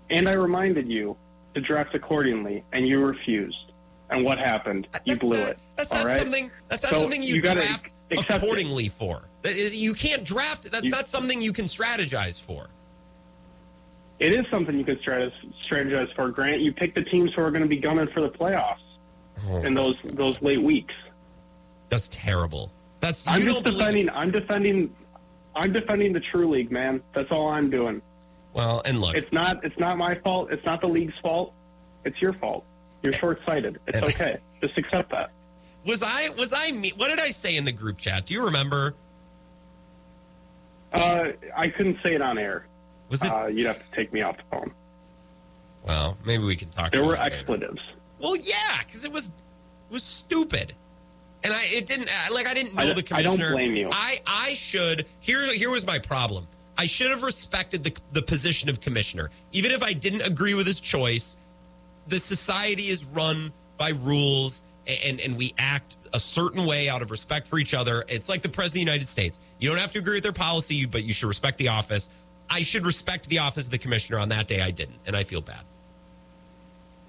and 0.10 0.28
I 0.28 0.34
reminded 0.36 0.88
you 0.90 1.16
to 1.56 1.62
draft 1.62 1.96
accordingly, 1.96 2.64
and 2.74 2.88
you 2.88 3.04
refused. 3.04 3.58
And 4.12 4.24
what 4.24 4.38
happened? 4.38 4.88
You 5.06 5.16
That's 5.16 5.26
blew 5.26 5.38
not, 5.40 5.50
it. 5.50 5.60
That's 5.78 5.92
not 5.92 6.06
right? 6.06 6.20
something. 6.20 6.52
That's 6.70 6.84
not 6.84 6.92
So 6.92 7.02
something 7.02 7.24
you, 7.24 7.36
you 7.36 7.42
draft 7.42 7.94
accept 8.12 8.30
it. 8.30 8.44
accordingly 8.44 8.90
for. 8.90 9.24
Uh, 9.44 9.50
uh, 9.50 9.52
you 9.72 9.94
can't 9.96 10.24
draft. 10.24 10.72
That's 10.72 10.84
You- 10.84 10.92
not 10.92 11.08
something 11.08 11.42
you 11.42 11.52
can 11.54 11.66
strategize 11.66 12.40
for. 12.42 12.68
It 14.20 14.34
is 14.34 14.46
something 14.52 14.78
you 14.78 14.86
can 14.86 14.98
strategize, 14.98 15.34
strategize 15.70 16.14
for, 16.16 16.30
Grant. 16.30 16.62
You 16.62 16.72
pick 16.72 16.94
the 16.96 17.02
teams 17.04 17.34
who 17.34 17.42
are 17.42 17.50
going 17.52 17.64
to 17.64 17.68
be 17.68 17.78
gunning 17.78 18.08
for 18.14 18.22
the 18.22 18.30
playoffs 18.30 18.78
Oh. 19.50 19.58
in 19.64 19.74
those 19.74 19.96
those 20.04 20.40
late 20.42 20.62
weeks. 20.62 20.94
That's 21.90 22.08
terrible. 22.10 22.72
That's 23.06 23.28
I'm 23.28 23.42
just 23.44 23.64
defending. 23.64 24.10
I'm 24.10 24.32
defending. 24.32 24.96
I'm 25.56 25.72
defending 25.72 26.12
the 26.12 26.20
true 26.20 26.50
league, 26.50 26.72
man. 26.72 27.04
That's 27.14 27.32
all 27.32 27.50
I'm 27.50 27.70
doing. 27.70 28.02
Well, 28.54 28.82
and 28.84 29.00
look, 29.00 29.16
It's 29.16 29.32
not. 29.32 29.64
It's 29.64 29.78
not 29.78 30.00
my 30.00 30.16
fault. 30.16 30.52
It's 30.52 30.66
not 30.66 30.82
the 30.82 30.88
league's 30.88 31.14
fault. 31.22 31.54
It's 32.04 32.20
your 32.20 32.34
fault. 32.34 32.66
You're 33.04 33.14
short-sighted. 33.14 33.80
It's 33.86 34.02
okay. 34.02 34.38
Just 34.60 34.76
accept 34.80 35.12
that. 35.12 35.30
was 35.86 36.02
I 36.02 36.30
was 36.30 36.52
I 36.52 36.72
me? 36.72 36.94
What 36.98 37.10
did 37.10 37.20
I 37.20 37.30
say 37.30 37.56
in 37.56 37.64
the 37.64 37.72
group 37.72 38.00
chat? 38.00 38.26
Do 38.26 38.34
you 38.34 38.46
remember? 38.46 38.96
Uh, 40.92 41.28
I 41.56 41.70
couldn't 41.70 42.00
say 42.02 42.16
it 42.16 42.24
on 42.24 42.40
air. 42.40 42.66
Was 43.10 43.24
it? 43.24 43.32
Uh, 43.32 43.46
you'd 43.46 43.68
have 43.68 43.78
to 43.78 43.96
take 43.96 44.14
me 44.14 44.24
off 44.24 44.38
the 44.38 44.44
phone. 44.50 44.72
well, 45.86 46.18
maybe 46.26 46.44
we 46.44 46.56
can 46.56 46.70
talk. 46.70 46.92
There 46.92 47.02
about 47.02 47.12
were 47.12 47.18
expletives. 47.18 47.82
Well, 48.18 48.36
yeah, 48.36 48.80
because 48.80 49.06
it 49.06 49.12
was 49.12 49.28
it 49.28 49.94
was 49.94 50.02
stupid, 50.02 50.74
and 51.46 51.54
I 51.54 51.64
it 51.72 51.86
didn't 51.86 52.10
uh, 52.10 52.34
like 52.34 52.48
I 52.48 52.54
didn't 52.54 52.74
know 52.76 52.84
I- 52.84 52.94
the 52.94 53.04
commissioner. 53.04 53.34
I 53.34 53.38
don't 53.38 53.54
blame 53.54 53.76
you. 53.76 53.90
I 53.92 54.20
I 54.26 54.54
should 54.56 55.06
here 55.20 55.54
here 55.54 55.70
was 55.70 55.86
my 55.86 56.00
problem. 56.00 56.48
I 56.78 56.86
should 56.88 57.10
have 57.12 57.24
respected 57.24 57.84
the 57.84 57.94
the 58.12 58.22
position 58.22 58.70
of 58.70 58.82
commissioner, 58.82 59.30
even 59.54 59.72
if 59.72 59.82
I 59.82 59.94
didn't 59.94 60.22
agree 60.22 60.54
with 60.54 60.68
his 60.68 60.80
choice. 60.80 61.38
The 62.08 62.20
society 62.20 62.88
is 62.90 63.06
run 63.06 63.52
by 63.78 63.90
rules, 63.90 64.62
and 64.86 65.20
and 65.22 65.38
we 65.38 65.54
act 65.58 65.96
a 66.14 66.20
certain 66.20 66.66
way 66.66 66.88
out 66.90 67.02
of 67.02 67.12
respect 67.12 67.48
for 67.48 67.58
each 67.60 67.74
other. 67.74 68.04
It's 68.08 68.30
like 68.30 68.42
the 68.42 68.50
president 68.50 68.82
of 68.82 68.86
the 68.88 68.92
United 68.92 69.08
States. 69.08 69.40
You 69.60 69.70
don't 69.70 69.80
have 69.80 69.92
to 69.94 70.00
agree 70.00 70.16
with 70.16 70.24
their 70.24 70.32
policy, 70.34 70.86
but 70.86 71.04
you 71.04 71.14
should 71.14 71.28
respect 71.28 71.58
the 71.58 71.70
office. 71.70 72.10
I 72.50 72.62
should 72.62 72.86
respect 72.86 73.28
the 73.30 73.40
office 73.40 73.66
of 73.66 73.72
the 73.72 73.78
commissioner. 73.80 74.20
On 74.20 74.30
that 74.30 74.48
day, 74.48 74.62
I 74.62 74.72
didn't, 74.72 75.00
and 75.08 75.16
I 75.16 75.24
feel 75.24 75.42
bad. 75.42 75.62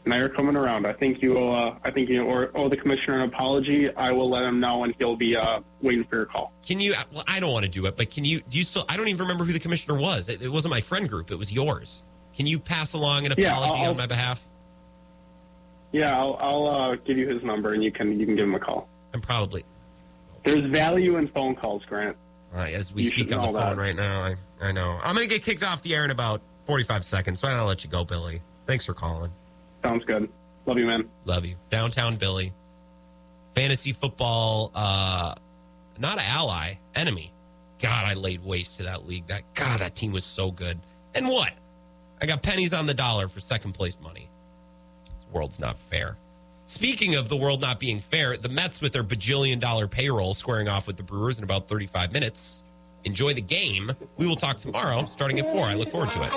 Now 0.06 0.16
you're 0.18 0.28
coming 0.28 0.54
around. 0.54 0.86
I 0.86 0.92
think 0.92 1.20
you 1.20 1.36
owe, 1.36 1.52
uh, 1.52 1.78
I 1.82 1.90
think 1.90 2.08
you 2.08 2.22
owe, 2.30 2.48
owe 2.54 2.68
the 2.68 2.76
commissioner 2.76 3.16
an 3.24 3.28
apology. 3.28 3.92
I 3.92 4.12
will 4.12 4.30
let 4.30 4.44
him 4.44 4.60
know, 4.60 4.84
and 4.84 4.94
he'll 4.98 5.16
be 5.16 5.34
uh, 5.34 5.60
waiting 5.82 6.04
for 6.04 6.14
your 6.16 6.26
call. 6.26 6.52
Can 6.64 6.78
you? 6.78 6.94
Well, 7.12 7.24
I 7.26 7.40
don't 7.40 7.52
want 7.52 7.64
to 7.64 7.70
do 7.70 7.86
it, 7.86 7.96
but 7.96 8.10
can 8.10 8.24
you? 8.24 8.40
Do 8.48 8.56
you 8.58 8.64
still? 8.64 8.84
I 8.88 8.96
don't 8.96 9.08
even 9.08 9.22
remember 9.22 9.44
who 9.44 9.52
the 9.52 9.58
commissioner 9.58 9.98
was. 9.98 10.28
It, 10.28 10.42
it 10.42 10.48
wasn't 10.48 10.70
my 10.70 10.80
friend 10.80 11.08
group. 11.08 11.32
It 11.32 11.36
was 11.36 11.52
yours. 11.52 12.04
Can 12.36 12.46
you 12.46 12.58
pass 12.60 12.92
along 12.92 13.26
an 13.26 13.34
Yeah, 13.36 13.50
apology 13.52 13.82
I'll- 13.82 13.90
on 13.90 13.96
my 13.96 14.06
behalf? 14.06 14.46
Yeah, 15.92 16.16
I'll, 16.16 16.36
I'll 16.40 16.66
uh, 16.66 16.96
give 16.96 17.16
you 17.16 17.28
his 17.28 17.42
number, 17.42 17.72
and 17.72 17.82
you 17.82 17.90
can 17.90 18.18
you 18.20 18.26
can 18.26 18.36
give 18.36 18.44
him 18.44 18.54
a 18.54 18.60
call. 18.60 18.88
I'm 19.14 19.20
probably 19.20 19.64
There's 20.44 20.66
value 20.70 21.16
in 21.16 21.26
phone 21.28 21.54
calls, 21.56 21.84
Grant. 21.86 22.16
uh, 22.54 22.58
as 22.58 22.92
we 22.92 23.02
You 23.04 23.08
speak 23.08 23.34
on 23.34 23.40
the 23.40 23.46
phone 23.58 23.76
that. 23.76 23.76
right 23.76 23.96
now. 23.96 24.22
I 24.22 24.36
I 24.60 24.70
know. 24.72 25.00
I'm 25.02 25.14
gonna 25.16 25.26
get 25.26 25.42
kicked 25.42 25.64
off 25.64 25.82
the 25.82 25.94
air 25.96 26.04
in 26.04 26.10
about 26.12 26.42
45 26.66 27.04
seconds, 27.04 27.40
so 27.40 27.48
I'll 27.48 27.66
let 27.66 27.82
you 27.82 27.90
go, 27.90 28.04
Billy. 28.04 28.40
Thanks 28.66 28.84
for 28.86 28.94
calling. 28.94 29.30
Sounds 29.86 30.04
good. 30.04 30.28
Love 30.66 30.78
you, 30.78 30.86
man. 30.86 31.08
Love 31.26 31.44
you. 31.44 31.54
Downtown 31.70 32.16
Billy. 32.16 32.52
Fantasy 33.54 33.92
football, 33.92 34.72
uh, 34.74 35.32
not 35.96 36.14
an 36.14 36.24
ally, 36.26 36.74
enemy. 36.96 37.32
God, 37.78 38.04
I 38.04 38.14
laid 38.14 38.44
waste 38.44 38.78
to 38.78 38.82
that 38.82 39.06
league. 39.06 39.28
That 39.28 39.42
God, 39.54 39.78
that 39.78 39.94
team 39.94 40.10
was 40.10 40.24
so 40.24 40.50
good. 40.50 40.80
And 41.14 41.28
what? 41.28 41.52
I 42.20 42.26
got 42.26 42.42
pennies 42.42 42.74
on 42.74 42.86
the 42.86 42.94
dollar 42.94 43.28
for 43.28 43.38
second 43.38 43.74
place 43.74 43.96
money. 44.02 44.28
This 45.04 45.24
world's 45.32 45.60
not 45.60 45.78
fair. 45.78 46.16
Speaking 46.64 47.14
of 47.14 47.28
the 47.28 47.36
world 47.36 47.60
not 47.60 47.78
being 47.78 48.00
fair, 48.00 48.36
the 48.36 48.48
Mets 48.48 48.80
with 48.80 48.92
their 48.92 49.04
bajillion 49.04 49.60
dollar 49.60 49.86
payroll 49.86 50.34
squaring 50.34 50.66
off 50.66 50.88
with 50.88 50.96
the 50.96 51.04
Brewers 51.04 51.38
in 51.38 51.44
about 51.44 51.68
35 51.68 52.12
minutes. 52.12 52.64
Enjoy 53.06 53.32
the 53.32 53.40
game. 53.40 53.92
We 54.16 54.26
will 54.26 54.34
talk 54.34 54.56
tomorrow 54.56 55.06
starting 55.08 55.38
at 55.38 55.46
4. 55.46 55.64
I 55.64 55.74
look 55.74 55.92
forward 55.92 56.10
to 56.10 56.24
it. 56.24 56.32